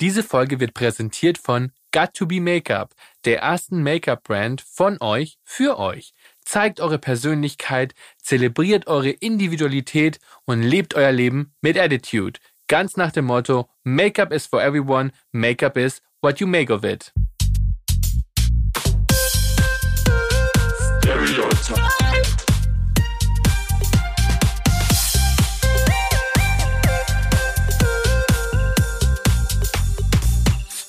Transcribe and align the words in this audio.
Diese 0.00 0.22
Folge 0.22 0.60
wird 0.60 0.74
präsentiert 0.74 1.38
von 1.38 1.72
Got 1.92 2.14
to 2.14 2.26
Be 2.26 2.40
Makeup, 2.40 2.94
der 3.24 3.40
ersten 3.40 3.82
Make-up-Brand 3.82 4.60
von 4.60 4.96
euch 5.00 5.38
für 5.42 5.76
euch. 5.76 6.12
Zeigt 6.44 6.78
eure 6.78 6.98
Persönlichkeit, 6.98 7.94
zelebriert 8.22 8.86
eure 8.86 9.10
Individualität 9.10 10.20
und 10.44 10.62
lebt 10.62 10.94
euer 10.94 11.10
Leben 11.10 11.52
mit 11.62 11.76
Attitude. 11.76 12.38
Ganz 12.68 12.96
nach 12.96 13.10
dem 13.10 13.24
Motto 13.24 13.68
Make-up 13.82 14.32
is 14.32 14.46
for 14.46 14.62
everyone, 14.62 15.10
Make-up 15.32 15.76
is 15.76 16.00
what 16.22 16.38
you 16.38 16.46
make 16.46 16.72
of 16.72 16.84
it. 16.84 17.12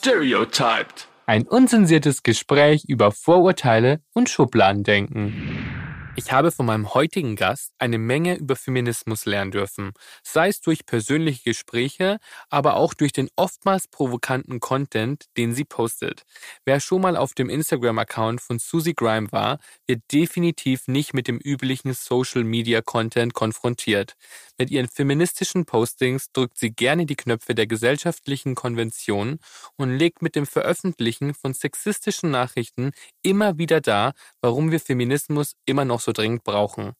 Stereotyped. 0.01 1.09
Ein 1.25 1.45
unzensiertes 1.45 2.23
Gespräch 2.23 2.85
über 2.87 3.11
Vorurteile 3.11 3.99
und 4.13 4.29
Schubladendenken. 4.29 5.89
Ich 6.15 6.31
habe 6.31 6.51
von 6.51 6.65
meinem 6.65 6.93
heutigen 6.93 7.35
Gast 7.35 7.73
eine 7.79 7.97
Menge 7.97 8.35
über 8.35 8.55
Feminismus 8.55 9.25
lernen 9.25 9.51
dürfen, 9.51 9.91
sei 10.23 10.47
es 10.47 10.61
durch 10.61 10.85
persönliche 10.85 11.43
Gespräche, 11.43 12.19
aber 12.49 12.75
auch 12.75 12.93
durch 12.93 13.11
den 13.11 13.29
oftmals 13.35 13.89
provokanten 13.89 14.61
Content, 14.61 15.25
den 15.35 15.53
sie 15.53 15.65
postet. 15.65 16.23
Wer 16.63 16.79
schon 16.79 17.01
mal 17.01 17.17
auf 17.17 17.33
dem 17.33 17.49
Instagram-Account 17.49 18.39
von 18.39 18.57
Susie 18.57 18.95
Grime 18.95 19.29
war, 19.33 19.59
wird 19.85 20.03
definitiv 20.13 20.87
nicht 20.87 21.13
mit 21.13 21.27
dem 21.27 21.39
üblichen 21.39 21.93
Social-Media-Content 21.93 23.33
konfrontiert. 23.33 24.15
Mit 24.59 24.71
ihren 24.71 24.89
feministischen 24.89 25.65
Postings 25.65 26.33
drückt 26.33 26.57
sie 26.57 26.71
gerne 26.71 27.05
die 27.05 27.15
Knöpfe 27.15 27.55
der 27.55 27.65
gesellschaftlichen 27.65 28.55
Konventionen 28.55 29.39
und 29.77 29.97
legt 29.97 30.21
mit 30.21 30.35
dem 30.35 30.45
Veröffentlichen 30.45 31.33
von 31.33 31.53
sexistischen 31.53 32.29
Nachrichten 32.29 32.91
immer 33.21 33.57
wieder 33.57 33.79
dar, 33.79 34.11
warum 34.41 34.69
wir 34.69 34.81
Feminismus 34.81 35.55
immer 35.65 35.85
noch 35.85 36.01
so 36.01 36.11
dringend 36.11 36.43
brauchen. 36.43 36.91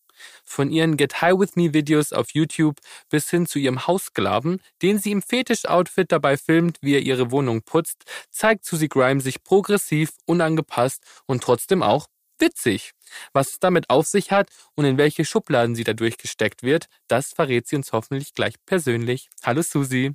Von 0.46 0.72
ihren 0.72 0.96
Get 0.96 1.22
High 1.22 1.38
With 1.38 1.58
Me 1.58 1.74
Videos 1.74 2.14
auf 2.14 2.32
YouTube 2.32 2.80
bis 3.10 3.30
hin 3.30 3.46
zu 3.46 3.60
ihrem 3.60 3.88
Haussklaven, 3.88 4.62
den 4.82 4.98
sie 4.98 5.12
im 5.12 5.22
Fetisch-Outfit 5.22 6.12
dabei 6.14 6.38
filmt, 6.38 6.78
wie 6.82 6.96
er 6.96 7.02
ihre 7.02 7.32
Wohnung 7.32 7.62
putzt, 7.64 8.06
zeigt 8.30 8.66
Susie 8.66 8.90
Grime 8.90 9.20
sich 9.20 9.44
progressiv, 9.44 10.12
unangepasst 10.26 11.04
und 11.26 11.44
trotzdem 11.44 11.84
auch 11.84 12.08
witzig. 12.40 12.92
Was 13.34 13.52
es 13.52 13.60
damit 13.60 13.90
auf 13.90 14.08
sich 14.08 14.32
hat 14.32 14.50
und 14.76 14.86
in 14.86 14.98
welche 14.98 15.26
Schubladen 15.26 15.76
sie 15.76 15.84
dadurch 15.84 16.18
gesteckt 16.18 16.64
wird, 16.64 16.86
das 17.08 17.34
verrät 17.34 17.68
sie 17.68 17.76
uns 17.76 17.92
hoffentlich 17.92 18.34
gleich 18.34 18.56
persönlich. 18.66 19.30
Hallo 19.44 19.62
Susi. 19.62 20.14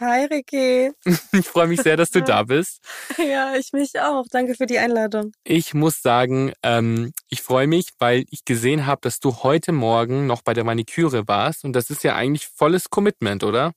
Hi 0.00 0.24
Ricky. 0.24 0.90
Ich 1.32 1.46
freue 1.46 1.68
mich 1.68 1.80
sehr, 1.80 1.96
dass 1.96 2.10
du 2.10 2.22
da 2.22 2.42
bist. 2.42 2.80
Ja, 3.18 3.54
ich 3.54 3.72
mich 3.72 4.00
auch. 4.00 4.24
Danke 4.30 4.54
für 4.54 4.66
die 4.66 4.78
Einladung. 4.78 5.32
Ich 5.44 5.74
muss 5.74 6.02
sagen, 6.02 6.52
ähm, 6.62 7.12
ich 7.28 7.42
freue 7.42 7.66
mich, 7.66 7.88
weil 7.98 8.24
ich 8.30 8.44
gesehen 8.44 8.86
habe, 8.86 9.00
dass 9.02 9.20
du 9.20 9.42
heute 9.42 9.72
Morgen 9.72 10.26
noch 10.26 10.42
bei 10.42 10.54
der 10.54 10.64
Maniküre 10.64 11.28
warst 11.28 11.64
und 11.64 11.74
das 11.74 11.90
ist 11.90 12.04
ja 12.04 12.16
eigentlich 12.16 12.48
volles 12.48 12.90
Commitment, 12.90 13.44
oder? 13.44 13.72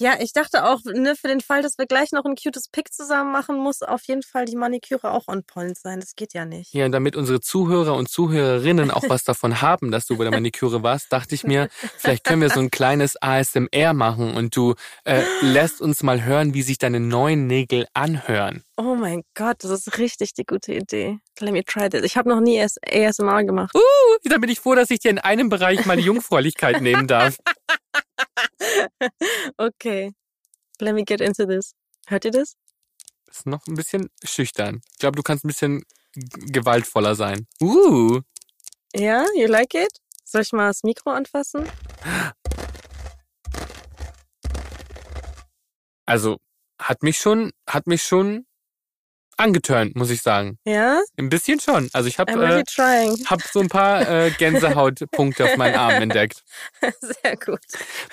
Ja, 0.00 0.14
ich 0.18 0.32
dachte 0.32 0.64
auch, 0.64 0.80
ne, 0.84 1.14
für 1.14 1.28
den 1.28 1.42
Fall, 1.42 1.60
dass 1.60 1.76
wir 1.76 1.84
gleich 1.84 2.10
noch 2.12 2.24
ein 2.24 2.34
cutes 2.34 2.68
Pick 2.68 2.90
zusammen 2.90 3.32
machen, 3.32 3.58
muss 3.58 3.82
auf 3.82 4.02
jeden 4.04 4.22
Fall 4.22 4.46
die 4.46 4.56
Maniküre 4.56 5.10
auch 5.10 5.28
on 5.28 5.44
point 5.44 5.76
sein. 5.76 6.00
Das 6.00 6.16
geht 6.16 6.32
ja 6.32 6.46
nicht. 6.46 6.72
Ja, 6.72 6.86
und 6.86 6.92
damit 6.92 7.16
unsere 7.16 7.42
Zuhörer 7.42 7.94
und 7.94 8.08
Zuhörerinnen 8.08 8.90
auch 8.90 9.02
was 9.08 9.24
davon 9.24 9.60
haben, 9.60 9.90
dass 9.90 10.06
du 10.06 10.16
bei 10.16 10.24
der 10.24 10.32
Maniküre 10.32 10.82
warst, 10.82 11.12
dachte 11.12 11.34
ich 11.34 11.44
mir, 11.44 11.68
vielleicht 11.98 12.24
können 12.24 12.40
wir 12.40 12.48
so 12.48 12.60
ein 12.60 12.70
kleines 12.70 13.20
ASMR 13.20 13.92
machen 13.92 14.32
und 14.36 14.56
du 14.56 14.74
äh, 15.04 15.22
lässt 15.42 15.82
uns 15.82 16.02
mal 16.02 16.24
hören, 16.24 16.54
wie 16.54 16.62
sich 16.62 16.78
deine 16.78 16.98
neuen 16.98 17.46
Nägel 17.46 17.86
anhören. 17.92 18.64
Oh 18.78 18.94
mein 18.94 19.22
Gott, 19.34 19.62
das 19.64 19.70
ist 19.70 19.98
richtig 19.98 20.32
die 20.32 20.44
gute 20.46 20.72
Idee. 20.72 21.18
Let 21.40 21.52
me 21.52 21.62
try 21.62 21.90
this. 21.90 22.04
Ich 22.04 22.16
habe 22.16 22.30
noch 22.30 22.40
nie 22.40 22.58
ASMR 22.62 23.44
gemacht. 23.44 23.74
Uh, 23.74 23.80
da 24.24 24.38
bin 24.38 24.48
ich 24.48 24.60
froh, 24.60 24.74
dass 24.74 24.90
ich 24.90 25.00
dir 25.00 25.10
in 25.10 25.18
einem 25.18 25.50
Bereich 25.50 25.84
meine 25.84 26.00
Jungfräulichkeit 26.00 26.80
nehmen 26.80 27.06
darf. 27.06 27.36
okay. 29.58 30.12
Let 30.80 30.94
me 30.94 31.04
get 31.04 31.20
into 31.20 31.46
this. 31.46 31.74
Hört 32.06 32.24
ihr 32.24 32.30
das? 32.30 32.56
Ist 33.26 33.46
noch 33.46 33.66
ein 33.66 33.74
bisschen 33.74 34.10
schüchtern. 34.24 34.80
Ich 34.92 34.98
glaube, 34.98 35.16
du 35.16 35.22
kannst 35.22 35.44
ein 35.44 35.48
bisschen 35.48 35.84
gewaltvoller 36.14 37.14
sein. 37.14 37.46
Uh. 37.60 38.20
Ja, 38.94 39.24
you 39.36 39.46
like 39.46 39.74
it? 39.74 39.92
Soll 40.24 40.42
ich 40.42 40.52
mal 40.52 40.68
das 40.68 40.82
Mikro 40.82 41.10
anfassen? 41.10 41.68
Also, 46.06 46.38
hat 46.78 47.02
mich 47.02 47.18
schon, 47.18 47.52
hat 47.68 47.86
mich 47.86 48.02
schon 48.02 48.46
angeturnt, 49.40 49.96
muss 49.96 50.10
ich 50.10 50.22
sagen. 50.22 50.58
Ja? 50.64 51.00
Ein 51.16 51.30
bisschen 51.30 51.60
schon. 51.60 51.88
Also 51.92 52.08
ich 52.08 52.18
habe 52.18 52.32
äh, 52.32 52.62
hab 53.26 53.42
so 53.42 53.60
ein 53.60 53.68
paar 53.68 54.08
äh, 54.08 54.30
Gänsehautpunkte 54.30 55.44
auf 55.44 55.56
meinen 55.56 55.76
Arm 55.76 56.02
entdeckt. 56.02 56.42
Sehr 57.00 57.36
gut. 57.36 57.60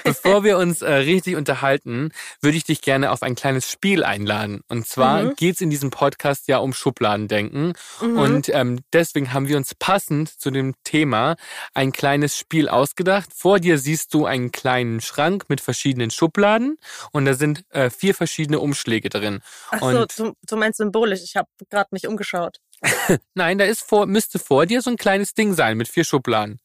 Bevor 0.04 0.44
wir 0.44 0.58
uns 0.58 0.82
äh, 0.82 0.92
richtig 0.92 1.36
unterhalten, 1.36 2.12
würde 2.42 2.58
ich 2.58 2.64
dich 2.64 2.82
gerne 2.82 3.12
auf 3.12 3.24
ein 3.24 3.36
kleines 3.36 3.70
Spiel 3.70 4.04
einladen. 4.04 4.62
Und 4.70 4.88
zwar 4.88 5.24
mhm. 5.24 5.36
geht 5.36 5.56
es 5.56 5.62
in 5.62 5.70
diesem 5.70 5.90
Podcast 5.90 6.48
ja 6.48 6.58
um 6.60 6.74
Schubladendenken. 6.74 7.74
Mhm. 8.02 8.18
Und 8.18 8.50
ähm, 8.50 8.80
deswegen 8.94 9.34
haben 9.34 9.48
wir 9.48 9.58
uns 9.58 9.76
passend 9.76 10.30
zu 10.30 10.50
dem 10.50 10.76
Thema 10.84 11.36
ein 11.74 11.92
kleines 11.92 12.38
Spiel 12.38 12.70
ausgedacht. 12.70 13.30
Vor 13.36 13.60
dir 13.60 13.78
siehst 13.78 14.14
du 14.14 14.26
einen 14.26 14.52
kleinen 14.52 15.02
Schrank 15.02 15.46
mit 15.50 15.60
verschiedenen 15.62 16.10
Schubladen 16.10 16.78
und 17.12 17.26
da 17.26 17.34
sind 17.34 17.66
äh, 17.70 17.90
vier 17.90 18.16
verschiedene 18.16 18.60
Umschläge 18.60 19.10
drin. 19.10 19.42
Ach 19.72 19.80
so, 19.82 20.06
du, 20.06 20.34
du 20.48 20.56
meinst 20.56 20.78
symbolisch 20.78 21.17
ich 21.24 21.36
habe 21.36 21.50
gerade 21.70 21.90
mich 21.92 22.08
umgeschaut. 22.08 22.60
Nein, 23.34 23.58
da 23.58 23.66
ist 23.66 23.82
vor, 23.82 24.06
müsste 24.06 24.40
vor 24.40 24.66
dir 24.66 24.82
so 24.82 24.90
ein 24.90 24.98
kleines 24.98 25.34
Ding 25.34 25.54
sein 25.54 25.78
mit 25.78 25.88
vier 25.88 26.04
Schubladen. 26.04 26.60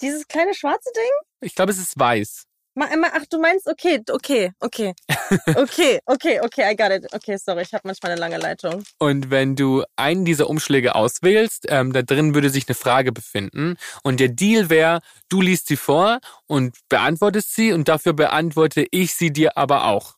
Dieses 0.00 0.28
kleine 0.28 0.54
schwarze 0.54 0.90
Ding? 0.94 1.10
Ich 1.40 1.54
glaube, 1.54 1.72
es 1.72 1.78
ist 1.78 1.98
weiß. 1.98 2.46
Ach, 2.78 3.24
du 3.30 3.40
meinst, 3.40 3.66
okay, 3.68 4.02
okay, 4.10 4.52
okay. 4.60 4.94
Okay, 5.56 5.98
okay, 6.06 6.40
okay, 6.40 6.70
I 6.70 6.76
got 6.76 6.92
it. 6.92 7.12
Okay, 7.12 7.36
sorry, 7.36 7.62
ich 7.62 7.72
habe 7.72 7.82
manchmal 7.84 8.12
eine 8.12 8.20
lange 8.20 8.38
Leitung. 8.38 8.84
Und 8.98 9.30
wenn 9.30 9.56
du 9.56 9.82
einen 9.96 10.24
dieser 10.24 10.48
Umschläge 10.48 10.94
auswählst, 10.94 11.66
ähm, 11.68 11.92
da 11.92 12.02
drin 12.02 12.34
würde 12.34 12.50
sich 12.50 12.68
eine 12.68 12.74
Frage 12.76 13.10
befinden. 13.10 13.76
Und 14.04 14.20
der 14.20 14.28
Deal 14.28 14.70
wäre, 14.70 15.00
du 15.28 15.40
liest 15.40 15.66
sie 15.66 15.76
vor 15.76 16.20
und 16.46 16.76
beantwortest 16.88 17.54
sie 17.54 17.72
und 17.72 17.88
dafür 17.88 18.12
beantworte 18.12 18.86
ich 18.90 19.14
sie 19.14 19.32
dir 19.32 19.56
aber 19.56 19.86
auch. 19.86 20.15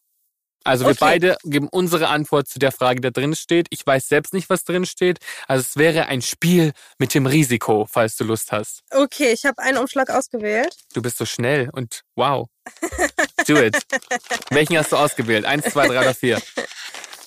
Also 0.65 0.85
wir 0.85 0.91
okay. 0.91 0.99
beide 1.01 1.37
geben 1.45 1.69
unsere 1.71 2.09
Antwort 2.09 2.49
zu 2.49 2.59
der 2.59 2.73
Frage, 2.73 3.01
die 3.01 3.11
da 3.11 3.11
drin 3.11 3.35
steht. 3.35 3.69
Ich 3.71 3.87
weiß 3.87 4.09
selbst 4.09 4.35
nicht, 4.35 4.51
was 4.51 4.65
drin 4.65 4.87
steht. 4.87 5.19
Also 5.47 5.63
es 5.63 5.77
wäre 5.77 6.07
ein 6.07 6.23
Spiel 6.23 6.73
mit 6.99 7.15
dem 7.15 7.27
Risiko, 7.27 7.87
falls 7.91 8.17
du 8.17 8.25
Lust 8.25 8.53
hast. 8.53 8.83
Okay, 8.91 9.33
ich 9.33 9.45
habe 9.45 9.63
einen 9.63 9.79
Umschlag 9.79 10.11
ausgewählt. 10.11 10.77
Du 10.95 11.03
bist 11.03 11.19
so 11.19 11.25
schnell 11.25 11.71
und 11.73 12.03
wow. 12.17 12.49
Do 13.47 13.57
it. 13.57 13.79
Welchen 14.51 14.77
hast 14.77 14.93
du 14.93 14.97
ausgewählt? 14.97 15.45
Eins, 15.45 15.65
zwei, 15.65 15.89
drei 15.89 16.01
oder 16.01 16.15
vier? 16.15 16.41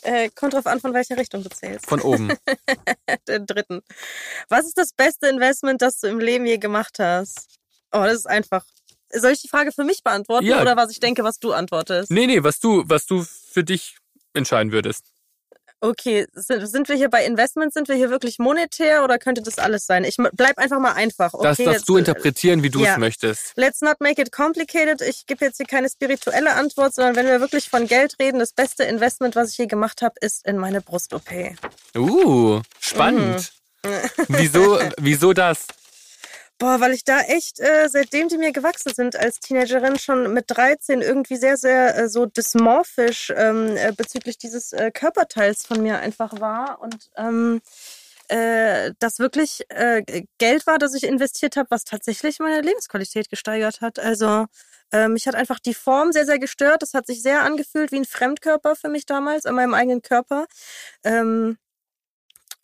Äh, 0.04 0.30
kommt 0.34 0.54
drauf 0.54 0.66
an, 0.66 0.80
von 0.80 0.94
welcher 0.94 1.16
Richtung 1.16 1.44
du 1.44 1.50
zählst. 1.50 1.86
Von 1.86 2.02
oben. 2.02 2.34
Den 3.28 3.46
dritten. 3.46 3.82
Was 4.50 4.66
ist 4.66 4.78
das 4.78 4.94
beste 4.94 5.28
Investment, 5.28 5.82
das 5.82 6.00
du 6.00 6.08
im 6.08 6.20
Leben 6.20 6.46
je 6.46 6.58
gemacht 6.58 6.98
hast? 6.98 7.60
Oh, 7.92 8.02
das 8.02 8.16
ist 8.16 8.28
einfach. 8.28 8.66
Soll 9.14 9.32
ich 9.32 9.42
die 9.42 9.50
Frage 9.50 9.72
für 9.72 9.84
mich 9.84 10.04
beantworten 10.04 10.46
ja. 10.46 10.62
oder 10.62 10.76
was 10.78 10.92
ich 10.92 11.00
denke, 11.00 11.24
was 11.24 11.40
du 11.40 11.54
antwortest? 11.54 12.12
Nee, 12.12 12.28
nee, 12.28 12.44
was 12.44 12.60
du, 12.60 12.84
was 12.86 13.06
du 13.06 13.24
für 13.24 13.64
dich 13.64 13.98
entscheiden 14.34 14.72
würdest. 14.72 15.06
Okay, 15.84 16.28
sind, 16.36 16.68
sind 16.68 16.90
wir 16.90 16.96
hier 16.96 17.10
bei 17.10 17.26
Investments, 17.26 17.74
sind 17.74 17.88
wir 17.88 17.96
hier 17.96 18.12
wirklich 18.12 18.38
monetär 18.38 19.04
oder 19.04 19.18
könnte 19.18 19.42
das 19.42 19.58
alles 19.58 19.88
sein? 19.88 20.04
Ich 20.04 20.18
bleib 20.18 20.60
einfach 20.60 20.80
mal 20.80 20.94
einfach. 20.94 21.34
Okay, 21.34 21.44
das 21.44 21.58
darfst 21.58 21.74
jetzt, 21.74 21.90
du 21.90 21.98
interpretieren, 21.98 22.62
wie 22.62 22.70
du 22.70 22.84
ja. 22.84 22.94
es 22.94 22.98
möchtest. 23.00 23.54
Let's 23.56 23.82
not 23.82 24.00
make 24.00 24.22
it 24.22 24.32
complicated. 24.32 25.02
Ich 25.02 25.26
gebe 25.26 25.44
jetzt 25.44 25.58
hier 25.58 25.66
keine 25.66 25.90
spirituelle 25.90 26.54
Antwort, 26.54 26.94
sondern 26.94 27.16
wenn 27.16 27.26
wir 27.26 27.42
wirklich 27.42 27.68
von 27.68 27.88
Geld 27.88 28.18
reden, 28.20 28.38
das 28.38 28.54
beste 28.54 28.84
Investment, 28.84 29.36
was 29.36 29.54
ich 29.54 29.58
je 29.58 29.66
gemacht 29.66 30.04
habe, 30.04 30.14
ist 30.22 30.46
in 30.46 30.58
meine 30.58 30.82
Brust-OP. 30.82 31.32
Uh, 31.98 32.62
spannend. 32.80 33.52
Mhm. 33.84 33.90
wieso, 34.28 34.80
wieso 34.98 35.34
das? 35.34 35.66
Boah, 36.62 36.80
weil 36.80 36.94
ich 36.94 37.04
da 37.04 37.22
echt, 37.22 37.60
äh, 37.60 37.90
seitdem 37.90 38.28
die 38.28 38.38
mir 38.38 38.52
gewachsen 38.52 38.94
sind 38.94 39.16
als 39.16 39.40
Teenagerin, 39.40 39.98
schon 39.98 40.32
mit 40.32 40.46
13 40.48 41.02
irgendwie 41.02 41.38
sehr, 41.38 41.58
sehr 41.58 41.98
äh, 41.98 42.08
so 42.08 42.28
dysmorphisch 42.28 43.34
ähm, 43.36 43.76
äh, 43.78 43.92
bezüglich 43.98 44.38
dieses 44.38 44.72
äh, 44.72 44.92
Körperteils 44.92 45.66
von 45.66 45.82
mir 45.82 45.98
einfach 45.98 46.40
war. 46.40 46.80
Und 46.80 47.10
ähm, 47.18 47.62
äh, 48.28 48.94
das 49.00 49.18
wirklich 49.18 49.66
äh, 49.70 50.04
Geld 50.38 50.68
war, 50.68 50.78
das 50.78 50.94
ich 50.94 51.04
investiert 51.04 51.58
habe, 51.58 51.72
was 51.72 51.84
tatsächlich 51.84 52.38
meine 52.38 52.62
Lebensqualität 52.62 53.30
gesteigert 53.30 53.82
hat. 53.82 53.98
Also 53.98 54.46
mich 55.08 55.26
hat 55.26 55.36
einfach 55.36 55.60
die 55.60 55.74
Form 55.74 56.12
sehr, 56.12 56.26
sehr 56.26 56.38
gestört. 56.38 56.82
Das 56.82 56.94
hat 56.94 57.08
sich 57.08 57.22
sehr 57.22 57.44
angefühlt 57.44 57.94
wie 57.94 58.00
ein 58.02 58.04
Fremdkörper 58.04 58.76
für 58.76 58.90
mich 58.90 59.06
damals 59.06 59.46
an 59.46 59.56
meinem 59.56 59.74
eigenen 59.74 60.02
Körper. 60.02 60.48
Ähm, 61.06 61.58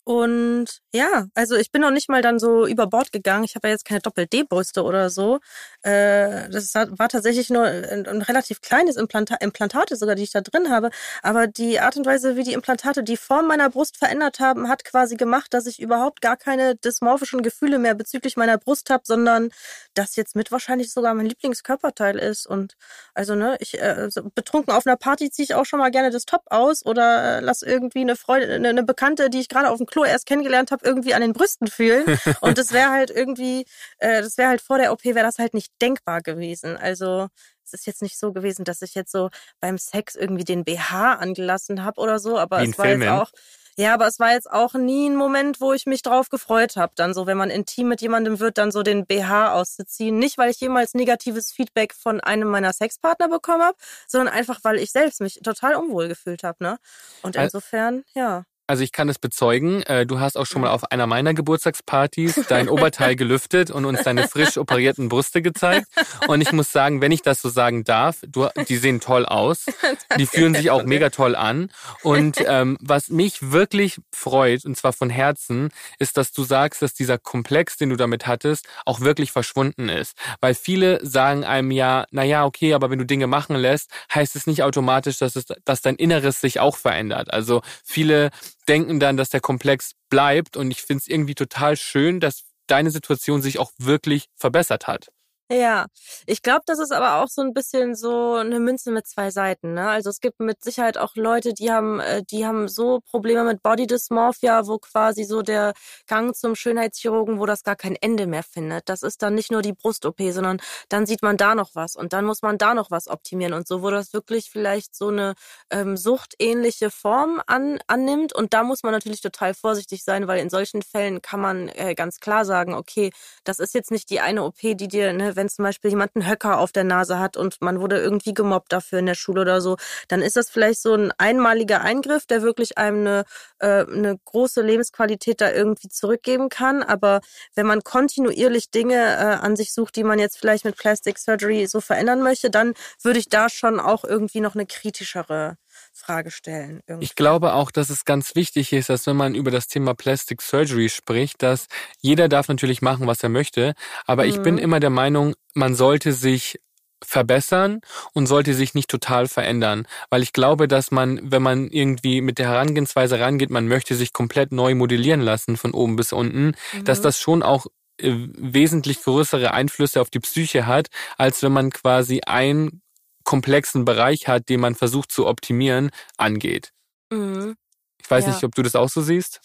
Und 0.08 0.80
ja, 0.94 1.26
also 1.34 1.56
ich 1.56 1.70
bin 1.70 1.82
noch 1.82 1.90
nicht 1.90 2.08
mal 2.08 2.22
dann 2.22 2.38
so 2.38 2.66
über 2.66 2.86
Bord 2.86 3.12
gegangen. 3.12 3.44
Ich 3.44 3.56
habe 3.56 3.68
ja 3.68 3.72
jetzt 3.72 3.84
keine 3.84 4.00
Doppel-D-Brüste 4.00 4.82
oder 4.82 5.10
so. 5.10 5.38
Äh, 5.82 6.48
das 6.48 6.74
war 6.74 7.10
tatsächlich 7.10 7.50
nur 7.50 7.64
ein, 7.64 8.22
relativ 8.22 8.62
kleines 8.62 8.96
Implantat, 8.96 9.42
Implantate 9.42 9.96
sogar, 9.96 10.14
die 10.14 10.22
ich 10.22 10.30
da 10.30 10.40
drin 10.40 10.70
habe. 10.70 10.88
Aber 11.22 11.46
die 11.46 11.78
Art 11.78 11.98
und 11.98 12.06
Weise, 12.06 12.36
wie 12.36 12.42
die 12.42 12.54
Implantate 12.54 13.02
die 13.02 13.18
Form 13.18 13.48
meiner 13.48 13.68
Brust 13.68 13.98
verändert 13.98 14.40
haben, 14.40 14.70
hat 14.70 14.82
quasi 14.82 15.16
gemacht, 15.16 15.52
dass 15.52 15.66
ich 15.66 15.78
überhaupt 15.78 16.22
gar 16.22 16.38
keine 16.38 16.74
dysmorphischen 16.76 17.42
Gefühle 17.42 17.78
mehr 17.78 17.94
bezüglich 17.94 18.38
meiner 18.38 18.56
Brust 18.56 18.88
habe, 18.88 19.02
sondern 19.04 19.50
das 19.92 20.16
jetzt 20.16 20.36
mit 20.36 20.50
wahrscheinlich 20.50 20.90
sogar 20.90 21.12
mein 21.12 21.26
Lieblingskörperteil 21.26 22.18
ist. 22.18 22.46
Und 22.46 22.76
also 23.12 23.34
ne, 23.34 23.58
ich 23.60 23.78
äh, 23.78 24.08
betrunken 24.34 24.72
auf 24.72 24.86
einer 24.86 24.96
Party 24.96 25.30
ziehe 25.30 25.44
ich 25.44 25.54
auch 25.54 25.66
schon 25.66 25.80
mal 25.80 25.90
gerne 25.90 26.10
das 26.10 26.24
Top 26.24 26.44
aus 26.46 26.86
oder 26.86 27.38
äh, 27.38 27.40
lass 27.40 27.60
irgendwie 27.60 28.00
eine 28.00 28.16
Freundin, 28.16 28.64
eine, 28.64 28.82
Bekannte, 28.82 29.28
die 29.28 29.40
ich 29.40 29.50
gerade 29.50 29.68
auf 29.68 29.76
dem 29.76 29.86
Klo 29.86 29.97
Klo 29.98 30.04
erst 30.04 30.26
kennengelernt 30.26 30.70
habe, 30.70 30.86
irgendwie 30.86 31.14
an 31.14 31.22
den 31.22 31.32
Brüsten 31.32 31.66
fühlen. 31.66 32.04
Und 32.40 32.58
das 32.58 32.72
wäre 32.72 32.90
halt 32.90 33.10
irgendwie, 33.10 33.66
äh, 33.98 34.22
das 34.22 34.38
wäre 34.38 34.48
halt 34.48 34.60
vor 34.60 34.78
der 34.78 34.92
OP, 34.92 35.04
wäre 35.04 35.22
das 35.22 35.38
halt 35.38 35.54
nicht 35.54 35.72
denkbar 35.82 36.20
gewesen. 36.22 36.76
Also 36.76 37.28
es 37.64 37.72
ist 37.74 37.86
jetzt 37.86 38.02
nicht 38.02 38.18
so 38.18 38.32
gewesen, 38.32 38.64
dass 38.64 38.80
ich 38.82 38.94
jetzt 38.94 39.10
so 39.10 39.28
beim 39.60 39.76
Sex 39.76 40.14
irgendwie 40.14 40.44
den 40.44 40.64
BH 40.64 41.14
angelassen 41.14 41.84
habe 41.84 42.00
oder 42.00 42.18
so, 42.18 42.38
aber 42.38 42.62
es 42.62 42.78
war 42.78 42.86
Film, 42.86 43.02
jetzt 43.02 43.10
auch. 43.10 43.30
Ja, 43.76 43.94
aber 43.94 44.06
es 44.06 44.18
war 44.18 44.32
jetzt 44.32 44.50
auch 44.50 44.74
nie 44.74 45.08
ein 45.08 45.16
Moment, 45.16 45.60
wo 45.60 45.72
ich 45.72 45.86
mich 45.86 46.02
drauf 46.02 46.30
gefreut 46.30 46.76
habe. 46.76 46.92
Dann 46.96 47.14
so, 47.14 47.26
wenn 47.26 47.36
man 47.36 47.50
intim 47.50 47.88
mit 47.88 48.00
jemandem 48.00 48.40
wird, 48.40 48.58
dann 48.58 48.72
so 48.72 48.82
den 48.82 49.06
BH 49.06 49.52
auszuziehen. 49.52 50.18
Nicht, 50.18 50.38
weil 50.38 50.50
ich 50.50 50.60
jemals 50.60 50.94
negatives 50.94 51.52
Feedback 51.52 51.94
von 51.94 52.20
einem 52.20 52.48
meiner 52.48 52.72
Sexpartner 52.72 53.28
bekommen 53.28 53.62
habe, 53.62 53.76
sondern 54.06 54.34
einfach, 54.34 54.60
weil 54.62 54.78
ich 54.78 54.90
selbst 54.90 55.20
mich 55.20 55.40
total 55.44 55.74
unwohl 55.74 56.08
gefühlt 56.08 56.42
habe. 56.42 56.62
Ne? 56.62 56.78
Und 57.22 57.36
insofern, 57.36 58.04
ja. 58.14 58.44
Also 58.68 58.82
ich 58.82 58.92
kann 58.92 59.08
es 59.08 59.18
bezeugen, 59.18 59.82
äh, 59.84 60.04
du 60.04 60.20
hast 60.20 60.36
auch 60.36 60.44
schon 60.44 60.60
mal 60.60 60.70
auf 60.70 60.92
einer 60.92 61.06
meiner 61.06 61.32
Geburtstagspartys 61.32 62.42
dein 62.50 62.68
Oberteil 62.68 63.16
gelüftet 63.16 63.70
und 63.70 63.86
uns 63.86 64.02
deine 64.02 64.28
frisch 64.28 64.58
operierten 64.58 65.08
Brüste 65.08 65.40
gezeigt. 65.40 65.86
Und 66.26 66.42
ich 66.42 66.52
muss 66.52 66.70
sagen, 66.70 67.00
wenn 67.00 67.10
ich 67.10 67.22
das 67.22 67.40
so 67.40 67.48
sagen 67.48 67.84
darf, 67.84 68.18
du, 68.26 68.46
die 68.68 68.76
sehen 68.76 69.00
toll 69.00 69.24
aus. 69.24 69.64
Die 70.18 70.26
fühlen 70.26 70.54
sich 70.54 70.70
auch 70.70 70.84
mega 70.84 71.10
toll 71.10 71.34
an. 71.34 71.70
Und 72.02 72.36
ähm, 72.46 72.76
was 72.80 73.08
mich 73.08 73.52
wirklich 73.52 74.00
freut, 74.12 74.64
und 74.64 74.76
zwar 74.76 74.92
von 74.92 75.10
Herzen, 75.10 75.70
ist, 75.98 76.16
dass 76.16 76.32
du 76.32 76.44
sagst, 76.44 76.82
dass 76.82 76.92
dieser 76.92 77.18
Komplex, 77.18 77.76
den 77.76 77.88
du 77.90 77.96
damit 77.96 78.26
hattest, 78.26 78.66
auch 78.84 79.00
wirklich 79.00 79.32
verschwunden 79.32 79.88
ist. 79.88 80.14
Weil 80.40 80.54
viele 80.54 81.04
sagen 81.06 81.44
einem 81.44 81.70
ja, 81.70 82.04
na 82.10 82.22
ja, 82.22 82.44
okay, 82.44 82.74
aber 82.74 82.90
wenn 82.90 82.98
du 82.98 83.06
Dinge 83.06 83.26
machen 83.26 83.56
lässt, 83.56 83.90
heißt 84.14 84.36
es 84.36 84.46
nicht 84.46 84.62
automatisch, 84.62 85.18
dass, 85.18 85.36
es, 85.36 85.46
dass 85.64 85.80
dein 85.80 85.96
Inneres 85.96 86.40
sich 86.40 86.60
auch 86.60 86.76
verändert. 86.76 87.32
Also 87.32 87.62
viele 87.84 88.30
denken 88.68 89.00
dann, 89.00 89.16
dass 89.16 89.30
der 89.30 89.40
Komplex 89.40 89.92
bleibt. 90.10 90.56
Und 90.56 90.70
ich 90.70 90.82
finde 90.82 91.02
es 91.02 91.08
irgendwie 91.08 91.34
total 91.34 91.76
schön, 91.76 92.20
dass 92.20 92.44
deine 92.66 92.90
Situation 92.90 93.42
sich 93.42 93.58
auch 93.58 93.72
wirklich 93.78 94.26
verbessert 94.36 94.86
hat. 94.86 95.08
Ja, 95.50 95.86
ich 96.26 96.42
glaube, 96.42 96.60
das 96.66 96.78
ist 96.78 96.92
aber 96.92 97.22
auch 97.22 97.28
so 97.28 97.40
ein 97.40 97.54
bisschen 97.54 97.94
so 97.94 98.34
eine 98.34 98.60
Münze 98.60 98.90
mit 98.90 99.06
zwei 99.06 99.30
Seiten. 99.30 99.72
Ne? 99.72 99.88
Also 99.88 100.10
es 100.10 100.20
gibt 100.20 100.40
mit 100.40 100.62
Sicherheit 100.62 100.98
auch 100.98 101.16
Leute, 101.16 101.54
die 101.54 101.70
haben, 101.72 102.00
äh, 102.00 102.22
die 102.22 102.44
haben 102.44 102.68
so 102.68 103.00
Probleme 103.00 103.44
mit 103.44 103.62
Body 103.62 103.86
Dysmorphia, 103.86 104.66
wo 104.66 104.76
quasi 104.76 105.24
so 105.24 105.40
der 105.40 105.72
Gang 106.06 106.36
zum 106.36 106.54
Schönheitschirurgen, 106.54 107.38
wo 107.38 107.46
das 107.46 107.62
gar 107.64 107.76
kein 107.76 107.96
Ende 107.96 108.26
mehr 108.26 108.42
findet. 108.42 108.90
Das 108.90 109.02
ist 109.02 109.22
dann 109.22 109.34
nicht 109.34 109.50
nur 109.50 109.62
die 109.62 109.72
Brust-OP, 109.72 110.20
sondern 110.32 110.60
dann 110.90 111.06
sieht 111.06 111.22
man 111.22 111.38
da 111.38 111.54
noch 111.54 111.70
was 111.74 111.96
und 111.96 112.12
dann 112.12 112.26
muss 112.26 112.42
man 112.42 112.58
da 112.58 112.74
noch 112.74 112.90
was 112.90 113.08
optimieren 113.08 113.54
und 113.54 113.66
so, 113.66 113.82
wo 113.82 113.88
das 113.88 114.12
wirklich 114.12 114.50
vielleicht 114.50 114.94
so 114.94 115.08
eine 115.08 115.32
ähm, 115.70 115.96
suchtähnliche 115.96 116.90
Form 116.90 117.40
an, 117.46 117.78
annimmt. 117.86 118.34
Und 118.34 118.52
da 118.52 118.64
muss 118.64 118.82
man 118.82 118.92
natürlich 118.92 119.22
total 119.22 119.54
vorsichtig 119.54 120.04
sein, 120.04 120.28
weil 120.28 120.40
in 120.40 120.50
solchen 120.50 120.82
Fällen 120.82 121.22
kann 121.22 121.40
man 121.40 121.68
äh, 121.70 121.94
ganz 121.94 122.20
klar 122.20 122.44
sagen, 122.44 122.74
okay, 122.74 123.12
das 123.44 123.60
ist 123.60 123.72
jetzt 123.72 123.90
nicht 123.90 124.10
die 124.10 124.20
eine 124.20 124.44
OP, 124.44 124.58
die 124.60 124.88
dir, 124.88 125.14
ne, 125.14 125.36
wenn 125.38 125.48
zum 125.48 125.62
Beispiel 125.62 125.90
jemand 125.90 126.14
einen 126.14 126.28
Höcker 126.28 126.58
auf 126.58 126.72
der 126.72 126.84
Nase 126.84 127.18
hat 127.18 127.38
und 127.38 127.62
man 127.62 127.80
wurde 127.80 127.98
irgendwie 127.98 128.34
gemobbt 128.34 128.72
dafür 128.72 128.98
in 128.98 129.06
der 129.06 129.14
Schule 129.14 129.40
oder 129.40 129.62
so, 129.62 129.76
dann 130.08 130.20
ist 130.20 130.36
das 130.36 130.50
vielleicht 130.50 130.82
so 130.82 130.92
ein 130.92 131.12
einmaliger 131.16 131.80
Eingriff, 131.80 132.26
der 132.26 132.42
wirklich 132.42 132.76
einem 132.76 132.98
eine, 132.98 133.24
äh, 133.58 133.86
eine 133.90 134.18
große 134.24 134.62
Lebensqualität 134.62 135.40
da 135.40 135.50
irgendwie 135.50 135.88
zurückgeben 135.88 136.48
kann. 136.48 136.82
Aber 136.82 137.20
wenn 137.54 137.66
man 137.66 137.82
kontinuierlich 137.82 138.70
Dinge 138.70 138.96
äh, 138.96 139.38
an 139.40 139.56
sich 139.56 139.72
sucht, 139.72 139.96
die 139.96 140.04
man 140.04 140.18
jetzt 140.18 140.38
vielleicht 140.38 140.64
mit 140.64 140.76
Plastic 140.76 141.18
Surgery 141.18 141.66
so 141.66 141.80
verändern 141.80 142.22
möchte, 142.22 142.50
dann 142.50 142.74
würde 143.02 143.18
ich 143.18 143.28
da 143.28 143.48
schon 143.48 143.80
auch 143.80 144.04
irgendwie 144.04 144.40
noch 144.40 144.54
eine 144.54 144.66
kritischere 144.66 145.56
Frage 145.98 146.30
stellen. 146.30 146.80
Irgendwie. 146.86 147.04
Ich 147.04 147.14
glaube 147.14 147.54
auch, 147.54 147.70
dass 147.70 147.90
es 147.90 148.04
ganz 148.04 148.34
wichtig 148.34 148.72
ist, 148.72 148.88
dass 148.88 149.06
wenn 149.06 149.16
man 149.16 149.34
über 149.34 149.50
das 149.50 149.68
Thema 149.68 149.94
Plastic 149.94 150.42
Surgery 150.42 150.88
spricht, 150.88 151.42
dass 151.42 151.66
jeder 152.00 152.28
darf 152.28 152.48
natürlich 152.48 152.82
machen, 152.82 153.06
was 153.06 153.22
er 153.22 153.28
möchte, 153.28 153.74
aber 154.06 154.24
mhm. 154.24 154.30
ich 154.30 154.42
bin 154.42 154.54
mhm. 154.54 154.60
immer 154.60 154.80
der 154.80 154.90
Meinung, 154.90 155.34
man 155.54 155.74
sollte 155.74 156.12
sich 156.12 156.60
verbessern 157.04 157.80
und 158.12 158.26
sollte 158.26 158.54
sich 158.54 158.74
nicht 158.74 158.90
total 158.90 159.28
verändern, 159.28 159.86
weil 160.10 160.22
ich 160.22 160.32
glaube, 160.32 160.68
dass 160.68 160.90
man, 160.90 161.20
wenn 161.30 161.42
man 161.42 161.68
irgendwie 161.68 162.20
mit 162.20 162.38
der 162.38 162.48
Herangehensweise 162.48 163.20
rangeht, 163.20 163.50
man 163.50 163.68
möchte 163.68 163.94
sich 163.94 164.12
komplett 164.12 164.52
neu 164.52 164.74
modellieren 164.74 165.20
lassen 165.20 165.56
von 165.56 165.72
oben 165.72 165.96
bis 165.96 166.12
unten, 166.12 166.54
mhm. 166.72 166.84
dass 166.84 167.00
das 167.00 167.20
schon 167.20 167.42
auch 167.42 167.66
äh, 168.00 168.12
wesentlich 168.36 169.02
größere 169.02 169.52
Einflüsse 169.52 170.00
auf 170.00 170.10
die 170.10 170.20
Psyche 170.20 170.66
hat, 170.66 170.88
als 171.16 171.42
wenn 171.42 171.52
man 171.52 171.70
quasi 171.70 172.20
ein 172.26 172.80
komplexen 173.28 173.84
Bereich 173.84 174.26
hat, 174.26 174.48
den 174.48 174.60
man 174.60 174.74
versucht 174.74 175.12
zu 175.12 175.26
optimieren, 175.26 175.90
angeht. 176.16 176.72
Mhm. 177.10 177.56
Ich 178.00 178.10
weiß 178.10 178.24
ja. 178.24 178.32
nicht, 178.32 178.42
ob 178.42 178.54
du 178.54 178.62
das 178.62 178.74
auch 178.74 178.88
so 178.88 179.02
siehst. 179.02 179.40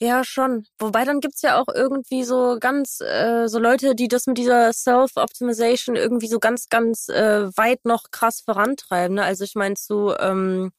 Ja, 0.00 0.22
schon. 0.22 0.66
Wobei 0.78 1.04
dann 1.04 1.18
gibt's 1.18 1.42
ja 1.42 1.60
auch 1.60 1.66
irgendwie 1.74 2.22
so 2.22 2.58
ganz, 2.60 3.00
äh, 3.00 3.48
so 3.48 3.58
Leute, 3.58 3.96
die 3.96 4.06
das 4.06 4.28
mit 4.28 4.38
dieser 4.38 4.72
Self-Optimization 4.72 5.96
irgendwie 5.96 6.28
so 6.28 6.38
ganz, 6.38 6.68
ganz 6.68 7.08
äh, 7.08 7.48
weit 7.56 7.84
noch 7.84 8.12
krass 8.12 8.40
vorantreiben. 8.40 9.16
Ne? 9.16 9.24
Also 9.24 9.42
ich 9.42 9.56
meine 9.56 9.74
zu 9.74 10.14
ähm, 10.20 10.70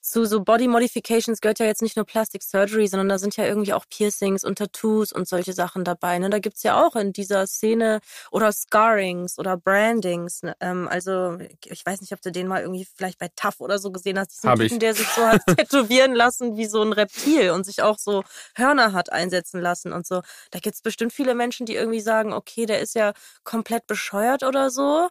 zu 0.00 0.24
so 0.24 0.40
Body 0.40 0.66
Modifications 0.66 1.40
gehört 1.40 1.58
ja 1.58 1.66
jetzt 1.66 1.82
nicht 1.82 1.96
nur 1.96 2.06
Plastic 2.06 2.42
Surgery, 2.42 2.86
sondern 2.86 3.08
da 3.08 3.18
sind 3.18 3.36
ja 3.36 3.44
irgendwie 3.44 3.72
auch 3.72 3.84
Piercings 3.88 4.44
und 4.44 4.56
Tattoos 4.56 5.12
und 5.12 5.28
solche 5.28 5.52
Sachen 5.52 5.84
dabei. 5.84 6.18
Ne? 6.18 6.30
Da 6.30 6.38
gibt's 6.38 6.62
ja 6.62 6.82
auch 6.82 6.96
in 6.96 7.12
dieser 7.12 7.46
Szene 7.46 8.00
oder 8.30 8.50
Scarrings 8.52 9.38
oder 9.38 9.56
Brandings. 9.56 10.42
Ne? 10.42 10.56
Ähm, 10.60 10.88
also 10.88 11.38
ich 11.66 11.84
weiß 11.84 12.00
nicht, 12.00 12.12
ob 12.12 12.22
du 12.22 12.32
den 12.32 12.48
mal 12.48 12.62
irgendwie 12.62 12.86
vielleicht 12.96 13.18
bei 13.18 13.28
Tough 13.36 13.60
oder 13.60 13.78
so 13.78 13.92
gesehen 13.92 14.18
hast. 14.18 14.32
Diesen 14.32 14.50
Hab 14.50 14.58
Typen, 14.58 14.74
ich. 14.74 14.78
der 14.78 14.94
sich 14.94 15.08
so 15.08 15.26
hat 15.26 15.42
tätowieren 15.56 16.14
lassen 16.14 16.56
wie 16.56 16.66
so 16.66 16.82
ein 16.82 16.92
Reptil 16.92 17.50
und 17.50 17.64
sich 17.64 17.82
auch 17.82 17.98
so 17.98 18.22
Hörner 18.54 18.92
hat 18.92 19.12
einsetzen 19.12 19.60
lassen 19.60 19.92
und 19.92 20.06
so. 20.06 20.22
Da 20.50 20.60
gibt's 20.60 20.80
bestimmt 20.82 21.12
viele 21.12 21.34
Menschen, 21.34 21.66
die 21.66 21.74
irgendwie 21.74 22.00
sagen, 22.00 22.32
okay, 22.32 22.64
der 22.64 22.80
ist 22.80 22.94
ja 22.94 23.12
komplett 23.44 23.86
bescheuert 23.86 24.44
oder 24.44 24.70
so. 24.70 25.08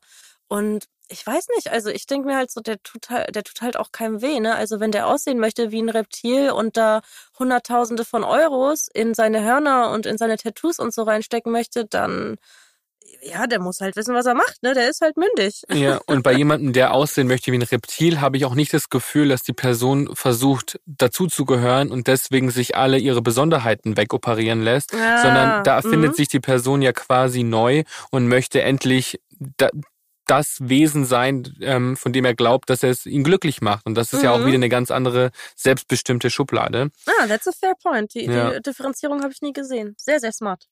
Und 0.47 0.85
ich 1.09 1.25
weiß 1.25 1.47
nicht, 1.55 1.71
also 1.71 1.89
ich 1.89 2.05
denke 2.05 2.27
mir 2.27 2.37
halt 2.37 2.51
so, 2.51 2.61
der 2.61 2.81
tut 2.83 3.09
halt, 3.09 3.35
der 3.35 3.43
tut 3.43 3.61
halt 3.61 3.77
auch 3.77 3.91
keinem 3.91 4.21
weh, 4.21 4.39
ne? 4.39 4.55
Also 4.55 4.79
wenn 4.79 4.91
der 4.91 5.07
aussehen 5.07 5.39
möchte 5.39 5.71
wie 5.71 5.81
ein 5.81 5.89
Reptil 5.89 6.51
und 6.51 6.77
da 6.77 7.01
Hunderttausende 7.37 8.05
von 8.05 8.23
Euros 8.23 8.87
in 8.93 9.13
seine 9.13 9.43
Hörner 9.43 9.91
und 9.91 10.05
in 10.05 10.17
seine 10.17 10.37
Tattoos 10.37 10.79
und 10.79 10.93
so 10.93 11.03
reinstecken 11.03 11.51
möchte, 11.51 11.85
dann 11.85 12.37
ja, 13.21 13.47
der 13.47 13.59
muss 13.59 13.81
halt 13.81 13.95
wissen, 13.95 14.13
was 14.13 14.25
er 14.25 14.35
macht, 14.35 14.61
ne? 14.61 14.73
Der 14.73 14.89
ist 14.89 15.01
halt 15.01 15.17
mündig. 15.17 15.63
Ja, 15.71 15.99
und 16.05 16.21
bei 16.21 16.33
jemandem, 16.33 16.73
der 16.73 16.93
aussehen 16.93 17.27
möchte 17.27 17.51
wie 17.51 17.57
ein 17.57 17.63
Reptil, 17.63 18.21
habe 18.21 18.37
ich 18.37 18.45
auch 18.45 18.55
nicht 18.55 18.73
das 18.73 18.89
Gefühl, 18.89 19.29
dass 19.29 19.43
die 19.43 19.53
Person 19.53 20.15
versucht, 20.15 20.79
dazuzugehören 20.85 21.91
und 21.91 22.07
deswegen 22.07 22.51
sich 22.51 22.75
alle 22.75 22.97
ihre 22.97 23.21
Besonderheiten 23.21 23.97
wegoperieren 23.97 24.61
lässt, 24.61 24.93
ja. 24.93 25.21
sondern 25.21 25.63
da 25.63 25.75
erfindet 25.75 26.11
mhm. 26.11 26.15
sich 26.15 26.27
die 26.27 26.39
Person 26.39 26.81
ja 26.81 26.93
quasi 26.93 27.43
neu 27.43 27.83
und 28.11 28.27
möchte 28.27 28.61
endlich 28.61 29.19
das 30.29 30.57
Wesen 30.59 31.05
sein, 31.05 31.55
ähm, 31.61 31.97
von 31.97 32.13
dem 32.13 32.23
er 32.23 32.35
glaubt, 32.35 32.69
dass 32.69 32.83
er 32.83 32.91
es 32.91 33.05
ihn 33.05 33.23
glücklich 33.23 33.61
macht. 33.61 33.85
Und 33.87 33.95
das 33.95 34.13
ist 34.13 34.19
mhm. 34.19 34.25
ja 34.25 34.31
auch 34.31 34.39
mhm. 34.39 34.45
wieder 34.45 34.55
eine 34.55 34.69
ganz 34.69 34.91
andere 34.91 35.31
selbstbestimmte 35.55 36.29
Schublade. 36.29 36.91
Ah, 37.07 37.27
that's 37.27 37.47
a 37.47 37.51
fair 37.51 37.73
point. 37.81 38.13
Die, 38.13 38.25
ja. 38.25 38.51
die 38.51 38.61
Differenzierung 38.61 39.23
habe 39.23 39.33
ich 39.33 39.41
nie 39.41 39.53
gesehen. 39.53 39.95
Sehr, 39.97 40.19
sehr 40.19 40.31
smart. 40.31 40.67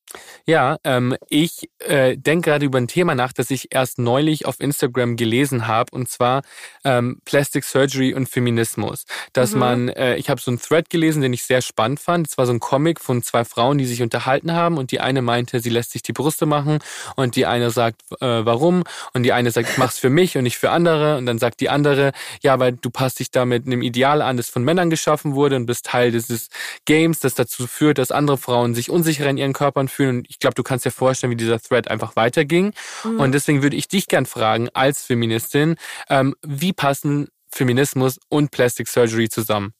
Ja, 0.45 0.77
ähm, 0.83 1.15
ich 1.27 1.69
äh, 1.79 2.17
denke 2.17 2.49
gerade 2.49 2.65
über 2.65 2.77
ein 2.77 2.87
Thema 2.87 3.15
nach, 3.15 3.33
das 3.33 3.49
ich 3.49 3.73
erst 3.73 3.97
neulich 3.97 4.45
auf 4.45 4.59
Instagram 4.59 5.15
gelesen 5.15 5.67
habe, 5.67 5.91
und 5.91 6.09
zwar 6.09 6.43
ähm, 6.83 7.19
Plastic 7.25 7.63
Surgery 7.63 8.13
und 8.13 8.29
Feminismus. 8.29 9.05
Dass 9.33 9.53
mhm. 9.53 9.59
man, 9.59 9.89
äh, 9.89 10.15
ich 10.17 10.29
habe 10.29 10.39
so 10.39 10.51
einen 10.51 10.59
Thread 10.59 10.89
gelesen, 10.89 11.21
den 11.21 11.33
ich 11.33 11.43
sehr 11.43 11.61
spannend 11.61 11.99
fand. 11.99 12.27
Es 12.27 12.37
war 12.37 12.45
so 12.45 12.53
ein 12.53 12.59
Comic 12.59 13.01
von 13.01 13.23
zwei 13.23 13.43
Frauen, 13.43 13.77
die 13.77 13.85
sich 13.85 14.01
unterhalten 14.01 14.53
haben 14.53 14.77
und 14.77 14.91
die 14.91 14.99
eine 14.99 15.21
meinte, 15.21 15.59
sie 15.59 15.69
lässt 15.69 15.91
sich 15.91 16.03
die 16.03 16.13
Brüste 16.13 16.45
machen 16.45 16.79
und 17.15 17.35
die 17.35 17.45
eine 17.45 17.71
sagt, 17.71 18.03
äh, 18.21 18.45
warum 18.45 18.83
und 19.13 19.23
die 19.23 19.33
eine 19.33 19.46
eine 19.47 19.51
sagt, 19.53 19.69
ich 19.69 19.77
mach's 19.77 19.97
für 19.97 20.09
mich 20.09 20.37
und 20.37 20.43
nicht 20.43 20.57
für 20.57 20.69
andere. 20.69 21.17
Und 21.17 21.25
dann 21.25 21.39
sagt 21.39 21.59
die 21.59 21.69
andere, 21.69 22.11
ja, 22.41 22.59
weil 22.59 22.73
du 22.73 22.89
passt 22.89 23.19
dich 23.19 23.31
damit 23.31 23.65
einem 23.65 23.81
Ideal 23.81 24.21
an, 24.21 24.37
das 24.37 24.49
von 24.49 24.63
Männern 24.63 24.89
geschaffen 24.89 25.35
wurde 25.35 25.55
und 25.55 25.65
bist 25.65 25.85
Teil 25.85 26.11
dieses 26.11 26.49
Games, 26.85 27.19
das 27.19 27.33
dazu 27.33 27.67
führt, 27.67 27.97
dass 27.97 28.11
andere 28.11 28.37
Frauen 28.37 28.75
sich 28.75 28.89
unsicherer 28.89 29.29
in 29.29 29.37
ihren 29.37 29.53
Körpern 29.53 29.87
fühlen. 29.87 30.17
Und 30.17 30.29
ich 30.29 30.39
glaube, 30.39 30.55
du 30.55 30.63
kannst 30.63 30.85
dir 30.85 30.91
vorstellen, 30.91 31.31
wie 31.31 31.37
dieser 31.37 31.59
Thread 31.59 31.89
einfach 31.89 32.15
weiterging. 32.15 32.73
Mhm. 33.03 33.19
Und 33.19 33.31
deswegen 33.31 33.61
würde 33.63 33.75
ich 33.75 33.87
dich 33.87 34.07
gern 34.07 34.25
fragen, 34.25 34.69
als 34.73 35.03
Feministin, 35.03 35.75
ähm, 36.09 36.35
wie 36.41 36.73
passen 36.73 37.29
Feminismus 37.49 38.19
und 38.29 38.51
Plastic 38.51 38.87
Surgery 38.87 39.29
zusammen? 39.29 39.73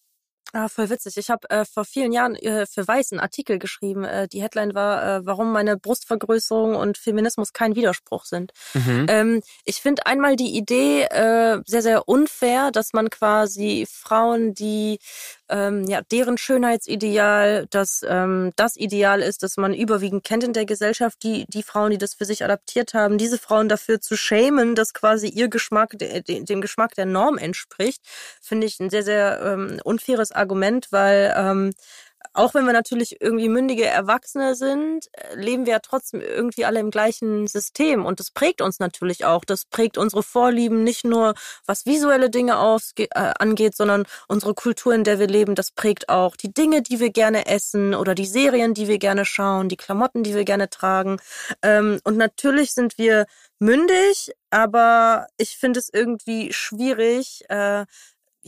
Ah, 0.54 0.70
voll 0.70 0.90
witzig. 0.90 1.18
Ich 1.18 1.30
habe 1.30 1.50
äh, 1.50 1.66
vor 1.66 1.84
vielen 1.84 2.12
Jahren 2.12 2.36
äh, 2.36 2.66
für 2.66 2.88
Weiß 2.88 3.12
einen 3.12 3.20
Artikel 3.20 3.60
geschrieben. 3.60 4.06
Äh, 4.06 4.28
die 4.28 4.42
Headline 4.42 4.74
war, 4.74 5.18
äh, 5.18 5.26
warum 5.26 5.52
meine 5.52 5.78
Brustvergrößerung 5.78 6.76
und 6.76 6.98
Feminismus 6.98 7.54
kein 7.54 7.76
Widerspruch 7.76 8.26
sind. 8.26 8.54
Mhm. 8.74 9.06
Ähm, 9.10 9.42
ich 9.66 9.82
finde 9.82 10.06
einmal 10.06 10.36
die 10.36 10.56
Idee 10.56 11.04
äh, 11.04 11.60
sehr, 11.66 11.82
sehr 11.82 12.08
unfair, 12.08 12.72
dass 12.72 12.94
man 12.94 13.10
quasi 13.10 13.88
Frauen, 13.92 14.54
die 14.54 15.00
ähm, 15.50 15.86
ja, 15.86 16.02
deren 16.02 16.38
Schönheitsideal, 16.38 17.68
dass 17.70 18.06
ähm, 18.08 18.52
das 18.56 18.76
Ideal 18.76 19.22
ist, 19.22 19.44
dass 19.44 19.58
man 19.58 19.74
überwiegend 19.74 20.24
kennt 20.24 20.44
in 20.44 20.54
der 20.54 20.66
Gesellschaft, 20.66 21.24
die, 21.24 21.46
die 21.48 21.64
Frauen, 21.64 21.92
die 21.92 21.98
das 21.98 22.14
für 22.16 22.26
sich 22.26 22.44
adaptiert 22.44 22.94
haben, 22.94 23.18
diese 23.18 23.38
Frauen 23.38 23.70
dafür 23.70 24.02
zu 24.02 24.18
schämen, 24.18 24.76
dass 24.76 24.94
quasi 24.94 25.28
ihr 25.28 25.48
Geschmack 25.48 25.98
de, 25.98 26.22
de, 26.22 26.44
dem 26.44 26.62
Geschmack 26.62 26.96
der 26.96 27.06
Norm 27.06 27.38
entspricht, 27.38 28.02
finde 28.42 28.68
ich 28.68 28.80
ein 28.80 28.90
sehr, 28.90 29.04
sehr 29.04 29.42
ähm, 29.44 29.80
unfaires 29.84 30.32
Argument, 30.32 30.88
weil 30.92 31.34
ähm, 31.38 31.74
auch 32.38 32.54
wenn 32.54 32.66
wir 32.66 32.74
natürlich 32.74 33.20
irgendwie 33.20 33.50
mündige 33.50 33.86
Erwachsene 33.86 34.56
sind, 34.56 35.08
äh, 35.14 35.36
leben 35.36 35.66
wir 35.66 35.74
ja 35.74 35.80
trotzdem 35.80 36.22
irgendwie 36.22 36.66
alle 36.66 36.80
im 36.80 36.92
gleichen 36.92 37.48
System. 37.48 38.06
Und 38.06 38.20
das 38.20 38.30
prägt 38.32 38.62
uns 38.62 38.80
natürlich 38.80 39.26
auch. 39.26 39.44
Das 39.44 39.66
prägt 39.66 39.98
unsere 39.98 40.22
Vorlieben 40.22 40.84
nicht 40.84 41.04
nur, 41.04 41.34
was 41.66 41.88
visuelle 41.88 42.30
Dinge 42.30 42.54
äh, 42.98 43.08
angeht, 43.40 43.76
sondern 43.76 44.06
unsere 44.28 44.54
Kultur, 44.54 44.94
in 44.94 45.04
der 45.04 45.18
wir 45.18 45.28
leben. 45.28 45.56
Das 45.56 45.72
prägt 45.72 46.10
auch 46.10 46.36
die 46.36 46.54
Dinge, 46.54 46.84
die 46.84 47.00
wir 47.00 47.10
gerne 47.10 47.48
essen 47.48 47.96
oder 47.96 48.14
die 48.14 48.28
Serien, 48.28 48.76
die 48.76 48.88
wir 48.88 49.00
gerne 49.00 49.26
schauen, 49.26 49.68
die 49.68 49.78
Klamotten, 49.78 50.24
die 50.24 50.36
wir 50.36 50.46
gerne 50.46 50.70
tragen. 50.70 51.18
Ähm, 51.64 52.00
und 52.04 52.18
natürlich 52.18 52.74
sind 52.74 53.00
wir 53.00 53.26
mündig, 53.60 54.32
aber 54.52 55.28
ich 55.38 55.58
finde 55.58 55.80
es 55.80 55.90
irgendwie 55.92 56.54
schwierig, 56.54 57.44
äh, 57.50 57.86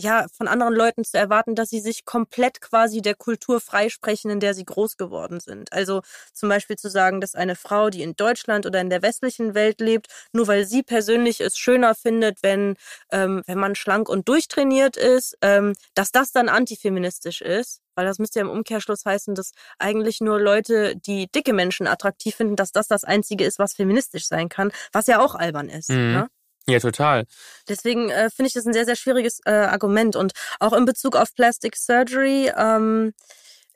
ja, 0.01 0.27
von 0.31 0.47
anderen 0.47 0.73
Leuten 0.73 1.03
zu 1.03 1.17
erwarten, 1.17 1.55
dass 1.55 1.69
sie 1.69 1.81
sich 1.81 2.05
komplett 2.05 2.61
quasi 2.61 3.01
der 3.01 3.15
Kultur 3.15 3.59
freisprechen, 3.59 4.31
in 4.31 4.39
der 4.39 4.53
sie 4.53 4.63
groß 4.63 4.95
geworden 4.95 5.41
sind. 5.41 5.73
Also 5.73 6.01
zum 6.33 6.47
Beispiel 6.47 6.77
zu 6.77 6.89
sagen, 6.89 7.19
dass 7.19 7.35
eine 7.35 7.55
Frau, 7.55 7.89
die 7.89 8.01
in 8.01 8.15
Deutschland 8.15 8.65
oder 8.65 8.79
in 8.79 8.89
der 8.89 9.01
westlichen 9.01 9.55
Welt 9.55 9.81
lebt, 9.81 10.07
nur 10.31 10.47
weil 10.47 10.65
sie 10.65 10.83
persönlich 10.83 11.41
es 11.41 11.57
schöner 11.57 11.95
findet, 11.95 12.41
wenn, 12.43 12.75
ähm, 13.11 13.43
wenn 13.45 13.57
man 13.59 13.75
schlank 13.75 14.07
und 14.07 14.29
durchtrainiert 14.29 14.95
ist, 14.95 15.37
ähm, 15.41 15.73
dass 15.95 16.11
das 16.11 16.31
dann 16.31 16.47
antifeministisch 16.47 17.41
ist. 17.41 17.81
Weil 17.95 18.05
das 18.05 18.19
müsste 18.19 18.39
ja 18.39 18.45
im 18.45 18.51
Umkehrschluss 18.51 19.03
heißen, 19.03 19.35
dass 19.35 19.51
eigentlich 19.79 20.21
nur 20.21 20.39
Leute, 20.39 20.95
die 20.95 21.27
dicke 21.27 21.51
Menschen 21.51 21.87
attraktiv 21.87 22.35
finden, 22.35 22.55
dass 22.55 22.71
das 22.71 22.87
das 22.87 23.03
Einzige 23.03 23.43
ist, 23.43 23.59
was 23.59 23.73
feministisch 23.73 24.27
sein 24.27 24.47
kann, 24.47 24.71
was 24.93 25.07
ja 25.07 25.19
auch 25.19 25.35
albern 25.35 25.67
ist. 25.67 25.89
Mhm. 25.89 26.13
Ne? 26.13 26.29
Ja, 26.69 26.79
total. 26.79 27.25
Deswegen 27.67 28.09
äh, 28.09 28.29
finde 28.29 28.47
ich 28.47 28.53
das 28.53 28.65
ein 28.65 28.73
sehr, 28.73 28.85
sehr 28.85 28.95
schwieriges 28.95 29.39
äh, 29.45 29.51
Argument. 29.51 30.15
Und 30.15 30.33
auch 30.59 30.73
in 30.73 30.85
Bezug 30.85 31.15
auf 31.15 31.33
Plastic 31.33 31.75
Surgery, 31.75 32.51
ähm, 32.55 33.13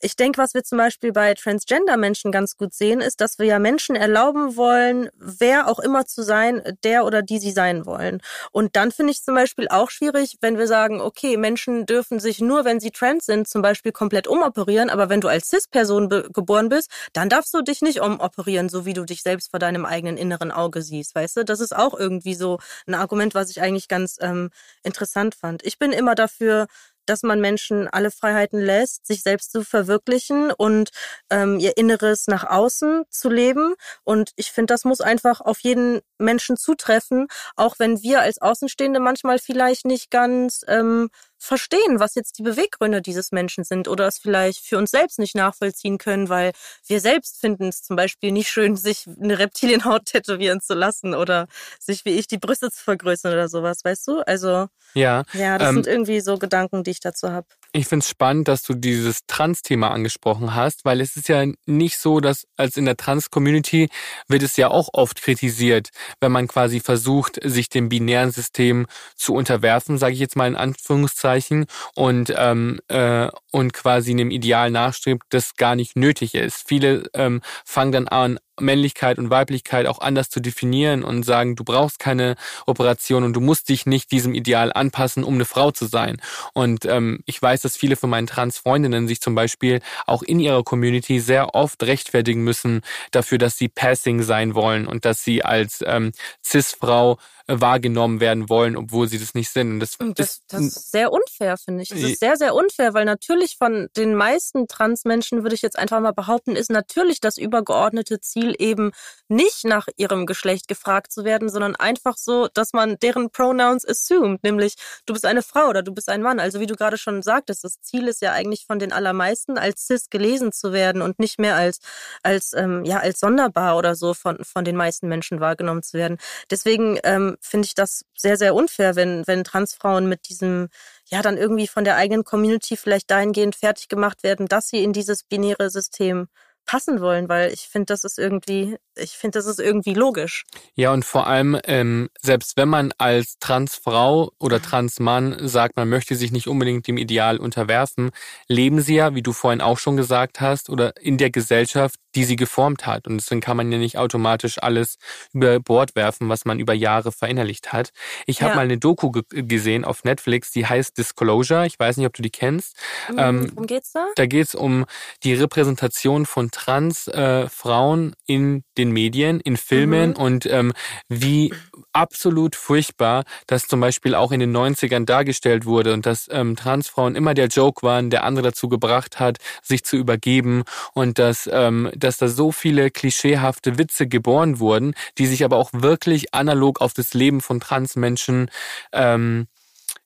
ich 0.04 0.18
denke, 0.18 0.38
was 0.38 0.54
wir 0.54 0.64
zum 0.64 0.78
Beispiel 0.78 1.14
bei 1.14 1.34
Transgender-Menschen 1.34 2.32
ganz 2.32 2.58
gut 2.58 2.74
sehen, 2.74 3.00
ist, 3.00 3.22
dass 3.22 3.40
wir 3.40 3.46
ja 3.46 3.58
Menschen 3.58 3.96
erlauben 3.96 4.58
wollen, 4.58 5.10
wer 5.18 5.68
auch 5.68 5.80
immer 5.80 6.06
zu 6.06 6.24
sein, 6.24 6.62
der 6.84 7.06
oder 7.06 7.22
die 7.22 7.40
sie 7.40 7.52
sein 7.52 7.86
wollen. 7.86 8.20
Und 8.52 8.76
dann 8.76 8.92
finde 8.92 9.12
ich 9.12 9.24
zum 9.24 9.36
Beispiel 9.36 9.70
auch 9.70 9.90
schwierig, 9.90 10.38
wenn 10.42 10.58
wir 10.58 10.68
sagen, 10.68 11.00
okay, 11.00 11.38
Menschen 11.38 11.86
dürfen 11.86 12.20
sich 12.20 12.42
nur, 12.42 12.66
wenn 12.66 12.82
sie 12.82 12.92
trans 12.92 13.26
sind, 13.26 13.48
zum 13.48 13.62
Beispiel 13.62 13.94
komplett 13.94 14.28
umoperieren, 14.28 14.90
aber 14.90 15.08
wenn 15.08 15.22
du 15.22 15.30
als 15.30 15.50
Cis-Person 15.50 16.10
geboren 16.10 16.68
bist, 16.68 16.90
dann 17.14 17.30
darfst 17.30 17.54
du 17.54 17.62
dich 17.62 17.82
nicht 17.82 18.02
umoperieren, 18.02 18.68
so 18.68 18.86
wie 18.86 18.94
du 18.94 19.06
dich 19.06 19.24
selbst 19.24 19.52
vor 19.52 19.60
deinem 19.60 19.86
eigenen 19.86 20.18
inneren 20.18 20.52
Auge 20.52 20.82
siehst, 20.82 21.16
weißt 21.16 21.38
du? 21.38 21.46
Das 21.46 21.62
ist 21.62 21.74
auch 21.76 21.98
irgendwie 21.98 22.36
so 22.36 22.60
ein 22.88 22.94
Argument, 22.96 23.36
was 23.36 23.50
ich 23.50 23.62
eigentlich 23.62 23.88
ganz 23.88 24.18
ähm, 24.20 24.50
interessant 24.84 25.36
fand. 25.36 25.66
Ich 25.66 25.80
bin 25.80 25.94
immer 25.94 26.16
dafür, 26.16 26.68
dass 27.06 27.24
man 27.24 27.42
Menschen 27.42 27.88
alle 27.88 28.12
Freiheiten 28.12 28.60
lässt, 28.62 29.06
sich 29.06 29.24
selbst 29.24 29.52
zu 29.52 29.64
verwirklichen 29.64 30.52
und 30.52 30.90
ähm, 31.30 31.60
ihr 31.60 31.78
Inneres 31.78 32.28
nach 32.28 32.44
außen 32.44 33.04
zu 33.10 33.30
leben. 33.30 33.76
Und 34.04 34.32
ich 34.36 34.52
finde, 34.52 34.74
das 34.74 34.86
muss 34.86 35.02
einfach 35.02 35.42
auf 35.42 35.60
jeden 35.60 36.02
Menschen 36.18 36.58
zutreffen, 36.58 37.28
auch 37.56 37.76
wenn 37.80 38.02
wir 38.02 38.22
als 38.22 38.42
Außenstehende 38.42 39.00
manchmal 39.00 39.40
vielleicht 39.40 39.86
nicht 39.86 40.12
ganz 40.12 40.64
ähm, 40.68 41.10
verstehen, 41.44 42.00
was 42.00 42.16
jetzt 42.16 42.38
die 42.40 42.44
Beweggründe 42.44 43.02
dieses 43.02 43.32
Menschen 43.32 43.64
sind 43.64 43.88
oder 43.88 44.08
es 44.08 44.18
vielleicht 44.18 44.66
für 44.66 44.78
uns 44.78 44.92
selbst 44.92 45.20
nicht 45.20 45.36
nachvollziehen 45.36 45.98
können, 45.98 46.30
weil 46.30 46.52
wir 46.88 47.00
selbst 47.00 47.40
finden 47.40 47.70
es 47.70 47.84
zum 47.84 47.96
Beispiel 47.96 48.32
nicht 48.32 48.50
schön, 48.50 48.76
sich 48.76 49.06
eine 49.22 49.40
Reptilienhaut 49.40 50.06
tätowieren 50.06 50.62
zu 50.62 50.74
lassen 50.74 51.14
oder 51.14 51.48
sich 51.80 52.06
wie 52.06 52.12
ich 52.12 52.28
die 52.28 52.38
Brüste 52.38 52.72
zu 52.72 52.84
vergrößern 52.84 53.34
oder 53.34 53.50
sowas, 53.50 53.84
weißt 53.84 54.08
du? 54.08 54.20
Also 54.22 54.68
ja, 54.94 55.24
ja 55.34 55.58
das 55.58 55.70
ähm, 55.70 55.76
sind 55.76 55.88
irgendwie 55.88 56.22
so 56.22 56.38
Gedanken, 56.38 56.84
die 56.84 56.92
ich 56.92 57.00
dazu 57.00 57.32
habe. 57.32 57.48
Ich 57.76 57.88
finde 57.88 58.04
es 58.04 58.10
spannend, 58.10 58.48
dass 58.48 58.62
du 58.62 58.76
dieses 58.76 59.26
Trans-Thema 59.26 59.90
angesprochen 59.90 60.54
hast, 60.54 60.86
weil 60.86 61.02
es 61.02 61.16
ist 61.16 61.28
ja 61.28 61.44
nicht 61.66 61.98
so, 61.98 62.20
dass 62.20 62.46
als 62.56 62.78
in 62.78 62.86
der 62.86 62.98
Trans-Community 62.98 63.90
wird 64.28 64.44
es 64.44 64.58
ja 64.58 64.68
auch 64.68 64.90
oft 64.94 65.20
kritisiert, 65.20 65.90
wenn 66.22 66.32
man 66.32 66.48
quasi 66.48 66.82
versucht, 66.82 67.40
sich 67.44 67.70
dem 67.70 67.90
binären 67.90 68.30
System 68.30 68.86
zu 69.16 69.34
unterwerfen, 69.34 69.98
sage 69.98 70.14
ich 70.14 70.20
jetzt 70.20 70.36
mal 70.36 70.48
in 70.48 70.56
Anführungszeichen, 70.56 71.66
und 71.96 72.32
ähm, 72.38 72.80
äh, 72.90 73.30
und 73.52 73.74
quasi 73.74 74.12
einem 74.12 74.30
Ideal 74.30 74.70
nachstrebt, 74.70 75.24
das 75.30 75.56
gar 75.56 75.76
nicht 75.76 75.96
nötig 75.96 76.36
ist. 76.36 76.68
Viele 76.68 77.10
ähm, 77.16 77.42
fangen 77.66 77.92
dann 77.92 78.08
an, 78.08 78.40
Männlichkeit 78.60 79.18
und 79.18 79.30
Weiblichkeit 79.30 79.88
auch 79.88 80.00
anders 80.00 80.30
zu 80.30 80.40
definieren 80.40 81.04
und 81.04 81.24
sagen, 81.24 81.56
du 81.56 81.64
brauchst 81.64 82.00
keine 82.00 82.36
Operation 82.66 83.24
und 83.24 83.34
du 83.34 83.42
musst 83.42 83.70
dich 83.70 83.86
nicht 83.86 84.12
diesem 84.12 84.34
Ideal 84.34 84.72
anpassen, 84.74 85.24
um 85.24 85.36
eine 85.36 85.46
Frau 85.46 85.72
zu 85.72 85.86
sein. 85.86 86.22
Und 86.54 86.86
ähm, 86.86 87.20
ich 87.26 87.42
weiß, 87.42 87.62
dass 87.62 87.78
viele 87.78 87.96
von 87.96 88.10
meinen 88.10 88.28
Trans-Freundinnen 88.28 89.08
sich 89.08 89.22
zum 89.22 89.36
Beispiel 89.36 89.82
auch 90.06 90.24
in 90.24 90.40
ihrer 90.40 90.64
Community 90.64 91.20
sehr 91.20 91.56
oft 91.56 91.82
rechtfertigen 91.84 92.44
müssen 92.44 92.82
dafür, 93.12 93.38
dass 93.38 93.58
sie 93.58 93.70
Passing 93.70 94.22
sein 94.22 94.56
wollen 94.56 94.88
und 94.88 95.06
dass 95.06 95.24
sie 95.24 95.44
als 95.44 95.84
ähm, 95.86 96.12
Cis-Frau 96.44 97.18
wahrgenommen 97.48 98.22
werden 98.22 98.48
wollen, 98.50 98.78
obwohl 98.78 99.10
sie 99.10 99.20
das 99.20 99.34
nicht 99.34 99.50
sind. 99.50 99.74
Und 99.74 99.80
das, 99.82 99.98
das, 99.98 100.20
ist, 100.22 100.44
das 100.48 100.62
ist 100.62 100.92
sehr 100.92 101.12
unfair, 101.12 101.58
finde 101.58 101.84
ich. 101.84 101.90
Das 101.90 102.00
ist 102.00 102.20
sehr, 102.20 102.38
sehr 102.38 102.56
unfair, 102.56 102.94
weil 102.94 103.04
natürlich 103.04 103.58
von 103.58 103.90
den 103.98 104.16
meisten 104.16 104.68
Transmenschen, 104.68 105.44
würde 105.44 105.56
ich 105.56 105.62
jetzt 105.62 105.78
einfach 105.78 106.00
mal 106.00 106.14
behaupten, 106.14 106.56
ist 106.56 106.72
natürlich 106.72 107.20
das 107.20 107.38
übergeordnete 107.38 108.22
Ziel 108.22 108.56
eben 108.60 108.92
nicht 109.28 109.66
nach 109.66 109.88
ihrem 109.98 110.26
Geschlecht 110.26 110.70
gefragt 110.70 111.12
zu 111.12 111.26
werden, 111.26 111.50
sondern 111.50 111.76
einfach 111.76 112.16
so, 112.18 112.48
dass 112.54 112.72
man 112.72 112.98
deren 113.00 113.30
Pronouns 113.30 113.86
assumed, 113.88 114.44
nämlich 114.44 114.76
du 115.06 115.14
bist 115.14 115.26
eine 115.26 115.44
Frau 115.44 115.68
oder 115.68 115.84
du 115.84 115.94
bist 115.94 116.10
ein 116.10 116.22
Mann. 116.22 116.40
Also 116.40 116.62
wie 116.62 116.68
du 116.68 116.76
gerade 116.76 116.98
schon 116.98 117.22
sagtest, 117.22 117.66
das 117.66 117.82
Ziel 117.82 118.08
ist 118.08 118.22
ja 118.22 118.32
eigentlich 118.32 118.66
von 118.66 118.80
den 118.80 118.94
allermeisten 118.94 119.58
als 119.58 119.86
cis 119.88 120.10
gelesen 120.10 120.54
zu 120.54 120.72
werden 120.72 121.02
und 121.02 121.20
nicht 121.20 121.40
mehr 121.40 121.56
als 121.56 121.80
als 122.22 122.54
ähm, 122.54 122.86
ja 122.86 123.00
als 123.00 123.20
sonderbar 123.20 123.78
oder 123.78 123.96
so 123.96 124.14
von 124.14 124.44
von 124.44 124.64
den 124.64 124.78
meisten 124.78 125.08
Menschen 125.10 125.42
wahrgenommen 125.42 125.84
zu 125.84 125.98
werden. 125.98 126.18
Deswegen 126.50 127.00
ähm, 127.04 127.33
finde 127.42 127.66
ich 127.66 127.76
das 127.76 128.06
sehr, 128.16 128.38
sehr 128.38 128.56
unfair, 128.56 128.96
wenn, 128.96 129.26
wenn 129.28 129.44
Transfrauen 129.44 130.08
mit 130.08 130.30
diesem, 130.30 130.70
ja, 131.10 131.22
dann 131.22 131.38
irgendwie 131.38 131.68
von 131.68 131.84
der 131.84 131.96
eigenen 131.96 132.24
Community 132.24 132.78
vielleicht 132.78 133.12
dahingehend 133.12 133.56
fertig 133.56 133.88
gemacht 133.88 134.24
werden, 134.24 134.48
dass 134.48 134.70
sie 134.70 134.84
in 134.84 134.94
dieses 134.94 135.24
binäre 135.24 135.70
System 135.70 136.28
passen 136.66 137.02
wollen, 137.02 137.30
weil 137.30 137.52
ich 137.52 137.68
finde, 137.68 137.88
das 137.88 138.04
ist 138.04 138.18
irgendwie, 138.18 138.78
ich 138.96 139.12
finde, 139.12 139.40
das 139.40 139.46
ist 139.46 139.60
irgendwie 139.60 139.94
logisch. 139.94 140.46
Ja, 140.76 140.94
und 140.94 141.04
vor 141.06 141.28
allem, 141.28 141.60
ähm, 141.66 142.10
selbst 142.22 142.58
wenn 142.58 142.70
man 142.70 142.94
als 142.98 143.38
Transfrau 143.40 144.32
oder 144.40 144.62
Transmann 144.62 145.48
sagt, 145.48 145.76
man 145.76 145.90
möchte 145.90 146.16
sich 146.16 146.32
nicht 146.32 146.48
unbedingt 146.48 146.88
dem 146.88 146.98
Ideal 146.98 147.38
unterwerfen, 147.38 148.12
leben 148.48 148.82
sie 148.82 148.96
ja, 148.96 149.16
wie 149.16 149.22
du 149.22 149.34
vorhin 149.34 149.62
auch 149.62 149.78
schon 149.78 149.98
gesagt 149.98 150.42
hast, 150.42 150.70
oder 150.70 150.96
in 150.98 151.18
der 151.18 151.32
Gesellschaft, 151.32 152.00
die 152.16 152.24
sie 152.24 152.36
geformt 152.36 152.86
hat. 152.86 153.08
Und 153.08 153.18
deswegen 153.18 153.42
kann 153.42 153.58
man 153.58 153.72
ja 153.72 153.78
nicht 153.78 153.98
automatisch 153.98 154.62
alles 154.62 154.98
über 155.34 155.60
Bord 155.60 155.96
werfen, 155.96 156.30
was 156.30 156.46
man 156.46 156.60
über 156.60 156.74
Jahre 156.74 157.12
verinnerlicht 157.12 157.74
hat. 157.74 157.92
Ich 158.26 158.42
habe 158.42 158.52
ja. 158.52 158.56
mal 158.56 158.64
eine 158.64 158.78
Doku 158.78 159.12
gesehen 159.30 159.86
auf 159.86 160.04
Netflix, 160.04 160.52
die 160.52 160.66
heißt 160.66 160.98
Disclosure. 160.98 161.66
Ich 161.66 161.80
weiß 161.80 161.98
nicht, 161.98 162.08
ob 162.08 162.14
du 162.14 162.22
die 162.22 162.30
kennst. 162.30 162.76
Mhm, 163.10 163.20
ähm, 163.20 163.52
worum 163.54 163.68
geht's 163.68 163.92
da? 163.92 164.08
Da 164.16 164.26
geht's 164.26 164.56
um 164.56 164.86
die 165.24 165.34
Repräsentation 165.34 166.26
von 166.26 166.52
Trans-Frauen 166.52 168.12
äh, 168.12 168.34
in 168.34 168.64
den 168.78 168.92
Medien, 168.92 169.40
in 169.40 169.58
Filmen 169.58 170.12
mhm. 170.12 170.16
und 170.16 170.46
ähm, 170.46 170.74
wie 171.10 171.54
absolut 171.94 172.56
furchtbar, 172.56 173.24
dass 173.48 173.68
zum 173.68 173.80
Beispiel 173.80 174.16
auch 174.16 174.32
in 174.32 174.40
den 174.40 174.56
90ern 174.56 175.06
dargestellt 175.06 175.66
wurde 175.66 175.94
und 175.94 176.06
dass 176.06 176.28
ähm, 176.32 176.56
Transfrauen 176.56 177.16
immer 177.16 177.34
der 177.34 177.48
Joke 177.48 177.84
waren, 177.84 178.10
der 178.10 178.24
andere 178.24 178.50
dazu 178.50 178.68
gebracht 178.70 179.20
hat, 179.20 179.38
sich 179.62 179.84
zu 179.84 179.98
übergeben 179.98 180.64
und 180.94 181.20
dass 181.20 181.50
ähm, 181.52 181.92
dass 182.04 182.18
da 182.18 182.28
so 182.28 182.52
viele 182.52 182.92
klischeehafte 182.92 183.78
Witze 183.78 184.08
geboren 184.08 184.60
wurden, 184.60 184.94
die 185.18 185.28
sich 185.28 185.44
aber 185.44 185.58
auch 185.58 185.72
wirklich 185.74 186.34
analog 186.34 186.82
auf 186.82 186.94
das 186.94 187.14
Leben 187.14 187.42
von 187.42 187.60
Transmenschen 187.60 188.50
ähm, 188.92 189.48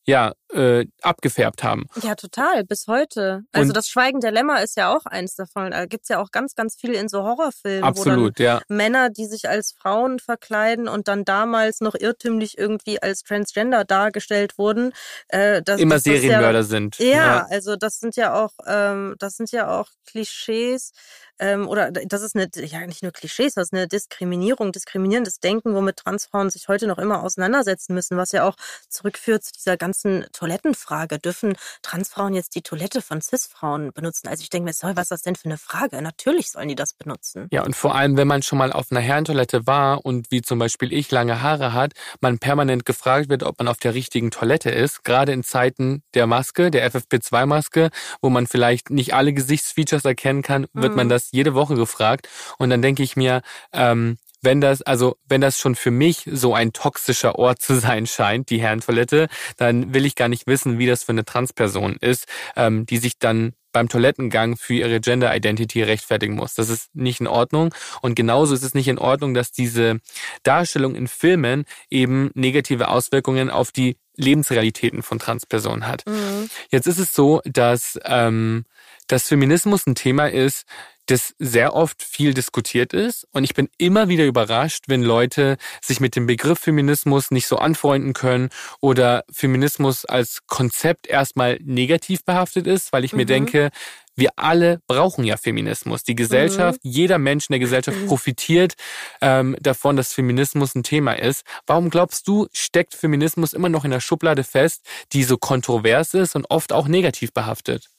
ja, 0.08 0.34
äh, 0.58 0.88
abgefärbt 1.02 1.64
haben. 1.64 1.86
Ja, 2.02 2.16
total, 2.16 2.64
bis 2.64 2.88
heute. 2.88 3.44
Also 3.52 3.70
Und 3.70 3.78
das 3.78 3.88
Schweigen 3.88 4.20
der 4.20 4.32
Lämmer 4.32 4.62
ist 4.64 4.76
ja 4.76 4.96
auch 4.96 5.06
eins 5.06 5.36
davon. 5.36 5.72
Da 5.72 5.86
gibt's 5.86 6.10
ja 6.10 6.20
auch 6.20 6.32
ganz, 6.32 6.56
ganz 6.56 6.76
viel 6.76 6.94
in 6.94 7.08
so 7.08 7.24
Horrorfilmen, 7.24 7.84
Absolut, 7.84 8.40
wo 8.40 8.44
ja. 8.44 8.62
Männer, 8.68 9.10
die 9.10 9.26
sich 9.26 9.48
als 9.48 9.74
Frauen 9.74 10.20
verkleiden 10.20 10.88
und 10.88 11.08
dann 11.08 11.24
damals 11.26 11.80
noch 11.82 11.96
irrtümlich 11.96 12.58
irgendwie 12.58 13.02
als 13.02 13.24
Transgender 13.24 13.86
dargestellt 13.86 14.58
wurden. 14.58 14.92
Äh, 15.28 15.62
das, 15.62 15.80
Immer 15.80 15.96
das, 15.96 16.04
Serienmörder 16.04 16.60
ja, 16.60 16.64
sind. 16.64 16.98
Ja, 16.98 17.06
ja, 17.08 17.48
also 17.50 17.76
das 17.76 18.00
sind 18.00 18.16
ja 18.16 18.34
auch, 18.34 18.54
ähm, 18.66 19.16
das 19.20 19.38
sind 19.38 19.52
ja 19.52 19.80
auch 19.80 19.88
Klischees, 20.06 20.92
ähm, 21.40 21.68
oder 21.68 21.92
das 21.92 22.22
ist 22.22 22.36
eine, 22.36 22.50
ja 22.56 22.86
nicht 22.88 23.04
nur 23.04 23.12
Klischees, 23.12 23.54
das 23.54 23.68
ist 23.68 23.74
eine 23.74 23.88
Diskriminierung, 23.88 24.72
diskriminierendes 24.72 25.40
Denken, 25.40 25.76
womit 25.76 25.98
Transfrauen 25.98 26.50
sich 26.50 26.68
heute 26.68 26.88
noch 26.88 26.98
immer 26.98 27.24
auseinandersetzen 27.24 27.94
müssen, 27.94 28.18
was 28.18 28.32
ja 28.32 28.44
auch 28.44 28.56
zurückführt 28.90 29.44
zu 29.44 29.54
dieser 29.54 29.78
ganzen 29.78 30.26
Toilettenfrage. 30.48 31.20
Dürfen 31.20 31.56
Transfrauen 31.82 32.34
jetzt 32.34 32.56
die 32.56 32.62
Toilette 32.62 33.02
von 33.02 33.22
Cis-Frauen 33.22 33.92
benutzen? 33.94 34.28
Also 34.28 34.42
ich 34.42 34.50
denke 34.50 34.66
mir, 34.66 34.74
sorry, 34.74 34.96
was 34.96 35.04
ist 35.04 35.12
das 35.12 35.22
denn 35.24 35.36
für 35.36 35.46
eine 35.46 35.58
Frage? 35.58 36.02
Natürlich 36.02 36.52
sollen 36.52 36.70
die 36.70 36.76
das 36.76 36.94
benutzen. 36.94 37.48
Ja, 37.52 37.64
und 37.64 37.76
vor 37.76 37.96
allem, 37.96 38.16
wenn 38.16 38.28
man 38.28 38.42
schon 38.44 38.58
mal 38.58 38.72
auf 38.72 38.92
einer 38.92 39.02
Herrentoilette 39.02 39.68
war 39.68 40.06
und 40.06 40.32
wie 40.32 40.42
zum 40.42 40.60
Beispiel 40.60 40.94
ich 40.94 41.12
lange 41.12 41.42
Haare 41.42 41.74
hat, 41.74 41.94
man 42.22 42.40
permanent 42.40 42.86
gefragt 42.86 43.30
wird, 43.30 43.44
ob 43.44 43.60
man 43.60 43.68
auf 43.68 43.78
der 43.78 43.94
richtigen 43.94 44.32
Toilette 44.32 44.70
ist, 44.70 45.04
gerade 45.04 45.34
in 45.34 45.44
Zeiten 45.44 46.04
der 46.14 46.28
Maske, 46.28 46.72
der 46.72 46.90
FFP2-Maske, 46.90 47.90
wo 48.22 48.30
man 48.30 48.48
vielleicht 48.48 48.90
nicht 48.90 49.14
alle 49.14 49.34
Gesichtsfeatures 49.34 50.06
erkennen 50.06 50.44
kann, 50.44 50.68
wird 50.74 50.92
mhm. 50.92 50.98
man 50.98 51.10
das 51.10 51.32
jede 51.32 51.54
Woche 51.54 51.76
gefragt. 51.76 52.30
Und 52.58 52.70
dann 52.70 52.82
denke 52.82 53.04
ich 53.04 53.18
mir, 53.18 53.42
ähm, 53.74 54.18
wenn 54.42 54.62
das, 54.62 54.82
also 54.82 55.18
wenn 55.28 55.42
das 55.42 55.60
schon 55.60 55.76
für 55.76 55.92
mich 55.92 56.24
so 56.32 56.54
ein 56.54 56.74
toxischer 56.74 57.36
Ort 57.36 57.62
zu 57.62 57.76
sein 57.76 58.08
scheint, 58.08 58.50
die 58.50 58.62
Herrentoilette, 58.62 59.28
dann 59.58 59.94
will 59.94 60.06
ich 60.06 60.16
gar 60.16 60.30
nicht 60.30 60.48
wissen, 60.48 60.78
wie 60.80 60.88
das 60.88 61.04
für 61.04 61.12
eine 61.12 61.26
Transperson 61.26 61.98
ist, 62.00 62.26
ähm, 62.56 62.86
die 62.86 62.98
sich 62.98 63.18
dann 63.20 63.54
beim 63.78 63.90
Toilettengang 63.90 64.58
für 64.58 64.74
ihre 64.74 65.00
Gender 65.00 65.36
Identity 65.36 65.84
rechtfertigen 65.84 66.34
muss. 66.36 66.56
Das 66.56 66.70
ist 66.70 66.96
nicht 66.96 67.20
in 67.20 67.28
Ordnung. 67.28 67.74
Und 68.02 68.16
genauso 68.16 68.56
ist 68.56 68.64
es 68.64 68.74
nicht 68.74 68.88
in 68.88 68.98
Ordnung, 68.98 69.36
dass 69.36 69.52
diese 69.52 70.00
Darstellung 70.42 70.96
in 70.96 71.08
Filmen 71.08 71.66
eben 71.90 72.32
negative 72.34 72.88
Auswirkungen 72.88 73.52
auf 73.52 73.72
die 73.72 73.98
Lebensrealitäten 74.16 75.04
von 75.04 75.20
Transpersonen 75.20 75.86
hat. 75.86 76.04
Mhm. 76.08 76.50
Jetzt 76.72 76.88
ist 76.88 76.98
es 76.98 77.14
so, 77.14 77.42
dass, 77.46 78.00
ähm, 78.06 78.66
dass 79.06 79.28
Feminismus 79.28 79.86
ein 79.86 79.94
Thema 79.94 80.26
ist, 80.26 80.66
das 81.08 81.34
sehr 81.40 81.74
oft 81.74 82.04
viel 82.04 82.34
diskutiert 82.34 82.94
ist. 82.94 83.28
Und 83.32 83.44
ich 83.44 83.54
bin 83.54 83.70
immer 83.78 84.10
wieder 84.10 84.26
überrascht, 84.26 84.86
wenn 84.88 85.02
Leute 85.02 85.58
sich 85.82 86.00
mit 86.00 86.16
dem 86.16 86.28
Begriff 86.28 86.60
Feminismus 86.60 87.32
nicht 87.32 87.48
so 87.48 87.58
anfreunden 87.58 88.14
können 88.14 88.50
oder 88.82 89.24
Feminismus 89.32 90.06
als 90.06 90.42
Konzept 90.48 91.08
erstmal 91.08 91.60
negativ 91.64 92.24
behaftet 92.24 92.68
ist, 92.68 92.94
weil 92.94 93.04
ich 93.04 93.14
mhm. 93.14 93.18
mir 93.18 93.26
denke, 93.26 93.70
wir 94.18 94.32
alle 94.36 94.82
brauchen 94.88 95.24
ja 95.24 95.38
Feminismus. 95.38 96.04
Die 96.04 96.16
Gesellschaft, 96.16 96.84
mhm. 96.84 96.92
jeder 96.92 97.18
Mensch 97.20 97.50
in 97.50 97.54
der 97.54 97.60
Gesellschaft 97.60 98.06
profitiert 98.08 98.74
ähm, 99.22 99.56
davon, 99.62 99.96
dass 99.96 100.14
Feminismus 100.14 100.76
ein 100.76 100.84
Thema 100.84 101.14
ist. 101.14 101.44
Warum 101.68 101.90
glaubst 101.90 102.28
du, 102.28 102.48
steckt 102.52 102.96
Feminismus 102.96 103.54
immer 103.54 103.70
noch 103.70 103.86
in 103.86 103.92
der 103.92 104.00
Schublade 104.00 104.44
fest, 104.44 104.84
die 105.14 105.24
so 105.24 105.38
kontrovers 105.38 106.16
ist 106.16 106.36
und 106.36 106.50
oft 106.50 106.74
auch 106.74 106.88
negativ 106.88 107.32
behaftet? 107.32 107.90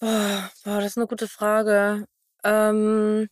Boah, 0.00 0.50
boah 0.64 0.80
das 0.80 0.92
ist 0.92 0.96
eine 0.98 1.06
gute 1.06 1.28
Frage. 1.28 2.06
Ähm, 2.44 3.28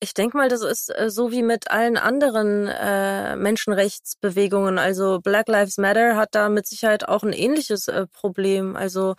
ich 0.00 0.12
denke 0.12 0.36
mal, 0.36 0.48
das 0.48 0.62
ist 0.62 0.90
äh, 0.90 1.08
so 1.10 1.32
wie 1.32 1.42
mit 1.42 1.70
allen 1.70 1.96
anderen 1.96 2.66
äh, 2.68 3.34
Menschenrechtsbewegungen. 3.36 4.78
Also 4.78 5.20
Black 5.20 5.48
Lives 5.48 5.78
Matter 5.78 6.16
hat 6.16 6.34
da 6.34 6.50
mit 6.50 6.66
Sicherheit 6.66 7.08
auch 7.08 7.22
ein 7.22 7.32
ähnliches 7.32 7.88
äh, 7.88 8.06
Problem. 8.06 8.76
Also 8.76 9.14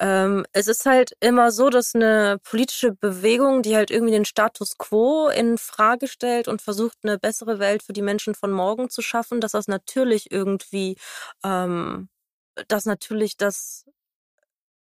ähm, 0.00 0.46
es 0.52 0.66
ist 0.68 0.86
halt 0.86 1.12
immer 1.20 1.52
so, 1.52 1.68
dass 1.70 1.94
eine 1.94 2.38
politische 2.42 2.92
Bewegung, 2.92 3.62
die 3.62 3.76
halt 3.76 3.90
irgendwie 3.90 4.14
den 4.14 4.24
Status 4.24 4.78
quo 4.78 5.28
in 5.28 5.58
Frage 5.58 6.08
stellt 6.08 6.48
und 6.48 6.62
versucht, 6.62 6.98
eine 7.02 7.18
bessere 7.18 7.58
Welt 7.58 7.82
für 7.82 7.92
die 7.92 8.02
Menschen 8.02 8.34
von 8.34 8.50
morgen 8.50 8.88
zu 8.90 9.02
schaffen, 9.02 9.40
dass 9.42 9.52
das 9.52 9.68
natürlich 9.68 10.30
irgendwie, 10.32 10.96
ähm, 11.44 12.08
dass 12.68 12.86
natürlich 12.86 13.36
das 13.36 13.84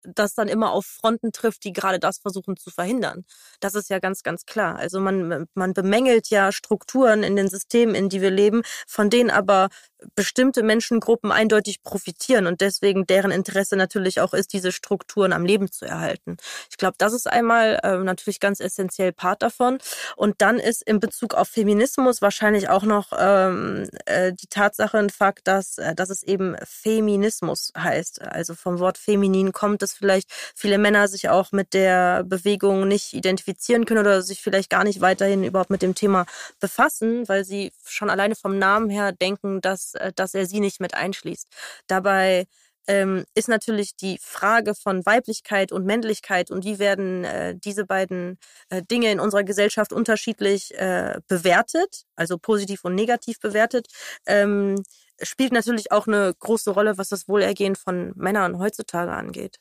das 0.03 0.33
dann 0.33 0.47
immer 0.47 0.71
auf 0.71 0.85
Fronten 0.85 1.31
trifft, 1.31 1.63
die 1.63 1.73
gerade 1.73 1.99
das 1.99 2.19
versuchen 2.19 2.57
zu 2.57 2.71
verhindern. 2.71 3.25
Das 3.59 3.75
ist 3.75 3.89
ja 3.89 3.99
ganz, 3.99 4.23
ganz 4.23 4.45
klar. 4.45 4.77
Also 4.77 4.99
man, 4.99 5.47
man 5.53 5.73
bemängelt 5.73 6.29
ja 6.29 6.51
Strukturen 6.51 7.23
in 7.23 7.35
den 7.35 7.49
Systemen, 7.49 7.95
in 7.95 8.09
die 8.09 8.21
wir 8.21 8.31
leben, 8.31 8.61
von 8.87 9.09
denen 9.09 9.29
aber 9.29 9.69
bestimmte 10.15 10.63
Menschengruppen 10.63 11.31
eindeutig 11.31 11.81
profitieren 11.83 12.47
und 12.47 12.61
deswegen 12.61 13.05
deren 13.05 13.31
Interesse 13.31 13.75
natürlich 13.75 14.21
auch 14.21 14.33
ist, 14.33 14.53
diese 14.53 14.71
Strukturen 14.71 15.33
am 15.33 15.45
Leben 15.45 15.71
zu 15.71 15.85
erhalten. 15.85 16.37
Ich 16.69 16.77
glaube, 16.77 16.95
das 16.97 17.13
ist 17.13 17.27
einmal 17.27 17.79
äh, 17.83 17.97
natürlich 17.97 18.39
ganz 18.39 18.59
essentiell 18.59 19.11
Part 19.11 19.41
davon. 19.41 19.79
Und 20.15 20.35
dann 20.41 20.59
ist 20.59 20.83
in 20.83 20.99
Bezug 20.99 21.33
auf 21.33 21.49
Feminismus 21.49 22.21
wahrscheinlich 22.21 22.69
auch 22.69 22.83
noch 22.83 23.11
ähm, 23.17 23.89
äh, 24.05 24.33
die 24.33 24.47
Tatsache 24.47 24.97
ein 24.97 25.09
Fakt, 25.09 25.47
dass, 25.47 25.77
äh, 25.77 25.95
dass 25.95 26.09
es 26.09 26.23
eben 26.23 26.55
Feminismus 26.63 27.71
heißt. 27.77 28.21
Also 28.21 28.55
vom 28.55 28.79
Wort 28.79 28.97
feminin 28.97 29.51
kommt 29.51 29.83
es 29.83 29.98
vielleicht, 29.99 30.31
viele 30.55 30.77
Männer 30.79 31.07
sich 31.07 31.29
auch 31.29 31.51
mit 31.51 31.73
der 31.73 32.23
Bewegung 32.23 32.87
nicht 32.87 33.13
identifizieren 33.13 33.85
können 33.85 33.99
oder 33.99 34.21
sich 34.23 34.41
vielleicht 34.41 34.69
gar 34.69 34.83
nicht 34.83 35.01
weiterhin 35.01 35.43
überhaupt 35.43 35.69
mit 35.69 35.81
dem 35.81 35.95
Thema 35.95 36.25
befassen, 36.59 37.27
weil 37.27 37.45
sie 37.45 37.71
schon 37.85 38.09
alleine 38.09 38.35
vom 38.35 38.57
Namen 38.57 38.89
her 38.89 39.11
denken, 39.11 39.61
dass 39.61 39.93
äh, 39.95 40.11
dass, 40.15 40.33
er 40.33 40.45
sie 40.45 40.59
nicht 40.59 40.79
mit 40.79 40.93
einschließt. 40.93 41.47
Dabei 41.87 42.45
ähm, 42.87 43.25
ist 43.35 43.49
natürlich 43.49 43.95
die 43.95 44.17
Frage 44.21 44.73
von 44.75 45.05
Weiblichkeit 45.05 45.71
und 45.71 45.85
Männlichkeit 45.85 46.49
und 46.51 46.65
wie 46.65 46.79
werden 46.79 47.23
äh, 47.23 47.55
diese 47.55 47.85
beiden 47.85 48.39
äh, 48.69 48.81
Dinge 48.83 49.11
in 49.11 49.19
unserer 49.19 49.43
Gesellschaft 49.43 49.93
unterschiedlich 49.93 50.73
äh, 50.75 51.19
bewertet, 51.27 52.05
also 52.15 52.37
positiv 52.39 52.85
und 52.85 52.95
negativ 52.95 53.39
bewertet, 53.39 53.87
ähm, 54.25 54.83
spielt 55.21 55.51
natürlich 55.51 55.91
auch 55.91 56.07
eine 56.07 56.33
große 56.39 56.71
Rolle, 56.71 56.97
was 56.97 57.09
das 57.09 57.27
Wohlergehen 57.27 57.75
von 57.75 58.11
Männern 58.15 58.59
heutzutage 58.59 59.11
angeht. 59.11 59.59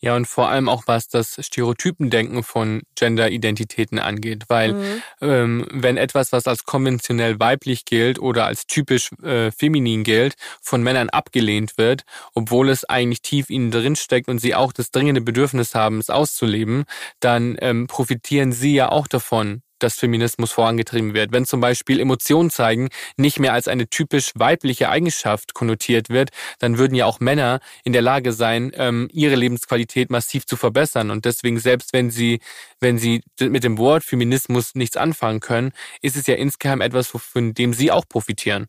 Ja, 0.00 0.16
und 0.16 0.26
vor 0.26 0.48
allem 0.48 0.68
auch 0.68 0.84
was 0.86 1.08
das 1.08 1.36
Stereotypendenken 1.40 2.42
von 2.42 2.82
Gender-Identitäten 2.94 3.98
angeht, 3.98 4.44
weil 4.48 4.72
mhm. 4.72 5.02
ähm, 5.20 5.66
wenn 5.70 5.96
etwas, 5.96 6.32
was 6.32 6.46
als 6.46 6.64
konventionell 6.64 7.38
weiblich 7.38 7.84
gilt 7.84 8.18
oder 8.18 8.46
als 8.46 8.66
typisch 8.66 9.10
äh, 9.22 9.50
feminin 9.50 10.04
gilt, 10.04 10.34
von 10.62 10.82
Männern 10.82 11.10
abgelehnt 11.10 11.76
wird, 11.76 12.02
obwohl 12.34 12.70
es 12.70 12.84
eigentlich 12.84 13.22
tief 13.22 13.50
ihnen 13.50 13.70
drin 13.70 13.96
steckt 13.96 14.28
und 14.28 14.38
sie 14.38 14.54
auch 14.54 14.72
das 14.72 14.90
dringende 14.90 15.20
Bedürfnis 15.20 15.74
haben, 15.74 15.98
es 15.98 16.10
auszuleben, 16.10 16.84
dann 17.20 17.56
ähm, 17.60 17.86
profitieren 17.86 18.52
sie 18.52 18.74
ja 18.74 18.90
auch 18.90 19.06
davon, 19.06 19.62
dass 19.78 19.98
Feminismus 19.98 20.52
vorangetrieben 20.52 21.14
wird. 21.14 21.32
Wenn 21.32 21.44
zum 21.44 21.60
Beispiel 21.60 22.00
Emotionen 22.00 22.50
zeigen 22.50 22.88
nicht 23.16 23.38
mehr 23.38 23.52
als 23.52 23.68
eine 23.68 23.88
typisch 23.88 24.32
weibliche 24.34 24.88
Eigenschaft 24.88 25.54
konnotiert 25.54 26.08
wird, 26.08 26.30
dann 26.58 26.78
würden 26.78 26.94
ja 26.94 27.06
auch 27.06 27.20
Männer 27.20 27.60
in 27.84 27.92
der 27.92 28.02
Lage 28.02 28.32
sein, 28.32 28.72
ähm, 28.74 29.08
ihre 29.12 29.36
Lebensqualität 29.36 30.10
massiv 30.10 30.46
zu 30.46 30.56
verbessern. 30.56 31.10
Und 31.10 31.24
deswegen, 31.24 31.58
selbst 31.58 31.92
wenn 31.92 32.10
sie, 32.10 32.40
wenn 32.80 32.98
sie 32.98 33.22
mit 33.40 33.64
dem 33.64 33.78
Wort 33.78 34.04
Feminismus 34.04 34.74
nichts 34.74 34.96
anfangen 34.96 35.40
können, 35.40 35.72
ist 36.00 36.16
es 36.16 36.26
ja 36.26 36.34
insgeheim 36.34 36.80
etwas, 36.80 37.08
von 37.08 37.54
dem 37.54 37.72
sie 37.72 37.90
auch 37.90 38.08
profitieren. 38.08 38.66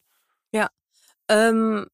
Ja, 0.52 0.70
ähm, 1.30 1.86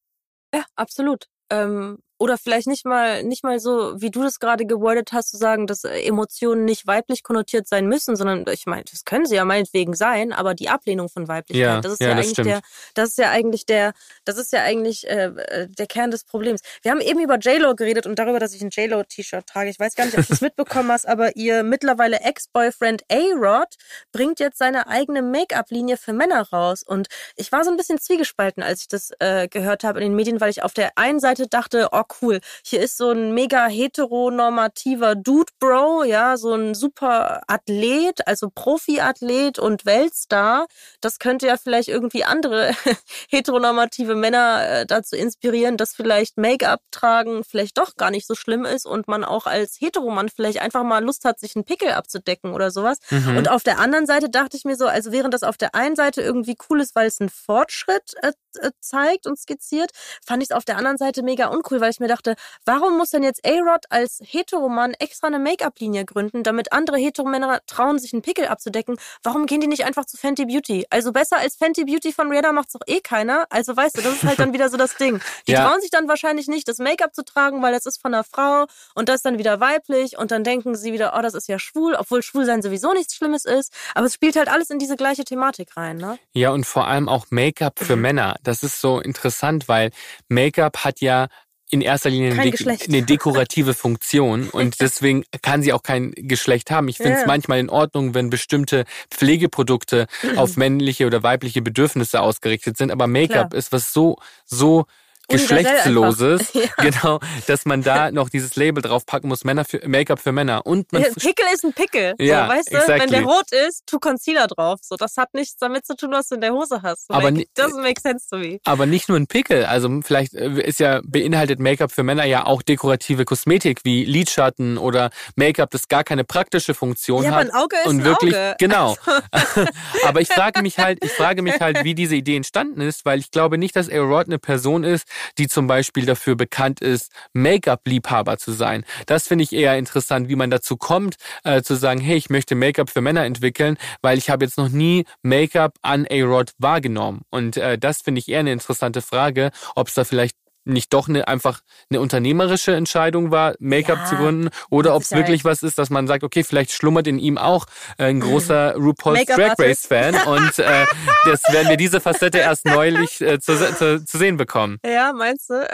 ja, 0.54 0.63
absolut. 0.75 1.28
Ähm, 1.49 1.99
oder 2.17 2.38
vielleicht 2.38 2.67
nicht 2.67 2.86
mal 2.86 3.23
nicht 3.23 3.43
mal 3.43 3.60
so, 3.60 3.99
wie 4.01 4.10
du 4.10 4.23
das 4.23 4.39
gerade 4.39 4.65
gewordet 4.65 5.12
hast, 5.12 5.32
zu 5.32 5.38
sagen, 5.38 5.67
dass 5.67 5.84
äh, 5.84 5.99
Emotionen 6.01 6.63
nicht 6.63 6.88
weiblich 6.88 7.23
konnotiert 7.23 7.67
sein 7.67 7.88
müssen, 7.88 8.15
sondern 8.15 8.45
ich 8.51 8.65
meine, 8.65 8.84
das 8.89 9.04
können 9.04 9.25
sie 9.25 9.36
ja 9.36 9.43
meinetwegen 9.43 9.93
sein, 9.93 10.32
aber 10.32 10.54
die 10.54 10.69
Ablehnung 10.69 11.10
von 11.10 11.28
Weiblichkeit, 11.28 11.65
ja, 11.65 11.82
das 11.82 11.93
ist 11.93 12.01
ja, 12.01 12.10
ja 12.10 12.13
eigentlich 12.13 12.30
stimmt. 12.30 12.47
der, 12.47 12.62
das 12.93 13.10
ist 13.10 13.17
ja 13.17 13.32
eigentlich 13.32 13.65
der, 13.65 13.93
das 14.23 14.38
ist 14.38 14.54
ja 14.54 14.63
eigentlich 14.63 15.08
äh, 15.08 15.25
äh 15.25 15.67
der 15.67 15.88
Kern 15.88 16.10
des 16.10 16.23
Problems. 16.23 16.62
Wir 16.84 16.91
haben 16.91 17.01
eben 17.01 17.19
über 17.19 17.38
J-Lo 17.38 17.75
geredet 17.75 18.06
und 18.06 18.17
darüber, 18.17 18.39
dass 18.39 18.54
ich 18.54 18.62
ein 18.62 18.69
J-Lo-T-Shirt 18.69 19.45
trage. 19.45 19.69
Ich 19.69 19.80
weiß 19.80 19.95
gar 19.95 20.06
nicht, 20.06 20.17
ob 20.17 20.25
du 20.25 20.34
es 20.34 20.41
mitbekommen 20.41 20.91
hast, 20.91 21.08
aber 21.08 21.36
ihr 21.36 21.63
mittlerweile 21.63 22.21
Ex-Boyfriend 22.21 23.04
A-Rod 23.12 23.75
bringt 24.13 24.39
jetzt 24.39 24.58
seine 24.58 24.88
eigene 24.88 25.21
Make-up-Linie 25.21 25.97
für 25.97 26.13
Männer 26.13 26.47
raus 26.49 26.82
und 26.84 27.08
ich 27.36 27.51
war 27.51 27.65
so 27.65 27.71
ein 27.71 27.78
bisschen 27.78 27.99
zwiegespalten, 27.99 28.63
als 28.63 28.82
ich 28.82 28.88
das 28.88 29.12
äh, 29.19 29.49
gehört 29.49 29.84
habe 29.84 29.99
in 29.99 30.12
den 30.12 30.15
Medien, 30.15 30.39
weil 30.39 30.49
ich 30.49 30.63
auf 30.63 30.73
der 30.73 30.97
einen 30.97 31.19
Seite 31.19 31.47
dachte, 31.47 31.89
oh 31.91 32.05
cool, 32.22 32.39
hier 32.63 32.82
ist 32.82 32.98
so 32.98 33.12
ein 33.12 33.34
mega 33.34 33.68
heteronormativer 33.68 35.15
Dude 35.15 35.52
Bro, 35.60 36.04
ja, 36.04 36.38
so 36.38 36.54
ein 36.54 36.76
super 36.76 37.41
Athlet, 37.48 38.28
also 38.28 38.50
Profiathlet 38.54 39.60
und 39.60 39.86
Weltstar. 39.86 40.68
Das 41.02 41.20
könnte 41.20 41.48
ja 41.48 41.58
vielleicht 41.58 41.89
irgendwie 41.89 42.24
andere 42.24 42.74
heteronormative 43.30 44.15
Männer 44.15 44.68
äh, 44.68 44.86
dazu 44.86 45.15
inspirieren, 45.15 45.78
dass 45.78 45.94
vielleicht 45.94 46.38
Make-up 46.38 46.82
tragen 46.91 47.44
vielleicht 47.44 47.78
doch 47.78 47.96
gar 47.96 48.12
nicht 48.12 48.28
so 48.28 48.36
schlimm 48.36 48.65
ist 48.65 48.86
und 48.86 49.08
man 49.08 49.24
auch 49.24 49.46
als 49.46 49.78
Heteromann 49.80 50.30
vielleicht 50.30 50.62
einfach 50.62 50.84
mal 50.84 51.04
Lust 51.04 51.26
hat, 51.26 51.39
sich 51.39 51.56
einen 51.56 51.65
Pickel 51.65 51.91
abzudecken 51.91 52.54
oder 52.54 52.72
sowas. 52.72 53.00
Mhm. 53.10 53.38
Und 53.38 53.50
auf 53.50 53.63
der 53.63 53.80
anderen 53.80 54.06
Seite 54.06 54.30
dachte 54.30 54.58
ich 54.58 54.65
mir 54.65 54.76
so, 54.76 54.88
also 54.88 55.12
während 55.12 55.34
das 55.34 55.44
auf 55.44 55.58
der 55.58 55.76
einen 55.76 55.96
Seite 55.96 56.22
irgendwie 56.22 56.56
cool 56.70 56.82
ist, 56.82 56.96
weil 56.96 57.08
es 57.08 57.20
ein 57.20 57.30
Fortschritt 57.30 58.13
äh, 58.22 58.32
äh, 58.58 58.72
zeigt 58.80 59.28
und 59.28 59.39
skizziert, 59.39 59.91
fand 60.26 60.44
ich 60.44 60.50
es 60.50 60.56
auf 60.56 60.65
der 60.65 60.78
anderen 60.78 60.98
Seite 60.98 61.24
mega 61.24 61.48
uncool, 61.48 61.82
weil 61.82 61.91
ich 61.91 62.00
mir 62.00 62.08
dachte, 62.08 62.36
warum 62.65 62.98
muss 62.98 63.10
denn 63.10 63.24
jetzt 63.24 63.46
A-Rod 63.46 63.86
als 63.89 64.20
Heteromann 64.24 64.94
extra 64.94 65.28
eine 65.28 65.39
Make-up-Linie 65.39 66.06
gründen, 66.06 66.44
damit 66.44 66.72
andere 66.72 66.98
Heteromänner 66.98 67.60
trauen, 67.68 68.00
sich 68.00 68.13
einen 68.13 68.22
Pickel 68.22 68.48
abzudecken? 68.48 68.98
Warum 69.24 69.46
gehen 69.46 69.62
die 69.62 69.68
nicht 69.68 69.86
einfach 69.86 70.06
zu 70.06 70.18
Fenty 70.18 70.46
Beauty? 70.46 70.86
Also 70.89 71.12
besser 71.12 71.38
als 71.38 71.56
Fenty 71.56 71.86
Beauty 71.86 72.13
von 72.13 72.30
Rihanna 72.30 72.54
macht's 72.54 72.74
doch 72.74 72.86
eh 72.88 73.02
keiner. 73.02 73.46
Also 73.50 73.76
weißt 73.76 73.98
du, 73.98 74.02
das 74.02 74.13
ist 74.13 74.24
halt 74.24 74.39
dann 74.39 74.54
wieder 74.54 74.70
so 74.70 74.78
das 74.78 74.96
Ding. 74.96 75.20
Die 75.48 75.54
ja. 75.54 75.68
trauen 75.68 75.82
sich 75.82 75.89
dann 75.89 76.08
wahrscheinlich 76.08 76.48
nicht, 76.48 76.68
das 76.68 76.78
Make-up 76.78 77.13
zu 77.13 77.24
tragen, 77.24 77.62
weil 77.62 77.74
das 77.74 77.86
ist 77.86 78.02
von 78.02 78.13
einer 78.13 78.24
Frau 78.24 78.65
und 78.94 79.10
das 79.10 79.22
dann 79.22 79.38
wieder 79.38 79.60
weiblich 79.60 80.18
und 80.18 80.32
dann 80.32 80.44
denken 80.44 80.76
sie 80.76 80.94
wieder, 80.94 81.13
oh, 81.18 81.22
das 81.22 81.34
ist 81.34 81.48
ja 81.48 81.60
schwul, 81.60 81.96
obwohl 81.96 82.22
Schwulsein 82.22 82.62
sowieso 82.62 82.94
nichts 82.94 83.15
Schlimmes 83.15 83.46
ist. 83.46 83.74
Aber 83.94 84.06
es 84.06 84.13
spielt 84.13 84.36
halt 84.36 84.48
alles 84.48 84.70
in 84.70 84.80
diese 84.80 84.96
gleiche 84.96 85.24
Thematik 85.24 85.76
rein, 85.78 85.98
ne? 85.98 86.18
Ja, 86.34 86.52
und 86.52 86.65
vor 86.65 86.88
allem 86.88 87.10
auch 87.10 87.26
Make-up 87.30 87.80
für. 87.80 87.96
Männer. 88.06 88.36
Das 88.48 88.64
ist 88.64 88.82
so 88.82 89.00
interessant, 89.00 89.68
weil 89.68 89.92
Make-up 90.30 90.84
hat 90.84 91.02
ja 91.02 91.28
in 91.72 91.82
erster 91.82 92.10
Linie 92.10 92.32
eine, 92.32 92.52
de 92.52 92.78
eine, 92.88 93.02
dekorative 93.04 93.74
Funktion 93.74 94.50
und 94.52 94.80
deswegen 94.82 95.24
kann 95.42 95.64
sie 95.64 95.74
auch 95.74 95.84
kein 95.84 96.12
Geschlecht 96.16 96.70
haben. 96.70 96.88
Ich 96.88 96.98
finde 96.98 97.14
es 97.14 97.22
ja. 97.22 97.28
manchmal 97.28 97.60
in 97.60 97.70
Ordnung, 97.70 98.14
wenn 98.14 98.30
bestimmte 98.30 98.86
Pflegeprodukte 99.10 100.08
auf 100.36 100.58
männliche 100.58 101.08
oder 101.08 101.24
weibliche 101.24 101.62
Bedürfnisse 101.62 102.22
ausgerichtet 102.22 102.78
sind, 102.78 102.92
aber 102.92 103.08
Make-up 103.08 103.54
ist 103.54 103.72
was 103.72 103.94
so, 103.94 104.18
so 104.46 104.86
geschlechtsloses, 105.28 106.54
ja. 106.54 106.62
genau, 106.78 107.20
dass 107.48 107.66
man 107.66 107.84
da 107.84 108.12
noch 108.12 108.30
dieses 108.30 108.56
Label 108.56 108.82
draufpacken 108.82 109.28
muss, 109.30 109.44
Männer 109.44 109.66
für 109.66 109.88
Make-up 109.88 110.20
für 110.20 110.32
Männer 110.32 110.66
und 110.66 110.92
man 110.92 111.04
Pickel 111.04 111.46
ist 111.54 111.64
ein 111.64 111.74
Pickel, 111.74 112.14
ja, 112.20 112.46
so, 112.46 112.54
weißt 112.54 112.72
du, 112.72 112.78
exactly. 112.78 113.02
wenn 113.02 113.10
der 113.10 113.24
rot 113.24 113.52
ist, 113.68 113.84
tu 113.86 114.00
Concealer 114.00 114.48
drauf, 114.48 114.80
so 114.82 114.96
das 114.96 115.18
hat 115.18 115.34
nichts 115.34 115.58
damit 115.58 115.86
zu 115.86 115.96
tun, 115.96 116.12
was 116.12 116.30
du 116.30 116.36
in 116.36 116.42
der 116.42 116.54
Hose 116.54 116.82
hast. 116.82 117.08
So, 117.08 117.14
aber 117.14 117.32
make, 117.32 117.48
doesn't 117.58 117.82
make 117.82 118.02
sense 118.02 118.28
to 118.30 118.38
me. 118.38 118.60
Aber 118.64 118.86
nicht 118.86 119.10
nur 119.10 119.18
ein 119.18 119.28
Pickel, 119.28 119.66
also 119.66 119.90
vielleicht 120.04 120.34
äh, 120.34 120.62
ist 120.62 120.80
ja 120.80 121.02
beinhaltet 121.04 121.60
Make-up 121.60 121.92
für 121.92 122.04
Männer 122.04 122.26
ja 122.26 122.46
auch 122.46 122.62
dekorative 122.62 123.26
Kosmetik 123.26 123.82
wie 123.84 124.06
Lidschatten 124.06 124.78
oder 124.78 125.10
Make-up, 125.36 125.72
das 125.72 125.88
gar 125.88 126.04
keine 126.04 126.24
praktische 126.24 126.74
Funktion 126.74 127.24
ja, 127.24 127.32
hat 127.32 127.50
aber 127.50 127.54
ein 127.54 127.64
Auge 127.64 127.76
ist 127.78 127.88
und 127.88 128.00
ein 128.00 128.04
wirklich 128.04 128.36
Auge. 128.36 128.56
genau. 128.60 128.96
Also. 129.32 129.70
aber 130.06 130.22
ich 130.22 130.30
frage 130.30 130.62
mich 130.62 130.78
halt, 130.78 131.04
ich 131.04 131.12
frage 131.12 131.42
mich 131.42 131.60
halt, 131.60 131.84
wie 131.84 131.96
diese 131.96 132.16
Idee 132.16 132.36
entstanden 132.36 132.82
ist, 132.82 133.06
weil 133.06 133.20
ich 133.20 133.32
glaube 133.32 133.58
nicht, 133.58 133.76
dass 133.76 133.90
Aerod 133.90 134.28
eine 134.28 134.40
Person 134.40 134.84
ist, 134.84 135.06
die 135.38 135.47
zum 135.47 135.67
Beispiel 135.67 136.06
dafür 136.06 136.36
bekannt 136.36 136.82
ist, 136.82 137.12
Make-up-Liebhaber 137.34 138.38
zu 138.38 138.51
sein. 138.51 138.86
Das 139.06 139.28
finde 139.28 139.43
ich 139.43 139.54
eher 139.54 139.78
interessant, 139.78 140.30
wie 140.30 140.36
man 140.36 140.49
dazu 140.49 140.78
kommt, 140.78 141.15
äh, 141.43 141.62
zu 141.62 141.75
sagen, 141.75 141.99
hey, 141.99 142.17
ich 142.17 142.30
möchte 142.30 142.56
Make-up 142.56 142.89
für 142.89 143.01
Männer 143.01 143.25
entwickeln, 143.25 143.78
weil 144.01 144.17
ich 144.17 144.30
habe 144.30 144.45
jetzt 144.45 144.58
noch 144.58 144.69
nie 144.69 145.06
Make-up 145.21 145.78
an 145.82 146.08
A-Rod 146.10 146.51
wahrgenommen. 146.58 147.21
Und 147.30 147.58
äh, 147.58 147.78
das 147.78 148.01
finde 148.01 148.19
ich 148.19 148.30
eher 148.30 148.39
eine 148.39 148.51
interessante 148.51 149.01
Frage, 149.01 149.51
ob 149.75 149.88
es 149.88 149.93
da 149.93 150.04
vielleicht 150.04 150.36
nicht 150.65 150.93
doch 150.93 151.08
eine, 151.08 151.28
einfach 151.28 151.62
eine 151.89 152.01
unternehmerische 152.01 152.75
Entscheidung 152.75 153.32
war, 153.32 153.56
Make-up 153.60 153.99
ja, 153.99 154.06
zu 154.06 154.15
gründen, 154.15 154.49
oder 154.69 154.95
ob 154.95 155.04
es 155.04 155.12
wirklich 155.12 155.45
was 155.45 155.63
ist, 155.63 155.78
dass 155.78 155.89
man 155.89 156.08
sagt, 156.08 156.23
okay, 156.23 156.43
vielleicht 156.43 156.71
schlummert 156.71 157.08
in 157.08 157.19
ihm 157.19 157.38
auch 157.38 157.65
äh, 157.97 158.06
ein 158.06 158.19
großer 158.19 158.75
RuPaul's 158.78 159.25
Drag 159.25 159.58
Race 159.60 159.86
Fan 159.86 160.15
und 160.25 160.60
äh, 160.60 160.86
das 161.25 161.41
werden 161.51 161.69
wir 161.69 161.78
diese 161.78 162.01
Facette 162.01 162.39
erst 162.39 162.65
neulich 162.65 163.21
äh, 163.21 163.39
zu, 163.39 163.56
zu, 163.75 164.04
zu 164.04 164.17
sehen 164.17 164.38
bekommen. 164.38 164.80
Ja, 164.86 165.13
meinst 165.13 165.49
du? 165.49 165.56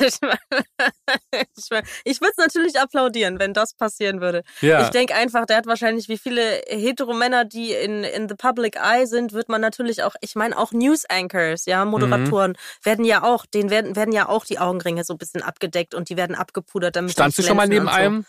ich 0.00 0.18
ich 2.04 2.20
würde 2.20 2.32
es 2.32 2.36
natürlich 2.36 2.78
applaudieren, 2.78 3.38
wenn 3.38 3.52
das 3.52 3.74
passieren 3.74 4.20
würde. 4.20 4.42
Ja. 4.60 4.82
Ich 4.82 4.90
denke 4.90 5.14
einfach, 5.14 5.46
der 5.46 5.56
hat 5.58 5.66
wahrscheinlich, 5.66 6.08
wie 6.08 6.18
viele 6.18 6.62
Heteromänner, 6.68 7.44
die 7.44 7.72
in, 7.72 8.04
in 8.04 8.28
the 8.28 8.34
public 8.34 8.76
eye 8.76 9.06
sind, 9.06 9.32
wird 9.32 9.48
man 9.48 9.60
natürlich 9.60 10.02
auch, 10.02 10.14
ich 10.20 10.34
meine 10.34 10.58
auch 10.58 10.72
News 10.72 11.04
Anchors, 11.08 11.66
ja, 11.66 11.84
Moderatoren, 11.84 12.52
mhm. 12.52 12.84
werden 12.84 13.04
ja 13.04 13.22
auch, 13.22 13.46
denen 13.46 13.70
werden, 13.70 13.96
werden 13.96 14.12
ja 14.12 14.28
auch 14.28 14.33
auch 14.34 14.44
die 14.44 14.58
Augenringe 14.58 15.04
so 15.04 15.14
ein 15.14 15.18
bisschen 15.18 15.42
abgedeckt 15.42 15.94
und 15.94 16.08
die 16.08 16.16
werden 16.16 16.36
abgepudert, 16.36 16.96
damit 16.96 17.12
Standst 17.12 17.38
du 17.38 17.42
schon 17.42 17.56
mal 17.56 17.68
neben 17.68 17.86
so. 17.86 17.92
einem? 17.92 18.26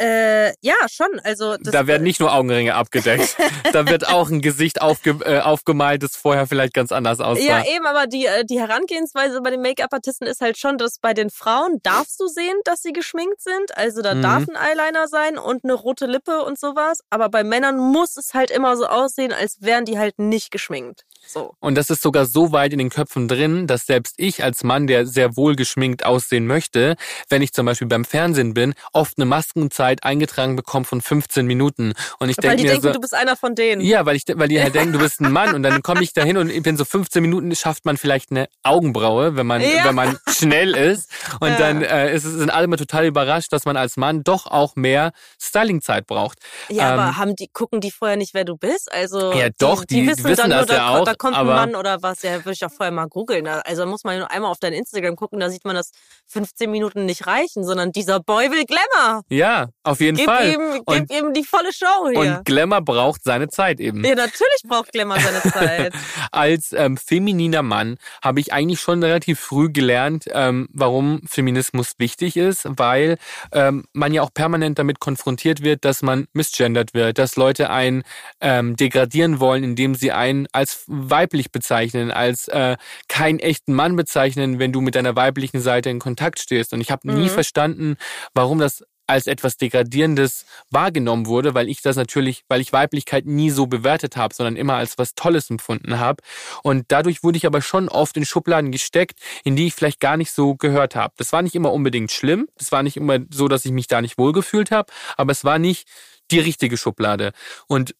Äh, 0.00 0.50
ja, 0.60 0.76
schon. 0.88 1.08
Also 1.24 1.56
da 1.56 1.88
werden 1.88 2.04
nicht 2.04 2.20
nur 2.20 2.32
Augenringe 2.32 2.76
abgedeckt. 2.76 3.36
da 3.72 3.84
wird 3.88 4.06
auch 4.06 4.30
ein 4.30 4.40
Gesicht 4.40 4.80
aufge, 4.80 5.18
äh, 5.24 5.40
aufgemalt, 5.40 6.04
das 6.04 6.14
vorher 6.14 6.46
vielleicht 6.46 6.72
ganz 6.72 6.92
anders 6.92 7.18
aussah. 7.18 7.42
Ja, 7.42 7.64
eben, 7.66 7.84
aber 7.84 8.06
die, 8.06 8.26
äh, 8.26 8.44
die 8.44 8.60
Herangehensweise 8.60 9.40
bei 9.42 9.50
den 9.50 9.60
Make-up-Artisten 9.60 10.26
ist 10.26 10.40
halt 10.40 10.56
schon, 10.56 10.78
dass 10.78 11.00
bei 11.00 11.14
den 11.14 11.30
Frauen 11.30 11.80
darfst 11.82 12.20
du 12.20 12.28
sehen, 12.28 12.54
dass 12.64 12.82
sie 12.82 12.92
geschminkt 12.92 13.40
sind. 13.40 13.76
Also 13.76 14.00
da 14.00 14.14
mhm. 14.14 14.22
darf 14.22 14.44
ein 14.48 14.56
Eyeliner 14.56 15.08
sein 15.08 15.36
und 15.36 15.64
eine 15.64 15.74
rote 15.74 16.06
Lippe 16.06 16.44
und 16.44 16.60
sowas. 16.60 17.00
Aber 17.10 17.28
bei 17.28 17.42
Männern 17.42 17.76
muss 17.76 18.16
es 18.16 18.34
halt 18.34 18.52
immer 18.52 18.76
so 18.76 18.86
aussehen, 18.86 19.32
als 19.32 19.62
wären 19.62 19.84
die 19.84 19.98
halt 19.98 20.20
nicht 20.20 20.52
geschminkt. 20.52 21.02
So. 21.26 21.54
Und 21.60 21.74
das 21.74 21.90
ist 21.90 22.02
sogar 22.02 22.26
so 22.26 22.52
weit 22.52 22.72
in 22.72 22.78
den 22.78 22.90
Köpfen 22.90 23.28
drin, 23.28 23.66
dass 23.66 23.82
selbst 23.86 24.14
ich 24.16 24.42
als 24.42 24.64
Mann, 24.64 24.86
der 24.86 25.06
sehr 25.06 25.36
wohl 25.36 25.56
geschminkt 25.56 26.06
aussehen 26.06 26.46
möchte, 26.46 26.96
wenn 27.28 27.42
ich 27.42 27.52
zum 27.52 27.66
Beispiel 27.66 27.88
beim 27.88 28.04
Fernsehen 28.04 28.54
bin, 28.54 28.74
oft 28.92 29.18
eine 29.18 29.26
Maskenzeit 29.26 29.88
Zeit 29.88 30.04
eingetragen 30.04 30.56
bekommen 30.56 30.84
von 30.84 31.00
15 31.00 31.46
Minuten. 31.46 31.94
Und 32.18 32.28
ich 32.28 32.36
denke 32.36 32.48
weil 32.48 32.56
die 32.56 32.62
mir 32.64 32.70
denken, 32.70 32.86
so, 32.88 32.92
du 32.92 33.00
bist 33.00 33.14
einer 33.14 33.36
von 33.36 33.54
denen. 33.54 33.80
Ja, 33.80 34.04
weil 34.06 34.16
ich, 34.16 34.24
weil 34.34 34.48
die 34.48 34.60
halt 34.60 34.74
denken, 34.74 34.92
du 34.92 34.98
bist 34.98 35.20
ein 35.20 35.32
Mann 35.32 35.54
und 35.54 35.62
dann 35.62 35.82
komme 35.82 36.02
ich 36.02 36.12
da 36.12 36.22
hin 36.22 36.36
und 36.36 36.50
in 36.50 36.76
so 36.76 36.84
15 36.84 37.22
Minuten 37.22 37.54
schafft 37.54 37.84
man 37.84 37.96
vielleicht 37.96 38.30
eine 38.30 38.48
Augenbraue, 38.62 39.36
wenn 39.36 39.46
man, 39.46 39.62
ja. 39.62 39.84
wenn 39.84 39.94
man 39.94 40.18
schnell 40.28 40.74
ist. 40.74 41.10
Und 41.40 41.50
ja. 41.50 41.58
dann 41.58 41.82
äh, 41.82 42.14
ist, 42.14 42.24
sind 42.24 42.50
alle 42.50 42.66
mal 42.66 42.76
total 42.76 43.06
überrascht, 43.06 43.52
dass 43.52 43.64
man 43.64 43.76
als 43.76 43.96
Mann 43.96 44.22
doch 44.24 44.46
auch 44.46 44.76
mehr 44.76 45.12
Stylingzeit 45.40 46.06
braucht. 46.06 46.38
Ja, 46.68 46.94
ähm, 46.94 47.00
aber 47.00 47.16
haben 47.16 47.36
die, 47.36 47.48
gucken 47.48 47.80
die 47.80 47.90
vorher 47.90 48.16
nicht, 48.16 48.34
wer 48.34 48.44
du 48.44 48.56
bist? 48.56 48.92
Also 48.92 49.32
ja, 49.32 49.48
doch, 49.58 49.84
die, 49.84 50.02
die, 50.02 50.06
wissen, 50.08 50.24
die 50.24 50.30
wissen 50.30 50.50
das 50.50 50.68
ja 50.68 50.90
auch. 50.90 51.07
Da 51.08 51.14
kommt 51.14 51.36
ein 51.36 51.46
Mann 51.46 51.74
oder 51.74 52.02
was, 52.02 52.22
ja, 52.22 52.34
würde 52.44 52.52
ich 52.52 52.64
auch 52.64 52.70
vorher 52.70 52.92
mal 52.92 53.06
googeln. 53.06 53.46
Also 53.46 53.86
muss 53.86 54.04
man 54.04 54.18
nur 54.18 54.30
einmal 54.30 54.50
auf 54.50 54.58
dein 54.58 54.74
Instagram 54.74 55.16
gucken, 55.16 55.40
da 55.40 55.48
sieht 55.48 55.64
man, 55.64 55.74
dass 55.74 55.90
15 56.26 56.70
Minuten 56.70 57.06
nicht 57.06 57.26
reichen, 57.26 57.64
sondern 57.64 57.92
dieser 57.92 58.20
Boy 58.20 58.50
will 58.50 58.66
Glamour. 58.66 59.22
Ja, 59.30 59.68
auf 59.84 60.00
jeden 60.00 60.18
Gib 60.18 60.26
Fall. 60.26 60.52
Ihm, 60.52 60.82
gib 60.86 61.10
ihm 61.10 61.32
die 61.32 61.44
volle 61.44 61.72
Show 61.72 62.10
hier. 62.10 62.18
Und 62.18 62.44
Glamour 62.44 62.82
braucht 62.82 63.24
seine 63.24 63.48
Zeit 63.48 63.80
eben. 63.80 64.04
Ja, 64.04 64.14
natürlich 64.14 64.62
braucht 64.66 64.92
Glamour 64.92 65.18
seine 65.18 65.40
Zeit. 65.54 65.94
Als 66.30 66.74
ähm, 66.74 66.98
femininer 66.98 67.62
Mann 67.62 67.96
habe 68.22 68.40
ich 68.40 68.52
eigentlich 68.52 68.80
schon 68.80 69.02
relativ 69.02 69.40
früh 69.40 69.72
gelernt, 69.72 70.26
ähm, 70.30 70.68
warum 70.72 71.22
Feminismus 71.26 71.92
wichtig 71.96 72.36
ist, 72.36 72.66
weil 72.68 73.16
ähm, 73.52 73.86
man 73.94 74.12
ja 74.12 74.20
auch 74.20 74.34
permanent 74.34 74.78
damit 74.78 75.00
konfrontiert 75.00 75.62
wird, 75.62 75.86
dass 75.86 76.02
man 76.02 76.26
misgendert 76.34 76.92
wird, 76.92 77.16
dass 77.16 77.36
Leute 77.36 77.70
einen 77.70 78.02
ähm, 78.42 78.76
degradieren 78.76 79.40
wollen, 79.40 79.64
indem 79.64 79.94
sie 79.94 80.12
einen 80.12 80.46
als 80.52 80.84
weiblich 80.98 81.50
bezeichnen, 81.50 82.10
als 82.10 82.48
äh, 82.48 82.76
keinen 83.08 83.38
echten 83.38 83.74
Mann 83.74 83.96
bezeichnen, 83.96 84.58
wenn 84.58 84.72
du 84.72 84.80
mit 84.80 84.94
deiner 84.94 85.16
weiblichen 85.16 85.60
Seite 85.60 85.90
in 85.90 85.98
Kontakt 85.98 86.38
stehst. 86.38 86.72
Und 86.72 86.80
ich 86.80 86.90
habe 86.90 87.10
mhm. 87.10 87.22
nie 87.22 87.28
verstanden, 87.28 87.96
warum 88.34 88.58
das 88.58 88.84
als 89.08 89.26
etwas 89.26 89.56
Degradierendes 89.56 90.44
wahrgenommen 90.70 91.26
wurde, 91.26 91.54
weil 91.54 91.68
ich 91.68 91.80
das 91.80 91.96
natürlich, 91.96 92.44
weil 92.48 92.60
ich 92.60 92.72
Weiblichkeit 92.72 93.24
nie 93.26 93.50
so 93.50 93.66
bewertet 93.66 94.16
habe, 94.16 94.34
sondern 94.34 94.56
immer 94.56 94.74
als 94.74 94.98
was 94.98 95.14
Tolles 95.14 95.50
empfunden 95.50 95.98
habe. 95.98 96.22
Und 96.62 96.84
dadurch 96.88 97.24
wurde 97.24 97.38
ich 97.38 97.46
aber 97.46 97.62
schon 97.62 97.88
oft 97.88 98.16
in 98.16 98.26
Schubladen 98.26 98.70
gesteckt, 98.70 99.18
in 99.44 99.56
die 99.56 99.66
ich 99.66 99.74
vielleicht 99.74 100.00
gar 100.00 100.16
nicht 100.16 100.30
so 100.30 100.54
gehört 100.54 100.94
habe. 100.94 101.14
Das 101.16 101.32
war 101.32 101.42
nicht 101.42 101.54
immer 101.54 101.72
unbedingt 101.72 102.12
schlimm, 102.12 102.48
es 102.56 102.70
war 102.70 102.82
nicht 102.82 102.98
immer 102.98 103.18
so, 103.30 103.48
dass 103.48 103.64
ich 103.64 103.72
mich 103.72 103.86
da 103.86 104.02
nicht 104.02 104.18
wohlgefühlt 104.18 104.70
habe, 104.70 104.92
aber 105.16 105.32
es 105.32 105.42
war 105.42 105.58
nicht 105.58 105.88
die 106.30 106.40
richtige 106.40 106.76
Schublade. 106.76 107.32
Und 107.66 107.94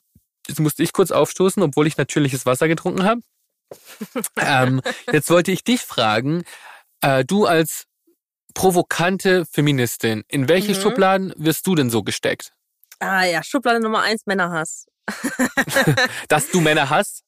jetzt 0.48 0.60
musste 0.60 0.82
ich 0.82 0.92
kurz 0.92 1.10
aufstoßen, 1.10 1.62
obwohl 1.62 1.86
ich 1.86 1.96
natürliches 1.96 2.46
Wasser 2.46 2.68
getrunken 2.68 3.04
habe. 3.04 3.20
ähm, 4.40 4.80
jetzt 5.12 5.30
wollte 5.30 5.52
ich 5.52 5.62
dich 5.62 5.82
fragen, 5.82 6.44
äh, 7.02 7.24
du 7.24 7.46
als 7.46 7.84
provokante 8.54 9.44
Feministin. 9.46 10.24
In 10.28 10.48
welche 10.48 10.72
mhm. 10.72 10.80
Schubladen 10.80 11.32
wirst 11.36 11.66
du 11.66 11.74
denn 11.74 11.90
so 11.90 12.02
gesteckt? 12.02 12.52
Ah 12.98 13.24
ja, 13.24 13.42
Schublade 13.42 13.80
Nummer 13.80 14.02
eins, 14.02 14.22
Männerhass. 14.26 14.86
Dass 16.28 16.50
du 16.50 16.60
Männer 16.60 16.90
hast? 16.90 17.22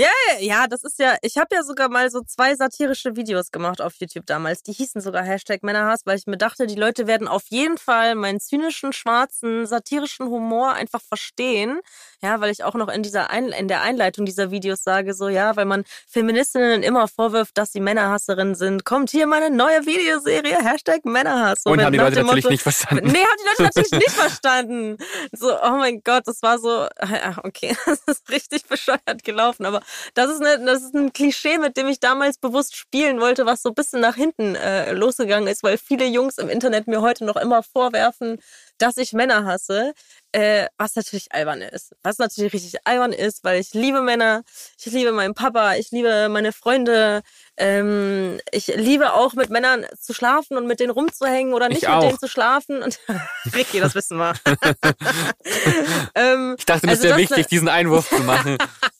Ja, 0.00 0.08
ja, 0.38 0.66
das 0.66 0.82
ist 0.82 0.98
ja, 0.98 1.18
ich 1.20 1.36
habe 1.36 1.54
ja 1.54 1.62
sogar 1.62 1.90
mal 1.90 2.10
so 2.10 2.22
zwei 2.22 2.54
satirische 2.54 3.16
Videos 3.16 3.50
gemacht 3.50 3.82
auf 3.82 3.92
YouTube 3.98 4.24
damals. 4.24 4.62
Die 4.62 4.72
hießen 4.72 5.02
sogar 5.02 5.22
Hashtag 5.22 5.62
Männerhass, 5.62 6.06
weil 6.06 6.16
ich 6.16 6.26
mir 6.26 6.38
dachte, 6.38 6.66
die 6.66 6.74
Leute 6.74 7.06
werden 7.06 7.28
auf 7.28 7.42
jeden 7.48 7.76
Fall 7.76 8.14
meinen 8.14 8.40
zynischen, 8.40 8.94
schwarzen, 8.94 9.66
satirischen 9.66 10.28
Humor 10.28 10.72
einfach 10.72 11.02
verstehen. 11.02 11.80
Ja, 12.22 12.40
weil 12.40 12.50
ich 12.50 12.64
auch 12.64 12.74
noch 12.74 12.88
in 12.88 13.02
dieser 13.02 13.28
Ein 13.28 13.48
in 13.48 13.68
der 13.68 13.82
Einleitung 13.82 14.24
dieser 14.24 14.50
Videos 14.50 14.82
sage, 14.82 15.12
so 15.12 15.28
ja, 15.28 15.56
weil 15.56 15.66
man 15.66 15.84
Feministinnen 16.08 16.82
immer 16.82 17.06
vorwirft, 17.06 17.58
dass 17.58 17.72
sie 17.72 17.80
Männerhasserinnen 17.80 18.54
sind, 18.54 18.86
kommt 18.86 19.10
hier 19.10 19.26
meine 19.26 19.54
neue 19.54 19.84
Videoserie, 19.84 20.64
Hashtag 20.64 21.04
Männerhass. 21.04 21.62
So, 21.64 21.72
Und 21.72 21.82
haben 21.82 21.92
die 21.92 21.98
Leute 21.98 22.22
natürlich 22.22 22.44
Motto, 22.44 22.52
nicht 22.52 22.62
verstanden. 22.62 23.06
Nee, 23.06 23.22
haben 23.22 23.38
die 23.38 23.48
Leute 23.48 23.62
natürlich 23.64 23.92
nicht 23.92 24.10
verstanden. 24.12 24.96
So, 25.32 25.54
oh 25.62 25.76
mein 25.76 26.02
Gott, 26.02 26.26
das 26.26 26.42
war 26.42 26.58
so, 26.58 26.88
ach, 26.98 27.38
okay, 27.44 27.76
das 27.86 28.00
ist 28.06 28.30
richtig 28.30 28.64
bescheuert 28.64 29.24
gelaufen. 29.24 29.66
Aber 29.66 29.82
Das 30.14 30.30
ist, 30.30 30.40
eine, 30.40 30.64
das 30.64 30.82
ist 30.82 30.94
ein 30.94 31.12
Klischee, 31.12 31.58
mit 31.58 31.76
dem 31.76 31.88
ich 31.88 32.00
damals 32.00 32.38
bewusst 32.38 32.76
spielen 32.76 33.20
wollte, 33.20 33.46
was 33.46 33.62
so 33.62 33.70
ein 33.70 33.74
bisschen 33.74 34.00
nach 34.00 34.16
hinten 34.16 34.54
äh, 34.54 34.92
losgegangen 34.92 35.48
ist, 35.48 35.62
weil 35.62 35.78
viele 35.78 36.06
Jungs 36.06 36.38
im 36.38 36.48
Internet 36.48 36.86
mir 36.86 37.00
heute 37.00 37.24
noch 37.24 37.36
immer 37.36 37.62
vorwerfen, 37.62 38.40
dass 38.78 38.96
ich 38.96 39.12
Männer 39.12 39.44
hasse, 39.44 39.92
äh, 40.32 40.66
was 40.78 40.96
natürlich 40.96 41.32
albern 41.32 41.60
ist. 41.60 41.94
Was 42.02 42.18
natürlich 42.18 42.52
richtig 42.52 42.86
albern 42.86 43.12
ist, 43.12 43.44
weil 43.44 43.60
ich 43.60 43.74
liebe 43.74 44.00
Männer, 44.00 44.42
ich 44.78 44.86
liebe 44.86 45.12
meinen 45.12 45.34
Papa, 45.34 45.74
ich 45.74 45.90
liebe 45.90 46.28
meine 46.28 46.52
Freunde, 46.52 47.22
ähm, 47.56 48.40
ich 48.52 48.68
liebe 48.68 49.12
auch 49.12 49.34
mit 49.34 49.50
Männern 49.50 49.86
zu 49.98 50.14
schlafen 50.14 50.56
und 50.56 50.66
mit 50.66 50.80
denen 50.80 50.90
rumzuhängen 50.90 51.52
oder 51.52 51.68
nicht 51.68 51.82
mit 51.88 52.02
denen 52.02 52.18
zu 52.18 52.28
schlafen. 52.28 52.82
Und 52.82 52.98
Ricky, 53.54 53.80
das 53.80 53.94
wissen 53.94 54.18
wir. 54.18 54.34
ähm, 56.14 56.56
ich 56.58 56.64
dachte, 56.64 56.86
das 56.86 56.98
also 56.98 57.04
wäre 57.04 57.18
wichtig, 57.18 57.46
diesen 57.48 57.68
Einwurf 57.68 58.08
zu 58.08 58.22
machen. 58.22 58.56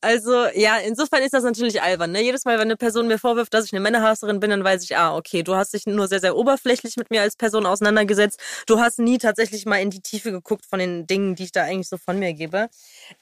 also 0.00 0.46
ja, 0.54 0.78
insofern 0.78 1.22
ist 1.22 1.34
das 1.34 1.44
natürlich 1.44 1.82
albern. 1.82 2.12
Ne? 2.12 2.22
Jedes 2.22 2.44
Mal, 2.44 2.54
wenn 2.58 2.68
eine 2.68 2.76
Person 2.76 3.08
mir 3.08 3.18
vorwirft, 3.18 3.54
dass 3.54 3.64
ich 3.66 3.72
eine 3.72 3.80
Männerhasserin 3.80 4.40
bin, 4.40 4.50
dann 4.50 4.64
weiß 4.64 4.82
ich, 4.84 4.96
ah, 4.96 5.16
okay, 5.16 5.42
du 5.42 5.54
hast 5.54 5.72
dich 5.74 5.86
nur 5.86 6.08
sehr, 6.08 6.20
sehr 6.20 6.36
oberflächlich 6.36 6.96
mit 6.96 7.10
mir 7.10 7.22
als 7.22 7.36
Person 7.36 7.66
auseinandergesetzt. 7.66 8.40
Du 8.66 8.80
hast 8.80 8.98
nie 8.98 9.18
tatsächlich 9.18 9.66
mal 9.66 9.78
in 9.78 9.90
die 9.90 10.00
Tiefe 10.00 10.32
geguckt 10.32 10.66
von 10.66 10.78
den 10.78 11.06
Dingen, 11.06 11.34
die 11.34 11.44
ich 11.44 11.52
da 11.52 11.62
eigentlich 11.62 11.88
so 11.88 11.96
von 11.96 12.18
mir 12.18 12.34
gebe. 12.34 12.68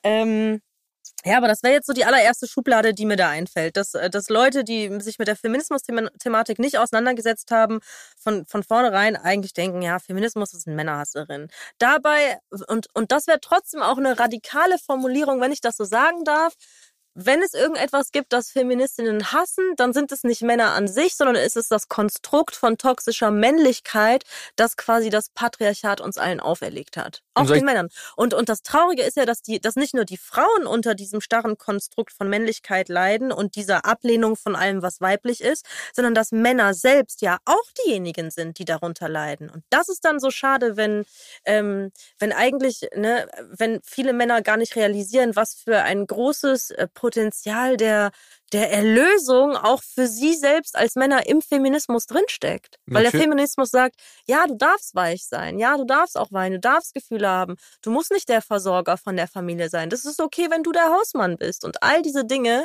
Ähm, 0.02 0.60
ja, 1.24 1.38
aber 1.38 1.48
das 1.48 1.62
wäre 1.62 1.74
jetzt 1.74 1.86
so 1.86 1.92
die 1.92 2.04
allererste 2.04 2.46
Schublade, 2.46 2.92
die 2.94 3.06
mir 3.06 3.16
da 3.16 3.30
einfällt. 3.30 3.76
Dass, 3.76 3.94
äh, 3.94 4.10
dass 4.10 4.28
Leute, 4.28 4.62
die 4.64 5.00
sich 5.00 5.18
mit 5.18 5.28
der 5.28 5.36
Feminismus-Thematik 5.36 6.58
nicht 6.58 6.78
auseinandergesetzt 6.78 7.50
haben, 7.50 7.80
von, 8.18 8.44
von 8.46 8.62
vornherein 8.62 9.16
eigentlich 9.16 9.54
denken, 9.54 9.82
ja, 9.82 9.98
Feminismus 9.98 10.52
ist 10.52 10.66
eine 10.66 10.76
Männerhasserin. 10.76 11.48
Dabei, 11.78 12.38
und, 12.68 12.88
und 12.94 13.12
das 13.12 13.26
wäre 13.26 13.40
trotzdem 13.40 13.82
auch 13.82 13.96
eine 13.96 14.18
radikale 14.18 14.78
Formulierung, 14.78 15.40
wenn 15.40 15.52
ich 15.52 15.60
das 15.60 15.76
so 15.76 15.84
sagen 15.84 16.24
darf, 16.24 16.54
wenn 17.14 17.42
es 17.42 17.54
irgendetwas 17.54 18.10
gibt, 18.10 18.32
das 18.32 18.50
Feministinnen 18.50 19.32
hassen, 19.32 19.64
dann 19.76 19.92
sind 19.92 20.10
es 20.12 20.24
nicht 20.24 20.42
Männer 20.42 20.72
an 20.72 20.88
sich, 20.88 21.14
sondern 21.14 21.36
es 21.36 21.56
ist 21.56 21.70
das 21.70 21.88
Konstrukt 21.88 22.56
von 22.56 22.76
toxischer 22.76 23.30
Männlichkeit, 23.30 24.24
das 24.56 24.76
quasi 24.76 25.10
das 25.10 25.30
Patriarchat 25.30 26.00
uns 26.00 26.18
allen 26.18 26.40
auferlegt 26.40 26.96
hat. 26.96 27.22
Auch 27.34 27.50
den 27.50 27.64
Männern. 27.64 27.88
Und, 28.16 28.32
und 28.32 28.48
das 28.48 28.62
Traurige 28.62 29.02
ist 29.02 29.16
ja, 29.16 29.26
dass, 29.26 29.42
die, 29.42 29.60
dass 29.60 29.74
nicht 29.74 29.94
nur 29.94 30.04
die 30.04 30.16
Frauen 30.16 30.66
unter 30.66 30.94
diesem 30.94 31.20
starren 31.20 31.58
Konstrukt 31.58 32.12
von 32.12 32.28
Männlichkeit 32.28 32.88
leiden 32.88 33.32
und 33.32 33.56
dieser 33.56 33.84
Ablehnung 33.84 34.36
von 34.36 34.54
allem, 34.54 34.82
was 34.82 35.00
weiblich 35.00 35.40
ist, 35.40 35.66
sondern 35.92 36.14
dass 36.14 36.30
Männer 36.30 36.74
selbst 36.74 37.22
ja 37.22 37.38
auch 37.44 37.72
diejenigen 37.84 38.30
sind, 38.30 38.58
die 38.58 38.64
darunter 38.64 39.08
leiden. 39.08 39.50
Und 39.50 39.64
das 39.70 39.88
ist 39.88 40.04
dann 40.04 40.20
so 40.20 40.30
schade, 40.30 40.76
wenn, 40.76 41.04
ähm, 41.44 41.90
wenn 42.18 42.32
eigentlich, 42.32 42.88
ne, 42.94 43.28
wenn 43.50 43.80
viele 43.82 44.12
Männer 44.12 44.42
gar 44.42 44.56
nicht 44.56 44.76
realisieren, 44.76 45.34
was 45.34 45.54
für 45.54 45.82
ein 45.82 46.06
großes 46.06 46.70
äh, 46.70 46.88
Potenzial 47.04 47.76
der, 47.76 48.12
der 48.54 48.72
Erlösung 48.72 49.58
auch 49.58 49.82
für 49.82 50.06
sie 50.06 50.34
selbst 50.34 50.74
als 50.74 50.94
Männer 50.94 51.26
im 51.26 51.42
Feminismus 51.42 52.06
drinsteckt. 52.06 52.76
Weil 52.86 53.02
der 53.02 53.10
Feminismus 53.12 53.70
sagt, 53.70 53.96
ja, 54.26 54.46
du 54.46 54.56
darfst 54.56 54.94
weich 54.94 55.26
sein, 55.26 55.58
ja, 55.58 55.76
du 55.76 55.84
darfst 55.84 56.16
auch 56.16 56.32
weinen, 56.32 56.54
du 56.54 56.60
darfst 56.60 56.94
Gefühle 56.94 57.28
haben, 57.28 57.56
du 57.82 57.90
musst 57.90 58.10
nicht 58.10 58.26
der 58.30 58.40
Versorger 58.40 58.96
von 58.96 59.16
der 59.16 59.28
Familie 59.28 59.68
sein. 59.68 59.90
Das 59.90 60.06
ist 60.06 60.18
okay, 60.18 60.46
wenn 60.48 60.62
du 60.62 60.72
der 60.72 60.86
Hausmann 60.86 61.36
bist. 61.36 61.66
Und 61.66 61.82
all 61.82 62.00
diese 62.00 62.24
Dinge, 62.24 62.64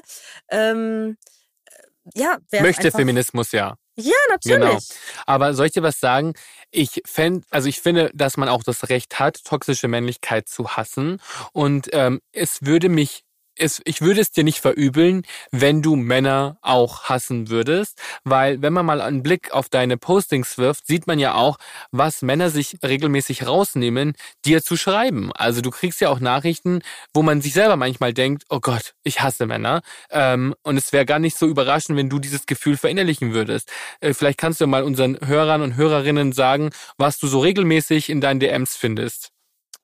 ähm, 0.49 1.17
äh, 1.65 2.21
ja, 2.21 2.37
möchte 2.61 2.91
Feminismus 2.91 3.51
ja. 3.51 3.75
Ja, 3.97 4.13
natürlich. 4.29 4.59
Genau. 4.61 4.79
Aber 5.25 5.53
soll 5.53 5.65
ich 5.65 5.73
dir 5.73 5.83
was 5.83 5.99
sagen? 5.99 6.33
Ich 6.71 7.01
fände, 7.05 7.45
also 7.49 7.67
ich 7.67 7.81
finde, 7.81 8.09
dass 8.13 8.37
man 8.37 8.47
auch 8.47 8.63
das 8.63 8.87
Recht 8.87 9.19
hat, 9.19 9.43
toxische 9.43 9.89
Männlichkeit 9.89 10.47
zu 10.47 10.77
hassen. 10.77 11.19
Und 11.51 11.89
ähm, 11.91 12.21
es 12.31 12.59
würde 12.61 12.87
mich 12.87 13.25
es, 13.59 13.81
ich 13.85 14.01
würde 14.01 14.21
es 14.21 14.31
dir 14.31 14.43
nicht 14.43 14.59
verübeln, 14.59 15.23
wenn 15.51 15.81
du 15.81 15.95
Männer 15.95 16.57
auch 16.61 17.03
hassen 17.03 17.49
würdest, 17.49 18.01
weil 18.23 18.61
wenn 18.61 18.73
man 18.73 18.85
mal 18.85 19.01
einen 19.01 19.23
Blick 19.23 19.51
auf 19.51 19.69
deine 19.69 19.97
Postings 19.97 20.57
wirft, 20.57 20.87
sieht 20.87 21.07
man 21.07 21.19
ja 21.19 21.35
auch, 21.35 21.57
was 21.91 22.21
Männer 22.21 22.49
sich 22.49 22.77
regelmäßig 22.83 23.45
rausnehmen, 23.47 24.13
dir 24.45 24.63
zu 24.63 24.77
schreiben. 24.77 25.31
Also 25.33 25.61
du 25.61 25.71
kriegst 25.71 26.01
ja 26.01 26.09
auch 26.09 26.19
Nachrichten, 26.19 26.81
wo 27.13 27.21
man 27.21 27.41
sich 27.41 27.53
selber 27.53 27.75
manchmal 27.75 28.13
denkt, 28.13 28.43
oh 28.49 28.59
Gott, 28.59 28.93
ich 29.03 29.21
hasse 29.21 29.45
Männer. 29.45 29.81
Ähm, 30.11 30.55
und 30.63 30.77
es 30.77 30.93
wäre 30.93 31.05
gar 31.05 31.19
nicht 31.19 31.37
so 31.37 31.47
überraschend, 31.47 31.97
wenn 31.97 32.09
du 32.09 32.19
dieses 32.19 32.45
Gefühl 32.45 32.77
verinnerlichen 32.77 33.33
würdest. 33.33 33.69
Äh, 33.99 34.13
vielleicht 34.13 34.39
kannst 34.39 34.61
du 34.61 34.67
mal 34.67 34.83
unseren 34.83 35.17
Hörern 35.25 35.61
und 35.61 35.75
Hörerinnen 35.75 36.31
sagen, 36.31 36.69
was 36.97 37.17
du 37.19 37.27
so 37.27 37.39
regelmäßig 37.39 38.09
in 38.09 38.21
deinen 38.21 38.39
DMs 38.39 38.75
findest. 38.75 39.31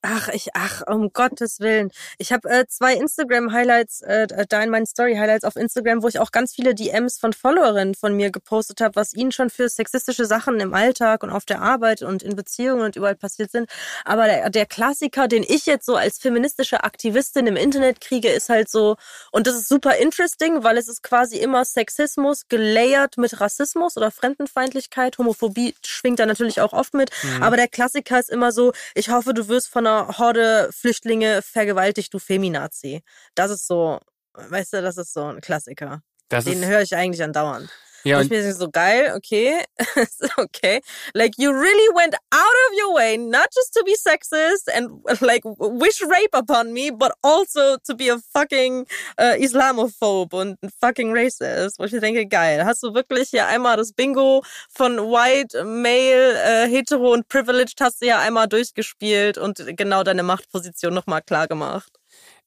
Ach, 0.08 0.30
ich, 0.30 0.50
ach, 0.54 0.84
um 0.88 1.12
Gottes 1.14 1.60
Willen. 1.60 1.92
Ich 2.20 2.32
habe 2.32 2.48
äh, 2.48 2.68
zwei 2.68 2.94
Instagram-Highlights, 2.94 4.02
äh, 4.02 4.28
da 4.48 4.62
in 4.62 4.70
meinen 4.70 4.86
Story-Highlights 4.86 5.44
auf 5.44 5.56
Instagram, 5.56 6.04
wo 6.04 6.08
ich 6.08 6.20
auch 6.20 6.32
ganz 6.32 6.54
viele 6.54 6.76
DMs 6.76 7.18
von 7.18 7.34
Followerinnen 7.34 7.96
von 7.96 8.16
mir 8.16 8.30
gepostet 8.30 8.82
habe, 8.82 8.96
was 8.98 9.16
ihnen 9.16 9.32
schon 9.32 9.50
für 9.50 9.68
sexistische 9.68 10.26
Sachen 10.26 10.60
im 10.60 10.76
Alltag 10.76 11.24
und 11.24 11.32
auf 11.32 11.46
der 11.46 11.60
Arbeit 11.64 12.04
und 12.04 12.22
in 12.22 12.36
Beziehungen 12.36 12.84
und 12.84 12.96
überall 12.96 13.16
passiert 13.16 13.50
sind. 13.50 13.68
Aber 14.04 14.26
der, 14.26 14.52
der 14.52 14.68
Klassiker, 14.68 15.28
den 15.28 15.42
ich 15.42 15.66
jetzt 15.66 15.88
so 15.88 15.96
als 15.96 16.20
feministische 16.20 16.84
Aktivistin 16.84 17.48
im 17.48 17.56
Internet 17.56 18.00
kriege, 18.00 18.30
ist 18.30 18.50
halt 18.50 18.70
so, 18.70 18.98
und 19.32 19.48
das 19.48 19.56
ist 19.56 19.70
super 19.70 19.96
interesting, 19.96 20.64
weil 20.64 20.78
es 20.78 20.88
ist 20.88 21.02
quasi 21.02 21.38
immer 21.38 21.66
Sexismus 21.66 22.48
gelayert 22.48 23.18
mit 23.18 23.42
Rassismus 23.42 23.98
oder 23.98 24.12
Fremdenfeindlichkeit. 24.12 25.18
Homophobie 25.18 25.74
schwingt 25.84 26.20
da 26.20 26.28
natürlich 26.28 26.62
auch 26.62 26.74
oft 26.74 26.94
mit. 26.94 27.10
Mhm. 27.24 27.42
Aber 27.42 27.56
der 27.58 27.68
Klassiker 27.68 28.20
ist 28.20 28.30
immer 28.30 28.52
so, 28.52 28.72
ich 28.94 29.10
hoffe, 29.10 29.34
du 29.34 29.48
wirst 29.48 29.70
von 29.70 29.88
einer 29.88 29.95
Horde 30.18 30.70
Flüchtlinge 30.72 31.42
vergewaltigt, 31.42 32.14
du 32.14 32.20
Feminazi. 32.20 33.04
Das 33.36 33.52
ist 33.52 33.68
so, 33.68 34.00
weißt 34.34 34.74
du, 34.74 34.82
das 34.82 34.98
ist 34.98 35.14
so 35.14 35.26
ein 35.26 35.42
Klassiker. 35.42 36.02
Das 36.30 36.46
Den 36.46 36.66
höre 36.66 36.82
ich 36.82 36.96
eigentlich 36.96 37.24
andauernd. 37.24 37.70
Ja, 38.06 38.18
und 38.18 38.26
ich 38.26 38.30
mir 38.30 38.54
so 38.54 38.70
geil, 38.70 39.14
okay, 39.16 39.64
okay. 40.38 40.80
Like 41.16 41.34
you 41.40 41.52
really 41.52 41.90
went 41.96 42.14
out 42.32 42.56
of 42.70 42.78
your 42.78 42.96
way 42.96 43.18
not 43.18 43.48
just 43.52 43.74
to 43.74 43.84
be 43.84 43.96
sexist 43.96 44.70
and 44.72 45.02
like 45.22 45.42
wish 45.44 46.02
rape 46.02 46.34
upon 46.34 46.72
me, 46.72 46.92
but 46.92 47.14
also 47.24 47.78
to 47.84 47.96
be 47.96 48.10
a 48.10 48.20
fucking 48.32 48.86
uh, 49.18 49.34
Islamophobe 49.40 50.34
und 50.36 50.58
fucking 50.80 51.14
racist. 51.14 51.80
Wo 51.80 51.86
ich 51.86 51.94
mir 51.94 52.00
denke, 52.02 52.28
geil, 52.28 52.64
hast 52.64 52.84
du 52.84 52.94
wirklich 52.94 53.30
hier 53.30 53.48
einmal 53.48 53.76
das 53.76 53.92
Bingo 53.92 54.44
von 54.70 54.98
White, 54.98 55.64
Male, 55.64 56.36
äh, 56.44 56.70
Hetero 56.70 57.12
und 57.12 57.28
Privileged 57.28 57.82
hast 57.82 58.04
du 58.04 58.06
ja 58.06 58.20
einmal 58.20 58.48
durchgespielt 58.48 59.40
und 59.40 59.64
genau 59.76 60.04
deine 60.04 60.22
Machtposition 60.22 60.94
nochmal 60.94 61.24
klar 61.24 61.48
gemacht. 61.48 61.92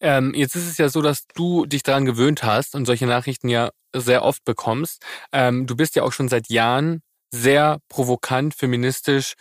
Ähm, 0.01 0.33
jetzt 0.35 0.55
ist 0.55 0.69
es 0.69 0.79
ja 0.79 0.89
so, 0.89 1.03
dass 1.03 1.27
du 1.35 1.67
dich 1.67 1.83
daran 1.83 2.05
gewöhnt 2.05 2.43
hast 2.45 2.75
und 2.75 2.87
solche 2.87 3.07
Nachrichten 3.07 3.49
ja 3.49 3.71
sehr 3.95 4.23
oft 4.23 4.45
bekommst. 4.45 5.03
Ähm, 5.33 5.67
du 5.67 5.77
bist 5.77 5.97
ja 5.97 6.03
auch 6.03 6.13
schon 6.13 6.29
seit 6.29 6.49
Jahren 6.51 7.03
sehr 7.33 7.79
provokant, 7.89 8.55
feministisch 8.55 9.35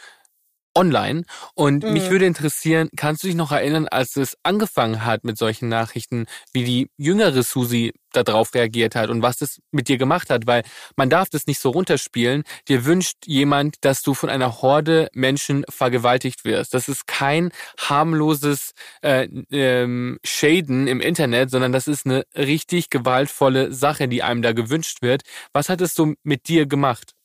online. 0.77 1.23
Und 1.53 1.83
mhm. 1.83 1.93
mich 1.93 2.09
würde 2.09 2.25
interessieren, 2.25 2.89
kannst 2.95 3.23
du 3.23 3.27
dich 3.27 3.35
noch 3.35 3.51
erinnern, 3.51 3.87
als 3.87 4.15
es 4.15 4.37
angefangen 4.43 5.05
hat 5.05 5.23
mit 5.23 5.37
solchen 5.37 5.69
Nachrichten, 5.69 6.25
wie 6.53 6.63
die 6.63 6.89
jüngere 6.97 7.43
Susi 7.43 7.93
darauf 8.13 8.53
reagiert 8.53 8.95
hat 8.95 9.09
und 9.09 9.21
was 9.21 9.37
das 9.37 9.59
mit 9.71 9.87
dir 9.87 9.97
gemacht 9.97 10.29
hat? 10.29 10.47
Weil 10.47 10.63
man 10.95 11.09
darf 11.09 11.29
das 11.29 11.45
nicht 11.45 11.59
so 11.59 11.69
runterspielen. 11.69 12.43
Dir 12.67 12.85
wünscht 12.85 13.17
jemand, 13.25 13.75
dass 13.81 14.01
du 14.01 14.13
von 14.13 14.29
einer 14.29 14.61
Horde 14.61 15.09
Menschen 15.13 15.65
vergewaltigt 15.69 16.45
wirst. 16.45 16.73
Das 16.73 16.87
ist 16.87 17.07
kein 17.07 17.51
harmloses 17.79 18.73
äh, 19.01 19.27
ähm, 19.51 20.19
Shaden 20.23 20.87
im 20.87 21.01
Internet, 21.01 21.51
sondern 21.51 21.71
das 21.71 21.87
ist 21.87 22.05
eine 22.05 22.23
richtig 22.35 22.89
gewaltvolle 22.89 23.73
Sache, 23.73 24.07
die 24.07 24.23
einem 24.23 24.41
da 24.41 24.53
gewünscht 24.53 25.01
wird. 25.01 25.21
Was 25.53 25.69
hat 25.69 25.81
es 25.81 25.93
so 25.93 26.13
mit 26.23 26.47
dir 26.47 26.65
gemacht? 26.65 27.16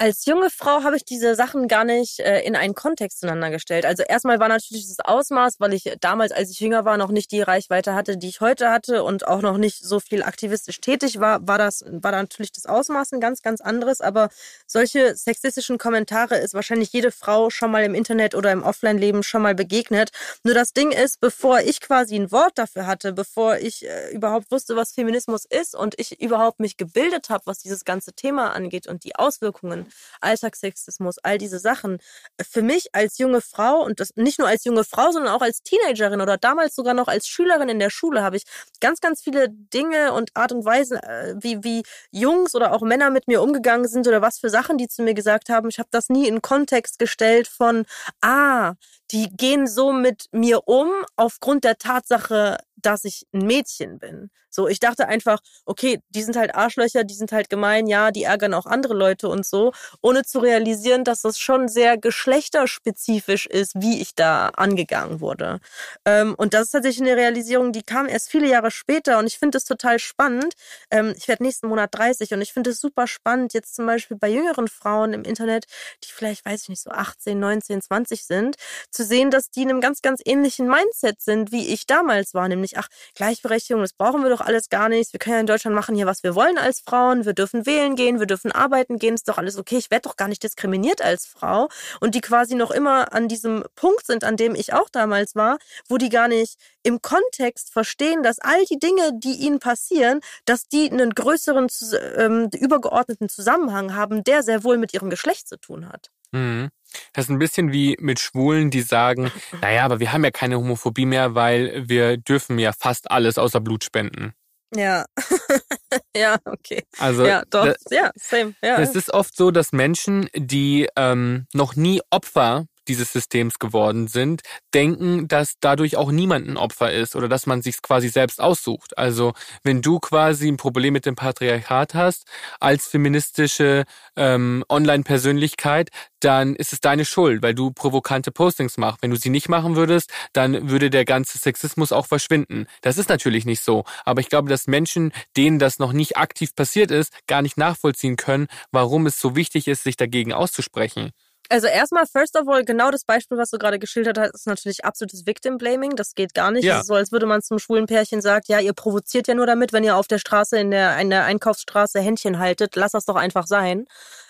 Als 0.00 0.24
junge 0.24 0.48
Frau 0.48 0.82
habe 0.82 0.96
ich 0.96 1.04
diese 1.04 1.34
Sachen 1.34 1.68
gar 1.68 1.84
nicht 1.84 2.20
äh, 2.20 2.40
in 2.40 2.56
einen 2.56 2.74
Kontext 2.74 3.20
zueinander 3.20 3.50
gestellt. 3.50 3.84
Also 3.84 4.02
erstmal 4.02 4.40
war 4.40 4.48
natürlich 4.48 4.88
das 4.88 4.98
Ausmaß, 5.00 5.60
weil 5.60 5.74
ich 5.74 5.94
damals, 6.00 6.32
als 6.32 6.50
ich 6.50 6.58
jünger 6.58 6.86
war, 6.86 6.96
noch 6.96 7.10
nicht 7.10 7.30
die 7.32 7.42
Reichweite 7.42 7.94
hatte, 7.94 8.16
die 8.16 8.30
ich 8.30 8.40
heute 8.40 8.70
hatte 8.70 9.04
und 9.04 9.28
auch 9.28 9.42
noch 9.42 9.58
nicht 9.58 9.84
so 9.84 10.00
viel 10.00 10.22
aktivistisch 10.22 10.80
tätig 10.80 11.20
war, 11.20 11.46
war 11.46 11.58
das 11.58 11.84
war 11.86 12.12
da 12.12 12.22
natürlich 12.22 12.50
das 12.50 12.64
Ausmaß 12.64 13.12
ein 13.12 13.20
ganz 13.20 13.42
ganz 13.42 13.60
anderes. 13.60 14.00
Aber 14.00 14.30
solche 14.66 15.14
sexistischen 15.14 15.76
Kommentare 15.76 16.38
ist 16.38 16.54
wahrscheinlich 16.54 16.94
jede 16.94 17.12
Frau 17.12 17.50
schon 17.50 17.70
mal 17.70 17.84
im 17.84 17.94
Internet 17.94 18.34
oder 18.34 18.52
im 18.52 18.62
Offline-Leben 18.62 19.22
schon 19.22 19.42
mal 19.42 19.54
begegnet. 19.54 20.12
Nur 20.44 20.54
das 20.54 20.72
Ding 20.72 20.92
ist, 20.92 21.20
bevor 21.20 21.60
ich 21.60 21.82
quasi 21.82 22.16
ein 22.16 22.32
Wort 22.32 22.56
dafür 22.56 22.86
hatte, 22.86 23.12
bevor 23.12 23.58
ich 23.58 23.86
äh, 23.86 24.14
überhaupt 24.14 24.50
wusste, 24.50 24.76
was 24.76 24.92
Feminismus 24.92 25.44
ist 25.44 25.74
und 25.74 25.94
ich 25.98 26.22
überhaupt 26.22 26.58
mich 26.58 26.78
gebildet 26.78 27.28
habe, 27.28 27.44
was 27.44 27.58
dieses 27.58 27.84
ganze 27.84 28.14
Thema 28.14 28.54
angeht 28.54 28.86
und 28.86 29.04
die 29.04 29.16
Auswirkungen 29.16 29.89
Alltagssexismus, 30.20 31.18
all 31.18 31.38
diese 31.38 31.58
Sachen. 31.58 31.98
Für 32.42 32.62
mich 32.62 32.94
als 32.94 33.18
junge 33.18 33.40
Frau 33.40 33.82
und 33.84 34.00
das 34.00 34.10
nicht 34.16 34.38
nur 34.38 34.48
als 34.48 34.64
junge 34.64 34.84
Frau, 34.84 35.12
sondern 35.12 35.32
auch 35.32 35.42
als 35.42 35.62
Teenagerin 35.62 36.20
oder 36.20 36.36
damals 36.36 36.74
sogar 36.74 36.94
noch 36.94 37.08
als 37.08 37.28
Schülerin 37.28 37.68
in 37.68 37.78
der 37.78 37.90
Schule 37.90 38.22
habe 38.22 38.36
ich 38.36 38.44
ganz, 38.80 39.00
ganz 39.00 39.22
viele 39.22 39.48
Dinge 39.48 40.12
und 40.12 40.30
Art 40.34 40.52
und 40.52 40.64
Weisen, 40.64 40.96
äh, 40.98 41.34
wie, 41.38 41.62
wie 41.62 41.82
Jungs 42.10 42.54
oder 42.54 42.72
auch 42.72 42.82
Männer 42.82 43.10
mit 43.10 43.28
mir 43.28 43.42
umgegangen 43.42 43.88
sind 43.88 44.06
oder 44.08 44.22
was 44.22 44.38
für 44.38 44.50
Sachen 44.50 44.78
die 44.78 44.88
zu 44.88 45.02
mir 45.02 45.14
gesagt 45.14 45.48
haben. 45.48 45.68
Ich 45.68 45.78
habe 45.78 45.88
das 45.90 46.08
nie 46.08 46.26
in 46.26 46.42
Kontext 46.42 46.98
gestellt 46.98 47.48
von, 47.48 47.84
ah, 48.20 48.74
die 49.10 49.28
gehen 49.36 49.66
so 49.66 49.92
mit 49.92 50.26
mir 50.32 50.68
um 50.68 50.88
aufgrund 51.16 51.64
der 51.64 51.78
Tatsache, 51.78 52.58
dass 52.82 53.04
ich 53.04 53.26
ein 53.32 53.46
Mädchen 53.46 53.98
bin. 53.98 54.30
So, 54.52 54.66
ich 54.66 54.80
dachte 54.80 55.06
einfach, 55.06 55.38
okay, 55.64 56.00
die 56.08 56.22
sind 56.22 56.36
halt 56.36 56.54
Arschlöcher, 56.54 57.04
die 57.04 57.14
sind 57.14 57.30
halt 57.30 57.48
gemein, 57.48 57.86
ja, 57.86 58.10
die 58.10 58.24
ärgern 58.24 58.52
auch 58.52 58.66
andere 58.66 58.94
Leute 58.94 59.28
und 59.28 59.46
so, 59.46 59.72
ohne 60.02 60.24
zu 60.24 60.40
realisieren, 60.40 61.04
dass 61.04 61.22
das 61.22 61.38
schon 61.38 61.68
sehr 61.68 61.96
geschlechterspezifisch 61.96 63.46
ist, 63.46 63.80
wie 63.80 64.00
ich 64.00 64.14
da 64.16 64.48
angegangen 64.48 65.20
wurde. 65.20 65.60
Ähm, 66.04 66.34
und 66.36 66.52
das 66.52 66.64
ist 66.64 66.70
tatsächlich 66.72 67.08
eine 67.08 67.16
Realisierung, 67.16 67.72
die 67.72 67.82
kam 67.82 68.08
erst 68.08 68.30
viele 68.30 68.48
Jahre 68.48 68.72
später 68.72 69.18
und 69.18 69.26
ich 69.26 69.38
finde 69.38 69.58
es 69.58 69.64
total 69.64 70.00
spannend. 70.00 70.54
Ähm, 70.90 71.14
ich 71.16 71.28
werde 71.28 71.44
nächsten 71.44 71.68
Monat 71.68 71.90
30 71.94 72.32
und 72.34 72.40
ich 72.42 72.52
finde 72.52 72.70
es 72.70 72.80
super 72.80 73.06
spannend, 73.06 73.54
jetzt 73.54 73.76
zum 73.76 73.86
Beispiel 73.86 74.16
bei 74.16 74.28
jüngeren 74.28 74.66
Frauen 74.66 75.12
im 75.12 75.22
Internet, 75.22 75.66
die 76.04 76.12
vielleicht, 76.12 76.44
weiß 76.44 76.62
ich 76.64 76.68
nicht, 76.70 76.82
so 76.82 76.90
18, 76.90 77.38
19, 77.38 77.82
20 77.82 78.24
sind, 78.24 78.56
zu 78.90 79.04
sehen, 79.04 79.30
dass 79.30 79.50
die 79.50 79.62
in 79.62 79.70
einem 79.70 79.80
ganz, 79.80 80.02
ganz 80.02 80.20
ähnlichen 80.24 80.66
Mindset 80.68 81.20
sind, 81.20 81.52
wie 81.52 81.68
ich 81.68 81.86
damals 81.86 82.34
war, 82.34 82.48
nämlich, 82.48 82.69
ach, 82.76 82.88
Gleichberechtigung, 83.14 83.82
das 83.82 83.92
brauchen 83.92 84.22
wir 84.22 84.30
doch 84.30 84.40
alles 84.40 84.68
gar 84.68 84.88
nicht. 84.88 85.12
Wir 85.12 85.18
können 85.18 85.34
ja 85.34 85.40
in 85.40 85.46
Deutschland 85.46 85.74
machen 85.74 85.94
hier, 85.94 86.06
was 86.06 86.22
wir 86.22 86.34
wollen 86.34 86.58
als 86.58 86.80
Frauen. 86.80 87.24
Wir 87.24 87.32
dürfen 87.32 87.66
wählen 87.66 87.96
gehen, 87.96 88.18
wir 88.20 88.26
dürfen 88.26 88.52
arbeiten 88.52 88.98
gehen, 88.98 89.14
ist 89.14 89.28
doch 89.28 89.38
alles 89.38 89.56
okay. 89.56 89.76
Ich 89.76 89.90
werde 89.90 90.08
doch 90.08 90.16
gar 90.16 90.28
nicht 90.28 90.42
diskriminiert 90.42 91.02
als 91.02 91.26
Frau. 91.26 91.68
Und 92.00 92.14
die 92.14 92.20
quasi 92.20 92.54
noch 92.54 92.70
immer 92.70 93.12
an 93.12 93.28
diesem 93.28 93.64
Punkt 93.74 94.06
sind, 94.06 94.24
an 94.24 94.36
dem 94.36 94.54
ich 94.54 94.72
auch 94.72 94.88
damals 94.90 95.34
war, 95.34 95.58
wo 95.88 95.98
die 95.98 96.08
gar 96.08 96.28
nicht 96.28 96.58
im 96.82 97.02
Kontext 97.02 97.72
verstehen, 97.72 98.22
dass 98.22 98.38
all 98.38 98.64
die 98.64 98.78
Dinge, 98.78 99.12
die 99.14 99.34
ihnen 99.34 99.58
passieren, 99.58 100.20
dass 100.44 100.68
die 100.68 100.90
einen 100.90 101.10
größeren, 101.10 101.68
ähm, 102.16 102.48
übergeordneten 102.58 103.28
Zusammenhang 103.28 103.94
haben, 103.94 104.24
der 104.24 104.42
sehr 104.42 104.64
wohl 104.64 104.78
mit 104.78 104.94
ihrem 104.94 105.10
Geschlecht 105.10 105.48
zu 105.48 105.58
tun 105.58 105.88
hat. 105.88 106.10
Mhm. 106.32 106.70
Das 107.12 107.26
ist 107.26 107.30
ein 107.30 107.38
bisschen 107.38 107.72
wie 107.72 107.96
mit 108.00 108.20
Schwulen, 108.20 108.70
die 108.70 108.82
sagen, 108.82 109.30
naja, 109.62 109.84
aber 109.84 110.00
wir 110.00 110.12
haben 110.12 110.24
ja 110.24 110.30
keine 110.30 110.56
Homophobie 110.56 111.06
mehr, 111.06 111.34
weil 111.34 111.88
wir 111.88 112.16
dürfen 112.16 112.58
ja 112.58 112.72
fast 112.72 113.10
alles 113.10 113.38
außer 113.38 113.60
Blut 113.60 113.84
spenden. 113.84 114.32
Ja. 114.74 115.04
ja, 116.16 116.36
okay. 116.44 116.84
Also, 116.98 117.26
ja, 117.26 117.42
doch. 117.50 117.66
Das, 117.66 117.76
ja, 117.90 118.10
same. 118.14 118.54
Ja. 118.62 118.78
Es 118.78 118.94
ist 118.94 119.12
oft 119.12 119.36
so, 119.36 119.50
dass 119.50 119.72
Menschen, 119.72 120.28
die 120.34 120.88
ähm, 120.96 121.46
noch 121.52 121.74
nie 121.74 122.00
Opfer 122.10 122.66
dieses 122.90 123.12
Systems 123.12 123.60
geworden 123.60 124.08
sind, 124.08 124.42
denken, 124.74 125.28
dass 125.28 125.54
dadurch 125.60 125.96
auch 125.96 126.10
niemand 126.10 126.48
ein 126.48 126.56
Opfer 126.56 126.92
ist 126.92 127.14
oder 127.14 127.28
dass 127.28 127.46
man 127.46 127.62
sich 127.62 127.82
quasi 127.82 128.08
selbst 128.08 128.40
aussucht. 128.40 128.98
Also 128.98 129.32
wenn 129.62 129.80
du 129.80 130.00
quasi 130.00 130.48
ein 130.48 130.56
Problem 130.56 130.92
mit 130.92 131.06
dem 131.06 131.14
Patriarchat 131.14 131.94
hast 131.94 132.26
als 132.58 132.88
feministische 132.88 133.84
ähm, 134.16 134.64
Online-Persönlichkeit, 134.68 135.90
dann 136.18 136.56
ist 136.56 136.72
es 136.72 136.80
deine 136.80 137.04
Schuld, 137.04 137.42
weil 137.42 137.54
du 137.54 137.70
provokante 137.70 138.32
Postings 138.32 138.76
machst. 138.76 139.02
Wenn 139.02 139.10
du 139.10 139.16
sie 139.16 139.30
nicht 139.30 139.48
machen 139.48 139.76
würdest, 139.76 140.10
dann 140.32 140.68
würde 140.68 140.90
der 140.90 141.04
ganze 141.04 141.38
Sexismus 141.38 141.92
auch 141.92 142.06
verschwinden. 142.06 142.66
Das 142.82 142.98
ist 142.98 143.08
natürlich 143.08 143.46
nicht 143.46 143.62
so. 143.62 143.84
Aber 144.04 144.20
ich 144.20 144.28
glaube, 144.28 144.48
dass 144.48 144.66
Menschen, 144.66 145.12
denen 145.36 145.60
das 145.60 145.78
noch 145.78 145.92
nicht 145.92 146.16
aktiv 146.16 146.54
passiert 146.56 146.90
ist, 146.90 147.12
gar 147.28 147.40
nicht 147.40 147.56
nachvollziehen 147.56 148.16
können, 148.16 148.48
warum 148.72 149.06
es 149.06 149.20
so 149.20 149.36
wichtig 149.36 149.68
ist, 149.68 149.84
sich 149.84 149.96
dagegen 149.96 150.32
auszusprechen. 150.32 151.12
Also 151.50 151.66
erstmal, 151.66 152.06
first 152.06 152.36
of 152.36 152.46
all, 152.46 152.64
genau 152.64 152.92
das 152.92 153.04
Beispiel, 153.04 153.36
was 153.36 153.50
du 153.50 153.58
gerade 153.58 153.80
geschildert 153.80 154.18
hast, 154.18 154.34
ist 154.34 154.46
natürlich 154.46 154.84
absolutes 154.84 155.26
Victim 155.26 155.58
Blaming. 155.58 155.96
Das 155.96 156.14
geht 156.14 156.32
gar 156.32 156.52
nicht. 156.52 156.62
Ja. 156.62 156.76
Es 156.76 156.82
ist 156.82 156.86
so, 156.86 156.94
als 156.94 157.10
würde 157.10 157.26
man 157.26 157.42
zum 157.42 157.58
schwulen 157.58 157.86
Pärchen 157.86 158.22
sagen, 158.22 158.44
ja, 158.46 158.60
ihr 158.60 158.72
provoziert 158.72 159.26
ja 159.26 159.34
nur 159.34 159.46
damit, 159.46 159.72
wenn 159.72 159.82
ihr 159.82 159.96
auf 159.96 160.06
der 160.06 160.18
Straße, 160.18 160.60
in 160.60 160.70
der, 160.70 160.96
in 160.98 161.10
der 161.10 161.24
Einkaufsstraße 161.24 162.00
Händchen 162.00 162.38
haltet. 162.38 162.76
Lass 162.76 162.92
das 162.92 163.04
doch 163.04 163.16
einfach 163.16 163.48
sein. 163.48 163.86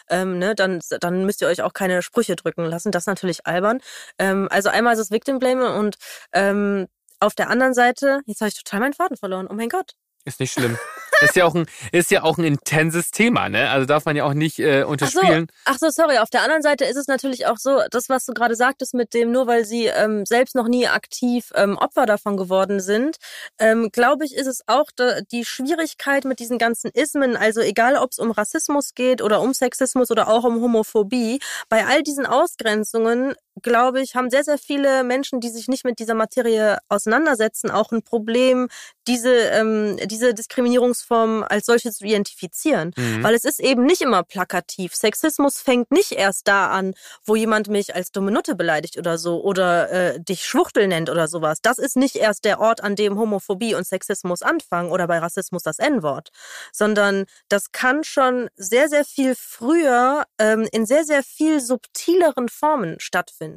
Ähm, 0.09 0.39
ne, 0.39 0.55
dann, 0.55 0.81
dann 1.01 1.27
müsst 1.27 1.43
ihr 1.43 1.49
euch 1.49 1.61
auch 1.61 1.75
keine 1.75 2.01
Sprüche 2.01 2.37
drücken 2.37 2.65
lassen. 2.65 2.91
Das 2.91 3.03
ist 3.03 3.07
natürlich 3.07 3.47
albern. 3.47 3.81
Ähm, 4.19 4.49
also 4.51 4.71
einmal 4.71 4.95
ist 4.95 5.01
es 5.01 5.11
Victim 5.11 5.39
Blaming 5.39 5.69
und 5.69 5.97
ähm, 6.33 6.87
auf 7.21 7.35
der 7.35 7.51
anderen 7.51 7.75
Seite, 7.75 8.23
jetzt 8.25 8.41
habe 8.41 8.49
ich 8.49 8.55
total 8.55 8.81
meinen 8.81 8.95
Faden 8.95 9.19
verloren. 9.19 9.47
Oh 9.51 9.55
mein 9.55 9.69
Gott. 9.69 9.93
Ist 10.25 10.41
nicht 10.41 10.55
schlimm. 10.55 10.79
ist 11.21 11.37
ja 11.37 11.45
auch 11.45 11.55
ein 11.55 11.67
ist 11.93 12.11
ja 12.11 12.23
auch 12.23 12.39
ein 12.39 12.45
intenses 12.45 13.11
Thema, 13.11 13.49
ne? 13.49 13.71
Also 13.71 13.87
darf 13.87 14.05
man 14.05 14.17
ja 14.17 14.25
auch 14.25 14.35
nicht 14.35 14.59
äh, 14.59 14.83
unterspielen. 14.83 15.49
Ach 15.65 15.79
so, 15.79 15.87
ach 15.87 15.91
so, 15.91 16.03
sorry. 16.03 16.19
Auf 16.19 16.31
der 16.31 16.43
anderen 16.43 16.63
Seite 16.63 16.85
ist 16.85 16.97
es 16.97 17.07
natürlich 17.07 17.47
auch 17.47 17.59
so, 17.59 17.81
das 17.91 18.09
was 18.09 18.27
du 18.27 18.33
gerade 18.33 18.57
sagtest 18.57 18.95
mit 18.95 19.15
dem, 19.15 19.33
nur 19.33 19.47
weil 19.47 19.65
sie 19.65 19.87
ähm, 19.87 20.27
selbst 20.27 20.55
noch 20.55 20.69
nie 20.69 20.87
aktiv 20.87 21.51
ähm, 21.55 21.77
Opfer 21.77 22.07
davon 22.07 22.37
geworden 22.37 22.81
sind, 22.81 23.17
ähm, 23.59 23.91
glaube 23.93 24.25
ich, 24.25 24.35
ist 24.35 24.47
es 24.47 24.63
auch 24.67 24.91
da, 24.95 25.21
die 25.33 25.45
Schwierigkeit 25.45 26.25
mit 26.25 26.41
diesen 26.41 26.59
ganzen 26.59 26.91
Ismen. 26.91 27.37
Also 27.37 27.61
egal, 27.61 27.97
ob 27.97 28.11
es 28.13 28.19
um 28.19 28.31
Rassismus 28.31 28.95
geht 28.95 29.23
oder 29.23 29.41
um 29.41 29.55
Sexismus 29.55 30.11
oder 30.11 30.29
auch 30.29 30.45
um 30.45 30.61
Homophobie, 30.61 31.41
bei 31.69 31.87
all 31.87 32.03
diesen 32.03 32.27
Ausgrenzungen 32.27 33.35
glaube 33.63 34.01
ich, 34.01 34.15
haben 34.15 34.31
sehr, 34.31 34.45
sehr 34.45 34.59
viele 34.59 35.05
Menschen, 35.05 35.41
die 35.41 35.49
sich 35.49 35.69
nicht 35.69 35.85
mit 35.85 35.99
dieser 35.99 36.15
Materie 36.15 36.79
auseinandersetzen, 36.89 37.71
auch 37.71 37.93
ein 37.93 38.03
Problem, 38.03 38.69
diese, 39.07 39.33
ähm, 39.33 39.97
diese 40.05 40.35
Diskriminierungsform 40.35 41.45
als 41.49 41.67
solche 41.67 41.91
zu 41.91 42.05
identifizieren. 42.05 42.93
Mhm. 42.97 43.23
Weil 43.23 43.35
es 43.35 43.45
ist 43.45 43.61
eben 43.61 43.85
nicht 43.85 44.03
immer 44.03 44.23
plakativ. 44.23 44.95
Sexismus 44.95 45.61
fängt 45.61 45.91
nicht 45.91 46.13
erst 46.13 46.49
da 46.49 46.69
an, 46.69 46.95
wo 47.25 47.37
jemand 47.37 47.69
mich 47.69 47.95
als 47.95 48.13
dumme 48.13 48.31
Nutte 48.31 48.55
beleidigt 48.55 48.97
oder 48.99 49.19
so 49.19 49.43
oder 49.43 49.91
äh, 49.91 50.21
dich 50.21 50.45
Schwuchtel 50.45 50.87
nennt 50.87 51.11
oder 51.11 51.29
sowas. 51.29 51.59
Das 51.63 51.79
ist 51.79 51.97
nicht 51.97 52.17
erst 52.17 52.45
der 52.45 52.61
Ort, 52.61 52.83
an 52.83 52.97
dem 52.97 53.19
Homophobie 53.19 53.75
und 53.75 53.87
Sexismus 53.87 54.43
anfangen 54.43 54.91
oder 54.91 55.07
bei 55.07 55.19
Rassismus 55.19 55.63
das 55.63 55.79
N-Wort, 55.79 56.31
sondern 56.73 57.25
das 57.49 57.73
kann 57.73 58.05
schon 58.05 58.49
sehr, 58.57 58.89
sehr 58.89 59.05
viel 59.05 59.35
früher 59.35 60.25
ähm, 60.39 60.69
in 60.73 60.87
sehr, 60.87 61.05
sehr 61.05 61.23
viel 61.23 61.61
subtileren 61.61 62.49
Formen 62.49 62.97
stattfinden. 63.01 63.50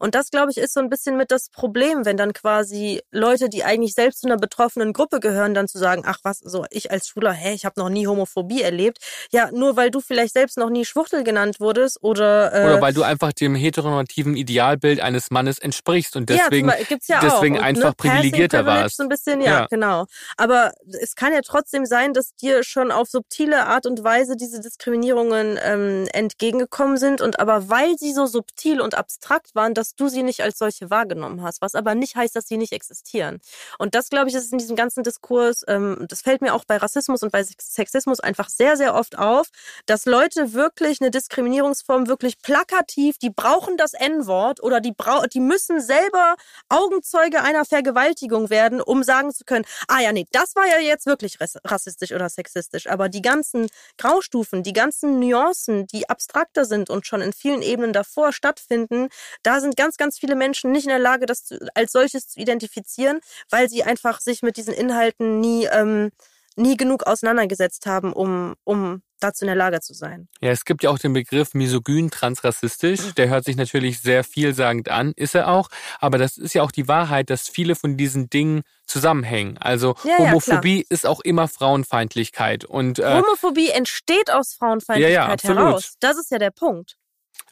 Und 0.00 0.14
das, 0.14 0.30
glaube 0.30 0.50
ich, 0.50 0.58
ist 0.58 0.74
so 0.74 0.80
ein 0.80 0.88
bisschen 0.88 1.16
mit 1.16 1.30
das 1.30 1.48
Problem, 1.50 2.04
wenn 2.04 2.16
dann 2.16 2.32
quasi 2.32 3.02
Leute, 3.10 3.48
die 3.48 3.64
eigentlich 3.64 3.94
selbst 3.94 4.20
zu 4.20 4.26
einer 4.26 4.36
betroffenen 4.36 4.92
Gruppe 4.92 5.20
gehören, 5.20 5.54
dann 5.54 5.68
zu 5.68 5.78
sagen, 5.78 6.02
ach 6.06 6.18
was, 6.22 6.38
so 6.38 6.64
ich 6.70 6.90
als 6.90 7.08
Schwuler, 7.08 7.32
hä, 7.32 7.54
ich 7.54 7.64
habe 7.64 7.80
noch 7.80 7.88
nie 7.88 8.06
Homophobie 8.06 8.62
erlebt. 8.62 8.98
Ja, 9.30 9.50
nur 9.52 9.76
weil 9.76 9.90
du 9.90 10.00
vielleicht 10.00 10.32
selbst 10.32 10.56
noch 10.56 10.70
nie 10.70 10.84
Schwuchtel 10.84 11.24
genannt 11.24 11.60
wurdest 11.60 12.02
oder 12.02 12.52
äh, 12.52 12.66
oder 12.66 12.80
weil 12.80 12.94
du 12.94 13.02
einfach 13.02 13.32
dem 13.32 13.54
heteronormativen 13.54 14.36
Idealbild 14.36 15.00
eines 15.00 15.30
Mannes 15.30 15.58
entsprichst 15.58 16.16
und 16.16 16.28
deswegen 16.28 16.68
ja, 16.68 16.96
ja 17.06 17.20
deswegen 17.20 17.58
auch. 17.58 17.62
einfach 17.62 17.90
und, 17.90 18.04
ne, 18.04 18.10
privilegierter 18.10 18.66
warst. 18.66 18.96
So 18.96 19.02
ein 19.02 19.08
bisschen, 19.08 19.40
ja, 19.40 19.60
ja, 19.60 19.66
genau. 19.70 20.06
Aber 20.36 20.72
es 21.00 21.14
kann 21.14 21.32
ja 21.32 21.40
trotzdem 21.44 21.86
sein, 21.86 22.12
dass 22.12 22.34
dir 22.34 22.64
schon 22.64 22.90
auf 22.90 23.08
subtile 23.08 23.66
Art 23.66 23.86
und 23.86 24.02
Weise 24.02 24.36
diese 24.36 24.60
Diskriminierungen 24.60 25.58
ähm, 25.62 26.08
entgegengekommen 26.12 26.96
sind 26.96 27.20
und 27.20 27.40
aber 27.40 27.68
weil 27.68 27.96
sie 27.98 28.12
so 28.12 28.26
subtil 28.26 28.80
und 28.80 28.96
abstrakt 28.96 29.25
waren, 29.54 29.74
dass 29.74 29.94
du 29.94 30.08
sie 30.08 30.22
nicht 30.22 30.42
als 30.42 30.58
solche 30.58 30.90
wahrgenommen 30.90 31.42
hast, 31.42 31.60
was 31.60 31.74
aber 31.74 31.94
nicht 31.94 32.16
heißt, 32.16 32.34
dass 32.36 32.46
sie 32.46 32.56
nicht 32.56 32.72
existieren. 32.72 33.40
Und 33.78 33.94
das 33.94 34.08
glaube 34.08 34.28
ich, 34.28 34.34
ist 34.34 34.52
in 34.52 34.58
diesem 34.58 34.76
ganzen 34.76 35.02
Diskurs, 35.02 35.62
ähm, 35.68 36.06
das 36.08 36.22
fällt 36.22 36.40
mir 36.40 36.54
auch 36.54 36.64
bei 36.64 36.76
Rassismus 36.76 37.22
und 37.22 37.32
bei 37.32 37.44
Sexismus 37.44 38.20
einfach 38.20 38.48
sehr, 38.48 38.76
sehr 38.76 38.94
oft 38.94 39.18
auf, 39.18 39.48
dass 39.86 40.04
Leute 40.04 40.52
wirklich 40.52 41.00
eine 41.00 41.10
Diskriminierungsform 41.10 42.08
wirklich 42.08 42.40
plakativ, 42.40 43.18
die 43.18 43.30
brauchen 43.30 43.76
das 43.76 43.94
N-Wort 43.94 44.62
oder 44.62 44.80
die, 44.80 44.94
die 45.32 45.40
müssen 45.40 45.80
selber 45.80 46.36
Augenzeuge 46.68 47.42
einer 47.42 47.64
Vergewaltigung 47.64 48.50
werden, 48.50 48.80
um 48.80 49.02
sagen 49.02 49.32
zu 49.32 49.44
können, 49.44 49.64
ah 49.88 50.00
ja, 50.00 50.12
nee, 50.12 50.26
das 50.32 50.56
war 50.56 50.66
ja 50.66 50.78
jetzt 50.78 51.06
wirklich 51.06 51.38
rassistisch 51.64 52.12
oder 52.12 52.28
sexistisch. 52.28 52.88
Aber 52.88 53.08
die 53.08 53.22
ganzen 53.22 53.68
Graustufen, 53.98 54.62
die 54.62 54.72
ganzen 54.72 55.18
Nuancen, 55.18 55.86
die 55.86 56.08
abstrakter 56.08 56.64
sind 56.64 56.90
und 56.90 57.06
schon 57.06 57.20
in 57.20 57.32
vielen 57.32 57.62
Ebenen 57.62 57.92
davor 57.92 58.32
stattfinden, 58.32 59.05
da 59.42 59.60
sind 59.60 59.76
ganz, 59.76 59.96
ganz 59.96 60.18
viele 60.18 60.36
Menschen 60.36 60.72
nicht 60.72 60.84
in 60.84 60.90
der 60.90 60.98
Lage, 60.98 61.26
das 61.26 61.54
als 61.74 61.92
solches 61.92 62.28
zu 62.28 62.40
identifizieren, 62.40 63.20
weil 63.50 63.68
sie 63.68 63.84
einfach 63.84 64.20
sich 64.20 64.42
mit 64.42 64.56
diesen 64.56 64.74
Inhalten 64.74 65.40
nie, 65.40 65.66
ähm, 65.66 66.10
nie 66.56 66.76
genug 66.76 67.06
auseinandergesetzt 67.06 67.86
haben, 67.86 68.12
um, 68.12 68.54
um 68.64 69.02
dazu 69.20 69.44
in 69.44 69.46
der 69.46 69.56
Lage 69.56 69.80
zu 69.80 69.94
sein. 69.94 70.28
Ja, 70.40 70.50
es 70.50 70.64
gibt 70.64 70.82
ja 70.82 70.90
auch 70.90 70.98
den 70.98 71.12
Begriff 71.12 71.54
misogyn 71.54 72.10
transrassistisch. 72.10 73.00
Mhm. 73.00 73.14
Der 73.14 73.28
hört 73.28 73.44
sich 73.44 73.56
natürlich 73.56 74.00
sehr 74.00 74.24
vielsagend 74.24 74.88
an, 74.88 75.12
ist 75.16 75.34
er 75.34 75.48
auch. 75.48 75.68
Aber 76.00 76.18
das 76.18 76.36
ist 76.36 76.54
ja 76.54 76.62
auch 76.62 76.70
die 76.70 76.88
Wahrheit, 76.88 77.30
dass 77.30 77.48
viele 77.48 77.74
von 77.74 77.96
diesen 77.96 78.28
Dingen 78.28 78.62
zusammenhängen. 78.86 79.58
Also 79.58 79.96
ja, 80.04 80.18
Homophobie 80.18 80.78
ja, 80.78 80.84
ist 80.90 81.06
auch 81.06 81.20
immer 81.20 81.48
Frauenfeindlichkeit. 81.48 82.64
Und, 82.64 82.98
äh, 82.98 83.22
Homophobie 83.22 83.70
entsteht 83.70 84.30
aus 84.30 84.54
Frauenfeindlichkeit 84.54 85.42
ja, 85.42 85.48
heraus. 85.48 85.94
Das 86.00 86.18
ist 86.18 86.30
ja 86.30 86.38
der 86.38 86.50
Punkt. 86.50 86.96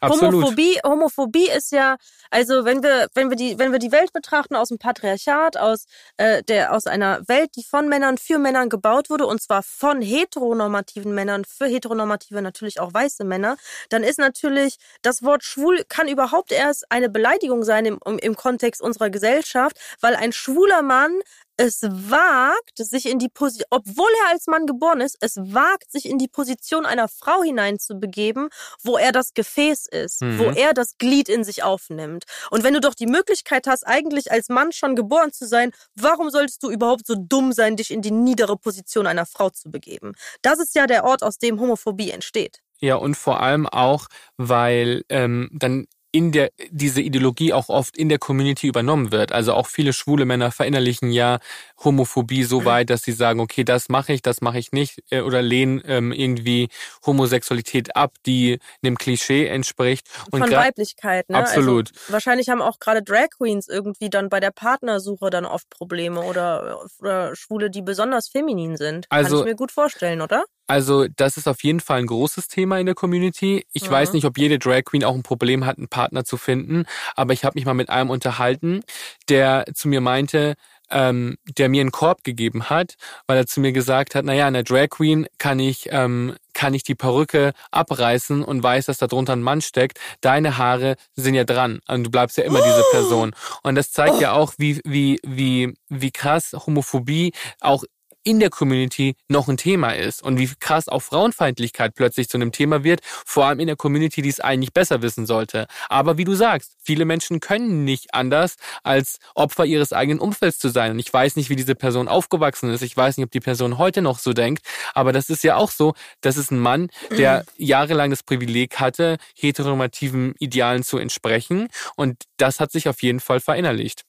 Homophobie, 0.01 0.79
Homophobie 0.83 1.49
ist 1.49 1.71
ja, 1.71 1.97
also 2.29 2.65
wenn 2.65 2.83
wir, 2.83 3.07
wenn 3.13 3.29
wir 3.29 3.37
die, 3.37 3.57
wenn 3.57 3.71
wir 3.71 3.79
die 3.79 3.91
Welt 3.91 4.13
betrachten 4.13 4.55
aus 4.55 4.69
dem 4.69 4.77
Patriarchat, 4.77 5.57
aus 5.57 5.85
äh, 6.17 6.43
der, 6.43 6.73
aus 6.73 6.85
einer 6.85 7.27
Welt, 7.27 7.51
die 7.55 7.63
von 7.63 7.87
Männern 7.87 8.17
für 8.17 8.37
Männern 8.37 8.69
gebaut 8.69 9.09
wurde, 9.09 9.25
und 9.25 9.41
zwar 9.41 9.63
von 9.63 10.01
heteronormativen 10.01 11.13
Männern 11.13 11.45
für 11.45 11.65
heteronormative 11.65 12.41
natürlich 12.41 12.79
auch 12.79 12.93
weiße 12.93 13.23
Männer, 13.23 13.57
dann 13.89 14.03
ist 14.03 14.19
natürlich 14.19 14.77
das 15.01 15.23
Wort 15.23 15.43
schwul 15.43 15.83
kann 15.87 16.07
überhaupt 16.07 16.51
erst 16.51 16.91
eine 16.91 17.09
Beleidigung 17.09 17.63
sein 17.63 17.85
im, 17.85 17.99
im 18.21 18.35
Kontext 18.35 18.81
unserer 18.81 19.09
Gesellschaft, 19.09 19.79
weil 20.01 20.15
ein 20.15 20.33
schwuler 20.33 20.81
Mann 20.81 21.19
es 21.57 21.81
wagt, 21.83 22.77
sich 22.77 23.07
in 23.07 23.19
die 23.19 23.29
Position, 23.29 23.67
obwohl 23.69 24.09
er 24.23 24.33
als 24.33 24.47
Mann 24.47 24.65
geboren 24.65 25.01
ist, 25.01 25.17
es 25.21 25.37
wagt, 25.37 25.91
sich 25.91 26.07
in 26.07 26.17
die 26.17 26.27
Position 26.27 26.85
einer 26.85 27.07
Frau 27.07 27.43
hineinzubegeben, 27.43 28.49
wo 28.83 28.97
er 28.97 29.11
das 29.11 29.33
Gefäß 29.33 29.87
ist, 29.87 30.21
mhm. 30.21 30.39
wo 30.39 30.43
er 30.45 30.73
das 30.73 30.97
Glied 30.97 31.29
in 31.29 31.43
sich 31.43 31.63
aufnimmt. 31.63 32.25
Und 32.51 32.63
wenn 32.63 32.73
du 32.73 32.81
doch 32.81 32.95
die 32.95 33.07
Möglichkeit 33.07 33.67
hast, 33.67 33.85
eigentlich 33.85 34.31
als 34.31 34.49
Mann 34.49 34.71
schon 34.71 34.95
geboren 34.95 35.31
zu 35.31 35.47
sein, 35.47 35.71
warum 35.95 36.29
solltest 36.29 36.63
du 36.63 36.69
überhaupt 36.69 37.07
so 37.07 37.15
dumm 37.17 37.53
sein, 37.53 37.75
dich 37.77 37.91
in 37.91 38.01
die 38.01 38.11
niedere 38.11 38.57
Position 38.57 39.07
einer 39.07 39.25
Frau 39.25 39.49
zu 39.49 39.71
begeben? 39.71 40.13
Das 40.41 40.59
ist 40.59 40.75
ja 40.75 40.87
der 40.87 41.05
Ort, 41.05 41.23
aus 41.23 41.37
dem 41.37 41.59
Homophobie 41.59 42.11
entsteht. 42.11 42.59
Ja, 42.79 42.95
und 42.95 43.15
vor 43.15 43.39
allem 43.39 43.67
auch, 43.67 44.07
weil 44.37 45.03
ähm, 45.09 45.49
dann 45.53 45.87
in 46.15 46.31
der 46.31 46.53
diese 46.69 47.01
Ideologie 47.01 47.51
auch 47.51 47.67
oft 47.67 47.97
in 47.97 48.07
der 48.07 48.19
Community 48.19 48.67
übernommen 48.67 49.11
wird. 49.11 49.33
Also 49.33 49.51
auch 49.51 49.67
viele 49.67 49.91
schwule 49.91 50.23
Männer 50.23 50.49
verinnerlichen 50.49 51.11
ja 51.11 51.39
Homophobie 51.83 52.45
so 52.45 52.61
mhm. 52.61 52.65
weit, 52.65 52.89
dass 52.89 53.01
sie 53.01 53.11
sagen, 53.11 53.41
okay, 53.41 53.65
das 53.65 53.89
mache 53.89 54.13
ich, 54.13 54.21
das 54.21 54.39
mache 54.39 54.57
ich 54.57 54.71
nicht 54.71 55.03
äh, 55.09 55.19
oder 55.19 55.41
lehnen 55.41 55.83
ähm, 55.85 56.13
irgendwie 56.13 56.69
Homosexualität 57.05 57.97
ab, 57.97 58.13
die 58.25 58.59
einem 58.81 58.97
Klischee 58.97 59.47
entspricht. 59.47 60.07
Und 60.31 60.39
Von 60.39 60.51
Weiblichkeit, 60.51 61.29
ne? 61.29 61.37
Absolut. 61.37 61.91
Also, 61.93 62.13
wahrscheinlich 62.13 62.47
haben 62.47 62.61
auch 62.61 62.79
gerade 62.79 63.03
Drag 63.03 63.27
Queens 63.37 63.67
irgendwie 63.67 64.09
dann 64.09 64.29
bei 64.29 64.39
der 64.39 64.51
Partnersuche 64.51 65.29
dann 65.29 65.45
oft 65.45 65.69
Probleme 65.69 66.21
oder, 66.21 66.79
oder 67.01 67.35
Schwule, 67.35 67.69
die 67.69 67.81
besonders 67.81 68.29
feminin 68.29 68.77
sind. 68.77 69.05
Also, 69.09 69.39
Kann 69.39 69.47
ich 69.47 69.51
mir 69.51 69.57
gut 69.57 69.73
vorstellen, 69.73 70.21
oder? 70.21 70.45
Also 70.67 71.07
das 71.15 71.37
ist 71.37 71.47
auf 71.47 71.63
jeden 71.63 71.79
Fall 71.79 71.99
ein 71.99 72.07
großes 72.07 72.47
Thema 72.47 72.79
in 72.79 72.85
der 72.85 72.95
Community. 72.95 73.65
Ich 73.71 73.87
mhm. 73.87 73.93
weiß 73.93 74.13
nicht, 74.13 74.25
ob 74.25 74.37
jede 74.37 74.59
Drag 74.59 74.83
Queen 74.85 75.03
auch 75.03 75.15
ein 75.15 75.23
Problem 75.23 75.65
hat, 75.65 75.77
einen 75.77 75.87
Partner 75.87 76.25
zu 76.25 76.37
finden, 76.37 76.85
aber 77.15 77.33
ich 77.33 77.45
habe 77.45 77.55
mich 77.55 77.65
mal 77.65 77.73
mit 77.73 77.89
einem 77.89 78.09
unterhalten, 78.09 78.81
der 79.29 79.65
zu 79.73 79.87
mir 79.87 80.01
meinte, 80.01 80.55
ähm, 80.91 81.37
der 81.57 81.69
mir 81.69 81.81
einen 81.81 81.91
Korb 81.91 82.23
gegeben 82.23 82.69
hat, 82.69 82.95
weil 83.27 83.37
er 83.37 83.47
zu 83.47 83.59
mir 83.59 83.71
gesagt 83.71 84.15
hat, 84.15 84.25
naja, 84.25 84.47
in 84.47 84.53
der 84.53 84.63
Drag 84.63 84.89
Queen 84.89 85.27
kann 85.37 85.59
ich, 85.59 85.87
ähm, 85.91 86.35
kann 86.53 86.73
ich 86.73 86.83
die 86.83 86.95
Perücke 86.95 87.53
abreißen 87.71 88.43
und 88.43 88.63
weiß, 88.63 88.85
dass 88.85 88.97
da 88.97 89.07
drunter 89.07 89.33
ein 89.33 89.41
Mann 89.41 89.61
steckt. 89.61 89.99
Deine 90.21 90.57
Haare 90.57 90.95
sind 91.15 91.35
ja 91.35 91.43
dran 91.43 91.79
und 91.87 92.03
du 92.03 92.11
bleibst 92.11 92.37
ja 92.37 92.43
immer 92.43 92.59
oh. 92.59 92.65
diese 92.65 92.83
Person. 92.91 93.35
Und 93.63 93.75
das 93.75 93.91
zeigt 93.91 94.15
oh. 94.17 94.21
ja 94.21 94.33
auch, 94.33 94.53
wie, 94.57 94.79
wie, 94.85 95.19
wie, 95.23 95.73
wie 95.89 96.11
krass 96.11 96.53
Homophobie 96.53 97.33
auch 97.61 97.83
in 98.25 98.39
der 98.39 98.49
Community 98.49 99.15
noch 99.29 99.47
ein 99.47 99.55
Thema 99.55 99.91
ist 99.91 100.21
und 100.21 100.37
wie 100.39 100.49
krass 100.59 100.89
auch 100.89 101.01
Frauenfeindlichkeit 101.01 101.93
plötzlich 101.95 102.27
zu 102.27 102.37
einem 102.37 102.51
Thema 102.51 102.83
wird, 102.83 103.01
vor 103.03 103.45
allem 103.45 103.59
in 103.59 103.67
der 103.67 103.75
Community, 103.75 104.21
die 104.21 104.29
es 104.29 104.39
eigentlich 104.39 104.73
besser 104.73 105.01
wissen 105.01 105.25
sollte. 105.25 105.67
Aber 105.89 106.17
wie 106.17 106.23
du 106.25 106.33
sagst, 106.33 106.75
viele 106.81 107.05
Menschen 107.05 107.39
können 107.39 107.85
nicht 107.85 108.13
anders, 108.13 108.55
als 108.83 109.19
Opfer 109.35 109.65
ihres 109.65 109.93
eigenen 109.93 110.19
Umfelds 110.19 110.57
zu 110.57 110.69
sein. 110.69 110.91
Und 110.91 110.99
ich 110.99 111.13
weiß 111.13 111.35
nicht, 111.35 111.49
wie 111.49 111.55
diese 111.55 111.75
Person 111.75 112.07
aufgewachsen 112.07 112.71
ist. 112.71 112.81
Ich 112.81 112.97
weiß 112.97 113.17
nicht, 113.17 113.25
ob 113.25 113.31
die 113.31 113.39
Person 113.39 113.77
heute 113.77 114.01
noch 114.01 114.17
so 114.17 114.33
denkt. 114.33 114.65
Aber 114.93 115.13
das 115.13 115.29
ist 115.29 115.43
ja 115.43 115.55
auch 115.55 115.69
so, 115.69 115.93
das 116.21 116.37
ist 116.37 116.51
ein 116.51 116.59
Mann, 116.59 116.89
der 117.11 117.39
mhm. 117.39 117.65
jahrelang 117.65 118.09
das 118.09 118.23
Privileg 118.23 118.79
hatte, 118.79 119.17
heteronormativen 119.35 120.33
Idealen 120.39 120.83
zu 120.83 120.97
entsprechen. 120.97 121.67
Und 121.95 122.23
das 122.37 122.59
hat 122.59 122.71
sich 122.71 122.89
auf 122.89 123.03
jeden 123.03 123.19
Fall 123.19 123.39
verinnerlicht. 123.39 124.03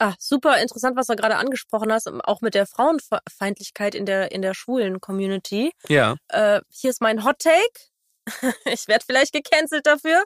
Ah, 0.00 0.14
super 0.18 0.60
interessant, 0.60 0.96
was 0.96 1.08
du 1.08 1.16
gerade 1.16 1.36
angesprochen 1.36 1.92
hast, 1.92 2.08
auch 2.24 2.40
mit 2.40 2.54
der 2.54 2.66
Frauenfeindlichkeit 2.66 3.96
in 3.96 4.06
der, 4.06 4.30
in 4.30 4.42
der 4.42 4.54
schwulen 4.54 5.00
Community. 5.00 5.72
Ja. 5.88 6.16
Äh, 6.28 6.60
hier 6.70 6.90
ist 6.90 7.00
mein 7.00 7.24
Hot 7.24 7.40
Take. 7.40 7.88
ich 8.66 8.86
werde 8.86 9.04
vielleicht 9.04 9.32
gecancelt 9.32 9.86
dafür, 9.86 10.22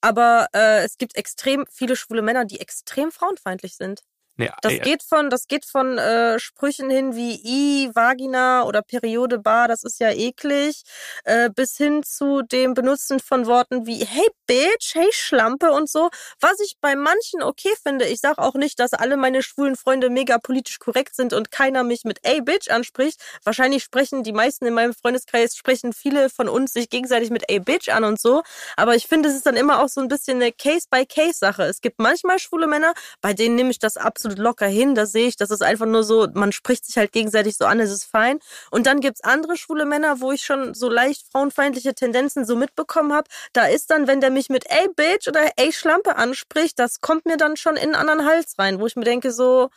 aber 0.00 0.48
äh, 0.54 0.84
es 0.84 0.98
gibt 0.98 1.16
extrem 1.16 1.66
viele 1.70 1.96
schwule 1.96 2.22
Männer, 2.22 2.44
die 2.44 2.60
extrem 2.60 3.12
frauenfeindlich 3.12 3.76
sind. 3.76 4.00
Nee, 4.36 4.50
das, 4.62 4.72
ey, 4.72 4.78
geht 4.80 5.02
von, 5.02 5.28
das 5.28 5.46
geht 5.46 5.66
von 5.66 5.98
äh, 5.98 6.38
Sprüchen 6.38 6.88
hin 6.88 7.14
wie 7.14 7.34
I, 7.44 7.90
Vagina 7.94 8.64
oder 8.64 8.82
Periode 8.82 9.38
Bar, 9.38 9.68
das 9.68 9.84
ist 9.84 10.00
ja 10.00 10.10
eklig, 10.10 10.82
äh, 11.24 11.50
bis 11.50 11.76
hin 11.76 12.02
zu 12.02 12.42
dem 12.42 12.74
Benutzen 12.74 13.20
von 13.20 13.46
Worten 13.46 13.86
wie 13.86 14.04
Hey 14.04 14.28
Bitch, 14.46 14.94
Hey 14.94 15.08
Schlampe 15.12 15.72
und 15.72 15.88
so. 15.88 16.10
Was 16.40 16.60
ich 16.60 16.76
bei 16.80 16.96
manchen 16.96 17.42
okay 17.42 17.72
finde, 17.82 18.06
ich 18.06 18.20
sage 18.20 18.38
auch 18.38 18.54
nicht, 18.54 18.80
dass 18.80 18.92
alle 18.92 19.16
meine 19.16 19.42
schwulen 19.42 19.76
Freunde 19.76 20.10
mega 20.10 20.38
politisch 20.38 20.78
korrekt 20.78 21.14
sind 21.14 21.32
und 21.32 21.50
keiner 21.50 21.84
mich 21.84 22.04
mit 22.04 22.18
Ey 22.22 22.40
Bitch 22.40 22.70
anspricht. 22.70 23.20
Wahrscheinlich 23.44 23.82
sprechen 23.82 24.22
die 24.22 24.32
meisten 24.32 24.66
in 24.66 24.74
meinem 24.74 24.94
Freundeskreis, 24.94 25.56
sprechen 25.56 25.92
viele 25.92 26.30
von 26.30 26.48
uns 26.48 26.72
sich 26.72 26.88
gegenseitig 26.88 27.30
mit 27.30 27.48
Ey 27.48 27.60
Bitch 27.60 27.88
an 27.88 28.04
und 28.04 28.20
so. 28.20 28.42
Aber 28.76 28.94
ich 28.94 29.06
finde, 29.06 29.28
es 29.28 29.36
ist 29.36 29.46
dann 29.46 29.56
immer 29.56 29.80
auch 29.82 29.88
so 29.88 30.00
ein 30.00 30.08
bisschen 30.08 30.40
eine 30.40 30.52
Case-by-Case-Sache. 30.52 31.64
Es 31.64 31.80
gibt 31.80 31.98
manchmal 31.98 32.38
schwule 32.38 32.66
Männer, 32.66 32.94
bei 33.20 33.34
denen 33.34 33.56
nehme 33.56 33.70
ich 33.70 33.78
das 33.78 33.96
absolut 33.96 34.31
absolut 34.32 34.38
locker 34.38 34.66
hin. 34.66 34.94
Da 34.94 35.06
sehe 35.06 35.28
ich, 35.28 35.36
das 35.36 35.50
ist 35.50 35.62
einfach 35.62 35.86
nur 35.86 36.04
so, 36.04 36.26
man 36.34 36.52
spricht 36.52 36.84
sich 36.86 36.96
halt 36.96 37.12
gegenseitig 37.12 37.56
so 37.56 37.64
an, 37.64 37.80
es 37.80 37.90
ist 37.90 38.04
fein. 38.04 38.38
Und 38.70 38.86
dann 38.86 39.00
gibt's 39.00 39.22
andere 39.22 39.56
schwule 39.56 39.84
Männer, 39.84 40.20
wo 40.20 40.32
ich 40.32 40.42
schon 40.42 40.74
so 40.74 40.88
leicht 40.88 41.26
frauenfeindliche 41.30 41.94
Tendenzen 41.94 42.44
so 42.44 42.56
mitbekommen 42.56 43.12
habe. 43.12 43.28
Da 43.52 43.66
ist 43.66 43.90
dann, 43.90 44.06
wenn 44.06 44.20
der 44.20 44.30
mich 44.30 44.48
mit 44.48 44.64
ey 44.68 44.88
Bitch 44.94 45.28
oder 45.28 45.50
ey 45.56 45.72
Schlampe 45.72 46.16
anspricht, 46.16 46.78
das 46.78 47.00
kommt 47.00 47.26
mir 47.26 47.36
dann 47.36 47.56
schon 47.56 47.76
in 47.76 47.94
einen 47.94 47.94
anderen 47.94 48.26
Hals 48.26 48.54
rein, 48.58 48.80
wo 48.80 48.86
ich 48.86 48.96
mir 48.96 49.04
denke 49.04 49.32
so, 49.32 49.70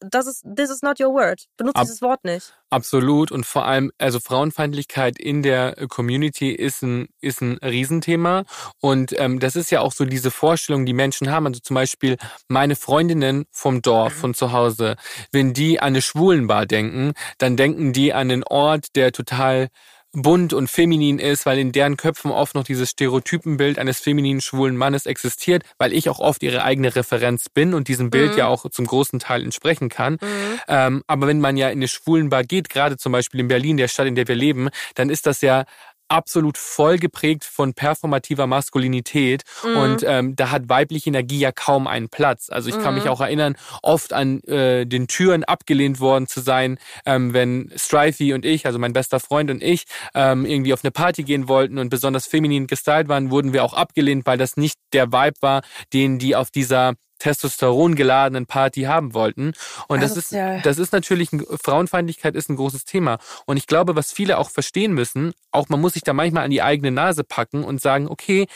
das 0.00 0.26
ist, 0.26 0.44
this 0.56 0.70
is 0.70 0.82
not 0.82 1.00
your 1.00 1.12
word. 1.12 1.46
Benutze 1.56 1.76
Ab, 1.76 1.84
dieses 1.84 2.02
Wort 2.02 2.24
nicht. 2.24 2.54
Absolut. 2.70 3.30
Und 3.32 3.46
vor 3.46 3.66
allem, 3.66 3.92
also 3.98 4.20
Frauenfeindlichkeit 4.20 5.18
in 5.18 5.42
der 5.42 5.74
Community 5.88 6.50
ist 6.50 6.82
ein, 6.82 7.08
ist 7.20 7.40
ein 7.40 7.58
Riesenthema. 7.58 8.44
Und 8.80 9.18
ähm, 9.18 9.40
das 9.40 9.56
ist 9.56 9.70
ja 9.70 9.80
auch 9.80 9.92
so 9.92 10.04
diese 10.04 10.30
Vorstellung, 10.30 10.86
die 10.86 10.92
Menschen 10.92 11.30
haben. 11.30 11.46
Also 11.46 11.60
zum 11.60 11.74
Beispiel 11.74 12.16
meine 12.48 12.76
Freundinnen 12.76 13.46
vom 13.50 13.82
Dorf, 13.82 14.12
von 14.14 14.34
zu 14.34 14.52
Hause, 14.52 14.96
wenn 15.32 15.52
die 15.52 15.80
an 15.80 15.86
eine 15.86 16.02
Schwulenbar 16.02 16.66
denken, 16.66 17.12
dann 17.38 17.56
denken 17.56 17.92
die 17.92 18.12
an 18.12 18.30
einen 18.30 18.44
Ort, 18.44 18.96
der 18.96 19.12
total 19.12 19.68
bunt 20.16 20.54
und 20.54 20.68
feminin 20.68 21.18
ist, 21.18 21.44
weil 21.44 21.58
in 21.58 21.72
deren 21.72 21.98
Köpfen 21.98 22.30
oft 22.30 22.54
noch 22.54 22.64
dieses 22.64 22.90
Stereotypenbild 22.90 23.78
eines 23.78 24.00
femininen 24.00 24.40
schwulen 24.40 24.76
Mannes 24.76 25.04
existiert, 25.04 25.62
weil 25.78 25.92
ich 25.92 26.08
auch 26.08 26.20
oft 26.20 26.42
ihre 26.42 26.64
eigene 26.64 26.96
Referenz 26.96 27.50
bin 27.50 27.74
und 27.74 27.88
diesem 27.88 28.08
Bild 28.08 28.32
mhm. 28.32 28.38
ja 28.38 28.46
auch 28.46 28.68
zum 28.70 28.86
großen 28.86 29.18
Teil 29.18 29.42
entsprechen 29.42 29.90
kann. 29.90 30.14
Mhm. 30.14 30.60
Ähm, 30.68 31.02
aber 31.06 31.26
wenn 31.26 31.40
man 31.40 31.58
ja 31.58 31.68
in 31.68 31.78
eine 31.78 31.88
schwulen 31.88 32.30
Bar 32.30 32.44
geht, 32.44 32.70
gerade 32.70 32.96
zum 32.96 33.12
Beispiel 33.12 33.40
in 33.40 33.48
Berlin, 33.48 33.76
der 33.76 33.88
Stadt, 33.88 34.06
in 34.06 34.14
der 34.14 34.26
wir 34.26 34.34
leben, 34.34 34.70
dann 34.94 35.10
ist 35.10 35.26
das 35.26 35.42
ja 35.42 35.66
absolut 36.08 36.58
voll 36.58 36.98
geprägt 36.98 37.44
von 37.44 37.74
performativer 37.74 38.46
Maskulinität 38.46 39.42
mhm. 39.64 39.76
und 39.76 40.04
ähm, 40.06 40.36
da 40.36 40.50
hat 40.50 40.68
weibliche 40.68 41.10
Energie 41.10 41.38
ja 41.38 41.52
kaum 41.52 41.86
einen 41.86 42.08
Platz. 42.08 42.48
Also 42.50 42.68
ich 42.68 42.80
kann 42.80 42.94
mich 42.94 43.04
mhm. 43.04 43.10
auch 43.10 43.20
erinnern, 43.20 43.56
oft 43.82 44.12
an 44.12 44.40
äh, 44.44 44.86
den 44.86 45.08
Türen 45.08 45.44
abgelehnt 45.44 46.00
worden 46.00 46.26
zu 46.26 46.40
sein, 46.40 46.78
ähm, 47.04 47.32
wenn 47.32 47.72
Strifey 47.76 48.34
und 48.34 48.44
ich, 48.44 48.66
also 48.66 48.78
mein 48.78 48.92
bester 48.92 49.20
Freund 49.20 49.50
und 49.50 49.62
ich, 49.62 49.84
ähm, 50.14 50.44
irgendwie 50.46 50.72
auf 50.72 50.84
eine 50.84 50.90
Party 50.90 51.22
gehen 51.22 51.48
wollten 51.48 51.78
und 51.78 51.88
besonders 51.88 52.26
feminin 52.26 52.66
gestylt 52.66 53.08
waren, 53.08 53.30
wurden 53.30 53.52
wir 53.52 53.64
auch 53.64 53.74
abgelehnt, 53.74 54.26
weil 54.26 54.38
das 54.38 54.56
nicht 54.56 54.78
der 54.92 55.12
Vibe 55.12 55.36
war, 55.40 55.62
den 55.92 56.18
die 56.18 56.36
auf 56.36 56.50
dieser 56.50 56.94
Testosteron 57.18 57.94
geladenen 57.94 58.46
Party 58.46 58.82
haben 58.82 59.14
wollten. 59.14 59.52
Und 59.88 60.02
das 60.02 60.16
ist, 60.16 60.32
das 60.32 60.78
ist 60.78 60.92
natürlich, 60.92 61.30
Frauenfeindlichkeit 61.62 62.34
ist 62.34 62.48
ein 62.48 62.56
großes 62.56 62.84
Thema. 62.84 63.18
Und 63.46 63.56
ich 63.56 63.66
glaube, 63.66 63.96
was 63.96 64.12
viele 64.12 64.38
auch 64.38 64.50
verstehen 64.50 64.92
müssen, 64.92 65.32
auch 65.50 65.68
man 65.68 65.80
muss 65.80 65.94
sich 65.94 66.02
da 66.02 66.12
manchmal 66.12 66.44
an 66.44 66.50
die 66.50 66.62
eigene 66.62 66.90
Nase 66.90 67.24
packen 67.24 67.64
und 67.64 67.80
sagen, 67.80 68.08
okay, 68.08 68.46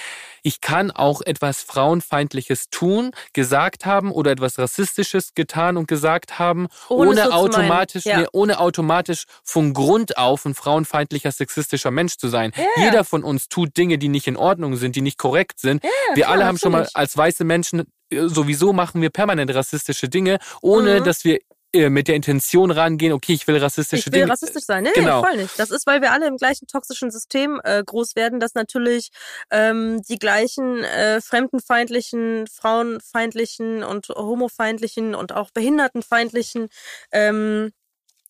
ich 0.42 0.60
kann 0.60 0.90
auch 0.90 1.20
etwas 1.22 1.62
Frauenfeindliches 1.62 2.70
tun, 2.70 3.12
gesagt 3.32 3.86
haben 3.86 4.10
oder 4.10 4.30
etwas 4.30 4.58
Rassistisches 4.58 5.34
getan 5.34 5.76
und 5.76 5.88
gesagt 5.88 6.38
haben, 6.38 6.68
ohne, 6.88 7.10
ohne 7.10 7.32
automatisch, 7.32 8.04
ja. 8.04 8.20
nee, 8.20 8.26
ohne 8.32 8.60
automatisch 8.60 9.24
von 9.44 9.72
Grund 9.74 10.16
auf 10.18 10.44
ein 10.44 10.54
frauenfeindlicher, 10.54 11.32
sexistischer 11.32 11.90
Mensch 11.90 12.16
zu 12.16 12.28
sein. 12.28 12.52
Ja. 12.56 12.84
Jeder 12.84 13.04
von 13.04 13.24
uns 13.24 13.48
tut 13.48 13.76
Dinge, 13.76 13.98
die 13.98 14.08
nicht 14.08 14.26
in 14.26 14.36
Ordnung 14.36 14.76
sind, 14.76 14.96
die 14.96 15.02
nicht 15.02 15.18
korrekt 15.18 15.60
sind. 15.60 15.82
Ja, 15.82 15.90
Wir 16.14 16.24
klar, 16.24 16.32
alle 16.32 16.46
haben 16.46 16.56
natürlich. 16.56 16.60
schon 16.60 16.72
mal 16.72 16.88
als 16.94 17.16
weiße 17.16 17.44
Menschen 17.44 17.84
sowieso 18.10 18.72
machen 18.72 19.02
wir 19.02 19.10
permanent 19.10 19.54
rassistische 19.54 20.08
Dinge, 20.08 20.38
ohne 20.62 21.00
mhm. 21.00 21.04
dass 21.04 21.24
wir 21.24 21.38
äh, 21.72 21.88
mit 21.88 22.08
der 22.08 22.16
Intention 22.16 22.72
rangehen, 22.72 23.12
okay, 23.12 23.32
ich 23.32 23.46
will 23.46 23.56
rassistische 23.58 24.10
Dinge. 24.10 24.10
Ich 24.10 24.12
will 24.12 24.20
Dinge. 24.22 24.32
rassistisch 24.32 24.64
sein, 24.64 24.82
nee, 24.82 24.90
genau. 24.92 25.22
voll 25.22 25.36
nicht. 25.36 25.56
Das 25.56 25.70
ist, 25.70 25.86
weil 25.86 26.02
wir 26.02 26.10
alle 26.10 26.26
im 26.26 26.36
gleichen 26.36 26.66
toxischen 26.66 27.12
System 27.12 27.60
äh, 27.62 27.84
groß 27.84 28.16
werden, 28.16 28.40
dass 28.40 28.54
natürlich 28.54 29.10
ähm, 29.52 30.02
die 30.08 30.18
gleichen 30.18 30.82
äh, 30.82 31.20
fremdenfeindlichen, 31.20 32.48
frauenfeindlichen 32.48 33.84
und 33.84 34.08
homofeindlichen 34.08 35.14
und 35.14 35.32
auch 35.32 35.52
behindertenfeindlichen 35.52 36.70
ähm, 37.12 37.70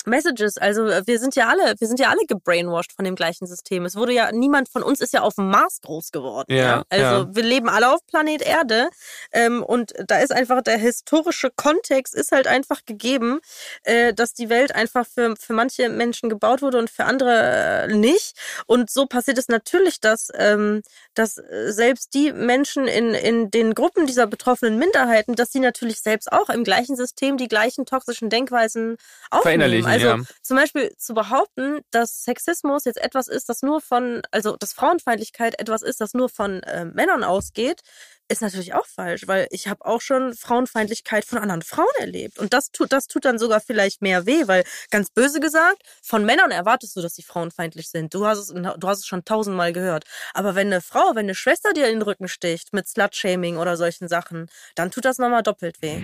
Messages. 0.07 0.57
Also 0.59 0.86
äh, 0.86 1.07
wir 1.07 1.18
sind 1.18 1.36
ja 1.36 1.48
alle, 1.48 1.74
wir 1.78 1.88
sind 1.88 2.01
ja 2.01 2.09
alle 2.09 2.24
gebrainwashed 2.26 2.92
von 2.92 3.05
dem 3.05 3.14
gleichen 3.14 3.46
System. 3.46 3.84
Es 3.84 3.96
wurde 3.96 4.12
ja 4.12 4.32
niemand 4.32 4.68
von 4.68 4.82
uns 4.82 5.01
ist 5.01 5.12
ja 5.12 5.22
auf 5.22 5.34
dem 5.34 5.51
Mars 5.51 5.80
groß 5.82 6.12
geworden. 6.12 6.53
Ja, 6.53 6.57
ja? 6.57 6.84
Also 6.88 7.05
ja. 7.05 7.34
wir 7.34 7.42
leben 7.42 7.68
alle 7.68 7.92
auf 7.92 8.05
Planet 8.07 8.42
Erde 8.42 8.88
ähm, 9.32 9.62
und 9.62 9.92
da 10.07 10.18
ist 10.18 10.32
einfach 10.32 10.62
der 10.62 10.78
historische 10.78 11.51
Kontext 11.51 12.14
ist 12.14 12.32
halt 12.32 12.46
einfach 12.46 12.84
gegeben, 12.86 13.40
äh, 13.84 14.12
dass 14.14 14.32
die 14.34 14.48
Welt 14.48 14.74
einfach 14.74 15.07
für 15.07 15.34
für 15.36 15.53
manche 15.53 15.88
Menschen 15.88 16.28
gebaut 16.28 16.62
wurde 16.62 16.78
und 16.78 16.90
für 16.90 17.05
andere 17.05 17.88
äh, 17.88 17.94
nicht. 17.94 18.34
Und 18.66 18.90
so 18.90 19.07
passiert 19.07 19.38
es 19.38 19.48
natürlich, 19.48 20.01
dass 20.01 20.28
ähm, 20.34 20.82
dass 21.14 21.38
äh, 21.38 21.72
selbst 21.72 22.14
die 22.14 22.32
Menschen 22.32 22.86
in 22.88 23.14
in 23.14 23.51
den 23.51 23.74
Gruppen 23.74 24.07
dieser 24.07 24.26
betroffenen 24.26 24.78
Minderheiten, 24.78 25.34
dass 25.34 25.53
sie 25.53 25.61
natürlich 25.61 26.01
selbst 26.01 26.32
auch 26.32 26.48
im 26.48 26.64
gleichen 26.64 26.96
System 26.96 27.36
die 27.36 27.48
gleichen 27.48 27.86
toxischen 27.86 28.30
Denkweisen 28.30 28.96
aufnehmen. 29.30 29.51
Also 29.91 30.07
ja. 30.07 30.18
zum 30.43 30.57
Beispiel 30.57 30.95
zu 30.97 31.14
behaupten, 31.14 31.80
dass 31.91 32.24
Sexismus 32.24 32.84
jetzt 32.84 33.01
etwas 33.01 33.28
ist, 33.28 33.49
das 33.49 33.62
nur 33.62 33.80
von, 33.80 34.22
also 34.30 34.57
dass 34.57 34.72
Frauenfeindlichkeit 34.72 35.59
etwas 35.59 35.82
ist, 35.82 36.01
das 36.01 36.14
nur 36.14 36.28
von 36.28 36.62
äh, 36.62 36.84
Männern 36.84 37.24
ausgeht, 37.24 37.82
ist 38.30 38.43
natürlich 38.43 38.74
auch 38.74 38.86
falsch, 38.86 39.26
weil 39.26 39.49
ich 39.51 39.66
habe 39.66 39.84
auch 39.84 40.01
schon 40.01 40.34
Frauenfeindlichkeit 40.34 41.24
von 41.24 41.38
anderen 41.38 41.62
Frauen 41.62 41.88
erlebt. 41.99 42.38
Und 42.38 42.55
das 42.55 42.70
tut, 42.70 42.93
das 42.93 43.09
tut 43.09 43.24
dann 43.24 43.38
sogar 43.38 43.61
vielleicht 43.61 44.03
mehr 44.03 44.24
weh, 44.24 44.47
weil 44.47 44.64
ganz 44.91 45.11
böse 45.11 45.41
gesagt, 45.41 45.82
von 46.03 46.24
Männern 46.24 46.53
erwartest 46.53 46.97
du, 46.97 47.03
dass 47.03 47.14
sie 47.14 47.22
frauenfeindlich 47.22 47.91
sind. 47.91 48.14
Du 48.14 48.26
hast 48.26 48.38
es, 48.38 48.49
du 48.49 48.88
hast 48.88 49.01
es 49.01 49.07
schon 49.07 49.24
tausendmal 49.24 49.72
gehört. 49.72 50.05
Aber 50.32 50.55
wenn 50.55 50.68
eine 50.68 50.80
Frau, 50.80 51.11
wenn 51.14 51.26
eine 51.26 51.34
Schwester 51.34 51.72
dir 51.72 51.86
in 51.86 51.97
den 51.97 52.03
Rücken 52.03 52.28
sticht 52.28 52.72
mit 52.72 52.88
Slutshaming 52.88 53.57
oder 53.57 53.76
solchen 53.76 54.07
Sachen, 54.07 54.49
dann 54.76 54.91
tut 54.93 55.05
das 55.05 55.18
nochmal 55.18 55.43
doppelt 55.43 55.82
weh. 55.82 56.01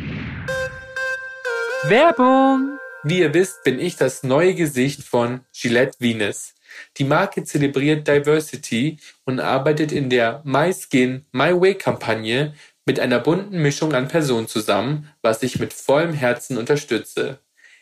Werbung! 1.84 2.80
Wie 3.08 3.20
ihr 3.20 3.32
wisst, 3.34 3.62
bin 3.62 3.78
ich 3.78 3.94
das 3.94 4.24
neue 4.24 4.52
Gesicht 4.56 5.04
von 5.04 5.42
Gillette 5.52 5.94
Venus. 6.00 6.54
Die 6.96 7.04
Marke 7.04 7.44
zelebriert 7.44 8.08
Diversity 8.08 8.98
und 9.24 9.38
arbeitet 9.38 9.92
in 9.92 10.10
der 10.10 10.42
My 10.44 10.74
Skin, 10.74 11.24
My 11.30 11.52
Way 11.52 11.76
Kampagne 11.76 12.54
mit 12.84 12.98
einer 12.98 13.20
bunten 13.20 13.62
Mischung 13.62 13.94
an 13.94 14.08
Personen 14.08 14.48
zusammen, 14.48 15.08
was 15.22 15.44
ich 15.44 15.60
mit 15.60 15.72
vollem 15.72 16.14
Herzen 16.14 16.58
unterstütze. 16.58 17.38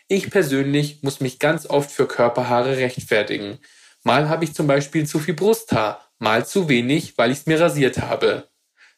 Ich 0.09 0.29
persönlich 0.29 1.03
muss 1.03 1.21
mich 1.21 1.39
ganz 1.39 1.65
oft 1.71 1.91
für 1.91 2.07
Körperhaare 2.07 2.77
rechtfertigen. 2.77 3.61
Mal 4.03 4.29
habe 4.29 4.45
ich 4.45 4.53
zum 4.53 4.67
Beispiel 4.67 5.07
zu 5.07 5.21
viel 5.21 5.33
Brusthaar, 5.33 6.07
mal 6.19 6.45
zu 6.45 6.69
wenig, 6.69 7.17
weil 7.17 7.31
ich 7.31 7.39
es 7.39 7.47
mir 7.47 7.59
rasiert 7.59 7.97
habe. 7.97 8.51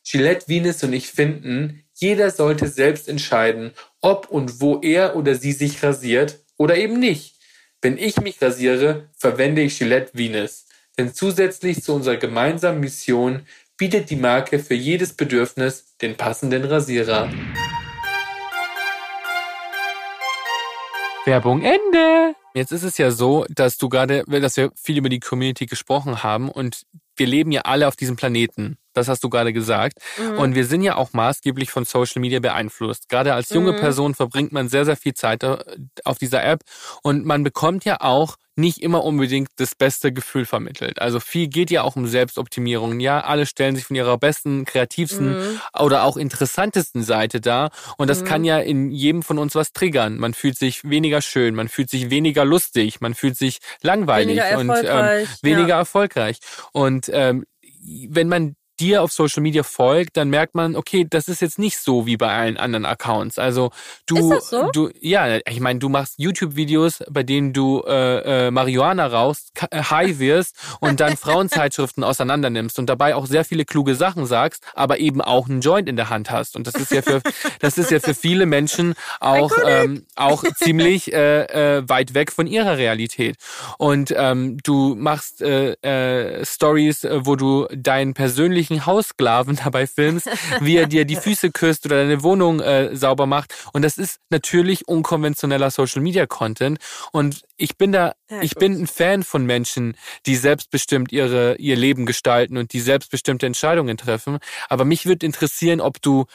Gillette 0.02 0.48
Venus 0.48 0.82
und 0.82 0.92
ich 0.92 1.06
finden, 1.06 1.84
jeder 1.94 2.30
sollte 2.30 2.66
selbst 2.66 3.08
entscheiden, 3.08 3.72
ob 4.06 4.30
und 4.30 4.60
wo 4.60 4.78
er 4.82 5.16
oder 5.16 5.34
sie 5.34 5.50
sich 5.50 5.82
rasiert 5.82 6.38
oder 6.56 6.76
eben 6.76 7.00
nicht. 7.00 7.34
Wenn 7.82 7.98
ich 7.98 8.20
mich 8.20 8.40
rasiere, 8.40 9.08
verwende 9.18 9.62
ich 9.62 9.78
Gillette 9.78 10.12
Venus. 10.14 10.66
Denn 10.96 11.12
zusätzlich 11.12 11.82
zu 11.82 11.92
unserer 11.92 12.16
gemeinsamen 12.16 12.78
Mission 12.78 13.44
bietet 13.76 14.08
die 14.10 14.16
Marke 14.16 14.60
für 14.60 14.74
jedes 14.74 15.12
Bedürfnis 15.12 15.96
den 16.00 16.16
passenden 16.16 16.64
Rasierer. 16.64 17.28
Werbung 21.24 21.62
Ende. 21.62 22.36
Jetzt 22.54 22.70
ist 22.70 22.84
es 22.84 22.98
ja 22.98 23.10
so, 23.10 23.44
dass 23.48 23.76
du 23.76 23.88
gerade, 23.88 24.22
dass 24.28 24.56
wir 24.56 24.70
viel 24.76 24.98
über 24.98 25.08
die 25.08 25.18
Community 25.18 25.66
gesprochen 25.66 26.22
haben 26.22 26.48
und 26.48 26.82
wir 27.16 27.26
leben 27.26 27.50
ja 27.50 27.62
alle 27.62 27.88
auf 27.88 27.96
diesem 27.96 28.14
Planeten. 28.14 28.78
Das 28.96 29.08
hast 29.08 29.22
du 29.24 29.30
gerade 29.30 29.52
gesagt. 29.52 29.98
Mhm. 30.18 30.38
Und 30.38 30.54
wir 30.54 30.66
sind 30.66 30.82
ja 30.82 30.96
auch 30.96 31.12
maßgeblich 31.12 31.70
von 31.70 31.84
Social 31.84 32.20
Media 32.20 32.40
beeinflusst. 32.40 33.08
Gerade 33.08 33.34
als 33.34 33.50
junge 33.50 33.72
mhm. 33.72 33.76
Person 33.76 34.14
verbringt 34.14 34.52
man 34.52 34.68
sehr, 34.68 34.84
sehr 34.84 34.96
viel 34.96 35.14
Zeit 35.14 35.44
auf 36.04 36.18
dieser 36.18 36.44
App 36.44 36.62
und 37.02 37.24
man 37.24 37.44
bekommt 37.44 37.84
ja 37.84 38.00
auch 38.00 38.36
nicht 38.56 38.82
immer 38.82 39.04
unbedingt 39.04 39.50
das 39.56 39.74
beste 39.74 40.12
Gefühl 40.12 40.46
vermittelt. 40.46 41.00
Also 41.00 41.20
viel 41.20 41.46
geht 41.48 41.70
ja 41.70 41.82
auch 41.82 41.94
um 41.94 42.06
Selbstoptimierung. 42.06 42.98
Ja, 43.00 43.20
alle 43.20 43.44
stellen 43.44 43.76
sich 43.76 43.84
von 43.84 43.96
ihrer 43.96 44.16
besten, 44.16 44.64
kreativsten 44.64 45.38
mhm. 45.38 45.60
oder 45.78 46.04
auch 46.04 46.16
interessantesten 46.16 47.02
Seite 47.02 47.42
dar. 47.42 47.70
Und 47.98 48.08
das 48.08 48.22
mhm. 48.22 48.26
kann 48.26 48.44
ja 48.44 48.58
in 48.58 48.90
jedem 48.90 49.22
von 49.22 49.38
uns 49.38 49.54
was 49.54 49.72
triggern. 49.72 50.16
Man 50.16 50.32
fühlt 50.32 50.56
sich 50.56 50.84
weniger 50.84 51.20
schön, 51.20 51.54
man 51.54 51.68
fühlt 51.68 51.90
sich 51.90 52.08
weniger 52.08 52.46
lustig, 52.46 53.02
man 53.02 53.14
fühlt 53.14 53.36
sich 53.36 53.58
langweilig 53.82 54.38
weniger 54.38 54.58
und 54.58 54.70
ähm, 54.70 55.28
weniger 55.42 55.68
ja. 55.68 55.78
erfolgreich. 55.78 56.38
Und 56.72 57.10
ähm, 57.12 57.44
wenn 58.08 58.28
man 58.28 58.56
dir 58.80 59.02
auf 59.02 59.12
Social 59.12 59.42
Media 59.42 59.62
folgt, 59.62 60.16
dann 60.16 60.30
merkt 60.30 60.54
man, 60.54 60.76
okay, 60.76 61.06
das 61.08 61.28
ist 61.28 61.40
jetzt 61.40 61.58
nicht 61.58 61.78
so 61.78 62.06
wie 62.06 62.16
bei 62.16 62.32
allen 62.32 62.56
anderen 62.56 62.84
Accounts. 62.84 63.38
Also 63.38 63.70
du, 64.06 64.16
ist 64.16 64.30
das 64.30 64.50
so? 64.50 64.70
du, 64.72 64.90
ja, 65.00 65.38
ich 65.46 65.60
meine, 65.60 65.78
du 65.78 65.88
machst 65.88 66.14
YouTube-Videos, 66.18 67.04
bei 67.10 67.22
denen 67.22 67.52
du 67.52 67.82
äh, 67.86 68.46
äh, 68.46 68.50
Marihuana 68.50 69.06
rauchst, 69.06 69.52
äh, 69.70 69.82
high 69.82 70.18
wirst 70.18 70.56
und 70.80 71.00
dann 71.00 71.16
Frauenzeitschriften 71.16 72.04
auseinander 72.04 72.50
nimmst 72.50 72.78
und 72.78 72.86
dabei 72.86 73.14
auch 73.14 73.26
sehr 73.26 73.44
viele 73.44 73.64
kluge 73.64 73.94
Sachen 73.94 74.26
sagst, 74.26 74.62
aber 74.74 74.98
eben 74.98 75.20
auch 75.20 75.48
einen 75.48 75.60
Joint 75.60 75.88
in 75.88 75.96
der 75.96 76.10
Hand 76.10 76.30
hast. 76.30 76.56
Und 76.56 76.66
das 76.66 76.74
ist 76.74 76.92
ja 76.92 77.02
für, 77.02 77.22
das 77.60 77.78
ist 77.78 77.90
ja 77.90 78.00
für 78.00 78.14
viele 78.14 78.46
Menschen 78.46 78.94
auch 79.20 79.52
ähm, 79.64 80.06
auch 80.14 80.44
ziemlich 80.56 81.12
äh, 81.12 81.78
äh, 81.78 81.88
weit 81.88 82.14
weg 82.14 82.32
von 82.32 82.46
ihrer 82.46 82.76
Realität. 82.76 83.36
Und 83.78 84.14
ähm, 84.16 84.58
du 84.62 84.94
machst 84.94 85.42
äh, 85.42 85.72
äh, 85.82 86.44
Stories, 86.44 87.06
wo 87.10 87.36
du 87.36 87.66
deinen 87.74 88.14
persönlichen 88.14 88.65
männlichen 88.66 88.86
Haussklaven 88.86 89.56
dabei 89.64 89.86
filmst, 89.86 90.28
wie 90.60 90.76
er 90.76 90.86
dir 90.86 91.04
die 91.04 91.16
Füße 91.26 91.50
küsst 91.50 91.86
oder 91.86 91.96
deine 91.96 92.22
Wohnung 92.22 92.60
äh, 92.60 92.94
sauber 92.94 93.26
macht. 93.26 93.54
Und 93.72 93.82
das 93.82 93.98
ist 93.98 94.18
natürlich 94.30 94.88
unkonventioneller 94.88 95.70
Social 95.70 96.02
Media 96.02 96.26
Content. 96.26 96.78
Und 97.12 97.42
ich 97.56 97.76
bin 97.76 97.92
da, 97.92 98.14
ja, 98.30 98.42
ich 98.42 98.54
gut. 98.54 98.60
bin 98.60 98.82
ein 98.82 98.86
Fan 98.86 99.22
von 99.22 99.44
Menschen, 99.44 99.96
die 100.26 100.36
selbstbestimmt 100.36 101.12
ihre, 101.12 101.56
ihr 101.56 101.76
Leben 101.76 102.06
gestalten 102.06 102.56
und 102.56 102.72
die 102.72 102.80
selbstbestimmte 102.80 103.46
Entscheidungen 103.46 103.96
treffen. 103.96 104.38
Aber 104.68 104.84
mich 104.84 105.06
würde 105.06 105.26
interessieren, 105.26 105.80
ob 105.80 106.00
du, 106.02 106.26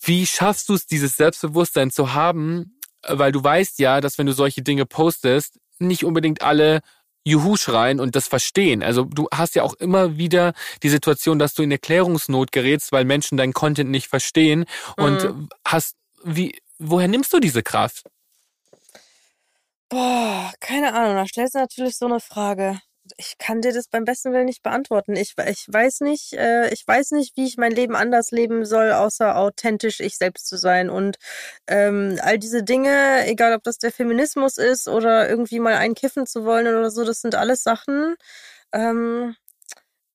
wie 0.00 0.26
schaffst 0.26 0.68
du 0.68 0.74
es, 0.74 0.86
dieses 0.86 1.16
Selbstbewusstsein 1.16 1.90
zu 1.90 2.14
haben? 2.14 2.78
Weil 3.06 3.32
du 3.32 3.42
weißt 3.42 3.78
ja, 3.78 4.00
dass 4.00 4.18
wenn 4.18 4.26
du 4.26 4.32
solche 4.32 4.62
Dinge 4.62 4.84
postest, 4.84 5.58
nicht 5.78 6.04
unbedingt 6.04 6.42
alle 6.42 6.80
Juhu 7.28 7.56
schreien 7.56 8.00
und 8.00 8.16
das 8.16 8.28
verstehen. 8.28 8.82
Also 8.82 9.04
du 9.04 9.28
hast 9.32 9.54
ja 9.54 9.62
auch 9.62 9.74
immer 9.74 10.16
wieder 10.16 10.52
die 10.82 10.88
Situation, 10.88 11.38
dass 11.38 11.54
du 11.54 11.62
in 11.62 11.70
Erklärungsnot 11.70 12.52
gerätst, 12.52 12.92
weil 12.92 13.04
Menschen 13.04 13.36
deinen 13.36 13.52
Content 13.52 13.90
nicht 13.90 14.08
verstehen 14.08 14.64
und 14.96 15.24
mhm. 15.24 15.48
hast 15.64 15.96
wie 16.24 16.58
woher 16.78 17.08
nimmst 17.08 17.32
du 17.32 17.40
diese 17.40 17.62
Kraft? 17.62 18.04
Boah, 19.88 20.52
keine 20.60 20.92
Ahnung, 20.92 21.16
da 21.16 21.26
stellst 21.26 21.54
du 21.54 21.60
natürlich 21.60 21.96
so 21.96 22.06
eine 22.06 22.20
Frage 22.20 22.80
ich 23.16 23.38
kann 23.38 23.60
dir 23.60 23.72
das 23.72 23.88
beim 23.88 24.04
besten 24.04 24.32
Willen 24.32 24.46
nicht 24.46 24.62
beantworten. 24.62 25.16
Ich, 25.16 25.34
ich 25.46 25.66
weiß 25.68 26.00
nicht, 26.00 26.34
äh, 26.34 26.72
ich 26.72 26.86
weiß 26.86 27.12
nicht, 27.12 27.36
wie 27.36 27.46
ich 27.46 27.56
mein 27.56 27.72
Leben 27.72 27.96
anders 27.96 28.30
leben 28.30 28.64
soll, 28.64 28.92
außer 28.92 29.36
authentisch 29.36 30.00
ich 30.00 30.16
selbst 30.18 30.46
zu 30.48 30.56
sein. 30.56 30.90
Und 30.90 31.16
ähm, 31.66 32.18
all 32.22 32.38
diese 32.38 32.62
Dinge, 32.62 33.26
egal 33.26 33.54
ob 33.54 33.62
das 33.64 33.78
der 33.78 33.92
Feminismus 33.92 34.58
ist 34.58 34.88
oder 34.88 35.28
irgendwie 35.28 35.60
mal 35.60 35.74
einkiffen 35.74 36.26
zu 36.26 36.44
wollen 36.44 36.66
oder 36.66 36.90
so, 36.90 37.04
das 37.04 37.20
sind 37.20 37.34
alles 37.34 37.62
Sachen. 37.62 38.16
Ähm, 38.72 39.36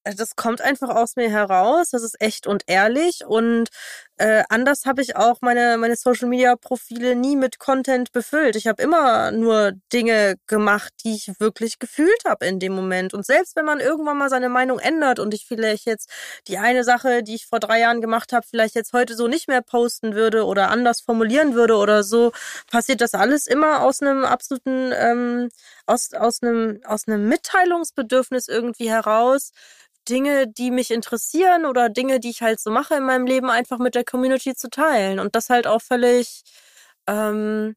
das 0.03 0.35
kommt 0.35 0.61
einfach 0.61 0.89
aus 0.89 1.15
mir 1.15 1.29
heraus. 1.29 1.89
Das 1.91 2.03
ist 2.03 2.19
echt 2.21 2.47
und 2.47 2.63
ehrlich. 2.67 3.25
Und 3.25 3.69
äh, 4.17 4.43
anders 4.49 4.85
habe 4.85 5.01
ich 5.01 5.15
auch 5.15 5.39
meine, 5.41 5.77
meine 5.77 5.95
Social 5.95 6.27
Media 6.27 6.55
Profile 6.55 7.15
nie 7.15 7.35
mit 7.35 7.57
Content 7.57 8.11
befüllt. 8.11 8.55
Ich 8.55 8.67
habe 8.67 8.81
immer 8.83 9.31
nur 9.31 9.71
Dinge 9.91 10.35
gemacht, 10.45 10.93
die 11.03 11.15
ich 11.15 11.31
wirklich 11.39 11.79
gefühlt 11.79 12.23
habe 12.25 12.45
in 12.45 12.59
dem 12.59 12.73
Moment. 12.73 13.13
Und 13.15 13.25
selbst 13.25 13.55
wenn 13.55 13.65
man 13.65 13.79
irgendwann 13.79 14.17
mal 14.17 14.29
seine 14.29 14.49
Meinung 14.49 14.77
ändert 14.77 15.19
und 15.19 15.33
ich 15.33 15.45
vielleicht 15.47 15.87
jetzt 15.87 16.09
die 16.47 16.59
eine 16.59 16.83
Sache, 16.83 17.23
die 17.23 17.35
ich 17.35 17.47
vor 17.47 17.59
drei 17.59 17.79
Jahren 17.79 18.01
gemacht 18.01 18.33
habe, 18.33 18.45
vielleicht 18.47 18.75
jetzt 18.75 18.93
heute 18.93 19.15
so 19.15 19.27
nicht 19.27 19.47
mehr 19.47 19.61
posten 19.61 20.13
würde 20.13 20.45
oder 20.45 20.69
anders 20.69 21.01
formulieren 21.01 21.55
würde 21.55 21.75
oder 21.75 22.03
so, 22.03 22.31
passiert 22.69 23.01
das 23.01 23.15
alles 23.15 23.47
immer 23.47 23.81
aus 23.81 24.01
einem 24.01 24.25
absoluten, 24.25 24.91
ähm, 24.95 25.49
aus, 25.87 26.13
aus 26.13 26.43
einem, 26.43 26.81
aus 26.85 27.07
einem 27.07 27.27
Mitteilungsbedürfnis 27.27 28.47
irgendwie 28.47 28.89
heraus 28.89 29.51
Dinge, 30.09 30.47
die 30.47 30.71
mich 30.71 30.91
interessieren 30.91 31.65
oder 31.65 31.89
Dinge, 31.89 32.19
die 32.19 32.29
ich 32.31 32.41
halt 32.41 32.59
so 32.59 32.71
mache 32.71 32.95
in 32.95 33.03
meinem 33.03 33.25
Leben, 33.25 33.49
einfach 33.49 33.79
mit 33.79 33.95
der 33.95 34.03
Community 34.05 34.55
zu 34.55 34.69
teilen. 34.69 35.19
Und 35.19 35.35
das 35.35 35.49
halt 35.49 35.67
auch 35.67 35.81
völlig, 35.81 36.43
ähm, 37.07 37.75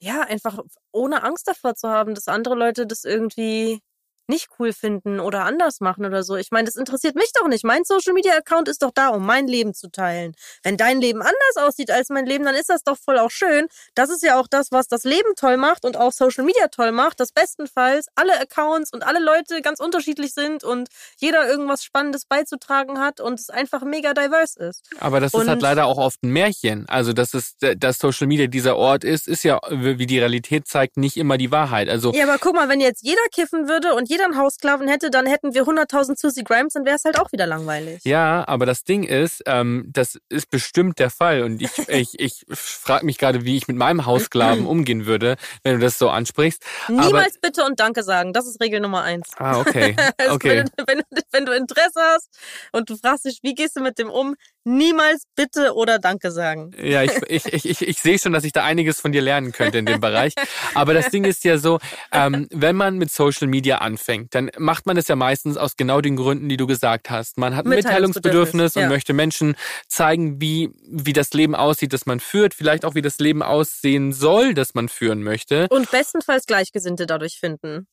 ja, 0.00 0.22
einfach 0.22 0.58
ohne 0.92 1.22
Angst 1.24 1.48
davor 1.48 1.74
zu 1.76 1.88
haben, 1.90 2.14
dass 2.14 2.28
andere 2.28 2.54
Leute 2.56 2.86
das 2.86 3.04
irgendwie 3.04 3.80
nicht 4.28 4.48
cool 4.58 4.72
finden 4.72 5.20
oder 5.20 5.44
anders 5.44 5.80
machen 5.80 6.04
oder 6.04 6.22
so. 6.22 6.36
Ich 6.36 6.50
meine, 6.50 6.66
das 6.66 6.76
interessiert 6.76 7.14
mich 7.14 7.32
doch 7.34 7.48
nicht. 7.48 7.64
Mein 7.64 7.84
Social 7.84 8.12
Media 8.12 8.34
Account 8.34 8.68
ist 8.68 8.82
doch 8.82 8.90
da, 8.94 9.08
um 9.08 9.24
mein 9.24 9.46
Leben 9.46 9.74
zu 9.74 9.90
teilen. 9.90 10.34
Wenn 10.62 10.76
dein 10.76 11.00
Leben 11.00 11.20
anders 11.20 11.56
aussieht 11.56 11.90
als 11.90 12.08
mein 12.08 12.26
Leben, 12.26 12.44
dann 12.44 12.54
ist 12.54 12.68
das 12.68 12.82
doch 12.82 12.96
voll 12.96 13.18
auch 13.18 13.30
schön. 13.30 13.66
Das 13.94 14.10
ist 14.10 14.22
ja 14.22 14.38
auch 14.38 14.48
das, 14.48 14.72
was 14.72 14.88
das 14.88 15.04
Leben 15.04 15.34
toll 15.36 15.56
macht 15.56 15.84
und 15.84 15.96
auch 15.96 16.12
Social 16.12 16.44
Media 16.44 16.68
toll 16.68 16.92
macht, 16.92 17.20
dass 17.20 17.32
bestenfalls 17.32 18.06
alle 18.14 18.38
Accounts 18.40 18.92
und 18.92 19.06
alle 19.06 19.20
Leute 19.20 19.62
ganz 19.62 19.80
unterschiedlich 19.80 20.34
sind 20.34 20.64
und 20.64 20.88
jeder 21.18 21.48
irgendwas 21.48 21.84
Spannendes 21.84 22.24
beizutragen 22.24 22.98
hat 22.98 23.20
und 23.20 23.38
es 23.40 23.50
einfach 23.50 23.82
mega 23.82 24.14
diverse 24.14 24.58
ist. 24.60 24.88
Aber 25.00 25.20
das 25.20 25.34
und 25.34 25.42
ist 25.42 25.48
halt 25.48 25.62
leider 25.62 25.86
auch 25.86 25.98
oft 25.98 26.22
ein 26.22 26.30
Märchen. 26.30 26.88
Also, 26.88 27.12
dass 27.12 27.34
es, 27.34 27.56
dass 27.76 27.98
Social 27.98 28.26
Media 28.26 28.46
dieser 28.46 28.76
Ort 28.76 29.04
ist, 29.04 29.28
ist 29.28 29.44
ja, 29.44 29.60
wie 29.70 30.06
die 30.06 30.18
Realität 30.18 30.66
zeigt, 30.66 30.96
nicht 30.96 31.16
immer 31.16 31.38
die 31.38 31.50
Wahrheit. 31.50 31.88
Also. 31.88 32.12
Ja, 32.12 32.24
aber 32.24 32.38
guck 32.38 32.54
mal, 32.54 32.68
wenn 32.68 32.80
jetzt 32.80 33.02
jeder 33.04 33.22
kiffen 33.32 33.68
würde 33.68 33.94
und 33.94 34.08
jeder 34.08 34.15
einen 34.24 34.36
Haussklaven 34.36 34.88
hätte, 34.88 35.10
dann 35.10 35.26
hätten 35.26 35.54
wir 35.54 35.64
100.000 35.64 36.18
Susie 36.18 36.44
Grimes, 36.44 36.72
dann 36.74 36.84
wäre 36.84 36.96
es 36.96 37.04
halt 37.04 37.18
auch 37.18 37.32
wieder 37.32 37.46
langweilig. 37.46 38.00
Ja, 38.04 38.46
aber 38.48 38.66
das 38.66 38.84
Ding 38.84 39.04
ist, 39.04 39.42
ähm, 39.46 39.84
das 39.92 40.18
ist 40.28 40.50
bestimmt 40.50 40.98
der 40.98 41.10
Fall 41.10 41.42
und 41.42 41.60
ich, 41.62 41.78
ich, 41.88 42.18
ich 42.18 42.46
frage 42.50 43.04
mich 43.04 43.18
gerade, 43.18 43.44
wie 43.44 43.56
ich 43.56 43.68
mit 43.68 43.76
meinem 43.76 44.06
Haussklaven 44.06 44.66
umgehen 44.66 45.06
würde, 45.06 45.36
wenn 45.62 45.74
du 45.74 45.80
das 45.80 45.98
so 45.98 46.08
ansprichst. 46.08 46.62
Niemals 46.88 47.12
aber, 47.12 47.40
bitte 47.42 47.64
und 47.64 47.80
Danke 47.80 48.02
sagen. 48.02 48.32
Das 48.32 48.46
ist 48.46 48.60
Regel 48.60 48.80
Nummer 48.80 49.02
eins. 49.02 49.28
Ah, 49.36 49.60
okay. 49.60 49.96
also 50.18 50.34
okay. 50.34 50.64
Wenn, 50.76 50.86
wenn, 50.86 51.02
wenn 51.32 51.46
du 51.46 51.52
Interesse 51.52 52.00
hast 52.00 52.28
und 52.72 52.90
du 52.90 52.96
fragst 52.96 53.24
dich, 53.24 53.40
wie 53.42 53.54
gehst 53.54 53.76
du 53.76 53.80
mit 53.80 53.98
dem 53.98 54.10
um, 54.10 54.36
niemals 54.66 55.22
bitte 55.36 55.74
oder 55.74 55.98
Danke 55.98 56.30
sagen. 56.30 56.72
Ja, 56.82 57.02
ich, 57.02 57.12
ich, 57.28 57.46
ich, 57.46 57.64
ich, 57.64 57.88
ich 57.88 58.00
sehe 58.00 58.18
schon, 58.18 58.32
dass 58.32 58.44
ich 58.44 58.52
da 58.52 58.64
einiges 58.64 59.00
von 59.00 59.12
dir 59.12 59.22
lernen 59.22 59.52
könnte 59.52 59.78
in 59.78 59.86
dem 59.86 60.00
Bereich. 60.00 60.34
Aber 60.74 60.92
das 60.92 61.10
Ding 61.10 61.24
ist 61.24 61.44
ja 61.44 61.56
so, 61.56 61.78
ähm, 62.12 62.48
wenn 62.50 62.74
man 62.76 62.98
mit 62.98 63.10
Social 63.10 63.46
Media 63.46 63.78
anfängt, 63.78 64.34
dann 64.34 64.50
macht 64.58 64.86
man 64.86 64.96
es 64.96 65.08
ja 65.08 65.16
meistens 65.16 65.56
aus 65.56 65.76
genau 65.76 66.00
den 66.00 66.16
Gründen, 66.16 66.48
die 66.48 66.56
du 66.56 66.66
gesagt 66.66 67.10
hast. 67.10 67.38
Man 67.38 67.54
hat 67.54 67.64
ein 67.64 67.70
Mitteilungsbedürfnis 67.70 68.76
und 68.76 68.82
ja. 68.82 68.88
möchte 68.88 69.12
Menschen 69.12 69.54
zeigen, 69.86 70.40
wie, 70.40 70.70
wie 70.88 71.12
das 71.12 71.32
Leben 71.32 71.54
aussieht, 71.54 71.92
das 71.92 72.06
man 72.06 72.18
führt, 72.18 72.52
vielleicht 72.52 72.84
auch 72.84 72.94
wie 72.94 73.02
das 73.02 73.18
Leben 73.18 73.42
aussehen 73.42 74.12
soll, 74.12 74.52
das 74.52 74.74
man 74.74 74.88
führen 74.88 75.22
möchte. 75.22 75.68
Und 75.70 75.90
bestenfalls 75.90 76.46
Gleichgesinnte 76.46 77.06
dadurch 77.06 77.38
finden. 77.38 77.86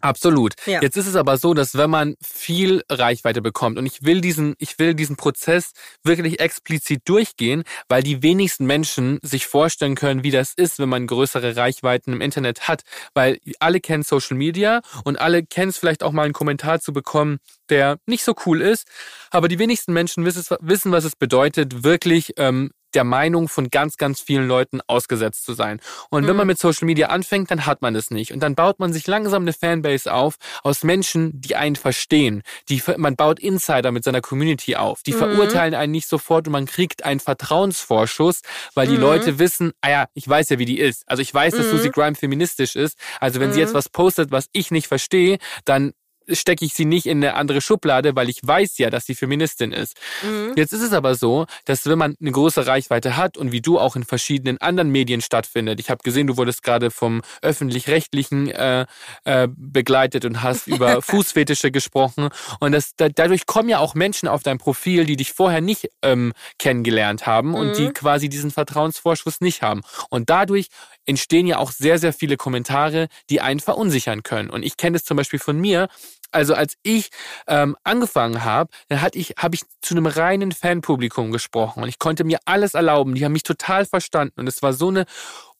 Absolut. 0.00 0.54
Ja. 0.66 0.82
Jetzt 0.82 0.96
ist 0.96 1.06
es 1.06 1.16
aber 1.16 1.38
so, 1.38 1.54
dass 1.54 1.76
wenn 1.76 1.88
man 1.88 2.14
viel 2.22 2.82
Reichweite 2.90 3.40
bekommt 3.40 3.78
und 3.78 3.86
ich 3.86 4.02
will 4.02 4.20
diesen, 4.20 4.54
ich 4.58 4.78
will 4.78 4.94
diesen 4.94 5.16
Prozess 5.16 5.72
wirklich 6.02 6.40
explizit 6.40 7.02
durchgehen, 7.06 7.64
weil 7.88 8.02
die 8.02 8.22
wenigsten 8.22 8.66
Menschen 8.66 9.18
sich 9.22 9.46
vorstellen 9.46 9.94
können, 9.94 10.22
wie 10.22 10.30
das 10.30 10.52
ist, 10.54 10.78
wenn 10.78 10.90
man 10.90 11.06
größere 11.06 11.56
Reichweiten 11.56 12.12
im 12.12 12.20
Internet 12.20 12.68
hat, 12.68 12.82
weil 13.14 13.38
alle 13.60 13.80
kennen 13.80 14.02
Social 14.02 14.36
Media 14.36 14.82
und 15.04 15.18
alle 15.18 15.44
kennen 15.44 15.70
es 15.70 15.78
vielleicht 15.78 16.02
auch 16.02 16.12
mal 16.12 16.24
einen 16.24 16.34
Kommentar 16.34 16.80
zu 16.80 16.92
bekommen, 16.92 17.38
der 17.70 17.98
nicht 18.06 18.24
so 18.24 18.34
cool 18.44 18.60
ist, 18.60 18.86
aber 19.30 19.48
die 19.48 19.58
wenigsten 19.58 19.92
Menschen 19.94 20.24
wissen, 20.24 20.92
was 20.92 21.04
es 21.04 21.16
bedeutet, 21.16 21.82
wirklich 21.82 22.34
ähm, 22.36 22.72
der 22.94 23.04
Meinung 23.04 23.48
von 23.48 23.70
ganz, 23.70 23.96
ganz 23.96 24.20
vielen 24.20 24.46
Leuten 24.46 24.80
ausgesetzt 24.86 25.44
zu 25.44 25.54
sein. 25.54 25.80
Und 26.10 26.22
mhm. 26.22 26.28
wenn 26.28 26.36
man 26.36 26.46
mhm. 26.46 26.52
mit 26.52 26.58
Social 26.58 26.86
Media 26.86 27.08
anfängt, 27.08 27.50
dann 27.50 27.66
hat 27.66 27.82
man 27.82 27.94
es 27.94 28.10
nicht. 28.10 28.32
Und 28.32 28.40
dann 28.40 28.54
baut 28.54 28.78
man 28.78 28.92
sich 28.92 29.06
langsam 29.06 29.42
eine 29.42 29.52
Fanbase 29.52 30.12
auf 30.12 30.36
aus 30.62 30.82
Menschen, 30.82 31.40
die 31.40 31.56
einen 31.56 31.76
verstehen. 31.76 32.42
Die, 32.68 32.82
man 32.96 33.16
baut 33.16 33.38
Insider 33.38 33.92
mit 33.92 34.04
seiner 34.04 34.20
Community 34.20 34.76
auf. 34.76 35.02
Die 35.02 35.12
mhm. 35.12 35.18
verurteilen 35.18 35.74
einen 35.74 35.92
nicht 35.92 36.08
sofort 36.08 36.46
und 36.46 36.52
man 36.52 36.66
kriegt 36.66 37.04
einen 37.04 37.20
Vertrauensvorschuss, 37.20 38.42
weil 38.74 38.86
die 38.86 38.94
mhm. 38.94 39.00
Leute 39.00 39.38
wissen, 39.38 39.72
ah 39.80 39.90
ja, 39.90 40.06
ich 40.14 40.28
weiß 40.28 40.50
ja, 40.50 40.58
wie 40.58 40.64
die 40.64 40.78
ist. 40.78 41.02
Also 41.06 41.22
ich 41.22 41.32
weiß, 41.32 41.54
dass 41.54 41.70
Susie 41.70 41.88
mhm. 41.88 41.92
Grime 41.92 42.16
feministisch 42.16 42.76
ist. 42.76 42.98
Also 43.20 43.40
wenn 43.40 43.52
sie 43.52 43.60
jetzt 43.60 43.72
mhm. 43.72 43.78
was 43.78 43.88
postet, 43.88 44.30
was 44.30 44.48
ich 44.52 44.70
nicht 44.70 44.86
verstehe, 44.86 45.38
dann 45.64 45.92
stecke 46.30 46.64
ich 46.64 46.74
sie 46.74 46.84
nicht 46.84 47.06
in 47.06 47.18
eine 47.18 47.34
andere 47.34 47.60
Schublade, 47.60 48.16
weil 48.16 48.28
ich 48.28 48.40
weiß 48.42 48.78
ja, 48.78 48.90
dass 48.90 49.06
sie 49.06 49.14
Feministin 49.14 49.72
ist. 49.72 49.96
Mhm. 50.22 50.52
Jetzt 50.56 50.72
ist 50.72 50.82
es 50.82 50.92
aber 50.92 51.14
so, 51.14 51.46
dass 51.64 51.86
wenn 51.86 51.98
man 51.98 52.16
eine 52.20 52.32
große 52.32 52.66
Reichweite 52.66 53.16
hat 53.16 53.36
und 53.36 53.52
wie 53.52 53.60
du 53.60 53.78
auch 53.78 53.96
in 53.96 54.04
verschiedenen 54.04 54.58
anderen 54.58 54.90
Medien 54.90 55.20
stattfindet, 55.20 55.80
ich 55.80 55.90
habe 55.90 56.02
gesehen, 56.02 56.26
du 56.26 56.36
wurdest 56.36 56.62
gerade 56.62 56.90
vom 56.90 57.22
öffentlich-rechtlichen 57.42 58.50
äh, 58.50 58.86
äh, 59.24 59.48
begleitet 59.50 60.24
und 60.24 60.42
hast 60.42 60.66
über 60.74 61.02
Fußfetische 61.02 61.70
gesprochen 61.70 62.28
und 62.60 62.72
das, 62.72 62.94
da, 62.96 63.08
dadurch 63.08 63.46
kommen 63.46 63.68
ja 63.68 63.78
auch 63.78 63.94
Menschen 63.94 64.28
auf 64.28 64.42
dein 64.42 64.58
Profil, 64.58 65.04
die 65.04 65.16
dich 65.16 65.32
vorher 65.32 65.60
nicht 65.60 65.88
ähm, 66.02 66.32
kennengelernt 66.58 67.26
haben 67.26 67.48
mhm. 67.48 67.54
und 67.54 67.78
die 67.78 67.86
mhm. 67.88 67.94
quasi 67.94 68.28
diesen 68.28 68.50
Vertrauensvorschuss 68.50 69.40
nicht 69.40 69.62
haben 69.62 69.82
und 70.10 70.30
dadurch 70.30 70.68
entstehen 71.06 71.46
ja 71.46 71.58
auch 71.58 71.72
sehr, 71.72 71.98
sehr 71.98 72.12
viele 72.12 72.36
Kommentare, 72.36 73.08
die 73.30 73.40
einen 73.40 73.60
verunsichern 73.60 74.22
können. 74.22 74.50
Und 74.50 74.62
ich 74.62 74.76
kenne 74.76 74.96
es 74.96 75.04
zum 75.04 75.16
Beispiel 75.16 75.38
von 75.38 75.58
mir. 75.58 75.88
Also 76.30 76.54
als 76.54 76.74
ich 76.82 77.10
ähm, 77.46 77.76
angefangen 77.84 78.44
habe, 78.44 78.70
dann 78.88 79.00
hatte 79.00 79.18
ich, 79.18 79.34
habe 79.38 79.54
ich 79.54 79.62
zu 79.80 79.94
einem 79.94 80.06
reinen 80.06 80.52
Fanpublikum 80.52 81.30
gesprochen 81.30 81.82
und 81.82 81.88
ich 81.88 81.98
konnte 81.98 82.24
mir 82.24 82.38
alles 82.44 82.74
erlauben. 82.74 83.14
Die 83.14 83.24
haben 83.24 83.32
mich 83.32 83.44
total 83.44 83.86
verstanden 83.86 84.40
und 84.40 84.48
es 84.48 84.60
war 84.60 84.72
so 84.72 84.88
eine 84.88 85.04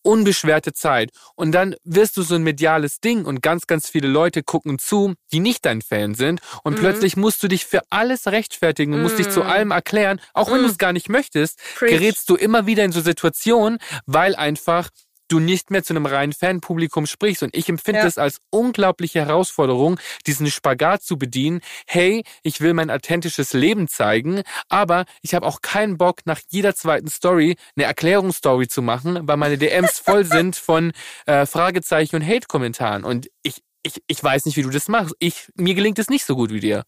unbeschwerte 0.05 0.73
Zeit. 0.73 1.11
Und 1.35 1.53
dann 1.53 1.75
wirst 1.83 2.17
du 2.17 2.23
so 2.23 2.35
ein 2.35 2.43
mediales 2.43 3.01
Ding 3.01 3.25
und 3.25 3.43
ganz, 3.43 3.67
ganz 3.67 3.89
viele 3.89 4.07
Leute 4.07 4.43
gucken 4.43 4.79
zu, 4.79 5.15
die 5.33 5.41
nicht 5.41 5.65
dein 5.65 5.83
Fan 5.83 6.15
sind. 6.15 6.41
Und 6.63 6.75
mhm. 6.75 6.81
plötzlich 6.81 7.17
musst 7.17 7.43
du 7.43 7.49
dich 7.49 7.65
für 7.65 7.81
alles 7.91 8.27
rechtfertigen 8.27 8.93
und 8.93 8.99
mhm. 8.99 9.05
musst 9.05 9.19
dich 9.19 9.31
zu 9.31 9.41
mhm. 9.41 9.51
allem 9.51 9.71
erklären. 9.71 10.21
Auch 10.35 10.51
wenn 10.51 10.59
mhm. 10.59 10.65
du 10.65 10.71
es 10.71 10.79
gar 10.79 10.93
nicht 10.93 11.09
möchtest, 11.09 11.59
Preach. 11.77 11.91
gerätst 11.91 12.29
du 12.29 12.37
immer 12.37 12.67
wieder 12.67 12.85
in 12.85 12.93
so 12.93 13.01
Situationen, 13.01 13.79
weil 14.07 14.37
einfach 14.37 14.91
du 15.29 15.41
nicht 15.41 15.71
mehr 15.71 15.83
zu 15.83 15.95
einem 15.95 16.07
reinen 16.07 16.33
Fanpublikum 16.33 17.07
sprichst. 17.07 17.43
Und 17.43 17.57
ich 17.57 17.69
empfinde 17.69 18.01
ja. 18.01 18.07
es 18.07 18.19
als 18.19 18.39
unglaubliche 18.51 19.21
Herausforderung, 19.21 19.99
diesen 20.27 20.51
Spagat 20.51 21.03
zu 21.03 21.19
bedienen. 21.19 21.61
Hey, 21.87 22.25
ich 22.43 22.61
will 22.61 22.75
mein 22.75 22.91
authentisches 22.91 23.53
Leben 23.53 23.89
zeigen, 23.89 24.43
aber 24.69 25.05
ich 25.23 25.35
habe 25.35 25.47
auch 25.47 25.61
keinen 25.63 25.97
Bock, 25.97 26.21
nach 26.25 26.41
jeder 26.51 26.75
zweiten 26.75 27.09
Story 27.09 27.57
eine 27.77 27.87
Erklärungsstory 27.87 28.69
zu 28.69 28.83
machen, 28.83 29.21
weil 29.27 29.37
meine 29.37 29.59
DMs 29.59 29.99
voll 29.99 30.25
sind 30.25 30.57
von 30.57 30.93
äh, 31.27 31.47
Fragezeichen 31.47 32.17
und 32.17 32.27
Hate-Kommentaren. 32.27 33.05
Und 33.05 33.29
ich, 33.43 33.63
ich, 33.83 34.03
ich 34.07 34.23
weiß 34.23 34.47
nicht, 34.47 34.57
wie 34.57 34.63
du 34.63 34.71
das 34.71 34.89
machst. 34.89 35.15
Ich, 35.19 35.49
mir 35.57 35.75
gelingt 35.75 35.99
es 35.99 36.09
nicht 36.09 36.25
so 36.25 36.37
gut 36.37 36.51
wie 36.51 36.61
dir. 36.61 36.85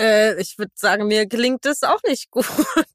Äh, 0.00 0.40
ich 0.40 0.58
würde 0.58 0.72
sagen, 0.74 1.06
mir 1.06 1.26
gelingt 1.26 1.64
es 1.66 1.82
auch 1.82 2.02
nicht 2.06 2.30
gut. 2.30 2.46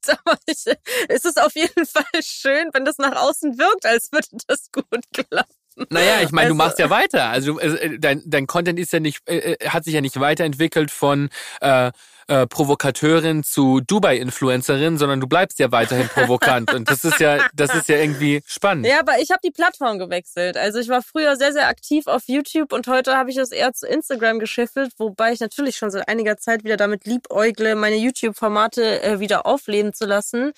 Aber 0.06 0.38
ich, 0.46 0.64
es 1.08 1.24
ist 1.24 1.40
auf 1.40 1.54
jeden 1.54 1.86
Fall 1.86 2.04
schön, 2.22 2.70
wenn 2.72 2.84
das 2.84 2.98
nach 2.98 3.16
außen 3.20 3.58
wirkt, 3.58 3.86
als 3.86 4.12
würde 4.12 4.28
das 4.46 4.70
gut 4.72 5.04
klappen. 5.12 5.54
Naja, 5.88 6.20
ich 6.22 6.32
meine, 6.32 6.48
also, 6.48 6.54
du 6.54 6.58
machst 6.58 6.78
ja 6.78 6.90
weiter. 6.90 7.30
Also 7.30 7.58
äh, 7.58 7.98
dein, 7.98 8.22
dein 8.26 8.46
Content 8.46 8.78
ist 8.78 8.92
ja 8.92 9.00
nicht, 9.00 9.26
äh, 9.26 9.54
äh, 9.54 9.68
hat 9.68 9.84
sich 9.84 9.94
ja 9.94 10.00
nicht 10.00 10.20
weiterentwickelt 10.20 10.90
von 10.90 11.30
äh, 11.60 11.92
äh, 12.28 12.46
Provokateurin 12.46 13.42
zu 13.42 13.80
Dubai-Influencerin, 13.80 14.98
sondern 14.98 15.20
du 15.20 15.26
bleibst 15.26 15.58
ja 15.58 15.70
weiterhin 15.72 16.08
provokant. 16.08 16.72
und 16.72 16.90
das 16.90 17.04
ist 17.04 17.20
ja, 17.20 17.48
das 17.54 17.74
ist 17.74 17.88
ja 17.88 17.96
irgendwie 17.96 18.42
spannend. 18.46 18.86
Ja, 18.86 19.00
aber 19.00 19.18
ich 19.20 19.30
habe 19.30 19.40
die 19.44 19.50
Plattform 19.50 19.98
gewechselt. 19.98 20.56
Also 20.56 20.78
ich 20.78 20.88
war 20.88 21.02
früher 21.02 21.36
sehr, 21.36 21.52
sehr 21.52 21.68
aktiv 21.68 22.06
auf 22.06 22.22
YouTube 22.26 22.72
und 22.72 22.86
heute 22.86 23.16
habe 23.16 23.30
ich 23.30 23.36
das 23.36 23.50
eher 23.50 23.72
zu 23.72 23.86
Instagram 23.86 24.38
geschiffelt, 24.38 24.92
wobei 24.98 25.32
ich 25.32 25.40
natürlich 25.40 25.76
schon 25.76 25.90
seit 25.90 26.08
einiger 26.08 26.36
Zeit 26.36 26.64
wieder 26.64 26.76
damit 26.76 27.06
liebäugle, 27.06 27.74
meine 27.74 27.96
YouTube-Formate 27.96 29.02
äh, 29.02 29.20
wieder 29.20 29.46
aufleben 29.46 29.92
zu 29.92 30.06
lassen. 30.06 30.52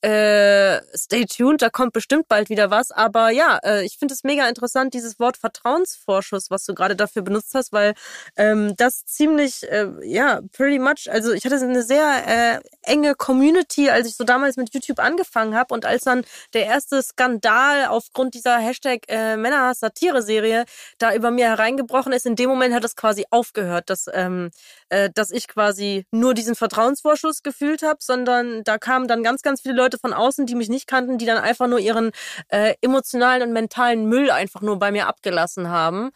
Äh, 0.00 0.80
stay 0.96 1.24
tuned, 1.24 1.60
da 1.60 1.70
kommt 1.70 1.92
bestimmt 1.92 2.28
bald 2.28 2.50
wieder 2.50 2.70
was. 2.70 2.92
Aber 2.92 3.30
ja, 3.30 3.58
äh, 3.64 3.84
ich 3.84 3.98
finde 3.98 4.14
es 4.14 4.22
mega 4.22 4.48
interessant, 4.48 4.94
dieses 4.94 5.18
Wort 5.18 5.36
Vertrauensvorschuss, 5.36 6.50
was 6.50 6.64
du 6.64 6.74
gerade 6.74 6.94
dafür 6.94 7.22
benutzt 7.22 7.52
hast, 7.54 7.72
weil 7.72 7.94
ähm, 8.36 8.74
das 8.76 9.04
ziemlich, 9.06 9.68
äh, 9.68 9.88
ja, 10.04 10.40
pretty 10.52 10.78
much, 10.78 11.07
also 11.08 11.32
ich 11.32 11.44
hatte 11.44 11.56
eine 11.56 11.82
sehr 11.82 12.26
äh, 12.26 12.60
enge 12.82 13.14
Community, 13.14 13.90
als 13.90 14.06
ich 14.06 14.16
so 14.16 14.24
damals 14.24 14.56
mit 14.56 14.72
YouTube 14.72 15.00
angefangen 15.00 15.54
habe 15.54 15.74
und 15.74 15.84
als 15.84 16.04
dann 16.04 16.24
der 16.54 16.66
erste 16.66 17.02
Skandal 17.02 17.86
aufgrund 17.86 18.34
dieser 18.34 18.58
Hashtag 18.58 19.00
äh, 19.08 19.36
Männerhass-Satire-Serie 19.36 20.64
da 20.98 21.14
über 21.14 21.30
mir 21.30 21.46
hereingebrochen 21.46 22.12
ist, 22.12 22.24
in 22.24 22.36
dem 22.36 22.48
Moment 22.48 22.74
hat 22.74 22.84
es 22.84 22.94
quasi 22.96 23.24
aufgehört, 23.30 23.90
dass, 23.90 24.06
ähm, 24.12 24.50
äh, 24.90 25.10
dass 25.12 25.32
ich 25.32 25.48
quasi 25.48 26.06
nur 26.12 26.34
diesen 26.34 26.54
Vertrauensvorschuss 26.54 27.42
gefühlt 27.42 27.82
habe, 27.82 27.98
sondern 28.00 28.62
da 28.64 28.78
kamen 28.78 29.08
dann 29.08 29.22
ganz, 29.22 29.42
ganz 29.42 29.60
viele 29.60 29.74
Leute 29.74 29.88
Leute 29.88 29.98
von 29.98 30.12
außen, 30.12 30.44
die 30.44 30.54
mich 30.54 30.68
nicht 30.68 30.86
kannten, 30.86 31.16
die 31.16 31.24
dann 31.24 31.38
einfach 31.38 31.66
nur 31.66 31.78
ihren 31.78 32.10
äh, 32.48 32.74
emotionalen 32.82 33.42
und 33.42 33.52
mentalen 33.54 34.06
Müll 34.06 34.30
einfach 34.30 34.60
nur 34.60 34.78
bei 34.78 34.92
mir 34.92 35.06
abgelassen 35.06 35.70
haben. 35.70 36.10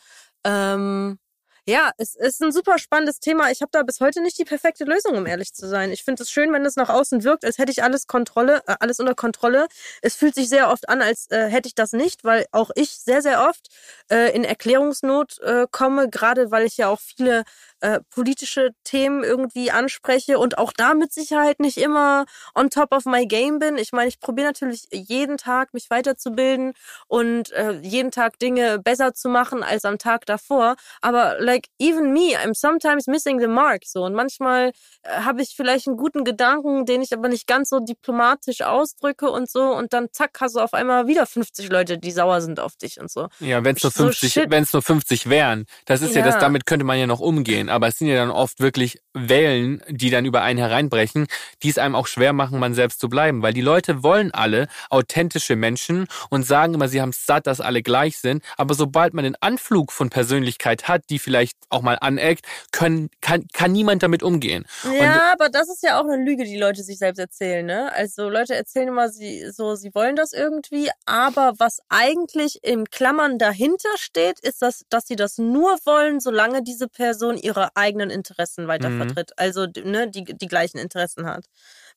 Ähm, 0.44 1.18
ja, 1.66 1.92
es 1.96 2.16
ist 2.16 2.42
ein 2.42 2.50
super 2.50 2.78
spannendes 2.78 3.20
Thema. 3.20 3.50
Ich 3.52 3.62
habe 3.62 3.70
da 3.72 3.82
bis 3.84 4.00
heute 4.00 4.20
nicht 4.20 4.36
die 4.38 4.44
perfekte 4.44 4.84
Lösung, 4.84 5.16
um 5.16 5.26
ehrlich 5.26 5.54
zu 5.54 5.68
sein. 5.68 5.92
Ich 5.92 6.02
finde 6.02 6.24
es 6.24 6.30
schön, 6.30 6.52
wenn 6.52 6.66
es 6.66 6.74
nach 6.74 6.88
außen 6.88 7.22
wirkt, 7.22 7.44
als 7.44 7.58
hätte 7.58 7.70
ich 7.70 7.84
alles 7.84 8.08
Kontrolle, 8.08 8.62
äh, 8.66 8.74
alles 8.80 8.98
unter 8.98 9.14
Kontrolle. 9.14 9.68
Es 10.00 10.16
fühlt 10.16 10.34
sich 10.34 10.48
sehr 10.48 10.70
oft 10.70 10.88
an, 10.88 11.02
als 11.02 11.30
äh, 11.30 11.46
hätte 11.48 11.68
ich 11.68 11.76
das 11.76 11.92
nicht, 11.92 12.24
weil 12.24 12.46
auch 12.50 12.70
ich 12.74 12.90
sehr, 12.90 13.22
sehr 13.22 13.48
oft 13.48 13.68
äh, 14.10 14.34
in 14.34 14.42
Erklärungsnot 14.42 15.38
äh, 15.40 15.66
komme, 15.70 16.10
gerade 16.10 16.50
weil 16.50 16.66
ich 16.66 16.76
ja 16.78 16.88
auch 16.88 17.00
viele 17.00 17.44
äh, 17.82 18.00
politische 18.10 18.70
Themen 18.84 19.24
irgendwie 19.24 19.72
anspreche 19.72 20.38
und 20.38 20.56
auch 20.56 20.72
da 20.72 20.94
mit 20.94 21.12
Sicherheit 21.12 21.58
nicht 21.58 21.78
immer 21.78 22.26
on 22.54 22.70
top 22.70 22.92
of 22.92 23.06
my 23.06 23.26
game 23.26 23.58
bin. 23.58 23.76
Ich 23.76 23.90
meine, 23.90 24.08
ich 24.08 24.20
probiere 24.20 24.46
natürlich 24.46 24.86
jeden 24.92 25.36
Tag 25.36 25.74
mich 25.74 25.90
weiterzubilden 25.90 26.74
und 27.08 27.50
äh, 27.50 27.72
jeden 27.82 28.12
Tag 28.12 28.38
Dinge 28.38 28.78
besser 28.78 29.14
zu 29.14 29.28
machen 29.28 29.64
als 29.64 29.84
am 29.84 29.98
Tag 29.98 30.26
davor. 30.26 30.76
Aber 31.00 31.36
like 31.40 31.66
even 31.80 32.12
me, 32.12 32.36
I'm 32.40 32.54
sometimes 32.54 33.08
missing 33.08 33.40
the 33.40 33.48
mark. 33.48 33.82
So 33.84 34.04
und 34.04 34.14
manchmal 34.14 34.70
äh, 35.02 35.10
habe 35.22 35.42
ich 35.42 35.54
vielleicht 35.56 35.88
einen 35.88 35.96
guten 35.96 36.22
Gedanken, 36.22 36.86
den 36.86 37.02
ich 37.02 37.12
aber 37.12 37.28
nicht 37.28 37.48
ganz 37.48 37.70
so 37.70 37.80
diplomatisch 37.80 38.62
ausdrücke 38.62 39.28
und 39.28 39.50
so 39.50 39.74
und 39.74 39.92
dann 39.92 40.06
zack 40.12 40.38
hast 40.40 40.54
du 40.54 40.60
auf 40.60 40.72
einmal 40.72 41.08
wieder 41.08 41.26
50 41.26 41.68
Leute, 41.68 41.98
die 41.98 42.12
sauer 42.12 42.40
sind 42.42 42.60
auf 42.60 42.76
dich 42.76 43.00
und 43.00 43.10
so. 43.10 43.26
Ja, 43.40 43.64
wenn 43.64 43.74
es 43.74 43.82
nur 43.82 43.90
50, 43.90 44.32
so 44.32 44.40
wenn 44.46 44.62
es 44.62 44.72
nur 44.72 44.82
50 44.82 45.28
wären, 45.28 45.66
das 45.86 46.00
ist 46.00 46.14
ja. 46.14 46.20
ja 46.20 46.26
das, 46.26 46.38
damit 46.38 46.64
könnte 46.64 46.84
man 46.84 46.96
ja 46.96 47.08
noch 47.08 47.18
umgehen. 47.18 47.70
Aber 47.72 47.88
es 47.88 47.98
sind 47.98 48.08
ja 48.08 48.16
dann 48.16 48.30
oft 48.30 48.60
wirklich 48.60 49.00
Wellen, 49.14 49.82
die 49.88 50.10
dann 50.10 50.24
über 50.24 50.42
einen 50.42 50.58
hereinbrechen, 50.58 51.26
die 51.62 51.68
es 51.68 51.78
einem 51.78 51.94
auch 51.94 52.06
schwer 52.06 52.32
machen, 52.32 52.58
man 52.58 52.74
selbst 52.74 53.00
zu 53.00 53.08
bleiben. 53.08 53.42
Weil 53.42 53.52
die 53.52 53.60
Leute 53.60 54.02
wollen 54.02 54.32
alle 54.32 54.68
authentische 54.90 55.56
Menschen 55.56 56.06
und 56.30 56.46
sagen 56.46 56.74
immer, 56.74 56.88
sie 56.88 57.00
haben 57.00 57.10
es 57.10 57.26
satt, 57.26 57.46
dass 57.46 57.60
alle 57.60 57.82
gleich 57.82 58.18
sind. 58.18 58.42
Aber 58.56 58.74
sobald 58.74 59.14
man 59.14 59.24
den 59.24 59.36
Anflug 59.40 59.92
von 59.92 60.10
Persönlichkeit 60.10 60.88
hat, 60.88 61.02
die 61.10 61.18
vielleicht 61.18 61.56
auch 61.68 61.82
mal 61.82 61.98
aneckt, 62.00 62.46
können, 62.70 63.10
kann, 63.20 63.46
kann 63.52 63.72
niemand 63.72 64.02
damit 64.02 64.22
umgehen. 64.22 64.64
Ja, 64.84 64.90
und, 64.90 65.32
aber 65.32 65.48
das 65.48 65.68
ist 65.68 65.82
ja 65.82 66.00
auch 66.00 66.04
eine 66.04 66.22
Lüge, 66.22 66.44
die 66.44 66.56
Leute 66.56 66.82
sich 66.82 66.98
selbst 66.98 67.18
erzählen. 67.18 67.64
Ne? 67.66 67.92
Also 67.92 68.28
Leute 68.28 68.54
erzählen 68.54 68.88
immer, 68.88 69.08
sie 69.08 69.50
so, 69.50 69.74
sie 69.74 69.94
wollen 69.94 70.16
das 70.16 70.32
irgendwie, 70.32 70.90
aber 71.06 71.54
was 71.58 71.80
eigentlich 71.88 72.58
in 72.62 72.86
Klammern 72.86 73.38
dahinter 73.38 73.90
steht, 73.96 74.40
ist 74.40 74.62
das, 74.62 74.84
dass 74.88 75.06
sie 75.06 75.16
das 75.16 75.38
nur 75.38 75.78
wollen, 75.84 76.20
solange 76.20 76.62
diese 76.62 76.88
Person 76.88 77.36
ihre 77.36 77.61
eigenen 77.74 78.10
Interessen 78.10 78.68
weiter 78.68 78.90
mhm. 78.90 78.98
vertritt. 78.98 79.32
Also 79.36 79.66
ne, 79.84 80.10
die, 80.10 80.24
die 80.24 80.48
gleichen 80.48 80.78
Interessen 80.78 81.26
hat. 81.26 81.46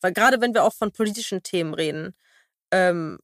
Weil 0.02 0.14
gerade 0.14 0.42
wenn 0.42 0.54
wir 0.54 0.64
auch 0.64 0.74
von 0.74 0.92
politischen 0.92 1.44
Themen 1.44 1.74
reden, 1.74 2.14
ähm, 2.72 3.20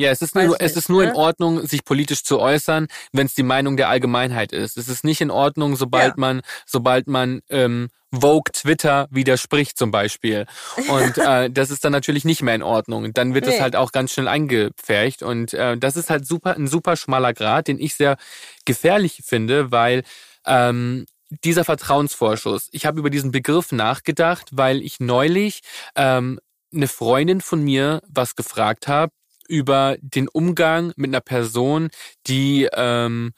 ja, 0.00 0.10
es 0.10 0.22
ist 0.22 0.34
nur, 0.34 0.56
es 0.60 0.76
ist 0.76 0.88
nur 0.88 1.02
ne? 1.02 1.10
in 1.10 1.14
Ordnung, 1.14 1.66
sich 1.66 1.84
politisch 1.84 2.24
zu 2.24 2.40
äußern, 2.40 2.86
wenn 3.12 3.26
es 3.26 3.34
die 3.34 3.42
Meinung 3.42 3.76
der 3.76 3.90
Allgemeinheit 3.90 4.50
ist. 4.50 4.78
Es 4.78 4.88
ist 4.88 5.04
nicht 5.04 5.20
in 5.20 5.30
Ordnung, 5.30 5.76
sobald 5.76 6.12
ja. 6.12 6.14
man, 6.16 6.40
sobald 6.64 7.06
man 7.06 7.42
ähm, 7.50 7.90
Vogue 8.10 8.50
Twitter 8.50 9.08
widerspricht 9.10 9.76
zum 9.76 9.90
Beispiel. 9.90 10.46
Und 10.88 11.18
äh, 11.18 11.50
das 11.50 11.70
ist 11.70 11.84
dann 11.84 11.92
natürlich 11.92 12.24
nicht 12.24 12.40
mehr 12.40 12.54
in 12.54 12.62
Ordnung. 12.62 13.12
Dann 13.12 13.34
wird 13.34 13.46
nee. 13.46 13.60
halt 13.60 13.76
auch 13.76 13.92
ganz 13.92 14.12
schnell 14.12 14.26
eingepfercht. 14.28 15.22
Und 15.22 15.52
äh, 15.52 15.76
das 15.76 15.98
ist 15.98 16.08
halt 16.08 16.26
super, 16.26 16.56
ein 16.56 16.66
super 16.66 16.96
schmaler 16.96 17.34
Grad, 17.34 17.68
den 17.68 17.78
ich 17.78 17.94
sehr 17.94 18.16
gefährlich 18.64 19.20
finde, 19.22 19.70
weil 19.70 20.02
ähm, 20.46 21.04
dieser 21.44 21.64
Vertrauensvorschuss. 21.64 22.68
Ich 22.72 22.86
habe 22.86 22.98
über 22.98 23.10
diesen 23.10 23.30
Begriff 23.30 23.72
nachgedacht, 23.72 24.48
weil 24.52 24.82
ich 24.82 25.00
neulich 25.00 25.60
ähm, 25.94 26.40
eine 26.72 26.88
Freundin 26.88 27.40
von 27.40 27.62
mir 27.62 28.02
was 28.08 28.36
gefragt 28.36 28.88
habe 28.88 29.12
über 29.48 29.96
den 30.00 30.28
Umgang 30.28 30.92
mit 30.96 31.10
einer 31.10 31.20
Person, 31.20 31.90
die 32.26 32.68
ähm, 32.72 33.32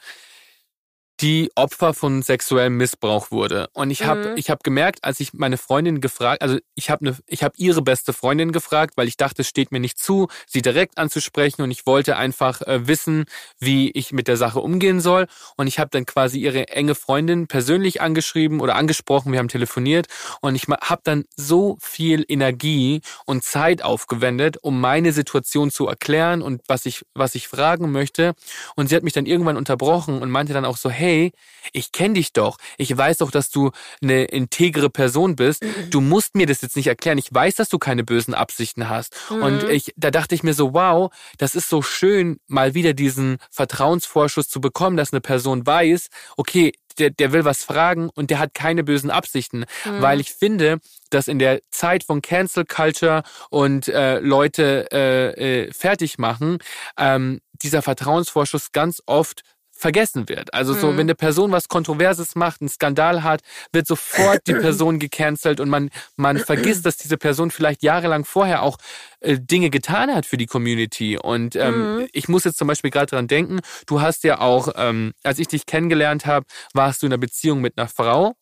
die 1.22 1.52
Opfer 1.54 1.94
von 1.94 2.20
sexuellem 2.22 2.76
Missbrauch 2.76 3.30
wurde. 3.30 3.68
Und 3.74 3.90
ich 3.90 4.04
habe 4.04 4.30
mhm. 4.30 4.36
ich 4.36 4.50
hab 4.50 4.64
gemerkt, 4.64 5.04
als 5.04 5.20
ich 5.20 5.32
meine 5.32 5.56
Freundin 5.56 6.00
gefragt, 6.00 6.42
also 6.42 6.58
ich 6.74 6.90
habe 6.90 7.04
ne, 7.04 7.16
ich 7.26 7.44
habe 7.44 7.54
ihre 7.58 7.80
beste 7.80 8.12
Freundin 8.12 8.50
gefragt, 8.50 8.94
weil 8.96 9.06
ich 9.06 9.16
dachte, 9.16 9.42
es 9.42 9.48
steht 9.48 9.70
mir 9.70 9.78
nicht 9.78 9.98
zu, 9.98 10.26
sie 10.46 10.62
direkt 10.62 10.98
anzusprechen 10.98 11.62
und 11.62 11.70
ich 11.70 11.86
wollte 11.86 12.16
einfach 12.16 12.60
äh, 12.62 12.88
wissen, 12.88 13.26
wie 13.60 13.92
ich 13.92 14.12
mit 14.12 14.26
der 14.26 14.36
Sache 14.36 14.58
umgehen 14.58 15.00
soll. 15.00 15.28
Und 15.56 15.68
ich 15.68 15.78
habe 15.78 15.90
dann 15.92 16.06
quasi 16.06 16.40
ihre 16.40 16.68
enge 16.68 16.96
Freundin 16.96 17.46
persönlich 17.46 18.00
angeschrieben 18.00 18.60
oder 18.60 18.74
angesprochen, 18.74 19.30
wir 19.30 19.38
haben 19.38 19.48
telefoniert 19.48 20.06
und 20.40 20.56
ich 20.56 20.64
habe 20.64 21.02
dann 21.04 21.24
so 21.36 21.76
viel 21.80 22.24
Energie 22.26 23.00
und 23.26 23.44
Zeit 23.44 23.82
aufgewendet, 23.84 24.56
um 24.60 24.80
meine 24.80 25.12
Situation 25.12 25.70
zu 25.70 25.86
erklären 25.86 26.42
und 26.42 26.62
was 26.66 26.84
ich 26.84 27.04
was 27.14 27.36
ich 27.36 27.46
fragen 27.46 27.92
möchte. 27.92 28.34
Und 28.74 28.88
sie 28.88 28.96
hat 28.96 29.04
mich 29.04 29.12
dann 29.12 29.26
irgendwann 29.26 29.56
unterbrochen 29.56 30.20
und 30.20 30.28
meinte 30.28 30.52
dann 30.52 30.64
auch 30.64 30.76
so, 30.76 30.90
hey, 30.90 31.11
hey, 31.12 31.32
ich 31.72 31.92
kenne 31.92 32.14
dich 32.14 32.32
doch. 32.32 32.56
Ich 32.76 32.96
weiß 32.96 33.18
doch, 33.18 33.30
dass 33.30 33.50
du 33.50 33.70
eine 34.02 34.24
integre 34.24 34.90
Person 34.90 35.36
bist. 35.36 35.62
Mhm. 35.62 35.90
Du 35.90 36.00
musst 36.00 36.34
mir 36.34 36.46
das 36.46 36.62
jetzt 36.62 36.76
nicht 36.76 36.86
erklären. 36.86 37.18
Ich 37.18 37.32
weiß, 37.32 37.54
dass 37.56 37.68
du 37.68 37.78
keine 37.78 38.04
bösen 38.04 38.34
Absichten 38.34 38.88
hast. 38.88 39.14
Mhm. 39.30 39.42
Und 39.42 39.64
ich, 39.64 39.92
da 39.96 40.10
dachte 40.10 40.34
ich 40.34 40.42
mir 40.42 40.54
so, 40.54 40.74
wow, 40.74 41.12
das 41.38 41.54
ist 41.54 41.68
so 41.68 41.82
schön, 41.82 42.40
mal 42.46 42.74
wieder 42.74 42.94
diesen 42.94 43.38
Vertrauensvorschuss 43.50 44.48
zu 44.48 44.60
bekommen, 44.60 44.96
dass 44.96 45.12
eine 45.12 45.20
Person 45.20 45.66
weiß, 45.66 46.08
okay, 46.36 46.72
der, 46.98 47.10
der 47.10 47.32
will 47.32 47.44
was 47.44 47.64
fragen 47.64 48.10
und 48.10 48.30
der 48.30 48.38
hat 48.38 48.52
keine 48.52 48.84
bösen 48.84 49.10
Absichten, 49.10 49.64
mhm. 49.84 50.02
weil 50.02 50.20
ich 50.20 50.32
finde, 50.32 50.78
dass 51.08 51.26
in 51.26 51.38
der 51.38 51.60
Zeit 51.70 52.04
von 52.04 52.20
Cancel 52.20 52.66
Culture 52.66 53.22
und 53.48 53.88
äh, 53.88 54.18
Leute 54.18 54.88
äh, 54.92 55.62
äh, 55.62 55.72
fertig 55.72 56.18
machen, 56.18 56.58
ähm, 56.98 57.40
dieser 57.62 57.80
Vertrauensvorschuss 57.80 58.72
ganz 58.72 59.02
oft 59.06 59.42
vergessen 59.82 60.28
wird. 60.28 60.54
Also 60.54 60.72
so, 60.72 60.86
mhm. 60.86 60.92
wenn 60.92 61.06
eine 61.06 61.14
Person 61.14 61.52
was 61.52 61.68
Kontroverses 61.68 62.34
macht, 62.36 62.62
einen 62.62 62.70
Skandal 62.70 63.22
hat, 63.22 63.42
wird 63.72 63.86
sofort 63.86 64.46
die 64.46 64.54
Person 64.66 64.98
gecancelt 64.98 65.60
und 65.60 65.68
man, 65.68 65.90
man 66.16 66.38
vergisst, 66.38 66.86
dass 66.86 66.96
diese 66.96 67.18
Person 67.18 67.50
vielleicht 67.50 67.82
jahrelang 67.82 68.24
vorher 68.24 68.62
auch 68.62 68.78
äh, 69.20 69.38
Dinge 69.38 69.70
getan 69.70 70.14
hat 70.14 70.24
für 70.24 70.36
die 70.36 70.46
Community. 70.46 71.18
Und 71.18 71.56
ähm, 71.56 71.96
mhm. 71.96 72.08
ich 72.12 72.28
muss 72.28 72.44
jetzt 72.44 72.58
zum 72.58 72.68
Beispiel 72.68 72.90
gerade 72.90 73.06
dran 73.06 73.26
denken, 73.26 73.60
du 73.86 74.00
hast 74.00 74.24
ja 74.24 74.40
auch, 74.40 74.68
ähm, 74.76 75.12
als 75.24 75.38
ich 75.38 75.48
dich 75.48 75.66
kennengelernt 75.66 76.26
habe, 76.26 76.46
warst 76.72 77.02
du 77.02 77.06
in 77.06 77.12
einer 77.12 77.20
Beziehung 77.20 77.60
mit 77.60 77.76
einer 77.76 77.88
Frau. 77.88 78.34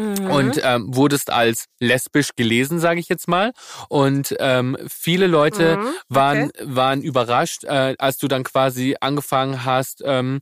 Mhm. 0.00 0.30
Und 0.30 0.60
ähm, 0.62 0.94
wurdest 0.94 1.30
als 1.30 1.66
lesbisch 1.78 2.30
gelesen, 2.36 2.80
sage 2.80 3.00
ich 3.00 3.08
jetzt 3.08 3.28
mal. 3.28 3.52
Und 3.88 4.34
ähm, 4.38 4.76
viele 4.88 5.26
Leute 5.26 5.76
mhm. 5.76 5.88
waren, 6.08 6.42
okay. 6.44 6.64
waren 6.64 7.02
überrascht, 7.02 7.64
äh, 7.64 7.94
als 7.98 8.18
du 8.18 8.28
dann 8.28 8.44
quasi 8.44 8.96
angefangen 9.00 9.64
hast, 9.64 10.02
ähm, 10.04 10.40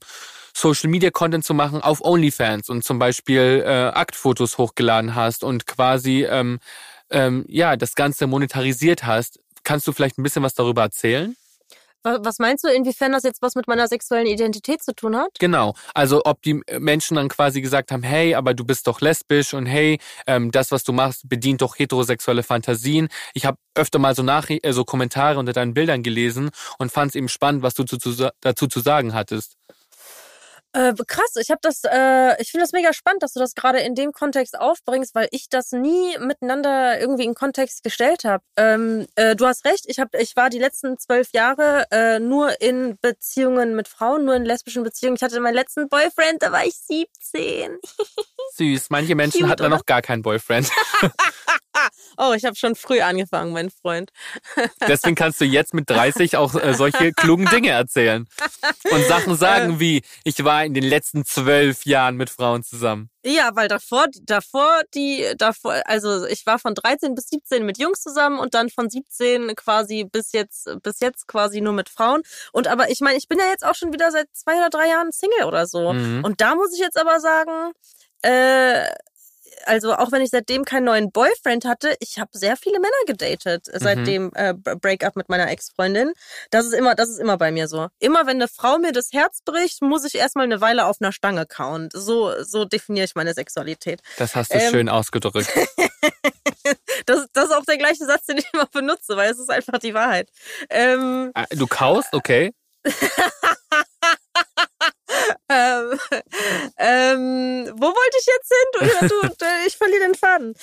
Social 0.55 0.91
Media 0.91 1.11
Content 1.11 1.45
zu 1.45 1.55
machen 1.55 1.83
auf 1.83 2.01
OnlyFans 2.05 2.69
und 2.69 2.83
zum 2.83 2.99
Beispiel 2.99 3.63
äh, 3.65 3.69
Aktfotos 3.69 4.59
hochgeladen 4.59 5.15
hast 5.15 5.45
und 5.45 5.67
quasi 5.67 6.25
ähm, 6.25 6.59
ähm, 7.11 7.45
ja 7.49 7.77
das 7.77 7.95
Ganze 7.95 8.27
monetarisiert 8.27 9.05
hast. 9.05 9.39
Kannst 9.63 9.87
du 9.87 9.93
vielleicht 9.93 10.19
ein 10.19 10.23
bisschen 10.23 10.43
was 10.43 10.55
darüber 10.55 10.83
erzählen? 10.83 11.37
Was 12.21 12.39
meinst 12.39 12.65
du, 12.65 12.69
inwiefern 12.69 13.13
das 13.13 13.23
jetzt 13.23 13.43
was 13.43 13.55
mit 13.55 13.69
meiner 13.69 13.89
sexuellen 13.89 14.27
Identität 14.27 14.83
zu 14.83 14.95
tun 14.95 15.17
hat? 15.17 15.31
Genau. 15.39 15.75
Also 15.95 16.23
ob 16.25 16.43
die 16.43 16.61
Menschen 16.79 17.17
dann 17.17 17.29
quasi 17.29 17.61
gesagt 17.61 17.93
haben, 17.93 18.03
hey, 18.03 18.35
aber 18.35 18.55
du 18.55 18.65
bist 18.65 18.87
doch 18.87 19.01
lesbisch 19.01 19.55
und 19.55 19.67
hey, 19.67 19.99
ähm, 20.27 20.51
das, 20.51 20.71
was 20.71 20.85
du 20.85 20.93
machst, 20.93 21.29
bedient 21.29 21.63
doch 21.63 21.79
heterosexuelle 21.79 22.43
Fantasien. 22.43 23.09
Ich 23.35 23.47
habe 23.47 23.59
öfter 23.75 23.99
mal 23.99 24.15
so, 24.15 24.23
Nach 24.23 24.49
äh, 24.51 24.73
so 24.73 24.85
Kommentare 24.85 25.39
unter 25.39 25.53
deinen 25.53 25.75
Bildern 25.75 26.03
gelesen 26.03 26.51
und 26.79 26.93
fand 26.93 27.11
es 27.11 27.15
eben 27.15 27.29
spannend, 27.29 27.63
was 27.63 27.75
du 27.75 27.85
zu, 27.85 27.99
zu, 27.99 28.31
dazu 28.41 28.67
zu 28.67 28.81
sagen 28.81 29.15
hattest. 29.15 29.57
Äh, 30.73 30.93
krass, 31.07 31.37
ich 31.41 31.51
habe 31.51 31.61
das, 31.63 31.83
äh, 31.85 32.41
ich 32.43 32.51
finde 32.51 32.65
das 32.65 32.73
mega 32.73 32.93
spannend, 32.93 33.23
dass 33.23 33.33
du 33.33 33.41
das 33.41 33.55
gerade 33.55 33.81
in 33.81 33.95
dem 33.95 34.13
Kontext 34.13 34.59
aufbringst, 34.59 35.15
weil 35.15 35.29
ich 35.31 35.49
das 35.49 35.73
nie 35.73 36.19
miteinander 36.19 37.01
irgendwie 37.01 37.25
in 37.25 37.35
Kontext 37.35 37.83
gestellt 37.83 38.25
habe. 38.25 38.45
Ähm, 38.57 39.07
äh, 39.15 39.35
du 39.35 39.47
hast 39.47 39.65
recht, 39.65 39.85
ich 39.87 39.99
hab, 39.99 40.15
ich 40.15 40.37
war 40.37 40.51
die 40.51 40.59
letzten 40.59 40.99
zwölf 40.99 41.33
Jahre 41.33 41.87
äh, 41.91 42.19
nur 42.19 42.61
in 42.61 42.99
Beziehungen 43.01 43.75
mit 43.77 43.89
Frauen, 43.89 44.27
nur 44.27 44.35
in 44.35 44.45
lesbischen 44.45 44.83
Beziehungen. 44.83 45.17
Ich 45.17 45.23
hatte 45.23 45.41
meinen 45.41 45.55
letzten 45.55 45.89
Boyfriend, 45.89 46.43
da 46.43 46.53
war 46.53 46.67
ich 46.67 46.75
17. 46.77 47.79
Süß, 48.57 48.91
manche 48.91 49.15
Menschen 49.15 49.41
Cute, 49.41 49.51
hatten 49.51 49.63
da 49.63 49.69
noch 49.71 49.87
gar 49.87 50.03
keinen 50.03 50.23
Boyfriend. 50.23 50.71
oh, 52.19 52.33
ich 52.33 52.45
habe 52.45 52.57
schon 52.57 52.75
früh 52.75 53.01
angefangen, 53.01 53.53
mein 53.53 53.71
Freund. 53.71 54.11
Deswegen 54.87 55.15
kannst 55.15 55.41
du 55.41 55.45
jetzt 55.45 55.73
mit 55.73 55.89
30 55.89 56.37
auch 56.37 56.55
äh, 56.55 56.75
solche 56.75 57.13
klugen 57.17 57.47
Dinge 57.47 57.71
erzählen. 57.71 58.27
Und 58.91 59.05
Sachen 59.07 59.37
sagen 59.37 59.75
äh. 59.75 59.81
wie, 59.81 60.03
ich 60.25 60.45
war 60.45 60.65
in 60.65 60.75
den 60.75 60.85
letzten 60.85 61.25
zwölf 61.25 61.87
Jahren 61.87 62.17
mit 62.17 62.31
Frauen 62.31 62.63
zusammen. 62.63 63.11
Ja, 63.25 63.51
weil 63.55 63.69
davor, 63.69 64.07
davor, 64.23 64.83
die, 64.95 65.25
davor, 65.37 65.83
also 65.87 66.25
ich 66.27 66.47
war 66.47 66.59
von 66.59 66.75
13 66.75 67.15
bis 67.15 67.29
17 67.29 67.65
mit 67.65 67.79
Jungs 67.79 68.01
zusammen 68.01 68.39
und 68.39 68.55
dann 68.55 68.71
von 68.71 68.89
17 68.89 69.55
quasi 69.55 70.05
bis 70.05 70.33
jetzt, 70.33 70.69
bis 70.83 71.01
jetzt 71.01 71.27
quasi 71.27 71.61
nur 71.61 71.73
mit 71.73 71.89
Frauen. 71.89 72.23
Und 72.53 72.69
aber 72.69 72.91
ich 72.91 73.01
meine, 73.01 73.19
ich 73.19 73.29
bin 73.29 73.39
ja 73.39 73.47
jetzt 73.47 73.65
auch 73.65 73.75
schon 73.75 73.93
wieder 73.93 74.11
seit 74.11 74.29
zwei 74.33 74.57
oder 74.59 74.71
drei 74.71 74.89
Jahren 74.89 75.13
Single 75.13 75.45
oder 75.45 75.67
so. 75.67 75.93
Mhm. 75.93 76.25
Und 76.25 76.41
da 76.41 76.55
muss 76.55 76.73
ich 76.73 76.81
jetzt 76.81 76.99
aber 76.99 77.21
sagen, 77.21 77.73
äh, 78.23 78.89
also 79.67 79.95
auch 79.95 80.13
wenn 80.13 80.23
ich 80.23 80.31
seitdem 80.31 80.65
keinen 80.65 80.85
neuen 80.85 81.11
Boyfriend 81.11 81.65
hatte, 81.65 81.95
ich 82.01 82.19
habe 82.19 82.31
sehr 82.33 82.57
viele 82.57 82.81
Männer 82.81 82.93
gedatet 83.07 83.67
seit 83.73 83.99
mhm. 83.99 84.05
dem 84.05 84.33
äh, 84.35 84.55
Breakup 84.55 85.17
mit 85.17 85.29
meiner 85.29 85.49
Ex-Freundin. 85.51 86.13
Das 86.51 86.67
ist 86.67 86.73
immer, 86.73 86.95
das 86.95 87.09
ist 87.09 87.19
immer 87.19 87.37
bei 87.39 87.51
mir 87.51 87.69
so. 87.69 87.89
Immer 87.99 88.27
wenn 88.27 88.37
eine 88.37 88.49
Frau 88.49 88.79
mir 88.79 88.93
das 88.93 89.13
Herz 89.13 89.43
bricht, 89.45 89.83
muss 89.83 90.05
ich 90.05 90.15
erstmal 90.15 90.45
eine 90.45 90.61
Weile 90.61 90.87
auf 90.87 90.97
einer 91.01 91.13
Stange 91.13 91.47
kauen. 91.47 91.89
So, 91.93 92.43
so 92.43 92.65
definiere 92.65 93.05
ich 93.05 93.15
meine 93.15 93.35
Sexualität. 93.35 94.01
Das 94.17 94.35
hast 94.35 94.53
du 94.53 94.59
ähm, 94.59 94.71
schön 94.71 94.89
ausgedrückt. 94.89 95.49
das, 97.07 97.27
das 97.33 97.45
ist 97.47 97.53
auch 97.53 97.65
der 97.65 97.79
gleiche 97.79 98.05
Satz, 98.05 98.27
den 98.27 98.39
ich 98.39 98.47
immer 98.53 98.67
benutze, 98.67 99.17
weil 99.17 99.31
es 99.31 99.39
ist 99.39 99.51
einfach 99.51 99.79
die 99.79 99.95
Wahrheit. 99.95 100.29
Ähm, 100.71 101.31
ah, 101.35 101.47
du 101.51 101.67
kaust, 101.67 102.13
okay. 102.15 102.53
ähm, 105.49 105.99
ähm, 106.79 107.73
wo 107.75 107.87
wollte 107.87 108.19
ich 108.19 108.27
jetzt 108.27 108.53
hin? 108.53 109.09
Du, 109.09 109.29
du, 109.39 109.47
ich 109.67 109.77
verliere 109.77 110.05
den 110.05 110.15
Faden. 110.15 110.55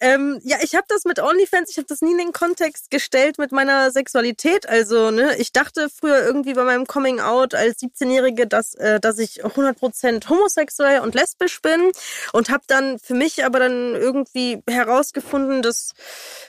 Ähm, 0.00 0.40
ja, 0.44 0.58
ich 0.62 0.74
habe 0.74 0.86
das 0.88 1.04
mit 1.04 1.18
OnlyFans, 1.18 1.70
ich 1.70 1.78
habe 1.78 1.86
das 1.86 2.02
nie 2.02 2.12
in 2.12 2.18
den 2.18 2.32
Kontext 2.32 2.90
gestellt 2.90 3.38
mit 3.38 3.52
meiner 3.52 3.90
Sexualität. 3.90 4.68
Also, 4.68 5.10
ne, 5.10 5.36
ich 5.38 5.52
dachte 5.52 5.88
früher 5.88 6.24
irgendwie 6.24 6.54
bei 6.54 6.64
meinem 6.64 6.86
Coming 6.86 7.20
Out 7.20 7.54
als 7.54 7.80
17-Jährige, 7.80 8.46
dass, 8.46 8.74
äh, 8.74 9.00
dass 9.00 9.18
ich 9.18 9.44
100% 9.44 10.28
homosexuell 10.28 11.00
und 11.00 11.14
lesbisch 11.14 11.60
bin 11.62 11.92
und 12.32 12.50
habe 12.50 12.64
dann 12.66 12.98
für 12.98 13.14
mich 13.14 13.44
aber 13.44 13.58
dann 13.58 13.94
irgendwie 13.94 14.62
herausgefunden, 14.68 15.62
dass 15.62 15.92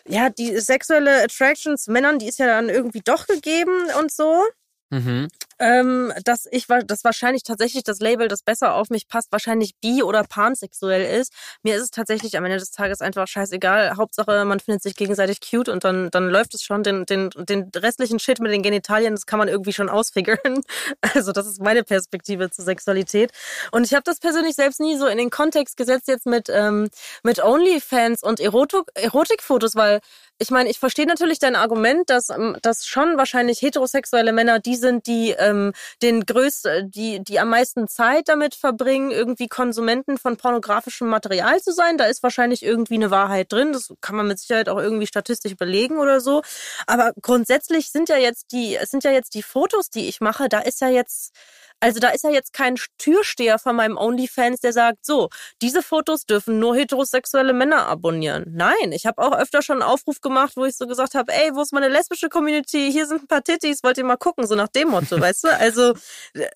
ja 0.07 0.29
die 0.29 0.59
sexuelle 0.59 1.23
Attractions 1.23 1.87
Männern, 1.87 2.19
die 2.19 2.27
ist 2.27 2.39
ja 2.39 2.47
dann 2.47 2.69
irgendwie 2.69 3.01
doch 3.01 3.27
gegeben 3.27 3.85
und 3.99 4.11
so. 4.11 4.43
Mhm 4.89 5.29
ähm, 5.59 6.13
dass 6.23 6.47
ich 6.51 6.67
dass 6.67 7.03
wahrscheinlich 7.03 7.43
tatsächlich 7.43 7.83
das 7.83 7.99
Label, 7.99 8.27
das 8.27 8.43
besser 8.43 8.75
auf 8.75 8.89
mich 8.89 9.07
passt, 9.07 9.31
wahrscheinlich 9.31 9.75
bi 9.81 10.03
oder 10.03 10.23
pansexuell 10.23 11.19
ist. 11.19 11.33
Mir 11.63 11.75
ist 11.75 11.83
es 11.83 11.91
tatsächlich 11.91 12.37
am 12.37 12.45
Ende 12.45 12.57
des 12.57 12.71
Tages 12.71 13.01
einfach 13.01 13.27
scheißegal. 13.27 13.97
Hauptsache, 13.97 14.45
man 14.45 14.59
findet 14.59 14.83
sich 14.83 14.95
gegenseitig 14.95 15.39
cute 15.41 15.69
und 15.69 15.83
dann 15.83 16.09
dann 16.11 16.29
läuft 16.29 16.53
es 16.55 16.63
schon. 16.63 16.83
Den 16.83 17.05
den 17.05 17.29
den 17.35 17.71
restlichen 17.75 18.19
Shit 18.19 18.39
mit 18.39 18.51
den 18.51 18.63
Genitalien, 18.63 19.13
das 19.15 19.25
kann 19.25 19.39
man 19.39 19.47
irgendwie 19.47 19.73
schon 19.73 19.89
ausfiguren. 19.89 20.61
Also 21.15 21.31
das 21.31 21.47
ist 21.47 21.61
meine 21.61 21.83
Perspektive 21.83 22.49
zur 22.49 22.65
Sexualität. 22.65 23.31
Und 23.71 23.85
ich 23.85 23.93
habe 23.93 24.03
das 24.03 24.19
persönlich 24.19 24.55
selbst 24.55 24.79
nie 24.79 24.97
so 24.97 25.07
in 25.07 25.17
den 25.17 25.29
Kontext 25.29 25.77
gesetzt 25.77 26.07
jetzt 26.07 26.25
mit 26.25 26.49
ähm, 26.49 26.89
mit 27.23 27.43
OnlyFans 27.43 28.23
und 28.23 28.39
Erotik 28.39 28.85
Erotikfotos, 28.95 29.75
weil 29.75 30.01
ich 30.37 30.51
meine, 30.51 30.69
ich 30.69 30.79
verstehe 30.79 31.05
natürlich 31.05 31.39
dein 31.39 31.55
Argument, 31.55 32.09
dass, 32.09 32.29
ähm, 32.29 32.57
dass 32.61 32.85
schon 32.85 33.17
wahrscheinlich 33.17 33.61
heterosexuelle 33.61 34.33
Männer 34.33 34.59
die 34.59 34.75
sind, 34.75 35.07
die 35.07 35.31
ähm, 35.31 35.71
den 36.01 36.25
größten, 36.25 36.91
die, 36.91 37.23
die 37.23 37.39
am 37.39 37.49
meisten 37.49 37.87
Zeit 37.87 38.27
damit 38.27 38.53
verbringen, 38.55 39.11
irgendwie 39.11 39.47
Konsumenten 39.47 40.17
von 40.17 40.35
pornografischem 40.35 41.07
Material 41.07 41.61
zu 41.61 41.71
sein. 41.71 41.97
Da 41.97 42.05
ist 42.05 42.21
wahrscheinlich 42.21 42.63
irgendwie 42.63 42.95
eine 42.95 43.11
Wahrheit 43.11 43.51
drin. 43.51 43.71
Das 43.71 43.93
kann 44.01 44.15
man 44.15 44.27
mit 44.27 44.39
Sicherheit 44.39 44.67
auch 44.67 44.79
irgendwie 44.79 45.07
statistisch 45.07 45.55
belegen 45.55 45.97
oder 45.99 46.19
so. 46.19 46.41
Aber 46.85 47.13
grundsätzlich 47.21 47.91
sind 47.91 48.09
ja 48.09 48.17
jetzt 48.17 48.51
die, 48.51 48.77
sind 48.83 49.03
ja 49.05 49.11
jetzt 49.11 49.35
die 49.35 49.43
Fotos, 49.43 49.89
die 49.89 50.09
ich 50.09 50.19
mache, 50.19 50.49
da 50.49 50.59
ist 50.59 50.81
ja 50.81 50.89
jetzt 50.89 51.33
also 51.79 51.99
da 51.99 52.09
ist 52.09 52.23
ja 52.23 52.29
jetzt 52.29 52.53
kein 52.53 52.75
Türsteher 52.97 53.59
von 53.59 53.75
meinem 53.75 53.97
OnlyFans, 53.97 54.59
der 54.59 54.73
sagt, 54.73 55.05
so, 55.05 55.29
diese 55.61 55.81
Fotos 55.81 56.25
dürfen 56.25 56.59
nur 56.59 56.75
heterosexuelle 56.75 57.53
Männer 57.53 57.87
abonnieren. 57.87 58.45
Nein, 58.55 58.91
ich 58.91 59.05
habe 59.05 59.21
auch 59.21 59.37
öfter 59.37 59.61
schon 59.61 59.81
einen 59.81 59.89
Aufruf 59.89 60.21
gemacht, 60.21 60.53
wo 60.55 60.65
ich 60.65 60.77
so 60.77 60.87
gesagt 60.87 61.15
habe, 61.15 61.31
ey, 61.33 61.51
wo 61.53 61.61
ist 61.61 61.73
meine 61.73 61.89
lesbische 61.89 62.29
Community? 62.29 62.91
Hier 62.91 63.05
sind 63.07 63.23
ein 63.23 63.27
paar 63.27 63.43
Titties, 63.43 63.83
wollt 63.83 63.97
ihr 63.97 64.03
mal 64.03 64.17
gucken? 64.17 64.47
So 64.47 64.55
nach 64.55 64.69
dem 64.69 64.89
Motto, 64.89 65.19
weißt 65.19 65.43
du? 65.43 65.47
Also 65.49 65.93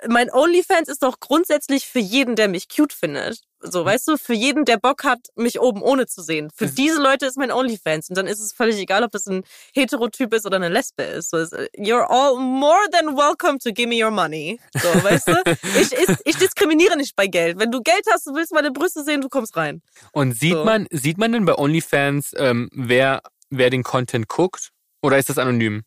mein 0.08 0.32
OnlyFans 0.32 0.90
ist 0.90 1.04
doch 1.04 1.20
grundsätzlich 1.20 1.88
für 1.88 2.00
jeden, 2.00 2.36
der 2.36 2.48
mich 2.48 2.68
cute 2.70 2.94
findet. 2.94 3.42
So, 3.62 3.84
weißt 3.84 4.07
du, 4.07 4.18
für 4.18 4.34
jeden, 4.34 4.66
der 4.66 4.78
Bock 4.78 5.03
hat, 5.03 5.20
mich 5.36 5.60
oben 5.60 5.82
ohne 5.82 6.07
zu 6.07 6.22
sehen. 6.22 6.49
Für 6.55 6.68
diese 6.68 7.01
Leute 7.01 7.26
ist 7.26 7.38
mein 7.38 7.51
OnlyFans. 7.51 8.10
Und 8.10 8.18
dann 8.18 8.28
ist 8.28 8.39
es 8.39 8.53
völlig 8.53 8.78
egal, 8.78 9.03
ob 9.03 9.12
das 9.12 9.28
ein 9.28 9.43
Heterotyp 9.74 10.34
ist 10.34 10.45
oder 10.45 10.55
eine 10.55 10.70
Lesbe 10.70 11.03
ist. 11.03 11.32
So, 11.32 11.38
you're 11.38 12.05
all 12.07 12.38
more 12.38 12.89
than 12.91 13.18
welcome 13.18 13.60
to 13.60 13.72
give 13.72 13.88
me 13.88 14.03
your 14.03 14.12
money. 14.12 14.60
So, 14.74 14.88
weißt 15.03 15.28
du? 15.28 15.34
Ich, 15.80 15.91
ich, 15.91 16.10
ich 16.26 16.36
diskriminiere 16.38 16.97
nicht 16.97 17.16
bei 17.16 17.28
Geld. 17.28 17.60
Wenn 17.60 17.72
du 17.72 17.82
Geld 17.82 18.03
hast, 18.12 18.26
du 18.28 18.34
willst 18.34 18.53
meine 18.53 18.72
Brüste 18.72 19.03
sehen, 19.03 19.22
du 19.22 19.30
kommst 19.30 19.55
rein. 19.55 19.82
Und 20.12 20.34
sieht 20.34 20.53
so. 20.53 20.66
man, 20.66 20.88
sieht 20.91 21.18
man 21.18 21.32
denn 21.32 21.45
bei 21.45 21.55
OnlyFans, 21.55 22.34
ähm, 22.38 22.70
wer, 22.74 23.22
wer 23.49 23.70
den 23.70 23.84
Content 23.84 24.28
guckt? 24.28 24.72
Oder 25.01 25.18
ist 25.18 25.30
das 25.30 25.38
anonym? 25.38 25.84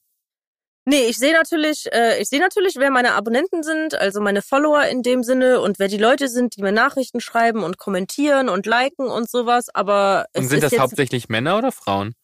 Nee, 0.85 1.05
ich 1.07 1.17
sehe 1.17 1.33
natürlich, 1.33 1.87
äh, 1.93 2.21
ich 2.21 2.29
sehe 2.29 2.41
natürlich, 2.41 2.75
wer 2.77 2.91
meine 2.91 3.15
Abonnenten 3.15 3.63
sind, 3.63 3.95
also 3.95 4.21
meine 4.21 4.43
Follower 4.43 4.85
in 4.87 5.03
dem 5.03 5.23
Sinne 5.23 5.61
und 5.61 5.79
wer 5.79 5.87
die 5.87 5.97
Leute 5.97 6.27
sind, 6.27 6.57
die 6.57 6.63
mir 6.63 6.73
Nachrichten 6.73 7.21
schreiben 7.21 7.63
und 7.63 7.79
kommentieren 7.79 8.49
und 8.49 8.67
liken 8.67 9.07
und 9.07 9.31
sowas. 9.31 9.69
Aber 9.73 10.27
und 10.35 10.49
sind 10.49 10.63
das 10.63 10.77
hauptsächlich 10.77 11.29
Männer 11.29 11.57
oder 11.57 11.71
Frauen? 11.71 12.15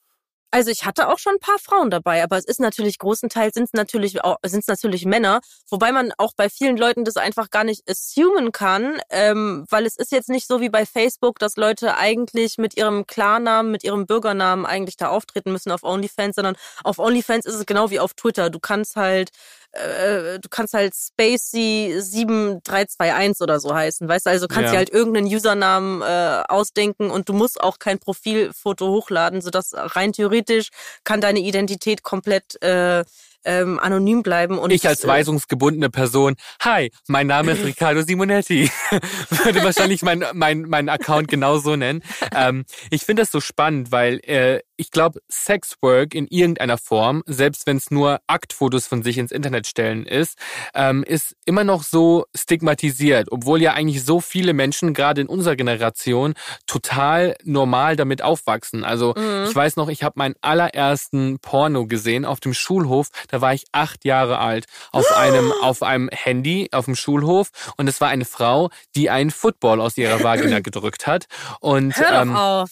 Also 0.51 0.70
ich 0.70 0.86
hatte 0.86 1.09
auch 1.09 1.18
schon 1.18 1.34
ein 1.34 1.40
paar 1.40 1.59
Frauen 1.59 1.90
dabei, 1.90 2.22
aber 2.22 2.38
es 2.38 2.46
ist 2.46 2.59
natürlich 2.59 2.99
großenteils 2.99 3.55
sind 3.55 3.64
es 3.64 3.72
natürlich 3.74 4.18
sind 4.46 4.61
es 4.61 4.66
natürlich 4.66 5.05
Männer, 5.05 5.40
wobei 5.68 5.92
man 5.92 6.12
auch 6.16 6.32
bei 6.34 6.49
vielen 6.49 6.78
Leuten 6.78 7.05
das 7.05 7.16
einfach 7.18 7.51
gar 7.51 7.64
nicht 7.64 7.88
assumen 7.88 8.51
kann, 8.51 8.99
ähm, 9.11 9.66
weil 9.68 9.84
es 9.84 9.96
ist 9.96 10.11
jetzt 10.11 10.30
nicht 10.30 10.46
so 10.46 10.62
wie 10.62 10.70
bei 10.70 10.86
Facebook, 10.86 11.38
dass 11.38 11.57
Leute 11.57 11.99
eigentlich 11.99 12.57
mit 12.57 12.78
ihrem 12.78 13.07
Klarnamen, 13.07 13.70
mit 13.70 13.84
ihrem 13.84 14.07
Bürgernamen 14.07 14.64
eigentlich 14.64 14.96
da 14.96 15.09
auftreten 15.09 15.53
müssen 15.53 15.70
auf 15.70 15.82
OnlyFans, 15.82 16.36
sondern 16.36 16.57
auf 16.82 16.99
OnlyFans 16.99 17.44
ist 17.44 17.55
es 17.55 17.66
genau 17.66 17.90
wie 17.90 18.01
auf 18.01 18.14
Twitter. 18.14 18.49
Du 18.49 18.59
kannst 18.59 18.96
halt 18.96 19.30
äh, 19.79 20.41
du 20.41 20.49
kannst 20.49 20.74
halt 20.74 20.95
Spacey7321 20.95 23.43
oder 23.43 23.61
so 23.61 23.74
heißen, 23.74 24.09
weißt 24.09 24.26
du? 24.26 24.31
Also 24.31 24.49
kannst 24.49 24.66
ja. 24.66 24.72
dir 24.72 24.79
halt 24.79 24.91
irgendeinen 24.91 25.26
Usernamen 25.26 26.03
äh, 26.03 26.43
ausdenken 26.49 27.11
und 27.11 27.29
du 27.29 27.33
musst 27.33 27.61
auch 27.61 27.79
kein 27.79 27.99
Profilfoto 27.99 28.89
hochladen, 28.89 29.41
sodass 29.41 29.72
rein 29.74 30.12
theoretisch 30.12 30.68
kann 31.05 31.20
deine 31.20 31.41
Identität 31.41 32.03
komplett 32.03 32.61
äh, 32.62 33.05
ähm, 33.49 33.80
anonym 33.80 34.22
bleiben. 34.22 34.59
Und 34.59 34.70
ich 34.70 34.86
als 34.86 35.05
äh, 35.05 35.09
weisungsgebundene 35.09 35.88
Person, 35.88 36.36
hi, 36.62 36.92
mein 37.09 37.26
Name 37.26 37.53
ist 37.53 37.64
Riccardo 37.64 38.03
Simonetti, 38.03 38.70
würde 39.30 39.64
wahrscheinlich 39.64 40.03
mein, 40.03 40.22
mein, 40.34 40.62
mein 40.62 40.88
Account 40.90 41.28
genauso 41.28 41.74
nennen. 41.74 42.03
Ähm, 42.34 42.66
ich 42.90 43.05
finde 43.05 43.22
das 43.22 43.30
so 43.30 43.40
spannend, 43.40 43.90
weil 43.90 44.20
äh, 44.24 44.61
ich 44.76 44.92
glaube, 44.92 45.20
Sexwork 45.30 46.14
in 46.14 46.28
irgendeiner 46.28 46.78
Form, 46.78 47.24
selbst 47.26 47.66
wenn 47.66 47.78
es 47.78 47.90
nur 47.90 48.20
Aktfotos 48.28 48.86
von 48.86 49.03
sich 49.03 49.18
ins 49.18 49.32
Internet 49.32 49.66
stellen 49.66 50.07
ist, 50.07 50.38
ähm, 50.72 51.03
ist 51.03 51.34
immer 51.46 51.64
noch 51.64 51.82
so 51.82 52.26
stigmatisiert, 52.34 53.32
obwohl 53.32 53.61
ja 53.61 53.72
eigentlich 53.72 54.05
so 54.05 54.20
viele 54.20 54.53
Menschen 54.53 54.94
gerade 54.94 55.22
in 55.22 55.26
unserer 55.26 55.57
Generation 55.57 56.34
total 56.66 57.34
normal 57.42 57.96
damit 57.96 58.22
aufwachsen. 58.22 58.84
Also 58.84 59.14
mhm. 59.16 59.46
ich 59.49 59.55
weiß 59.55 59.76
noch, 59.76 59.88
ich 59.88 60.05
habe 60.05 60.14
meinen 60.16 60.36
allerersten 60.42 61.40
Porno 61.40 61.86
gesehen 61.86 62.24
auf 62.24 62.38
dem 62.38 62.55
Schulhof. 62.55 63.09
Da 63.28 63.38
war 63.41 63.55
ich 63.55 63.66
acht 63.72 64.05
Jahre 64.05 64.39
alt 64.39 64.66
auf 64.93 65.11
einem 65.16 65.53
auf 65.62 65.82
einem 65.82 66.09
Handy 66.12 66.68
auf 66.72 66.86
dem 66.86 66.97
Schulhof 66.97 67.51
und 67.76 67.89
es 67.89 68.01
war 68.01 68.09
eine 68.09 68.24
Frau, 68.24 68.70
die 68.95 69.11
einen 69.11 69.30
Football 69.30 69.80
aus 69.80 69.97
ihrer 69.97 70.22
Vagina 70.22 70.61
gedrückt 70.61 71.07
hat 71.07 71.26
und 71.61 71.97
Hör 71.97 72.11
doch 72.11 72.22
ähm, 72.22 72.36
auf. 72.36 72.70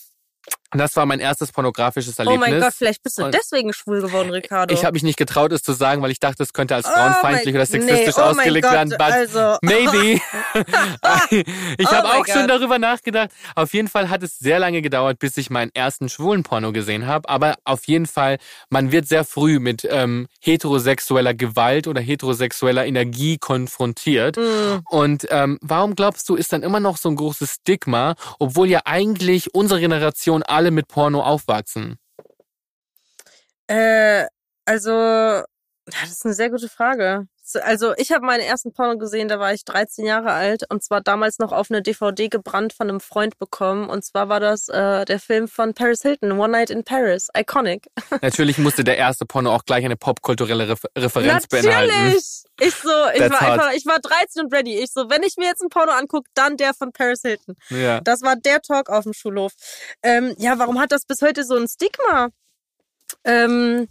Das 0.78 0.96
war 0.96 1.06
mein 1.06 1.20
erstes 1.20 1.52
pornografisches 1.52 2.18
Erlebnis. 2.18 2.48
Oh 2.48 2.50
mein 2.50 2.60
Gott, 2.60 2.74
vielleicht 2.74 3.02
bist 3.02 3.18
du 3.18 3.24
und 3.24 3.34
deswegen 3.34 3.72
schwul 3.72 4.02
geworden, 4.02 4.30
Ricardo. 4.30 4.74
Ich 4.74 4.84
habe 4.84 4.94
mich 4.94 5.02
nicht 5.02 5.18
getraut, 5.18 5.52
es 5.52 5.62
zu 5.62 5.72
sagen, 5.72 6.02
weil 6.02 6.10
ich 6.10 6.20
dachte, 6.20 6.42
es 6.42 6.52
könnte 6.52 6.74
als 6.74 6.86
oh 6.86 6.92
frauenfeindlich 6.92 7.54
oh 7.54 7.58
oder 7.58 7.66
sexistisch 7.66 8.16
nee, 8.16 8.22
oh 8.22 8.26
ausgelegt 8.26 8.70
werden. 8.70 8.90
But 8.90 9.00
also. 9.00 9.56
maybe. 9.62 10.20
ich 11.78 11.90
habe 11.90 12.08
oh 12.08 12.20
auch 12.20 12.26
schon 12.26 12.48
darüber 12.48 12.78
nachgedacht. 12.78 13.30
Auf 13.54 13.74
jeden 13.74 13.88
Fall 13.88 14.08
hat 14.10 14.22
es 14.22 14.38
sehr 14.38 14.58
lange 14.58 14.82
gedauert, 14.82 15.18
bis 15.18 15.36
ich 15.36 15.50
meinen 15.50 15.70
ersten 15.74 16.08
schwulen 16.08 16.42
Porno 16.42 16.72
gesehen 16.72 17.06
habe. 17.06 17.28
Aber 17.28 17.56
auf 17.64 17.86
jeden 17.86 18.06
Fall, 18.06 18.38
man 18.70 18.92
wird 18.92 19.08
sehr 19.08 19.24
früh 19.24 19.58
mit 19.58 19.86
ähm, 19.90 20.28
heterosexueller 20.40 21.34
Gewalt 21.34 21.86
oder 21.86 22.00
heterosexueller 22.00 22.86
Energie 22.86 23.38
konfrontiert. 23.38 24.36
Mm. 24.36 24.80
Und 24.88 25.26
ähm, 25.30 25.58
warum 25.62 25.94
glaubst 25.94 26.28
du, 26.28 26.34
ist 26.34 26.52
dann 26.52 26.62
immer 26.62 26.80
noch 26.80 26.96
so 26.96 27.08
ein 27.08 27.16
großes 27.16 27.56
Stigma, 27.60 28.14
obwohl 28.38 28.68
ja 28.68 28.80
eigentlich 28.84 29.54
unsere 29.54 29.80
Generation 29.80 30.42
alle 30.42 30.65
mit 30.70 30.88
Porno 30.88 31.22
aufwachsen? 31.22 31.98
Äh, 33.68 34.26
also, 34.64 34.90
das 35.86 36.10
ist 36.10 36.24
eine 36.24 36.34
sehr 36.34 36.50
gute 36.50 36.68
Frage. 36.68 37.26
Also 37.54 37.94
ich 37.96 38.12
habe 38.12 38.26
meinen 38.26 38.40
ersten 38.40 38.72
Porno 38.72 38.98
gesehen, 38.98 39.28
da 39.28 39.38
war 39.38 39.52
ich 39.52 39.64
13 39.64 40.04
Jahre 40.04 40.32
alt 40.32 40.64
und 40.70 40.82
zwar 40.82 41.00
damals 41.00 41.38
noch 41.38 41.52
auf 41.52 41.70
eine 41.70 41.82
DVD 41.82 42.28
gebrannt 42.28 42.72
von 42.72 42.88
einem 42.88 43.00
Freund 43.00 43.38
bekommen. 43.38 43.88
Und 43.88 44.04
zwar 44.04 44.28
war 44.28 44.40
das 44.40 44.68
äh, 44.68 45.04
der 45.04 45.20
Film 45.20 45.46
von 45.46 45.74
Paris 45.74 46.02
Hilton, 46.02 46.32
One 46.32 46.52
Night 46.52 46.70
in 46.70 46.82
Paris, 46.84 47.28
iconic. 47.36 47.88
Natürlich 48.22 48.58
musste 48.58 48.84
der 48.84 48.96
erste 48.96 49.26
Porno 49.26 49.54
auch 49.54 49.64
gleich 49.64 49.84
eine 49.84 49.96
popkulturelle 49.96 50.68
Re 50.70 50.76
Referenz 50.96 51.44
Natürlich. 51.50 51.66
beinhalten. 51.66 52.18
Ich 52.60 52.74
so, 52.74 52.90
ich 53.12 53.18
That's 53.20 53.32
war 53.32 53.52
einfach, 53.52 53.72
ich 53.74 53.86
war 53.86 53.98
13 53.98 54.44
und 54.44 54.54
ready. 54.54 54.78
Ich 54.78 54.92
so, 54.92 55.10
wenn 55.10 55.22
ich 55.22 55.36
mir 55.36 55.46
jetzt 55.46 55.62
ein 55.62 55.68
Porno 55.68 55.92
angucke, 55.92 56.28
dann 56.34 56.56
der 56.56 56.74
von 56.74 56.92
Paris 56.92 57.20
Hilton. 57.22 57.56
Ja. 57.70 58.00
Das 58.00 58.22
war 58.22 58.36
der 58.36 58.62
Talk 58.62 58.88
auf 58.88 59.04
dem 59.04 59.12
Schulhof. 59.12 59.52
Ähm, 60.02 60.34
ja, 60.38 60.58
warum 60.58 60.80
hat 60.80 60.90
das 60.90 61.04
bis 61.04 61.22
heute 61.22 61.44
so 61.44 61.56
ein 61.56 61.68
Stigma? 61.68 62.30
Ähm, 63.24 63.88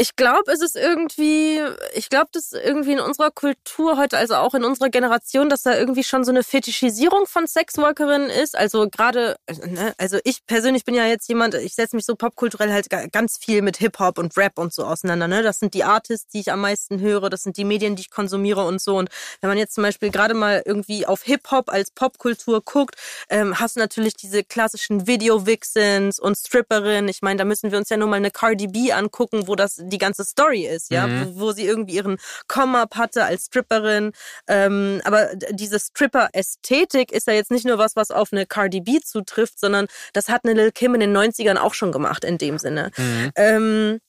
ich 0.00 0.14
glaube, 0.14 0.52
es 0.52 0.62
ist 0.62 0.76
irgendwie, 0.76 1.60
ich 1.92 2.08
glaube, 2.08 2.28
dass 2.30 2.52
irgendwie 2.52 2.92
in 2.92 3.00
unserer 3.00 3.32
Kultur 3.32 3.98
heute, 3.98 4.16
also 4.16 4.36
auch 4.36 4.54
in 4.54 4.62
unserer 4.62 4.90
Generation, 4.90 5.48
dass 5.48 5.64
da 5.64 5.76
irgendwie 5.76 6.04
schon 6.04 6.22
so 6.22 6.30
eine 6.30 6.44
Fetischisierung 6.44 7.26
von 7.26 7.48
Sexworkerinnen 7.48 8.30
ist. 8.30 8.56
Also 8.56 8.88
gerade, 8.88 9.36
ne, 9.66 9.94
also 9.98 10.18
ich 10.22 10.46
persönlich 10.46 10.84
bin 10.84 10.94
ja 10.94 11.04
jetzt 11.04 11.28
jemand, 11.28 11.54
ich 11.54 11.74
setze 11.74 11.96
mich 11.96 12.06
so 12.06 12.14
popkulturell 12.14 12.72
halt 12.72 12.88
ganz 13.10 13.38
viel 13.38 13.60
mit 13.60 13.78
Hip-Hop 13.78 14.18
und 14.18 14.36
Rap 14.36 14.56
und 14.58 14.72
so 14.72 14.84
auseinander. 14.84 15.26
Ne? 15.26 15.42
Das 15.42 15.58
sind 15.58 15.74
die 15.74 15.82
Artists, 15.82 16.28
die 16.28 16.40
ich 16.40 16.52
am 16.52 16.60
meisten 16.60 17.00
höre, 17.00 17.28
das 17.28 17.42
sind 17.42 17.56
die 17.56 17.64
Medien, 17.64 17.96
die 17.96 18.02
ich 18.02 18.10
konsumiere 18.10 18.64
und 18.66 18.80
so. 18.80 18.98
Und 18.98 19.10
wenn 19.40 19.48
man 19.48 19.58
jetzt 19.58 19.74
zum 19.74 19.82
Beispiel 19.82 20.12
gerade 20.12 20.34
mal 20.34 20.62
irgendwie 20.64 21.06
auf 21.06 21.24
Hip-Hop 21.24 21.70
als 21.70 21.90
Popkultur 21.90 22.62
guckt, 22.62 22.94
ähm, 23.30 23.58
hast 23.58 23.74
du 23.74 23.80
natürlich 23.80 24.14
diese 24.14 24.44
klassischen 24.44 25.08
Video-Vixens 25.08 26.20
und 26.20 26.36
Stripperinnen. 26.36 27.08
Ich 27.08 27.20
meine, 27.20 27.38
da 27.38 27.44
müssen 27.44 27.72
wir 27.72 27.78
uns 27.78 27.88
ja 27.88 27.96
nur 27.96 28.06
mal 28.06 28.16
eine 28.16 28.30
Cardi 28.30 28.68
B 28.68 28.92
angucken, 28.92 29.48
wo 29.48 29.56
das 29.56 29.87
die 29.88 29.98
ganze 29.98 30.24
Story 30.24 30.66
ist, 30.66 30.90
ja, 30.90 31.06
mhm. 31.06 31.34
wo, 31.34 31.40
wo, 31.40 31.52
sie 31.52 31.66
irgendwie 31.66 31.94
ihren 31.94 32.18
Come-up 32.46 32.96
hatte 32.96 33.24
als 33.24 33.46
Stripperin. 33.46 34.12
Ähm, 34.46 35.00
aber 35.04 35.30
diese 35.50 35.78
Stripper-Ästhetik 35.80 37.12
ist 37.12 37.26
ja 37.26 37.34
jetzt 37.34 37.50
nicht 37.50 37.66
nur 37.66 37.78
was, 37.78 37.96
was 37.96 38.10
auf 38.10 38.32
eine 38.32 38.46
Cardi 38.46 38.80
B 38.80 39.00
zutrifft, 39.00 39.58
sondern 39.58 39.86
das 40.12 40.28
hat 40.28 40.44
eine 40.44 40.54
Lil 40.54 40.72
Kim 40.72 40.94
in 40.94 41.00
den 41.00 41.16
90ern 41.16 41.56
auch 41.56 41.74
schon 41.74 41.92
gemacht 41.92 42.24
in 42.24 42.38
dem 42.38 42.58
Sinne. 42.58 42.90
Mhm. 42.96 43.32
Ähm, 43.36 44.00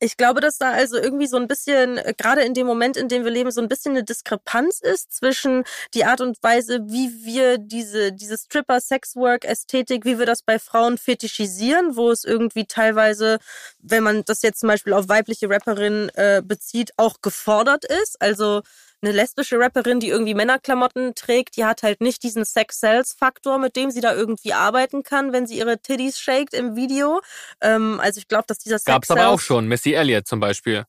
ich 0.00 0.16
glaube, 0.16 0.40
dass 0.40 0.58
da 0.58 0.72
also 0.72 0.96
irgendwie 0.96 1.26
so 1.26 1.36
ein 1.36 1.48
bisschen, 1.48 1.98
äh, 1.98 2.14
gerade 2.16 2.42
in 2.42 2.54
dem 2.54 2.66
Moment, 2.66 2.96
in 2.96 3.08
dem 3.08 3.24
wir 3.24 3.30
leben, 3.30 3.50
so 3.50 3.60
ein 3.60 3.68
bisschen 3.68 3.92
eine 3.92 4.04
Diskrepanz 4.04 4.80
ist 4.80 5.12
zwischen 5.12 5.64
die 5.94 6.04
Art 6.04 6.20
und 6.20 6.42
Weise, 6.42 6.80
wie 6.86 7.24
wir 7.24 7.58
diese, 7.58 8.12
diese 8.12 8.36
Stripper-Sexwork-Ästhetik, 8.38 10.04
wie 10.04 10.18
wir 10.18 10.26
das 10.26 10.42
bei 10.42 10.58
Frauen 10.58 10.98
fetischisieren, 10.98 11.96
wo 11.96 12.10
es 12.10 12.24
irgendwie 12.24 12.66
teilweise, 12.66 13.38
wenn 13.80 14.02
man 14.02 14.24
das 14.24 14.42
jetzt 14.42 14.60
zum 14.60 14.68
Beispiel 14.68 14.92
auf 14.92 15.08
weibliche 15.08 15.48
Rapperinnen 15.48 16.10
äh, 16.14 16.42
bezieht, 16.44 16.92
auch 16.96 17.20
gefordert 17.22 17.84
ist. 17.84 18.20
Also 18.20 18.62
eine 19.02 19.12
lesbische 19.12 19.58
Rapperin, 19.58 20.00
die 20.00 20.08
irgendwie 20.08 20.34
Männerklamotten 20.34 21.14
trägt, 21.14 21.56
die 21.56 21.64
hat 21.64 21.82
halt 21.82 22.00
nicht 22.00 22.22
diesen 22.22 22.44
Sex-Sales-Faktor, 22.44 23.58
mit 23.58 23.76
dem 23.76 23.90
sie 23.90 24.00
da 24.00 24.14
irgendwie 24.14 24.52
arbeiten 24.52 25.02
kann, 25.02 25.32
wenn 25.32 25.46
sie 25.46 25.58
ihre 25.58 25.78
Titties 25.78 26.18
shakt 26.18 26.54
im 26.54 26.76
Video. 26.76 27.20
Ähm, 27.60 28.00
also 28.00 28.18
ich 28.18 28.28
glaube, 28.28 28.44
dass 28.46 28.58
dieser 28.58 28.78
Sex 28.78 28.86
Gab's 28.86 29.10
aber 29.10 29.28
auch 29.28 29.40
schon, 29.40 29.68
Missy 29.68 29.92
Elliott 29.92 30.26
zum 30.26 30.40
Beispiel. 30.40 30.84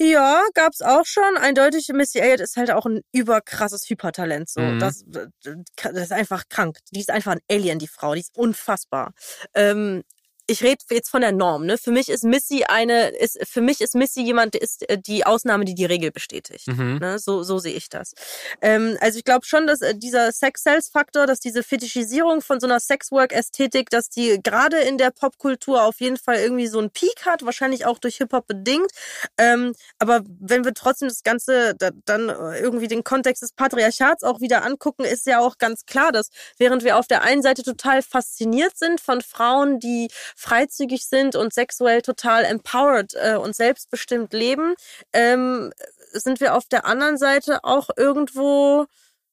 Ja, 0.00 0.44
gab's 0.54 0.80
auch 0.80 1.04
schon. 1.04 1.36
Eindeutig, 1.36 1.88
Missy 1.92 2.20
Elliott 2.20 2.40
ist 2.40 2.56
halt 2.56 2.70
auch 2.70 2.86
ein 2.86 3.00
überkrasses 3.12 3.90
Hypertalent. 3.90 4.48
So, 4.48 4.60
mhm. 4.60 4.78
das, 4.78 5.04
das 5.08 5.92
ist 5.92 6.12
einfach 6.12 6.44
krank. 6.48 6.78
Die 6.92 7.00
ist 7.00 7.10
einfach 7.10 7.32
ein 7.32 7.40
Alien, 7.50 7.80
die 7.80 7.88
Frau. 7.88 8.14
Die 8.14 8.20
ist 8.20 8.36
unfassbar. 8.36 9.12
Ähm, 9.54 10.04
ich 10.50 10.62
rede 10.62 10.82
jetzt 10.90 11.10
von 11.10 11.20
der 11.20 11.32
Norm, 11.32 11.66
ne? 11.66 11.76
Für 11.76 11.90
mich 11.90 12.08
ist 12.08 12.24
Missy 12.24 12.64
eine, 12.64 13.10
ist, 13.10 13.38
für 13.46 13.60
mich 13.60 13.82
ist 13.82 13.94
Missy 13.94 14.22
jemand, 14.22 14.56
ist 14.56 14.88
äh, 14.88 14.98
die 14.98 15.26
Ausnahme, 15.26 15.66
die 15.66 15.74
die 15.74 15.84
Regel 15.84 16.10
bestätigt. 16.10 16.66
Mhm. 16.68 16.98
Ne? 16.98 17.18
So, 17.18 17.42
so 17.42 17.58
sehe 17.58 17.74
ich 17.74 17.90
das. 17.90 18.14
Ähm, 18.62 18.96
also 19.00 19.18
ich 19.18 19.24
glaube 19.24 19.44
schon, 19.44 19.66
dass 19.66 19.82
äh, 19.82 19.94
dieser 19.94 20.32
Sex-Sales-Faktor, 20.32 21.26
dass 21.26 21.40
diese 21.40 21.62
Fetischisierung 21.62 22.40
von 22.40 22.60
so 22.60 22.66
einer 22.66 22.80
Sexwork-Ästhetik, 22.80 23.90
dass 23.90 24.08
die 24.08 24.40
gerade 24.42 24.78
in 24.78 24.96
der 24.96 25.10
Popkultur 25.10 25.82
auf 25.82 26.00
jeden 26.00 26.16
Fall 26.16 26.36
irgendwie 26.36 26.66
so 26.66 26.78
einen 26.78 26.90
Peak 26.90 27.26
hat, 27.26 27.44
wahrscheinlich 27.44 27.84
auch 27.84 27.98
durch 27.98 28.16
Hip-Hop 28.16 28.46
bedingt. 28.46 28.90
Ähm, 29.36 29.74
aber 29.98 30.22
wenn 30.40 30.64
wir 30.64 30.72
trotzdem 30.72 31.08
das 31.08 31.24
Ganze 31.24 31.74
da, 31.74 31.90
dann 32.06 32.30
äh, 32.30 32.58
irgendwie 32.58 32.88
den 32.88 33.04
Kontext 33.04 33.42
des 33.42 33.52
Patriarchats 33.52 34.24
auch 34.24 34.40
wieder 34.40 34.64
angucken, 34.64 35.04
ist 35.04 35.26
ja 35.26 35.40
auch 35.40 35.58
ganz 35.58 35.84
klar, 35.84 36.10
dass 36.10 36.30
während 36.56 36.84
wir 36.84 36.96
auf 36.96 37.06
der 37.06 37.22
einen 37.22 37.42
Seite 37.42 37.62
total 37.62 38.00
fasziniert 38.00 38.78
sind 38.78 38.98
von 38.98 39.20
Frauen, 39.20 39.78
die 39.78 40.08
freizügig 40.38 41.04
sind 41.04 41.34
und 41.34 41.52
sexuell 41.52 42.00
total 42.00 42.44
empowered 42.44 43.14
äh, 43.16 43.34
und 43.34 43.56
selbstbestimmt 43.56 44.32
leben, 44.32 44.74
ähm, 45.12 45.72
sind 46.12 46.40
wir 46.40 46.54
auf 46.54 46.66
der 46.66 46.86
anderen 46.86 47.18
Seite 47.18 47.64
auch 47.64 47.90
irgendwo 47.96 48.86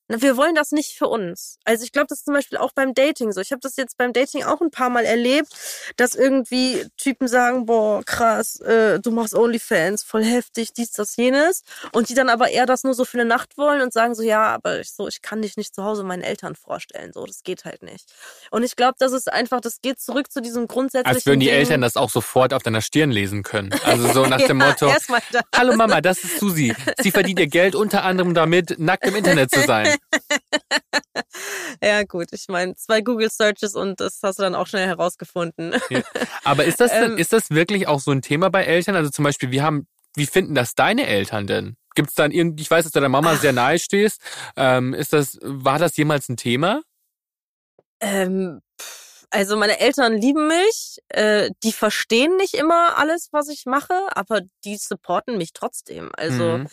wir 0.07 0.37
wollen 0.37 0.53
das 0.53 0.71
nicht 0.71 0.97
für 0.97 1.07
uns. 1.07 1.57
Also 1.65 1.83
ich 1.83 1.91
glaube, 1.91 2.07
das 2.07 2.19
ist 2.19 2.25
zum 2.25 2.35
Beispiel 2.35 2.59
auch 2.59 2.73
beim 2.73 2.93
Dating 2.93 3.31
so. 3.31 3.41
Ich 3.41 3.51
habe 3.51 3.61
das 3.61 3.75
jetzt 3.75 3.97
beim 3.97 4.13
Dating 4.13 4.43
auch 4.43 4.61
ein 4.61 4.69
paar 4.69 4.89
Mal 4.89 5.03
erlebt, 5.05 5.49
dass 5.97 6.13
irgendwie 6.13 6.85
Typen 6.97 7.27
sagen, 7.27 7.65
boah, 7.65 8.03
krass, 8.03 8.59
äh, 8.59 8.99
du 8.99 9.09
machst 9.11 9.33
OnlyFans, 9.33 10.03
voll 10.03 10.23
heftig, 10.23 10.73
dies, 10.73 10.91
das, 10.91 11.15
jenes. 11.15 11.63
Und 11.91 12.09
die 12.09 12.13
dann 12.13 12.29
aber 12.29 12.49
eher 12.49 12.67
das 12.67 12.83
nur 12.83 12.93
so 12.93 13.03
für 13.03 13.17
eine 13.17 13.27
Nacht 13.27 13.57
wollen 13.57 13.81
und 13.81 13.93
sagen 13.93 14.13
so, 14.13 14.21
ja, 14.21 14.43
aber 14.43 14.79
ich, 14.79 14.91
so, 14.91 15.07
ich 15.07 15.23
kann 15.23 15.41
dich 15.41 15.57
nicht 15.57 15.73
zu 15.73 15.83
Hause 15.83 16.03
meinen 16.03 16.21
Eltern 16.21 16.55
vorstellen. 16.55 17.11
So, 17.11 17.25
das 17.25 17.41
geht 17.43 17.65
halt 17.65 17.81
nicht. 17.81 18.05
Und 18.51 18.61
ich 18.63 18.75
glaube, 18.75 18.95
das 18.99 19.11
ist 19.11 19.31
einfach, 19.31 19.59
das 19.59 19.81
geht 19.81 19.99
zurück 19.99 20.31
zu 20.31 20.41
diesem 20.41 20.67
grundsätzlichen. 20.67 21.15
Als 21.15 21.25
würden 21.25 21.39
die 21.39 21.47
Ding. 21.47 21.55
Eltern 21.55 21.81
das 21.81 21.97
auch 21.97 22.11
sofort 22.11 22.53
auf 22.53 22.61
deiner 22.61 22.81
Stirn 22.81 23.09
lesen 23.09 23.41
können. 23.41 23.73
Also 23.83 24.13
so 24.13 24.27
nach 24.27 24.37
dem 24.47 24.59
ja, 24.59 24.67
Motto, 24.67 24.93
hallo 25.55 25.75
Mama, 25.75 26.01
das 26.01 26.23
ist 26.23 26.39
Susi. 26.39 26.75
Sie 27.01 27.09
verdient 27.09 27.39
ihr 27.39 27.47
Geld 27.47 27.73
unter 27.73 28.03
anderem 28.03 28.35
damit, 28.35 28.77
nackt 28.77 29.05
im 29.05 29.15
Internet 29.15 29.49
zu 29.51 29.61
sein. 29.61 29.94
ja, 31.81 32.03
gut, 32.03 32.27
ich 32.31 32.47
meine, 32.47 32.75
zwei 32.75 33.01
Google 33.01 33.29
Searches 33.29 33.75
und 33.75 33.99
das 33.99 34.19
hast 34.23 34.39
du 34.39 34.43
dann 34.43 34.55
auch 34.55 34.67
schnell 34.67 34.87
herausgefunden. 34.87 35.75
Ja. 35.89 36.01
Aber 36.43 36.65
ist 36.65 36.79
das 36.79 36.91
denn, 36.91 37.03
ähm, 37.13 37.17
ist 37.17 37.33
das 37.33 37.49
wirklich 37.49 37.87
auch 37.87 37.99
so 37.99 38.11
ein 38.11 38.21
Thema 38.21 38.49
bei 38.49 38.63
Eltern? 38.63 38.95
Also 38.95 39.09
zum 39.09 39.23
Beispiel, 39.23 39.51
wie 39.51 39.61
haben, 39.61 39.87
wie 40.15 40.25
finden 40.25 40.55
das 40.55 40.75
deine 40.75 41.07
Eltern 41.07 41.47
denn? 41.47 41.77
Gibt 41.95 42.09
es 42.09 42.15
dann 42.15 42.31
irgendwie, 42.31 42.63
ich 42.63 42.71
weiß, 42.71 42.83
dass 42.83 42.91
du 42.91 42.99
deiner 42.99 43.09
Mama 43.09 43.35
sehr 43.37 43.53
nahe 43.53 43.79
stehst. 43.79 44.19
Ähm, 44.57 44.93
ist 44.93 45.13
das, 45.13 45.37
war 45.41 45.79
das 45.79 45.95
jemals 45.97 46.27
ein 46.27 46.37
Thema? 46.37 46.81
Ähm, 48.01 48.61
also 49.29 49.57
meine 49.57 49.79
Eltern 49.79 50.13
lieben 50.13 50.47
mich, 50.47 50.99
äh, 51.09 51.49
die 51.63 51.71
verstehen 51.71 52.37
nicht 52.37 52.53
immer 52.53 52.97
alles, 52.97 53.29
was 53.31 53.49
ich 53.49 53.65
mache, 53.65 53.93
aber 54.15 54.41
die 54.63 54.77
supporten 54.77 55.37
mich 55.37 55.53
trotzdem. 55.53 56.09
Also 56.15 56.59
mhm. 56.59 56.67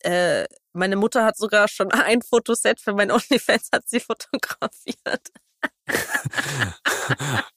äh, 0.00 0.46
meine 0.78 0.96
Mutter 0.96 1.24
hat 1.24 1.36
sogar 1.36 1.68
schon 1.68 1.92
ein 1.92 2.22
Fotoset 2.22 2.80
für 2.80 2.94
mein 2.94 3.10
OnlyFans 3.10 3.68
hat 3.72 3.88
sie 3.88 4.00
fotografiert. 4.00 5.28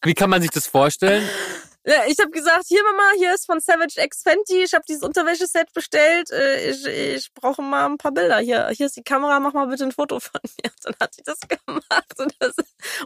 Wie 0.04 0.14
kann 0.14 0.30
man 0.30 0.42
sich 0.42 0.52
das 0.52 0.68
vorstellen? 0.68 1.28
Ich 1.84 2.20
habe 2.20 2.30
gesagt, 2.30 2.66
hier 2.68 2.84
Mama, 2.84 3.04
hier 3.18 3.34
ist 3.34 3.48
von 3.48 3.60
Savage 3.60 3.96
X 3.98 4.22
Fenty, 4.22 4.64
ich 4.64 4.74
habe 4.76 4.84
dieses 4.88 5.02
Unterwäscheset 5.02 5.74
bestellt, 5.74 6.30
äh, 6.30 6.70
ich, 6.70 6.86
ich 6.86 7.34
brauche 7.34 7.64
mal 7.64 7.88
ein 7.88 7.98
paar 7.98 8.12
Bilder. 8.12 8.38
Hier, 8.38 8.70
hier 8.70 8.86
ist 8.86 8.98
die 8.98 9.02
Kamera, 9.02 9.40
mach 9.40 9.54
mal 9.54 9.66
bitte 9.66 9.86
ein 9.86 9.92
Foto 9.92 10.20
von 10.20 10.40
mir. 10.44 10.72
Und 10.86 10.86
dann 10.86 10.96
hat 11.02 11.16
sie 11.16 11.24
das 11.24 11.40
gemacht. 11.40 12.20
Und, 12.20 12.36
das, 12.38 12.54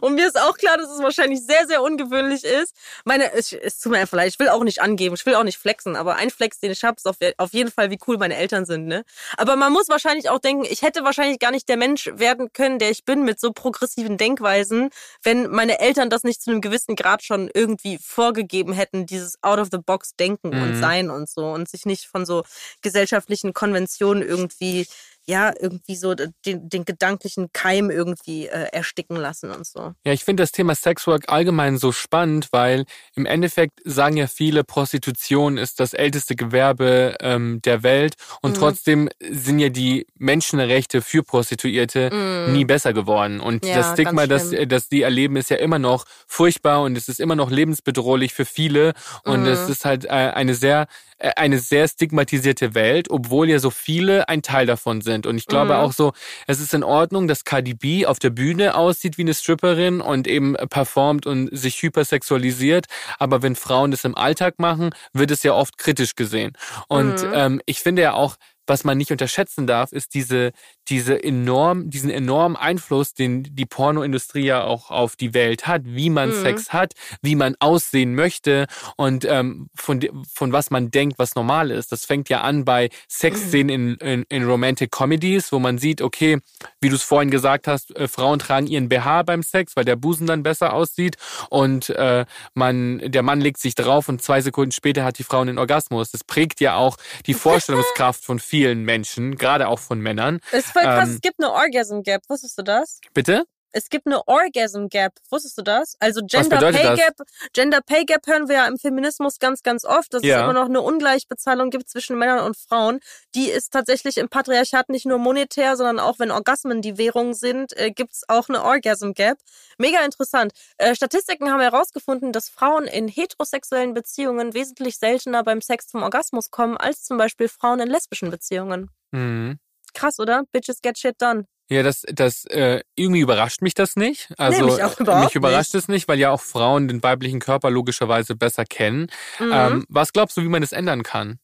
und 0.02 0.14
mir 0.14 0.26
ist 0.26 0.38
auch 0.38 0.58
klar, 0.58 0.76
dass 0.76 0.90
es 0.90 1.02
wahrscheinlich 1.02 1.40
sehr, 1.40 1.66
sehr 1.66 1.82
ungewöhnlich 1.82 2.44
ist. 2.44 2.74
Meine, 3.06 3.32
es, 3.32 3.50
es 3.54 3.80
tut 3.80 3.92
mir 3.92 3.98
einfach 3.98 4.18
leid, 4.18 4.28
ich 4.28 4.38
will 4.38 4.50
auch 4.50 4.62
nicht 4.62 4.82
angeben, 4.82 5.14
ich 5.14 5.24
will 5.24 5.36
auch 5.36 5.44
nicht 5.44 5.58
flexen, 5.58 5.96
aber 5.96 6.16
ein 6.16 6.28
Flex, 6.28 6.60
den 6.60 6.70
ich 6.70 6.84
habe, 6.84 6.96
ist 6.96 7.06
auf, 7.06 7.16
auf 7.38 7.52
jeden 7.54 7.70
Fall, 7.70 7.88
wie 7.90 7.98
cool 8.06 8.18
meine 8.18 8.36
Eltern 8.36 8.66
sind. 8.66 8.86
Ne? 8.86 9.04
Aber 9.38 9.56
man 9.56 9.72
muss 9.72 9.88
wahrscheinlich 9.88 10.28
auch 10.28 10.38
denken, 10.38 10.66
ich 10.68 10.82
hätte 10.82 11.02
wahrscheinlich 11.02 11.38
gar 11.38 11.50
nicht 11.50 11.66
der 11.70 11.78
Mensch 11.78 12.10
werden 12.12 12.52
können, 12.52 12.78
der 12.78 12.90
ich 12.90 13.06
bin, 13.06 13.24
mit 13.24 13.40
so 13.40 13.52
progressiven 13.52 14.18
Denkweisen, 14.18 14.90
wenn 15.22 15.50
meine 15.50 15.78
Eltern 15.80 16.10
das 16.10 16.24
nicht 16.24 16.42
zu 16.42 16.50
einem 16.50 16.60
gewissen 16.60 16.94
Grad 16.94 17.22
schon 17.22 17.50
irgendwie 17.54 17.98
vorgegeben 17.98 18.65
gegeben 18.66 18.72
hätten, 18.72 19.06
dieses 19.06 19.38
Out-of-the-Box-Denken 19.42 20.50
mhm. 20.50 20.62
und 20.62 20.76
Sein 20.76 21.10
und 21.10 21.28
so 21.28 21.46
und 21.46 21.68
sich 21.68 21.86
nicht 21.86 22.04
von 22.06 22.26
so 22.26 22.44
gesellschaftlichen 22.82 23.52
Konventionen 23.52 24.22
irgendwie 24.22 24.86
ja, 25.28 25.52
irgendwie 25.58 25.96
so 25.96 26.14
den, 26.14 26.30
den 26.44 26.84
gedanklichen 26.84 27.50
Keim 27.52 27.90
irgendwie 27.90 28.46
äh, 28.46 28.68
ersticken 28.72 29.16
lassen 29.16 29.50
und 29.50 29.66
so. 29.66 29.92
Ja, 30.04 30.12
ich 30.12 30.24
finde 30.24 30.44
das 30.44 30.52
Thema 30.52 30.74
Sexwork 30.74 31.24
allgemein 31.28 31.78
so 31.78 31.90
spannend, 31.90 32.48
weil 32.52 32.84
im 33.14 33.26
Endeffekt 33.26 33.80
sagen 33.84 34.16
ja 34.16 34.28
viele, 34.28 34.62
Prostitution 34.62 35.58
ist 35.58 35.80
das 35.80 35.94
älteste 35.94 36.36
Gewerbe 36.36 37.16
ähm, 37.20 37.60
der 37.64 37.82
Welt 37.82 38.14
und 38.40 38.52
mhm. 38.52 38.60
trotzdem 38.60 39.08
sind 39.20 39.58
ja 39.58 39.68
die 39.68 40.06
Menschenrechte 40.16 41.02
für 41.02 41.24
Prostituierte 41.24 42.10
mhm. 42.12 42.52
nie 42.52 42.64
besser 42.64 42.92
geworden. 42.92 43.40
Und 43.40 43.66
ja, 43.66 43.76
das 43.76 43.92
Stigma, 43.92 44.28
das, 44.28 44.52
das 44.68 44.88
die 44.88 45.02
erleben, 45.02 45.36
ist 45.36 45.50
ja 45.50 45.56
immer 45.56 45.80
noch 45.80 46.04
furchtbar 46.28 46.82
und 46.82 46.96
es 46.96 47.08
ist 47.08 47.18
immer 47.18 47.34
noch 47.34 47.50
lebensbedrohlich 47.50 48.32
für 48.32 48.44
viele 48.44 48.92
und 49.24 49.40
mhm. 49.40 49.48
es 49.48 49.68
ist 49.68 49.84
halt 49.84 50.04
äh, 50.04 50.08
eine 50.08 50.54
sehr 50.54 50.86
äh, 51.18 51.30
eine 51.36 51.58
sehr 51.58 51.88
stigmatisierte 51.88 52.74
Welt, 52.74 53.10
obwohl 53.10 53.48
ja 53.48 53.58
so 53.58 53.70
viele 53.70 54.28
ein 54.28 54.42
Teil 54.42 54.66
davon 54.66 55.00
sind. 55.00 55.15
Und 55.24 55.38
ich 55.38 55.46
glaube 55.46 55.74
mhm. 55.74 55.78
auch 55.78 55.92
so, 55.92 56.12
es 56.46 56.60
ist 56.60 56.74
in 56.74 56.82
Ordnung, 56.82 57.28
dass 57.28 57.44
Cardi 57.44 57.72
B 57.74 58.04
auf 58.04 58.18
der 58.18 58.30
Bühne 58.30 58.74
aussieht 58.74 59.16
wie 59.16 59.22
eine 59.22 59.32
Stripperin 59.32 60.00
und 60.00 60.26
eben 60.26 60.54
performt 60.68 61.26
und 61.26 61.48
sich 61.56 61.80
hypersexualisiert. 61.80 62.86
Aber 63.18 63.40
wenn 63.42 63.54
Frauen 63.54 63.92
das 63.92 64.04
im 64.04 64.16
Alltag 64.16 64.58
machen, 64.58 64.90
wird 65.12 65.30
es 65.30 65.44
ja 65.44 65.54
oft 65.54 65.78
kritisch 65.78 66.16
gesehen. 66.16 66.52
Und 66.88 67.22
mhm. 67.22 67.32
ähm, 67.32 67.62
ich 67.64 67.80
finde 67.80 68.02
ja 68.02 68.14
auch, 68.14 68.36
was 68.66 68.84
man 68.84 68.98
nicht 68.98 69.12
unterschätzen 69.12 69.66
darf, 69.66 69.92
ist 69.92 70.14
diese, 70.14 70.52
diese 70.88 71.22
enorm, 71.22 71.90
diesen 71.90 72.10
enormen 72.10 72.56
Einfluss, 72.56 73.14
den 73.14 73.42
die 73.42 73.66
Pornoindustrie 73.66 74.44
ja 74.44 74.64
auch 74.64 74.90
auf 74.90 75.16
die 75.16 75.34
Welt 75.34 75.66
hat, 75.66 75.82
wie 75.84 76.10
man 76.10 76.30
mhm. 76.30 76.42
Sex 76.42 76.72
hat, 76.72 76.94
wie 77.22 77.34
man 77.34 77.54
aussehen 77.60 78.14
möchte 78.14 78.66
und 78.96 79.24
ähm, 79.24 79.68
von, 79.74 80.00
von 80.32 80.52
was 80.52 80.70
man 80.70 80.90
denkt, 80.90 81.18
was 81.18 81.34
normal 81.34 81.70
ist. 81.70 81.92
Das 81.92 82.04
fängt 82.04 82.28
ja 82.28 82.42
an 82.42 82.64
bei 82.64 82.90
Sexszenen 83.08 83.96
in, 84.00 84.08
in, 84.08 84.24
in 84.28 84.44
Romantic 84.44 84.90
Comedies, 84.90 85.52
wo 85.52 85.58
man 85.58 85.78
sieht, 85.78 86.02
okay, 86.02 86.38
wie 86.80 86.88
du 86.88 86.96
es 86.96 87.02
vorhin 87.02 87.30
gesagt 87.30 87.68
hast, 87.68 87.94
äh, 87.96 88.08
Frauen 88.08 88.38
tragen 88.38 88.66
ihren 88.66 88.88
BH 88.88 89.22
beim 89.22 89.42
Sex, 89.42 89.76
weil 89.76 89.84
der 89.84 89.96
Busen 89.96 90.26
dann 90.26 90.42
besser 90.42 90.72
aussieht 90.72 91.16
und 91.50 91.90
äh, 91.90 92.24
man, 92.54 93.00
der 93.04 93.22
Mann 93.22 93.40
legt 93.40 93.58
sich 93.58 93.74
drauf 93.74 94.08
und 94.08 94.22
zwei 94.22 94.40
Sekunden 94.40 94.72
später 94.72 95.04
hat 95.04 95.18
die 95.18 95.24
Frau 95.24 95.40
einen 95.40 95.58
Orgasmus. 95.58 96.10
Das 96.10 96.24
prägt 96.24 96.60
ja 96.60 96.76
auch 96.76 96.96
die 97.26 97.34
Vorstellungskraft 97.46 98.24
von 98.24 98.38
vielen 98.38 98.55
Menschen, 98.84 99.36
gerade 99.36 99.68
auch 99.68 99.78
von 99.78 100.00
Männern. 100.00 100.40
Es 100.52 100.70
voll 100.70 100.82
krass, 100.82 101.08
ähm, 101.08 101.14
es 101.16 101.20
gibt 101.20 101.36
eine 101.38 101.52
Orgasm 101.52 102.02
Gap. 102.02 102.22
Wusstest 102.28 102.58
du 102.58 102.62
das? 102.62 103.00
Bitte? 103.14 103.44
Es 103.72 103.90
gibt 103.90 104.06
eine 104.06 104.26
Orgasm 104.26 104.86
Gap. 104.88 105.12
Wusstest 105.30 105.58
du 105.58 105.62
das? 105.62 105.96
Also 106.00 106.22
Gender 106.24 106.58
Pay 106.58 106.82
das? 106.82 106.98
Gap. 106.98 107.14
Gender 107.52 107.80
Pay 107.82 108.04
Gap 108.06 108.26
hören 108.26 108.48
wir 108.48 108.56
ja 108.56 108.66
im 108.66 108.78
Feminismus 108.78 109.38
ganz, 109.38 109.62
ganz 109.62 109.84
oft, 109.84 110.14
dass 110.14 110.22
Ja. 110.22 110.36
es 110.38 110.42
immer 110.44 110.52
noch 110.54 110.64
eine 110.66 110.80
Ungleichbezahlung 110.80 111.70
gibt 111.70 111.88
zwischen 111.88 112.18
Männern 112.18 112.40
und 112.40 112.56
Frauen. 112.56 113.00
Die 113.34 113.50
ist 113.50 113.72
tatsächlich 113.72 114.16
im 114.18 114.28
Patriarchat 114.28 114.88
nicht 114.88 115.04
nur 115.06 115.18
monetär, 115.18 115.76
sondern 115.76 115.98
auch 116.00 116.18
wenn 116.18 116.30
Orgasmen 116.30 116.80
die 116.80 116.96
Währung 116.96 117.34
sind, 117.34 117.76
äh, 117.76 117.90
gibt's 117.90 118.22
auch 118.28 118.48
eine 118.48 118.62
Orgasm 118.64 119.12
Gap. 119.12 119.38
Mega 119.78 120.04
interessant. 120.04 120.52
Äh, 120.78 120.94
Statistiken 120.94 121.50
haben 121.50 121.60
herausgefunden, 121.60 122.32
dass 122.32 122.48
Frauen 122.48 122.84
in 122.86 123.08
heterosexuellen 123.08 123.92
Beziehungen 123.94 124.54
wesentlich 124.54 124.96
seltener 124.98 125.42
beim 125.42 125.60
Sex 125.60 125.88
zum 125.88 126.02
Orgasmus 126.02 126.50
kommen 126.50 126.76
als 126.76 127.02
zum 127.04 127.18
Beispiel 127.18 127.48
Frauen 127.48 127.80
in 127.80 127.88
lesbischen 127.88 128.30
Beziehungen. 128.30 128.90
Mhm. 129.10 129.58
Krass, 129.94 130.18
oder? 130.18 130.44
Bitches 130.52 130.80
get 130.82 130.98
shit 130.98 131.20
done. 131.20 131.46
Ja, 131.68 131.82
das, 131.82 132.02
das 132.08 132.44
äh, 132.46 132.80
irgendwie 132.94 133.20
überrascht 133.20 133.60
mich 133.60 133.74
das 133.74 133.96
nicht. 133.96 134.32
Also 134.38 134.66
mich 134.66 134.82
auch 134.84 135.00
überhaupt 135.00 135.24
mich 135.24 135.34
überrascht 135.34 135.74
es 135.74 135.88
nicht, 135.88 136.06
weil 136.06 136.18
ja 136.18 136.30
auch 136.30 136.40
Frauen 136.40 136.86
den 136.86 137.02
weiblichen 137.02 137.40
Körper 137.40 137.70
logischerweise 137.70 138.36
besser 138.36 138.64
kennen. 138.64 139.08
Mhm. 139.40 139.50
Ähm, 139.52 139.86
was 139.88 140.12
glaubst 140.12 140.36
du, 140.36 140.42
wie 140.42 140.48
man 140.48 140.60
das 140.62 140.72
ändern 140.72 141.02
kann? 141.02 141.38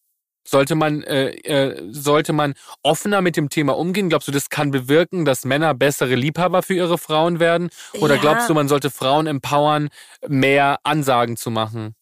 Sollte 0.44 0.74
man, 0.74 1.02
äh, 1.04 1.30
äh, 1.30 1.88
sollte 1.92 2.32
man 2.32 2.54
offener 2.82 3.20
mit 3.20 3.36
dem 3.36 3.48
Thema 3.48 3.76
umgehen? 3.76 4.08
Glaubst 4.08 4.26
du, 4.26 4.32
das 4.32 4.48
kann 4.48 4.70
bewirken, 4.72 5.24
dass 5.24 5.44
Männer 5.44 5.72
bessere 5.74 6.16
Liebhaber 6.16 6.62
für 6.62 6.74
ihre 6.74 6.98
Frauen 6.98 7.38
werden? 7.38 7.70
Oder 7.94 8.16
Ja. 8.16 8.20
glaubst 8.20 8.48
du, 8.48 8.54
man 8.54 8.68
sollte 8.68 8.90
Frauen 8.90 9.26
empowern, 9.26 9.88
mehr 10.26 10.78
Ansagen 10.82 11.36
zu 11.36 11.50
machen? 11.50 11.94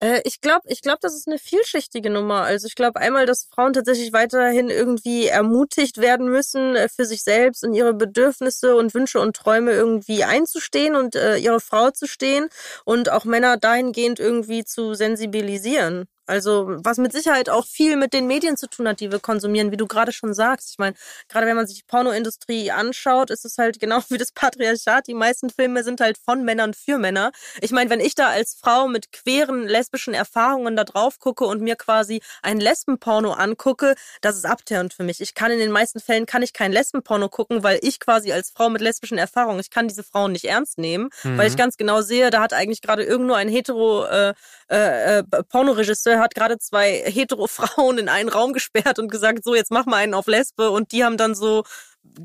Äh, 0.00 0.20
ich 0.24 0.40
glaube, 0.40 0.62
ich 0.68 0.80
glaube, 0.82 0.98
das 1.02 1.14
ist 1.14 1.28
eine 1.28 1.38
vielschichtige 1.38 2.10
Nummer. 2.10 2.42
Also 2.42 2.66
ich 2.66 2.74
glaube 2.74 3.00
einmal, 3.00 3.26
dass 3.26 3.44
Frauen 3.44 3.72
tatsächlich 3.72 4.12
weiterhin 4.12 4.70
irgendwie 4.70 5.26
ermutigt 5.26 5.98
werden 5.98 6.28
müssen, 6.30 6.74
äh, 6.76 6.88
für 6.88 7.04
sich 7.04 7.22
selbst 7.22 7.64
und 7.64 7.74
ihre 7.74 7.94
Bedürfnisse 7.94 8.76
und 8.76 8.94
Wünsche 8.94 9.20
und 9.20 9.36
Träume 9.36 9.72
irgendwie 9.72 10.24
einzustehen 10.24 10.96
und 10.96 11.14
äh, 11.16 11.36
ihre 11.36 11.60
Frau 11.60 11.90
zu 11.90 12.06
stehen 12.06 12.48
und 12.84 13.10
auch 13.10 13.24
Männer 13.24 13.56
dahingehend 13.58 14.18
irgendwie 14.20 14.64
zu 14.64 14.94
sensibilisieren. 14.94 16.06
Also 16.30 16.66
was 16.68 16.98
mit 16.98 17.12
Sicherheit 17.12 17.50
auch 17.50 17.66
viel 17.66 17.96
mit 17.96 18.12
den 18.12 18.28
Medien 18.28 18.56
zu 18.56 18.68
tun 18.68 18.86
hat, 18.86 19.00
die 19.00 19.10
wir 19.10 19.18
konsumieren, 19.18 19.72
wie 19.72 19.76
du 19.76 19.88
gerade 19.88 20.12
schon 20.12 20.32
sagst. 20.32 20.70
Ich 20.70 20.78
meine, 20.78 20.94
gerade 21.28 21.44
wenn 21.46 21.56
man 21.56 21.66
sich 21.66 21.78
die 21.78 21.86
Pornoindustrie 21.88 22.70
anschaut, 22.70 23.30
ist 23.30 23.44
es 23.44 23.58
halt 23.58 23.80
genau 23.80 23.98
wie 24.10 24.16
das 24.16 24.30
Patriarchat. 24.30 25.08
Die 25.08 25.14
meisten 25.14 25.50
Filme 25.50 25.82
sind 25.82 26.00
halt 26.00 26.18
von 26.18 26.44
Männern 26.44 26.72
für 26.72 26.98
Männer. 26.98 27.32
Ich 27.60 27.72
meine, 27.72 27.90
wenn 27.90 27.98
ich 27.98 28.14
da 28.14 28.28
als 28.28 28.54
Frau 28.54 28.86
mit 28.86 29.10
queeren 29.10 29.66
lesbischen 29.66 30.14
Erfahrungen 30.14 30.76
da 30.76 30.84
drauf 30.84 31.18
gucke 31.18 31.44
und 31.44 31.62
mir 31.62 31.74
quasi 31.74 32.22
ein 32.42 32.60
Lesbenporno 32.60 33.32
angucke, 33.32 33.96
das 34.20 34.36
ist 34.36 34.46
abtörend 34.46 34.94
für 34.94 35.02
mich. 35.02 35.20
Ich 35.20 35.34
kann 35.34 35.50
in 35.50 35.58
den 35.58 35.72
meisten 35.72 35.98
Fällen 35.98 36.26
kann 36.26 36.42
ich 36.42 36.52
kein 36.52 36.70
Lesbenporno 36.70 37.28
gucken, 37.28 37.64
weil 37.64 37.80
ich 37.82 37.98
quasi 37.98 38.32
als 38.32 38.50
Frau 38.50 38.70
mit 38.70 38.82
lesbischen 38.82 39.18
Erfahrungen, 39.18 39.58
ich 39.58 39.70
kann 39.70 39.88
diese 39.88 40.04
Frauen 40.04 40.30
nicht 40.30 40.44
ernst 40.44 40.78
nehmen, 40.78 41.10
weil 41.24 41.48
ich 41.48 41.56
ganz 41.56 41.76
genau 41.76 42.02
sehe, 42.02 42.30
da 42.30 42.40
hat 42.40 42.52
eigentlich 42.52 42.82
gerade 42.82 43.02
irgend 43.02 43.26
nur 43.26 43.36
ein 43.36 43.48
hetero 43.48 44.04
äh, 44.04 44.34
äh, 44.70 45.18
äh, 45.18 45.22
Pornoregisseur 45.48 46.19
hat 46.20 46.34
gerade 46.34 46.58
zwei 46.58 47.02
hetero 47.04 47.46
Frauen 47.46 47.98
in 47.98 48.08
einen 48.08 48.28
Raum 48.28 48.52
gesperrt 48.52 48.98
und 48.98 49.10
gesagt, 49.10 49.44
so 49.44 49.54
jetzt 49.54 49.70
mach 49.70 49.86
mal 49.86 49.96
einen 49.96 50.14
auf 50.14 50.26
Lesbe 50.26 50.70
und 50.70 50.92
die 50.92 51.04
haben 51.04 51.16
dann 51.16 51.34
so 51.34 51.64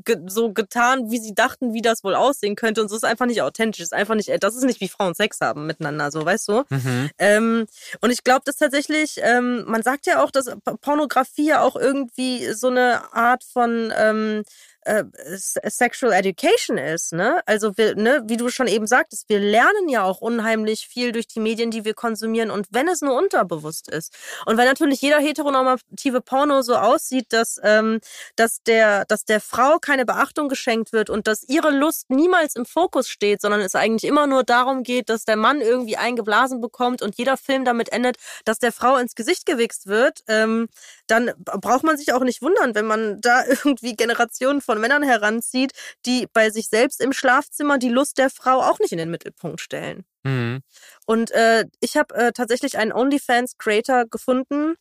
ge 0.04 0.16
so 0.26 0.52
getan, 0.52 1.10
wie 1.10 1.18
sie 1.18 1.34
dachten, 1.34 1.74
wie 1.74 1.82
das 1.82 2.02
wohl 2.02 2.14
aussehen 2.14 2.56
könnte 2.56 2.80
und 2.80 2.88
so 2.88 2.96
ist 2.96 3.04
einfach 3.04 3.26
nicht 3.26 3.42
authentisch, 3.42 3.82
ist 3.82 3.92
einfach 3.92 4.14
nicht, 4.14 4.30
das 4.42 4.56
ist 4.56 4.64
nicht 4.64 4.80
wie 4.80 4.88
Frauen 4.88 5.14
Sex 5.14 5.40
haben 5.40 5.66
miteinander, 5.66 6.10
so 6.10 6.24
weißt 6.24 6.48
du. 6.48 6.62
Mhm. 6.70 7.10
Ähm, 7.18 7.66
und 8.00 8.10
ich 8.10 8.24
glaube, 8.24 8.42
dass 8.44 8.56
tatsächlich, 8.56 9.16
ähm, 9.22 9.64
man 9.66 9.82
sagt 9.82 10.06
ja 10.06 10.22
auch, 10.22 10.30
dass 10.30 10.50
Pornografie 10.80 11.48
ja 11.48 11.60
auch 11.60 11.76
irgendwie 11.76 12.52
so 12.52 12.68
eine 12.68 13.12
Art 13.12 13.44
von 13.44 13.92
ähm, 13.96 14.44
äh, 14.86 15.04
Sexual 15.36 16.12
Education 16.12 16.78
ist, 16.78 17.12
ne? 17.12 17.42
Also 17.46 17.76
wir, 17.76 17.96
ne, 17.96 18.22
wie 18.26 18.36
du 18.36 18.48
schon 18.48 18.68
eben 18.68 18.86
sagtest, 18.86 19.28
wir 19.28 19.40
lernen 19.40 19.88
ja 19.88 20.04
auch 20.04 20.20
unheimlich 20.20 20.86
viel 20.86 21.12
durch 21.12 21.26
die 21.26 21.40
Medien, 21.40 21.70
die 21.70 21.84
wir 21.84 21.94
konsumieren 21.94 22.50
und 22.50 22.68
wenn 22.70 22.86
es 22.88 23.00
nur 23.02 23.18
unterbewusst 23.18 23.90
ist. 23.90 24.14
Und 24.46 24.56
weil 24.56 24.66
natürlich 24.66 25.00
jeder 25.00 25.18
heteronormative 25.18 26.20
Porno 26.20 26.62
so 26.62 26.76
aussieht, 26.76 27.26
dass, 27.30 27.60
ähm, 27.62 28.00
dass 28.36 28.62
der, 28.62 29.04
dass 29.06 29.24
der 29.24 29.40
Frau 29.40 29.78
keine 29.78 30.06
Beachtung 30.06 30.48
geschenkt 30.48 30.92
wird 30.92 31.10
und 31.10 31.26
dass 31.26 31.42
ihre 31.48 31.70
Lust 31.70 32.08
niemals 32.08 32.54
im 32.54 32.64
Fokus 32.64 33.08
steht, 33.08 33.40
sondern 33.40 33.60
es 33.60 33.74
eigentlich 33.74 34.08
immer 34.08 34.26
nur 34.26 34.44
darum 34.44 34.84
geht, 34.84 35.08
dass 35.08 35.24
der 35.24 35.36
Mann 35.36 35.60
irgendwie 35.60 35.96
eingeblasen 35.96 36.60
bekommt 36.60 37.02
und 37.02 37.16
jeder 37.18 37.36
Film 37.36 37.64
damit 37.64 37.92
endet, 37.92 38.16
dass 38.44 38.58
der 38.58 38.72
Frau 38.72 38.96
ins 38.96 39.14
Gesicht 39.16 39.46
gewichst 39.46 39.86
wird, 39.86 40.20
ähm, 40.28 40.68
dann 41.06 41.32
braucht 41.44 41.84
man 41.84 41.96
sich 41.96 42.12
auch 42.12 42.22
nicht 42.22 42.42
wundern, 42.42 42.74
wenn 42.74 42.86
man 42.86 43.20
da 43.20 43.44
irgendwie 43.46 43.96
Generationen 43.96 44.60
von 44.60 44.75
Männern 44.78 45.02
heranzieht, 45.02 45.72
die 46.04 46.26
bei 46.32 46.50
sich 46.50 46.68
selbst 46.68 47.00
im 47.00 47.12
Schlafzimmer 47.12 47.78
die 47.78 47.88
Lust 47.88 48.18
der 48.18 48.30
Frau 48.30 48.60
auch 48.60 48.78
nicht 48.78 48.92
in 48.92 48.98
den 48.98 49.10
Mittelpunkt 49.10 49.60
stellen. 49.60 50.04
Mhm. 50.24 50.62
Und 51.06 51.30
äh, 51.30 51.64
ich 51.80 51.96
habe 51.96 52.14
äh, 52.14 52.32
tatsächlich 52.32 52.78
einen 52.78 52.92
OnlyFans-Creator 52.92 54.06
gefunden, 54.06 54.74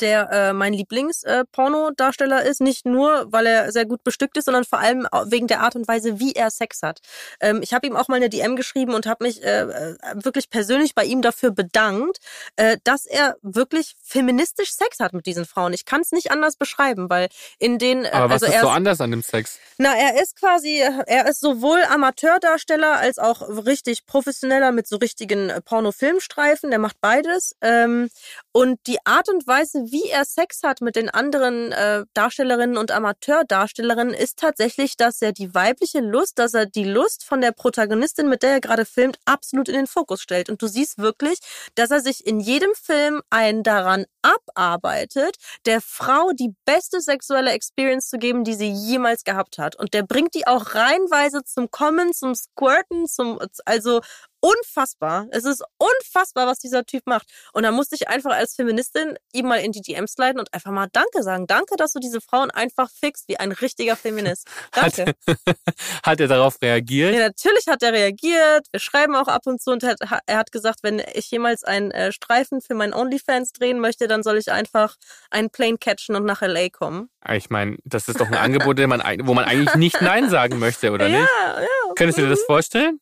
der 0.00 0.30
äh, 0.30 0.52
mein 0.52 0.72
Lieblings-Pornodarsteller 0.72 2.42
ist. 2.44 2.60
Nicht 2.60 2.86
nur, 2.86 3.26
weil 3.32 3.46
er 3.46 3.72
sehr 3.72 3.86
gut 3.86 4.04
bestückt 4.04 4.36
ist, 4.36 4.44
sondern 4.44 4.64
vor 4.64 4.78
allem 4.78 5.06
wegen 5.26 5.46
der 5.46 5.60
Art 5.60 5.76
und 5.76 5.88
Weise, 5.88 6.20
wie 6.20 6.32
er 6.32 6.50
Sex 6.50 6.82
hat. 6.82 7.00
Ähm, 7.40 7.60
ich 7.62 7.74
habe 7.74 7.86
ihm 7.86 7.96
auch 7.96 8.08
mal 8.08 8.16
eine 8.16 8.28
DM 8.28 8.56
geschrieben 8.56 8.94
und 8.94 9.06
habe 9.06 9.24
mich 9.24 9.42
äh, 9.42 9.62
äh, 9.62 9.96
wirklich 10.14 10.50
persönlich 10.50 10.94
bei 10.94 11.04
ihm 11.04 11.22
dafür 11.22 11.50
bedankt, 11.50 12.18
äh, 12.56 12.78
dass 12.84 13.06
er 13.06 13.36
wirklich 13.42 13.96
feministisch 14.02 14.72
Sex 14.72 15.00
hat 15.00 15.12
mit 15.12 15.26
diesen 15.26 15.44
Frauen. 15.46 15.72
Ich 15.72 15.84
kann 15.84 16.00
es 16.00 16.12
nicht 16.12 16.30
anders 16.30 16.56
beschreiben, 16.56 17.10
weil 17.10 17.28
in 17.58 17.78
den... 17.78 18.04
äh, 18.04 18.10
Aber 18.10 18.30
was 18.34 18.42
also 18.42 18.54
ist 18.54 18.60
so 18.60 18.68
anders 18.68 19.00
an 19.00 19.10
dem 19.10 19.22
Sex? 19.22 19.58
na, 19.80 19.96
er 19.96 20.22
ist 20.22 20.38
quasi, 20.38 20.78
er 21.06 21.26
ist 21.26 21.40
sowohl 21.40 21.82
Amateurdarsteller 21.88 22.98
als 22.98 23.18
auch 23.18 23.40
richtig 23.64 24.04
professioneller 24.04 24.72
mit 24.72 24.86
so 24.86 24.96
richtigen 24.96 25.48
äh, 25.48 25.62
Pornofilmstreifen. 25.62 26.68
Der 26.68 26.78
macht 26.78 27.00
beides. 27.00 27.56
Ähm, 27.62 28.10
und 28.52 28.80
die 28.86 28.98
Art 29.04 29.28
und 29.28 29.46
Weise, 29.46 29.84
wie 29.90 30.08
er 30.10 30.24
Sex 30.24 30.62
hat 30.64 30.80
mit 30.80 30.96
den 30.96 31.08
anderen 31.08 31.70
äh, 31.70 32.04
Darstellerinnen 32.14 32.76
und 32.76 32.90
Amateurdarstellerinnen, 32.90 34.12
ist 34.12 34.38
tatsächlich, 34.38 34.96
dass 34.96 35.22
er 35.22 35.32
die 35.32 35.54
weibliche 35.54 36.00
Lust, 36.00 36.38
dass 36.40 36.54
er 36.54 36.66
die 36.66 36.84
Lust 36.84 37.24
von 37.24 37.40
der 37.40 37.52
Protagonistin, 37.52 38.28
mit 38.28 38.42
der 38.42 38.54
er 38.54 38.60
gerade 38.60 38.84
filmt, 38.84 39.18
absolut 39.24 39.68
in 39.68 39.74
den 39.74 39.86
Fokus 39.86 40.20
stellt. 40.20 40.50
Und 40.50 40.62
du 40.62 40.66
siehst 40.66 40.98
wirklich, 40.98 41.38
dass 41.76 41.92
er 41.92 42.00
sich 42.00 42.26
in 42.26 42.40
jedem 42.40 42.70
Film 42.74 43.22
einen 43.30 43.62
daran 43.62 44.06
abarbeitet, 44.22 45.36
der 45.64 45.80
Frau 45.80 46.32
die 46.32 46.54
beste 46.64 47.00
sexuelle 47.00 47.52
Experience 47.52 48.08
zu 48.08 48.18
geben, 48.18 48.42
die 48.42 48.54
sie 48.54 48.70
jemals 48.70 49.22
gehabt 49.22 49.58
hat. 49.58 49.76
Und 49.76 49.94
der 49.94 50.02
bringt 50.02 50.34
die 50.34 50.48
auch 50.48 50.74
reihenweise 50.74 51.44
zum 51.44 51.70
Kommen, 51.70 52.12
zum 52.12 52.34
Squirten, 52.34 53.06
zum, 53.06 53.38
also 53.64 54.00
unfassbar. 54.40 55.26
Es 55.30 55.44
ist 55.44 55.62
unfassbar, 55.78 56.46
was 56.46 56.58
dieser 56.58 56.84
Typ 56.84 57.06
macht. 57.06 57.26
Und 57.52 57.62
da 57.62 57.70
musste 57.70 57.94
ich 57.94 58.08
einfach 58.08 58.32
als 58.32 58.54
Feministin 58.54 59.16
ihm 59.32 59.46
mal 59.46 59.60
in 59.60 59.72
die 59.72 59.82
DMs 59.82 60.16
leiten 60.16 60.38
und 60.38 60.52
einfach 60.52 60.70
mal 60.70 60.88
Danke 60.92 61.22
sagen. 61.22 61.46
Danke, 61.46 61.76
dass 61.76 61.92
du 61.92 62.00
diese 62.00 62.20
Frauen 62.20 62.50
einfach 62.50 62.90
fixst 62.90 63.28
wie 63.28 63.38
ein 63.38 63.52
richtiger 63.52 63.96
Feminist. 63.96 64.46
Danke. 64.72 65.14
Hat, 65.26 65.56
hat 66.02 66.20
er 66.20 66.28
darauf 66.28 66.60
reagiert? 66.62 67.14
Ja, 67.14 67.20
natürlich 67.20 67.66
hat 67.68 67.82
er 67.82 67.92
reagiert. 67.92 68.66
Wir 68.70 68.80
schreiben 68.80 69.14
auch 69.14 69.28
ab 69.28 69.46
und 69.46 69.60
zu 69.60 69.70
und 69.70 69.82
er 69.82 69.90
hat, 69.90 70.22
er 70.26 70.38
hat 70.38 70.52
gesagt, 70.52 70.80
wenn 70.82 71.02
ich 71.14 71.30
jemals 71.30 71.64
einen 71.64 71.90
äh, 71.90 72.12
Streifen 72.12 72.60
für 72.60 72.74
meinen 72.74 72.94
OnlyFans 72.94 73.52
drehen 73.52 73.80
möchte, 73.80 74.08
dann 74.08 74.22
soll 74.22 74.38
ich 74.38 74.50
einfach 74.50 74.96
einen 75.30 75.50
Plane 75.50 75.78
catchen 75.78 76.16
und 76.16 76.24
nach 76.24 76.42
LA 76.42 76.68
kommen. 76.70 77.10
Ich 77.32 77.50
meine, 77.50 77.76
das 77.84 78.08
ist 78.08 78.20
doch 78.20 78.28
ein 78.28 78.34
Angebot, 78.34 78.78
wo 78.78 79.34
man 79.34 79.44
eigentlich 79.44 79.74
nicht 79.74 80.00
Nein 80.00 80.30
sagen 80.30 80.58
möchte, 80.58 80.90
oder 80.92 81.08
nicht? 81.08 81.18
Ja, 81.18 81.60
ja. 81.60 81.94
Könntest 81.94 82.18
du 82.18 82.22
dir 82.22 82.30
das 82.30 82.42
vorstellen? 82.42 83.00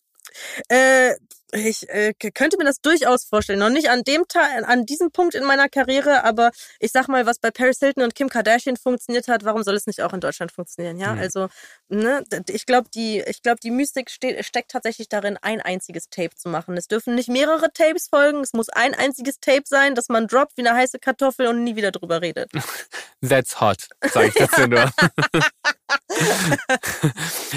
Äh, 0.69 1.15
ich 1.51 1.89
äh, 1.89 2.13
könnte 2.35 2.59
mir 2.59 2.65
das 2.65 2.83
durchaus 2.83 3.25
vorstellen. 3.25 3.59
Noch 3.59 3.71
nicht 3.71 3.89
an 3.89 4.03
dem 4.05 4.29
Teil, 4.29 4.65
an 4.65 4.85
diesem 4.85 5.11
Punkt 5.11 5.35
in 5.35 5.45
meiner 5.45 5.71
Karriere, 5.71 6.23
aber 6.25 6.51
ich 6.79 6.93
sag 6.93 7.09
mal, 7.09 7.25
was 7.25 7.39
bei 7.39 7.51
Paris 7.51 7.79
Hilton 7.79 8.03
und 8.03 8.15
Kim 8.15 8.29
Kardashian 8.29 8.77
funktioniert 8.77 9.29
hat, 9.29 9.45
warum 9.47 9.63
soll 9.63 9.75
es 9.75 9.87
nicht 9.87 10.03
auch 10.03 10.13
in 10.13 10.21
Deutschland 10.21 10.53
funktionieren? 10.53 10.99
Ja, 10.99 11.15
Mhm. 11.15 11.21
also 11.21 11.49
ne, 11.89 12.23
ich 12.51 12.67
glaube, 12.67 12.91
die, 12.95 13.21
ich 13.27 13.41
glaube, 13.41 13.61
die 13.63 13.71
Mystik 13.71 14.11
steht, 14.11 14.45
steckt 14.45 14.73
tatsächlich 14.73 15.09
darin, 15.09 15.39
ein 15.41 15.63
einziges 15.63 16.11
Tape 16.11 16.35
zu 16.37 16.51
machen. 16.51 16.77
Es 16.77 16.87
dürfen 16.87 17.15
nicht 17.15 17.31
mehrere 17.31 17.73
Tapes 17.73 18.09
folgen. 18.09 18.41
Es 18.43 18.53
muss 18.53 18.69
ein 18.69 18.95
einziges 18.95 19.41
Tape 19.41 19.65
sein, 19.65 19.95
das 19.95 20.11
man 20.11 20.27
droppt 20.27 20.59
wie 20.59 20.67
eine 20.69 20.77
heiße 20.77 20.99
Kartoffel 20.99 21.47
und 21.47 21.65
nie 21.65 21.77
wieder 21.77 21.93
drüber 21.93 22.21
redet. 22.21 22.51
That's 23.27 23.59
hot, 23.59 23.89
sage 24.13 24.29
ich 24.29 24.35
dazu 24.35 24.67
nur. 24.69 24.91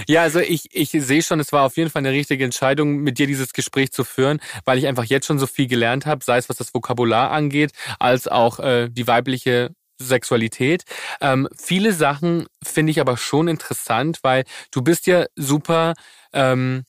ja, 0.07 0.21
also 0.21 0.39
ich, 0.39 0.69
ich 0.73 0.89
sehe 0.91 1.21
schon, 1.21 1.39
es 1.39 1.51
war 1.51 1.65
auf 1.65 1.77
jeden 1.77 1.89
Fall 1.89 2.01
eine 2.01 2.11
richtige 2.11 2.43
Entscheidung, 2.43 2.97
mit 2.97 3.17
dir 3.17 3.27
dieses 3.27 3.53
Gespräch 3.53 3.91
zu 3.91 4.03
führen, 4.03 4.39
weil 4.65 4.77
ich 4.77 4.88
einfach 4.88 5.05
jetzt 5.05 5.25
schon 5.25 5.39
so 5.39 5.47
viel 5.47 5.67
gelernt 5.67 6.05
habe, 6.05 6.23
sei 6.23 6.38
es 6.38 6.49
was 6.49 6.57
das 6.57 6.73
Vokabular 6.73 7.32
angeht, 7.32 7.71
als 7.99 8.27
auch 8.27 8.59
äh, 8.59 8.89
die 8.89 9.07
weibliche 9.07 9.71
Sexualität. 9.97 10.84
Ähm, 11.21 11.47
viele 11.55 11.93
Sachen 11.93 12.45
finde 12.63 12.91
ich 12.91 12.99
aber 12.99 13.17
schon 13.17 13.47
interessant, 13.47 14.19
weil 14.23 14.43
du 14.71 14.82
bist 14.82 15.07
ja 15.07 15.25
super 15.36 15.93
ähm, 16.34 16.84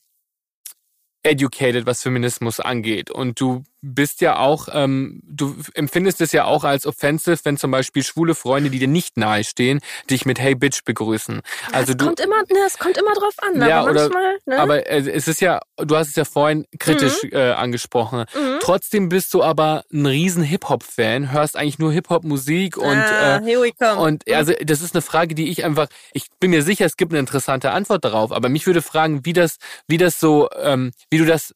educated, 1.23 1.85
was 1.85 2.01
Feminismus 2.01 2.59
angeht. 2.59 3.09
Und 3.11 3.39
du 3.39 3.63
bist 3.83 4.21
ja 4.21 4.37
auch, 4.37 4.69
ähm, 4.71 5.19
du 5.23 5.55
empfindest 5.73 6.21
es 6.21 6.31
ja 6.31 6.45
auch 6.45 6.63
als 6.63 6.87
offensive, 6.87 7.37
wenn 7.43 7.57
zum 7.57 7.69
Beispiel 7.69 8.01
schwule 8.01 8.33
Freunde, 8.33 8.69
die 8.69 8.79
dir 8.79 8.87
nicht 8.87 9.17
nahestehen, 9.17 9.81
dich 10.09 10.25
mit 10.25 10.39
Hey 10.39 10.55
Bitch 10.55 10.85
begrüßen. 10.85 11.35
Ja, 11.35 11.73
Also 11.73 11.91
es 11.91 11.97
du, 11.97 12.05
kommt 12.05 12.21
immer, 12.21 12.37
ne, 12.43 12.59
es 12.65 12.79
kommt 12.79 12.97
immer 12.97 13.13
drauf 13.13 13.33
an. 13.39 13.61
Ja, 13.61 13.81
aber 13.81 13.91
oder- 13.91 14.01
manchmal, 14.03 14.37
ne? 14.45 14.59
aber 14.59 14.87
äh, 14.87 15.09
es 15.11 15.27
ist 15.27 15.41
ja, 15.41 15.59
du 15.77 15.95
hast 15.97 16.07
es 16.07 16.15
ja 16.15 16.23
vorhin 16.23 16.65
kritisch 16.79 17.23
äh, 17.25 17.51
angesprochen. 17.51 18.19
Mhm. 18.33 18.59
Trotzdem 18.61 19.09
bist 19.09 19.33
du 19.33 19.43
aber 19.43 19.83
ein 19.91 20.05
riesen 20.05 20.43
Hip-Hop-Fan, 20.43 21.31
hörst 21.33 21.57
eigentlich 21.57 21.77
nur 21.79 21.91
Hip-Hop-Musik 21.91 22.77
und 22.77 22.87
ah, 22.87 23.37
äh, 23.37 23.43
here 23.43 23.61
we 23.61 23.71
come. 23.77 23.99
und 23.99 24.23
also 24.31 24.53
das 24.63 24.81
ist 24.81 24.95
eine 24.95 25.01
Frage, 25.01 25.35
die 25.35 25.49
ich 25.49 25.65
einfach, 25.65 25.87
ich 26.13 26.27
bin 26.39 26.51
mir 26.51 26.63
sicher, 26.63 26.85
es 26.85 26.95
gibt 26.95 27.11
eine 27.11 27.19
interessante 27.19 27.71
Antwort 27.71 28.05
darauf, 28.05 28.31
aber 28.31 28.47
mich 28.47 28.65
würde 28.65 28.81
fragen, 28.81 29.25
wie 29.25 29.33
das, 29.33 29.57
wie 29.87 29.97
das 29.97 30.21
so, 30.21 30.49
ähm, 30.61 30.91
wie 31.09 31.17
du 31.17 31.25
das, 31.25 31.53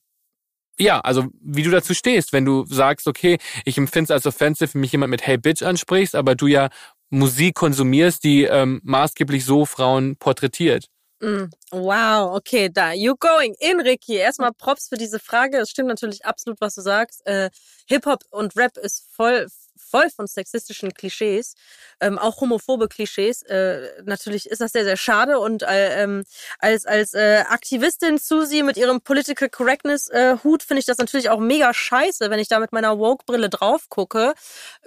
ja, 0.80 1.00
also 1.00 1.26
wie 1.42 1.64
du 1.64 1.72
dazu 1.72 1.94
stehst, 1.94 2.34
wenn 2.34 2.46
du 2.46 2.66
sagst, 2.66 3.08
okay, 3.08 3.38
ich 3.66 3.78
empfinde 3.78 4.06
es 4.06 4.12
als 4.12 4.26
offensive, 4.26 4.74
wenn 4.74 4.82
mich 4.82 4.92
jemand 4.92 5.12
mit 5.12 5.26
Hey 5.26 5.38
Bitch 5.38 5.64
ansprichst, 5.64 6.16
aber 6.16 6.36
du 6.36 6.48
ja 6.48 6.70
Musik 7.10 7.56
konsumierst, 7.56 8.24
die 8.24 8.44
ähm, 8.44 8.82
maßgeblich 8.84 9.46
so 9.46 9.66
Frauen 9.66 10.18
porträtiert. 10.18 10.90
Mm, 11.22 11.46
Wow, 11.72 12.36
okay, 12.36 12.70
da, 12.70 12.94
you 12.94 13.16
going 13.16 13.56
in, 13.60 13.82
Ricky. 13.82 14.16
Erstmal 14.16 14.54
Props 14.54 14.88
für 14.88 14.98
diese 14.98 15.20
Frage. 15.20 15.58
Es 15.58 15.70
stimmt 15.70 15.90
natürlich 15.90 16.26
absolut, 16.26 16.62
was 16.62 16.76
du 16.76 16.82
sagst. 16.82 17.26
Äh, 17.26 17.50
Hip-Hop 17.88 18.24
und 18.30 18.56
Rap 18.56 18.78
ist 18.78 19.06
voll, 19.12 19.48
voll 19.78 20.10
von 20.10 20.28
sexistischen 20.28 20.94
Klischees, 20.94 21.56
ähm, 22.00 22.18
auch 22.18 22.42
homophobe 22.42 22.88
Klischees. 22.88 23.42
Äh, 23.44 24.04
natürlich 24.04 24.50
ist 24.50 24.62
das 24.62 24.72
sehr, 24.72 24.84
sehr 24.84 24.98
schade 24.98 25.40
und 25.40 25.64
äh, 25.64 26.04
ähm, 26.04 26.24
als, 26.60 26.86
als 26.86 27.14
äh, 27.14 27.44
Aktivistin 27.48 28.18
Susi 28.18 28.64
mit 28.64 28.78
ihrem 28.78 29.02
Political 29.02 29.50
Correctness 29.50 30.08
äh, 30.10 30.38
Hut 30.44 30.64
finde 30.64 30.80
ich 30.80 30.86
das 30.86 30.98
natürlich 30.98 31.30
auch 31.30 31.40
mega 31.40 31.74
scheiße, 31.74 32.30
wenn 32.30 32.40
ich 32.40 32.48
da 32.48 32.60
mit 32.60 32.72
meiner 32.72 33.00
Woke-Brille 33.00 33.50
drauf 33.50 33.90
gucke. 33.90 34.34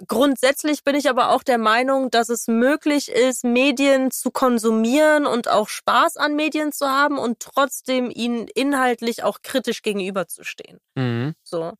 Grundsätzlich 0.07 0.83
bin 0.83 0.95
ich 0.95 1.09
aber 1.09 1.31
auch 1.31 1.43
der 1.43 1.57
Meinung, 1.57 2.09
dass 2.11 2.29
es 2.29 2.47
möglich 2.47 3.09
ist, 3.09 3.43
Medien 3.43 4.11
zu 4.11 4.31
konsumieren 4.31 5.25
und 5.25 5.47
auch 5.47 5.69
Spaß 5.69 6.17
an 6.17 6.35
Medien 6.35 6.71
zu 6.71 6.87
haben 6.87 7.17
und 7.17 7.39
trotzdem 7.39 8.11
ihnen 8.11 8.47
inhaltlich 8.47 9.23
auch 9.23 9.41
kritisch 9.41 9.81
gegenüberzustehen. 9.81 10.79
Mhm. 10.95 11.35
So. 11.43 11.73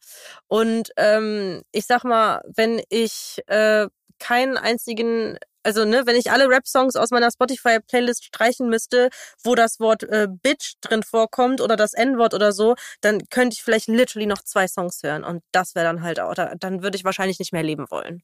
Und 0.47 0.91
ähm, 0.97 1.62
ich 1.72 1.86
sag 1.86 2.03
mal, 2.03 2.41
wenn 2.55 2.82
ich 2.89 3.01
äh, 3.47 3.88
keinen 4.20 4.58
einzigen, 4.58 5.38
also 5.63 5.86
ne, 5.86 6.04
wenn 6.05 6.16
ich 6.16 6.32
alle 6.32 6.47
Rap-Songs 6.50 6.96
aus 6.96 7.09
meiner 7.12 7.32
Spotify-Playlist 7.32 8.24
streichen 8.25 8.70
müsste, 8.70 9.09
wo 9.43 9.55
das 9.55 9.80
Wort 9.80 10.04
äh, 10.04 10.28
Bitch 10.30 10.74
drin 10.82 11.04
vorkommt 11.04 11.62
oder 11.62 11.75
das 11.75 11.93
N-Wort 11.93 12.34
oder 12.34 12.51
so, 12.51 12.75
dann 13.01 13.28
könnte 13.30 13.55
ich 13.55 13.63
vielleicht 13.63 13.88
literally 13.88 14.25
noch 14.28 14.42
zwei 14.43 14.67
Songs 14.67 15.01
hören 15.04 15.24
und 15.24 15.43
das 15.51 15.74
wäre 15.75 15.86
dann 15.86 16.01
halt 16.04 16.20
auch, 16.20 16.34
da- 16.36 16.54
dann 16.55 16.84
würde 16.84 16.97
ich 16.97 17.04
wahrscheinlich 17.04 17.39
nicht 17.39 17.51
mehr 17.54 17.63
leben 17.63 17.86
wollen. 17.89 18.21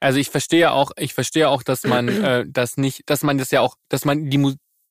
Also 0.00 0.18
ich 0.18 0.28
verstehe 0.30 0.70
auch, 0.70 0.90
ich 0.96 1.14
verstehe 1.14 1.48
auch, 1.48 1.62
dass 1.62 1.84
man 1.84 2.08
äh, 2.08 2.44
das 2.46 2.76
nicht, 2.76 3.02
dass 3.08 3.22
man 3.22 3.38
das 3.38 3.50
ja 3.50 3.60
auch, 3.62 3.76
dass 3.88 4.04
man 4.04 4.28
die 4.28 4.38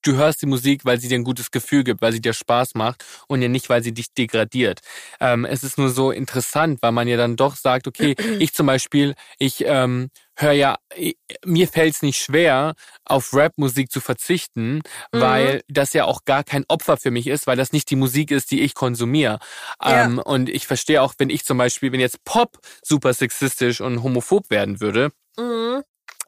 du 0.04 0.16
hörst 0.16 0.42
die 0.42 0.46
Musik, 0.46 0.86
weil 0.86 1.00
sie 1.00 1.08
dir 1.08 1.16
ein 1.18 1.24
gutes 1.24 1.52
Gefühl 1.52 1.84
gibt, 1.84 2.02
weil 2.02 2.12
sie 2.14 2.22
dir 2.22 2.34
Spaß 2.34 2.76
macht 2.76 3.04
und 3.28 3.42
ja 3.42 3.48
nicht, 3.48 3.70
weil 3.70 3.84
sie 3.84 3.94
dich 3.94 4.14
degradiert. 4.14 4.80
Ähm, 5.20 5.46
es 5.46 5.64
ist 5.64 5.78
nur 5.78 5.90
so 5.90 6.12
interessant, 6.12 6.80
weil 6.82 6.92
man 6.92 7.08
ja 7.08 7.18
dann 7.18 7.36
doch 7.36 7.56
sagt, 7.56 7.88
okay, 7.88 8.16
ich 8.40 8.54
zum 8.54 8.68
Beispiel, 8.68 9.16
ich 9.40 9.64
ähm, 9.66 10.10
höre 10.36 10.52
ja, 10.54 10.78
ich, 10.96 11.16
mir 11.46 11.68
fällt 11.68 11.96
es 11.96 12.02
nicht 12.02 12.22
schwer, 12.22 12.74
auf 13.06 13.34
Rap-Musik 13.34 13.92
zu 13.92 14.02
verzichten, 14.02 14.82
Mhm. 15.14 15.20
weil 15.22 15.62
das 15.68 15.94
ja 15.94 16.06
auch 16.06 16.26
gar 16.26 16.44
kein 16.44 16.66
Opfer 16.68 16.98
für 16.98 17.12
mich 17.12 17.28
ist, 17.28 17.46
weil 17.48 17.58
das 17.58 17.72
nicht 17.72 17.90
die 17.90 17.96
Musik 17.96 18.32
ist, 18.32 18.52
die 18.52 18.62
ich 18.62 18.74
konsumiere. 18.74 19.40
Ja. 19.84 20.06
Ähm, 20.06 20.20
und 20.20 20.50
ich 20.50 20.68
verstehe 20.68 21.02
auch, 21.02 21.14
wenn 21.18 21.30
ich 21.30 21.46
zum 21.46 21.58
Beispiel, 21.58 21.92
wenn 21.92 22.00
jetzt 22.00 22.24
Pop 22.26 22.58
super 22.84 23.14
sexistisch 23.14 23.80
und 23.82 24.04
homophob 24.04 24.50
werden 24.50 24.80
würde, 24.82 25.12
Mhm. 25.38 25.84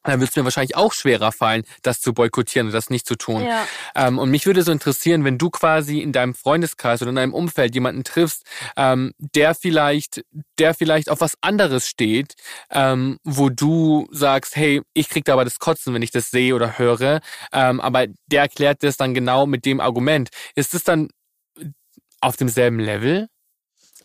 Dann 0.05 0.19
würde 0.19 0.29
es 0.29 0.35
mir 0.35 0.43
wahrscheinlich 0.43 0.75
auch 0.75 0.93
schwerer 0.93 1.31
fallen, 1.31 1.63
das 1.81 1.99
zu 1.99 2.13
boykottieren 2.13 2.67
und 2.67 2.73
das 2.73 2.89
nicht 2.89 3.07
zu 3.07 3.15
tun. 3.15 3.43
Ja. 3.43 3.67
Ähm, 3.95 4.19
und 4.19 4.29
mich 4.29 4.45
würde 4.45 4.63
so 4.63 4.71
interessieren, 4.71 5.23
wenn 5.23 5.37
du 5.37 5.49
quasi 5.49 5.99
in 5.99 6.11
deinem 6.11 6.33
Freundeskreis 6.33 7.01
oder 7.01 7.09
in 7.09 7.15
deinem 7.15 7.33
Umfeld 7.33 7.73
jemanden 7.73 8.03
triffst, 8.03 8.43
ähm, 8.77 9.13
der 9.17 9.55
vielleicht, 9.55 10.23
der 10.59 10.73
vielleicht 10.73 11.09
auf 11.09 11.21
was 11.21 11.35
anderes 11.41 11.87
steht, 11.87 12.35
ähm, 12.71 13.19
wo 13.23 13.49
du 13.49 14.07
sagst, 14.11 14.55
hey, 14.55 14.81
ich 14.93 15.09
krieg 15.09 15.25
da 15.25 15.33
aber 15.33 15.43
das 15.43 15.59
Kotzen, 15.59 15.93
wenn 15.93 16.01
ich 16.01 16.11
das 16.11 16.29
sehe 16.29 16.55
oder 16.55 16.77
höre, 16.77 17.19
ähm, 17.51 17.81
aber 17.81 18.05
der 18.27 18.41
erklärt 18.41 18.83
das 18.83 18.97
dann 18.97 19.13
genau 19.13 19.45
mit 19.45 19.65
dem 19.65 19.79
Argument. 19.79 20.29
Ist 20.55 20.73
es 20.73 20.83
dann 20.83 21.09
auf 22.21 22.37
demselben 22.37 22.79
Level? 22.79 23.27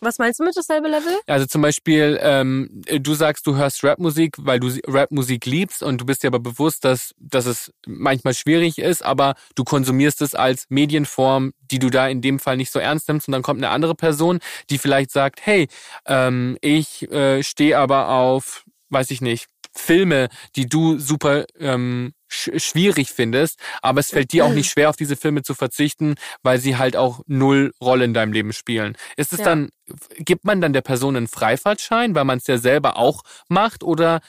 Was 0.03 0.17
meinst 0.17 0.39
du 0.39 0.43
mit 0.43 0.57
dasselbe 0.57 0.87
Level? 0.87 1.13
Also 1.27 1.45
zum 1.45 1.61
Beispiel, 1.61 2.19
ähm, 2.21 2.81
du 2.99 3.13
sagst, 3.13 3.45
du 3.45 3.55
hörst 3.55 3.83
Rapmusik, 3.83 4.35
weil 4.39 4.59
du 4.59 4.69
Rapmusik 4.87 5.45
liebst 5.45 5.83
und 5.83 6.01
du 6.01 6.05
bist 6.05 6.23
dir 6.23 6.27
aber 6.27 6.39
bewusst, 6.39 6.83
dass, 6.83 7.13
dass 7.19 7.45
es 7.45 7.71
manchmal 7.85 8.33
schwierig 8.33 8.79
ist, 8.79 9.05
aber 9.05 9.35
du 9.53 9.63
konsumierst 9.63 10.23
es 10.23 10.33
als 10.33 10.65
Medienform, 10.69 11.53
die 11.69 11.77
du 11.77 11.91
da 11.91 12.07
in 12.07 12.21
dem 12.21 12.39
Fall 12.39 12.57
nicht 12.57 12.71
so 12.71 12.79
ernst 12.79 13.07
nimmst 13.09 13.27
und 13.27 13.31
dann 13.33 13.43
kommt 13.43 13.59
eine 13.59 13.69
andere 13.69 13.93
Person, 13.93 14.39
die 14.71 14.79
vielleicht 14.79 15.11
sagt, 15.11 15.45
hey, 15.45 15.67
ähm, 16.07 16.57
ich 16.61 17.09
äh, 17.11 17.43
stehe 17.43 17.77
aber 17.77 18.09
auf, 18.09 18.65
weiß 18.89 19.11
ich 19.11 19.21
nicht, 19.21 19.45
Filme, 19.73 20.29
die 20.55 20.67
du 20.67 20.97
super 20.97 21.45
ähm, 21.59 22.13
schwierig 22.31 23.11
findest, 23.11 23.59
aber 23.81 23.99
es 23.99 24.09
fällt 24.09 24.31
dir 24.31 24.45
auch 24.45 24.53
nicht 24.53 24.71
schwer, 24.71 24.89
auf 24.89 24.95
diese 24.95 25.15
Filme 25.15 25.43
zu 25.43 25.53
verzichten, 25.53 26.15
weil 26.43 26.59
sie 26.59 26.77
halt 26.77 26.95
auch 26.95 27.21
null 27.27 27.73
Rolle 27.81 28.05
in 28.05 28.13
deinem 28.13 28.31
Leben 28.33 28.53
spielen. 28.53 28.97
Ist 29.17 29.33
es 29.33 29.39
Ja. 29.39 29.45
dann, 29.45 29.69
gibt 30.17 30.45
man 30.45 30.61
dann 30.61 30.73
der 30.73 30.81
Person 30.81 31.15
einen 31.17 31.27
Freifahrtschein, 31.27 32.15
weil 32.15 32.23
man 32.25 32.37
es 32.37 32.47
ja 32.47 32.57
selber 32.57 32.97
auch 32.97 33.23
macht 33.49 33.83
oder 33.83 34.21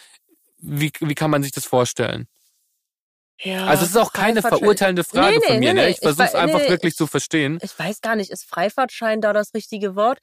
wie, 0.59 0.93
wie 1.01 1.15
kann 1.15 1.31
man 1.31 1.43
sich 1.43 1.53
das 1.53 1.65
vorstellen? 1.65 2.27
Ja, 3.41 3.67
also 3.67 3.83
es 3.85 3.91
ist 3.91 3.97
auch 3.97 4.13
keine 4.13 4.41
verurteilende 4.41 5.03
Frage 5.03 5.33
Nee, 5.33 5.39
nee, 5.41 5.47
von 5.47 5.59
mir, 5.59 5.75
nee, 5.75 5.81
ne? 5.81 5.87
nee. 5.87 5.91
Ich 5.93 5.99
versuche 5.99 6.27
es 6.27 6.35
Ich 6.35 6.39
einfach 6.39 6.61
wirklich 6.69 6.93
ich- 6.93 6.97
zu 6.97 7.09
verstehen. 7.09 7.59
Ich 7.63 7.77
weiß 7.77 8.01
gar 8.01 8.15
nicht, 8.15 8.31
ist 8.31 8.45
Freifahrtschein 8.45 9.21
da 9.21 9.33
das 9.33 9.53
richtige 9.53 9.97
Wort? 9.97 10.21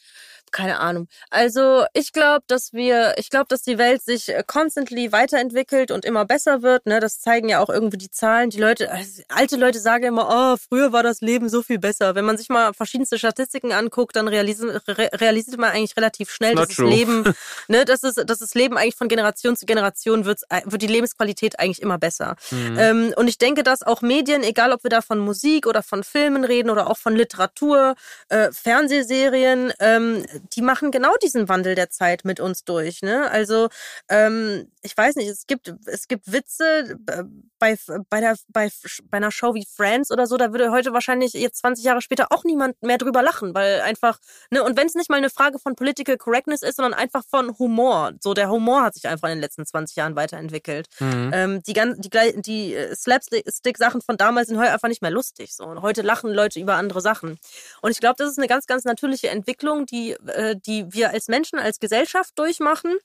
Keine 0.51 0.79
Ahnung. 0.79 1.07
Also 1.29 1.85
ich 1.93 2.11
glaube, 2.11 2.43
dass 2.47 2.73
wir, 2.73 3.13
ich 3.17 3.29
glaube, 3.29 3.45
dass 3.49 3.61
die 3.61 3.77
Welt 3.77 4.01
sich 4.01 4.29
äh, 4.29 4.43
constantly 4.45 5.11
weiterentwickelt 5.11 5.91
und 5.91 6.05
immer 6.05 6.25
besser 6.25 6.61
wird. 6.61 6.85
Ne, 6.85 6.99
das 6.99 7.19
zeigen 7.19 7.49
ja 7.49 7.59
auch 7.59 7.69
irgendwie 7.69 7.97
die 7.97 8.09
Zahlen. 8.09 8.49
Die 8.49 8.59
Leute, 8.59 8.91
also, 8.91 9.21
alte 9.29 9.55
Leute 9.57 9.79
sagen 9.79 10.05
immer, 10.05 10.27
oh, 10.29 10.57
früher 10.57 10.91
war 10.91 11.03
das 11.03 11.21
Leben 11.21 11.49
so 11.49 11.61
viel 11.61 11.79
besser. 11.79 12.15
Wenn 12.15 12.25
man 12.25 12.37
sich 12.37 12.49
mal 12.49 12.73
verschiedenste 12.73 13.19
Statistiken 13.19 13.71
anguckt, 13.71 14.15
dann 14.15 14.27
realisiert, 14.27 14.87
re 14.87 15.09
realisiert 15.13 15.57
man 15.59 15.71
eigentlich 15.71 15.95
relativ 15.97 16.31
schnell, 16.31 16.55
dass 16.55 16.69
das. 16.69 16.77
Leben, 16.77 17.23
ne, 17.67 17.85
dass 17.85 18.03
es, 18.03 18.15
dass 18.15 18.39
das 18.39 18.53
Leben 18.55 18.77
eigentlich 18.77 18.95
von 18.95 19.07
Generation 19.07 19.55
zu 19.55 19.65
Generation 19.65 20.25
wird, 20.25 20.41
wird 20.65 20.81
die 20.81 20.87
Lebensqualität 20.87 21.59
eigentlich 21.59 21.81
immer 21.81 21.97
besser. 21.97 22.35
Hm. 22.49 22.79
Ähm, 22.79 23.13
und 23.15 23.27
ich 23.27 23.37
denke, 23.37 23.63
dass 23.63 23.83
auch 23.83 24.01
Medien, 24.01 24.43
egal 24.43 24.71
ob 24.71 24.83
wir 24.83 24.89
da 24.89 25.01
von 25.01 25.19
Musik 25.19 25.67
oder 25.67 25.83
von 25.83 26.03
Filmen 26.03 26.43
reden 26.43 26.69
oder 26.69 26.89
auch 26.89 26.97
von 26.97 27.15
Literatur, 27.15 27.95
äh, 28.29 28.49
Fernsehserien, 28.51 29.73
ähm, 29.79 30.25
die 30.53 30.61
machen 30.61 30.91
genau 30.91 31.15
diesen 31.21 31.49
Wandel 31.49 31.75
der 31.75 31.89
Zeit 31.89 32.25
mit 32.25 32.39
uns 32.39 32.63
durch. 32.63 33.01
Ne? 33.01 33.29
Also 33.31 33.69
ähm, 34.09 34.71
ich 34.81 34.95
weiß 34.95 35.15
nicht, 35.17 35.27
es 35.27 35.45
gibt 35.45 35.73
es 35.85 36.07
gibt 36.07 36.31
Witze 36.31 36.97
äh, 37.07 37.23
bei 37.59 37.77
bei 38.09 38.21
der 38.21 38.37
bei 38.47 38.69
bei 39.09 39.17
einer 39.17 39.31
Show 39.31 39.53
wie 39.53 39.65
Friends 39.65 40.11
oder 40.11 40.27
so, 40.27 40.37
da 40.37 40.51
würde 40.51 40.71
heute 40.71 40.93
wahrscheinlich 40.93 41.33
jetzt 41.33 41.59
20 41.59 41.83
Jahre 41.83 42.01
später 42.01 42.27
auch 42.31 42.43
niemand 42.43 42.81
mehr 42.81 42.97
drüber 42.97 43.21
lachen, 43.21 43.53
weil 43.53 43.81
einfach 43.81 44.19
ne 44.49 44.63
und 44.63 44.77
wenn 44.77 44.87
es 44.87 44.95
nicht 44.95 45.09
mal 45.09 45.17
eine 45.17 45.29
Frage 45.29 45.59
von 45.59 45.75
Political 45.75 46.17
Correctness 46.17 46.61
ist, 46.61 46.77
sondern 46.77 46.93
einfach 46.93 47.23
von 47.25 47.57
Humor. 47.59 48.13
So 48.21 48.33
der 48.33 48.49
Humor 48.49 48.83
hat 48.83 48.95
sich 48.95 49.07
einfach 49.07 49.27
in 49.27 49.35
den 49.35 49.41
letzten 49.41 49.65
20 49.65 49.95
Jahren 49.95 50.15
weiterentwickelt. 50.15 50.87
Mhm. 50.99 51.31
Ähm, 51.33 51.63
die 51.63 51.73
die, 51.73 52.41
die 52.41 52.73
äh, 52.73 52.95
Slapstick-Sachen 52.95 54.01
von 54.01 54.17
damals 54.17 54.47
sind 54.47 54.59
heute 54.59 54.71
einfach 54.71 54.87
nicht 54.87 55.01
mehr 55.01 55.11
lustig. 55.11 55.55
So. 55.55 55.65
Und 55.65 55.81
heute 55.81 56.01
lachen 56.01 56.31
Leute 56.31 56.59
über 56.59 56.75
andere 56.75 57.01
Sachen. 57.01 57.39
Und 57.81 57.91
ich 57.91 57.99
glaube, 57.99 58.15
das 58.17 58.29
ist 58.31 58.37
eine 58.37 58.47
ganz, 58.47 58.65
ganz 58.67 58.85
natürliche 58.85 59.29
Entwicklung, 59.29 59.85
die, 59.85 60.11
äh, 60.11 60.55
die 60.55 60.91
wir 60.93 61.11
als 61.11 61.27
Menschen, 61.27 61.59
als 61.59 61.79
Gesellschaft 61.79 62.37
durchmachen 62.37 62.97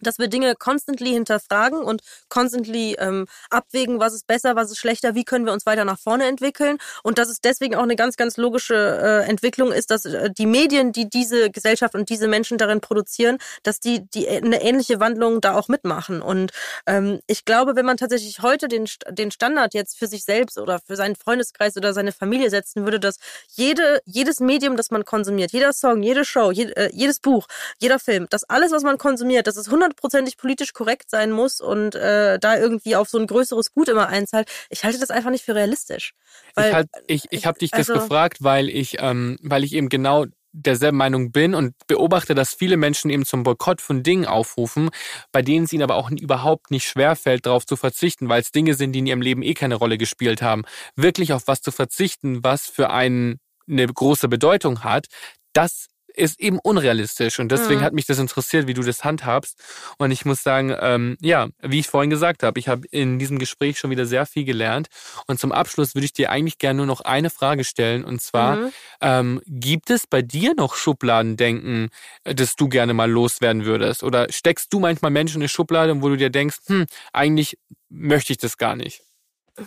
dass 0.00 0.18
wir 0.18 0.28
Dinge 0.28 0.54
constantly 0.54 1.10
hinterfragen 1.10 1.80
und 1.80 2.02
constantly 2.28 2.96
ähm, 2.98 3.26
abwägen, 3.50 4.00
was 4.00 4.14
ist 4.14 4.26
besser, 4.26 4.56
was 4.56 4.70
ist 4.70 4.78
schlechter, 4.78 5.14
wie 5.14 5.24
können 5.24 5.46
wir 5.46 5.52
uns 5.52 5.66
weiter 5.66 5.84
nach 5.84 5.98
vorne 5.98 6.26
entwickeln. 6.26 6.78
Und 7.02 7.18
dass 7.18 7.28
es 7.28 7.40
deswegen 7.40 7.74
auch 7.74 7.82
eine 7.82 7.96
ganz, 7.96 8.16
ganz 8.16 8.36
logische 8.36 8.74
äh, 8.74 9.28
Entwicklung 9.28 9.72
ist, 9.72 9.90
dass 9.90 10.04
äh, 10.04 10.30
die 10.30 10.46
Medien, 10.46 10.92
die 10.92 11.08
diese 11.08 11.50
Gesellschaft 11.50 11.94
und 11.94 12.08
diese 12.08 12.28
Menschen 12.28 12.58
darin 12.58 12.80
produzieren, 12.80 13.38
dass 13.62 13.80
die, 13.80 14.08
die 14.10 14.28
eine 14.28 14.62
ähnliche 14.62 15.00
Wandlung 15.00 15.40
da 15.40 15.54
auch 15.54 15.68
mitmachen. 15.68 16.22
Und 16.22 16.52
ähm, 16.86 17.20
ich 17.26 17.44
glaube, 17.44 17.76
wenn 17.76 17.86
man 17.86 17.96
tatsächlich 17.96 18.40
heute 18.42 18.68
den, 18.68 18.86
den 19.10 19.30
Standard 19.30 19.74
jetzt 19.74 19.98
für 19.98 20.06
sich 20.06 20.24
selbst 20.24 20.58
oder 20.58 20.80
für 20.80 20.96
seinen 20.96 21.16
Freundeskreis 21.16 21.76
oder 21.76 21.92
seine 21.92 22.12
Familie 22.12 22.50
setzen 22.50 22.84
würde, 22.84 23.00
dass 23.00 23.16
jede, 23.48 24.00
jedes 24.04 24.40
Medium, 24.40 24.76
das 24.76 24.90
man 24.90 25.04
konsumiert, 25.04 25.52
jeder 25.52 25.72
Song, 25.72 26.02
jede 26.02 26.24
Show, 26.24 26.50
je, 26.50 26.64
äh, 26.72 26.90
jedes 26.92 27.20
Buch, 27.20 27.46
jeder 27.78 27.98
Film, 27.98 28.26
dass 28.30 28.44
alles, 28.44 28.72
was 28.72 28.82
man 28.82 28.98
konsumiert, 28.98 29.46
dass 29.46 29.56
es 29.56 29.70
hundertprozentig 29.88 30.36
politisch 30.36 30.72
korrekt 30.72 31.10
sein 31.10 31.30
muss 31.30 31.60
und 31.60 31.94
äh, 31.94 32.38
da 32.38 32.56
irgendwie 32.56 32.96
auf 32.96 33.08
so 33.08 33.18
ein 33.18 33.26
größeres 33.26 33.72
Gut 33.72 33.88
immer 33.88 34.08
einzahlt, 34.08 34.48
ich 34.70 34.84
halte 34.84 34.98
das 34.98 35.10
einfach 35.10 35.30
nicht 35.30 35.44
für 35.44 35.54
realistisch. 35.54 36.14
Weil, 36.54 36.68
ich 36.68 36.74
halt, 36.74 36.88
ich, 37.06 37.24
ich 37.30 37.46
habe 37.46 37.58
dich 37.58 37.70
das 37.70 37.90
also- 37.90 37.94
gefragt, 37.94 38.38
weil 38.40 38.68
ich, 38.68 38.96
ähm, 39.00 39.38
weil 39.42 39.64
ich 39.64 39.74
eben 39.74 39.88
genau 39.88 40.26
derselben 40.52 40.96
Meinung 40.96 41.30
bin 41.30 41.54
und 41.54 41.74
beobachte, 41.86 42.34
dass 42.34 42.54
viele 42.54 42.76
Menschen 42.76 43.10
eben 43.10 43.24
zum 43.24 43.42
Boykott 43.42 43.80
von 43.80 44.02
Dingen 44.02 44.24
aufrufen, 44.24 44.88
bei 45.30 45.42
denen 45.42 45.66
es 45.66 45.72
ihnen 45.72 45.82
aber 45.82 45.96
auch 45.96 46.10
überhaupt 46.10 46.70
nicht 46.70 46.86
schwerfällt, 46.86 47.46
darauf 47.46 47.66
zu 47.66 47.76
verzichten, 47.76 48.28
weil 48.28 48.40
es 48.40 48.50
Dinge 48.50 48.74
sind, 48.74 48.92
die 48.92 49.00
in 49.00 49.06
ihrem 49.06 49.20
Leben 49.20 49.42
eh 49.42 49.54
keine 49.54 49.74
Rolle 49.74 49.98
gespielt 49.98 50.40
haben. 50.40 50.64
Wirklich 50.96 51.32
auf 51.32 51.46
was 51.46 51.60
zu 51.60 51.70
verzichten, 51.70 52.42
was 52.42 52.66
für 52.66 52.90
einen 52.90 53.38
eine 53.68 53.86
große 53.86 54.28
Bedeutung 54.28 54.82
hat, 54.82 55.08
das 55.52 55.88
ist 56.18 56.40
eben 56.40 56.58
unrealistisch. 56.58 57.38
Und 57.38 57.50
deswegen 57.50 57.80
mhm. 57.80 57.84
hat 57.84 57.92
mich 57.92 58.06
das 58.06 58.18
interessiert, 58.18 58.66
wie 58.66 58.74
du 58.74 58.82
das 58.82 59.04
handhabst. 59.04 59.58
Und 59.98 60.10
ich 60.10 60.24
muss 60.24 60.42
sagen, 60.42 60.74
ähm, 60.80 61.16
ja, 61.20 61.48
wie 61.60 61.80
ich 61.80 61.88
vorhin 61.88 62.10
gesagt 62.10 62.42
habe, 62.42 62.58
ich 62.58 62.68
habe 62.68 62.86
in 62.90 63.18
diesem 63.18 63.38
Gespräch 63.38 63.78
schon 63.78 63.90
wieder 63.90 64.06
sehr 64.06 64.26
viel 64.26 64.44
gelernt. 64.44 64.88
Und 65.26 65.38
zum 65.40 65.52
Abschluss 65.52 65.94
würde 65.94 66.04
ich 66.04 66.12
dir 66.12 66.30
eigentlich 66.30 66.58
gerne 66.58 66.78
nur 66.78 66.86
noch 66.86 67.00
eine 67.02 67.30
Frage 67.30 67.64
stellen. 67.64 68.04
Und 68.04 68.20
zwar, 68.20 68.56
mhm. 68.56 68.72
ähm, 69.00 69.42
gibt 69.46 69.90
es 69.90 70.06
bei 70.06 70.22
dir 70.22 70.54
noch 70.54 70.74
Schubladendenken, 70.74 71.90
das 72.24 72.56
du 72.56 72.68
gerne 72.68 72.94
mal 72.94 73.10
loswerden 73.10 73.64
würdest? 73.64 74.02
Oder 74.02 74.30
steckst 74.30 74.72
du 74.72 74.80
manchmal 74.80 75.10
Menschen 75.10 75.36
in 75.36 75.42
eine 75.42 75.48
Schublade, 75.48 76.00
wo 76.02 76.08
du 76.08 76.16
dir 76.16 76.30
denkst, 76.30 76.58
hm, 76.66 76.86
eigentlich 77.12 77.58
möchte 77.88 78.32
ich 78.32 78.38
das 78.38 78.58
gar 78.58 78.76
nicht? 78.76 79.02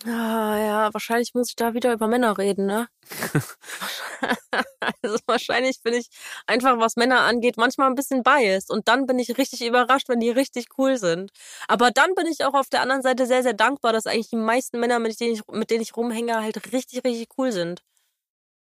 Ah, 0.06 0.58
ja, 0.58 0.94
wahrscheinlich 0.94 1.34
muss 1.34 1.50
ich 1.50 1.56
da 1.56 1.74
wieder 1.74 1.92
über 1.92 2.08
Männer 2.08 2.38
reden, 2.38 2.66
ne? 2.66 2.88
also 5.02 5.18
wahrscheinlich 5.26 5.82
bin 5.84 5.94
ich 5.94 6.08
einfach, 6.48 6.78
was 6.80 6.96
Männer 6.96 7.22
angeht, 7.22 7.58
manchmal 7.58 7.90
ein 7.90 7.96
bisschen 7.96 8.24
biased. 8.24 8.72
Und 8.72 8.88
dann 8.88 9.06
bin 9.06 9.20
ich 9.20 9.38
richtig 9.38 9.66
überrascht, 9.66 10.08
wenn 10.08 10.22
die 10.22 10.30
richtig 10.30 10.68
cool 10.78 10.98
sind. 10.98 11.32
Aber 11.68 11.92
dann 11.92 12.16
bin 12.16 12.26
ich 12.28 12.46
auch 12.46 12.54
auf 12.54 12.70
der 12.70 12.82
anderen 12.82 13.02
Seite 13.02 13.26
sehr, 13.26 13.44
sehr 13.44 13.54
dankbar, 13.54 13.92
dass 13.92 14.08
eigentlich 14.08 14.30
die 14.30 14.38
meisten 14.38 14.80
Männer, 14.80 15.00
mit 15.00 15.20
denen 15.20 15.34
ich, 15.34 15.42
mit 15.52 15.70
denen 15.70 15.82
ich 15.82 15.96
rumhänge, 15.96 16.42
halt 16.42 16.72
richtig, 16.72 17.04
richtig 17.04 17.28
cool 17.38 17.52
sind. 17.52 17.84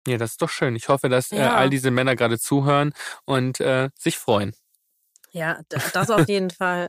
Ja, 0.07 0.17
das 0.17 0.31
ist 0.31 0.41
doch 0.41 0.49
schön. 0.49 0.75
Ich 0.75 0.87
hoffe, 0.87 1.09
dass 1.09 1.31
ja. 1.31 1.37
äh, 1.37 1.49
all 1.49 1.69
diese 1.69 1.91
Männer 1.91 2.15
gerade 2.15 2.39
zuhören 2.39 2.93
und 3.25 3.59
äh, 3.59 3.89
sich 3.97 4.17
freuen. 4.17 4.55
Ja, 5.31 5.59
das 5.93 6.09
auf 6.09 6.27
jeden 6.27 6.49
Fall. 6.49 6.87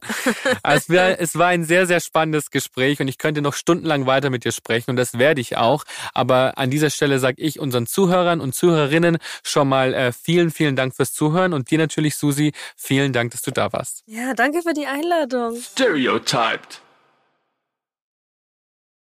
Also 0.63 0.95
es 0.95 1.37
war 1.37 1.49
ein 1.49 1.65
sehr, 1.65 1.87
sehr 1.87 2.01
spannendes 2.01 2.51
Gespräch 2.51 3.01
und 3.01 3.09
ich 3.09 3.19
könnte 3.19 3.43
noch 3.43 3.55
stundenlang 3.55 4.07
weiter 4.07 4.31
mit 4.31 4.45
dir 4.45 4.53
sprechen 4.53 4.91
und 4.91 4.97
das 4.97 5.19
werde 5.19 5.41
ich 5.41 5.57
auch. 5.57 5.85
Aber 6.15 6.59
an 6.59 6.71
dieser 6.71 6.91
Stelle 6.91 7.19
sage 7.19 7.41
ich 7.43 7.61
unseren 7.61 7.87
Zuhörern 7.87 8.41
und 8.41 8.55
Zuhörerinnen 8.55 9.19
schon 9.43 9.69
mal 9.69 9.95
äh, 9.95 10.13
vielen, 10.13 10.51
vielen 10.51 10.77
Dank 10.77 10.95
fürs 10.95 11.13
Zuhören 11.13 11.53
und 11.53 11.71
dir 11.71 11.79
natürlich, 11.79 12.17
Susi, 12.17 12.53
vielen 12.77 13.13
Dank, 13.13 13.33
dass 13.33 13.43
du 13.43 13.51
da 13.51 13.73
warst. 13.73 14.03
Ja, 14.07 14.35
danke 14.35 14.63
für 14.63 14.73
die 14.73 14.87
Einladung. 14.87 15.61
Stereotyped. 15.61 16.81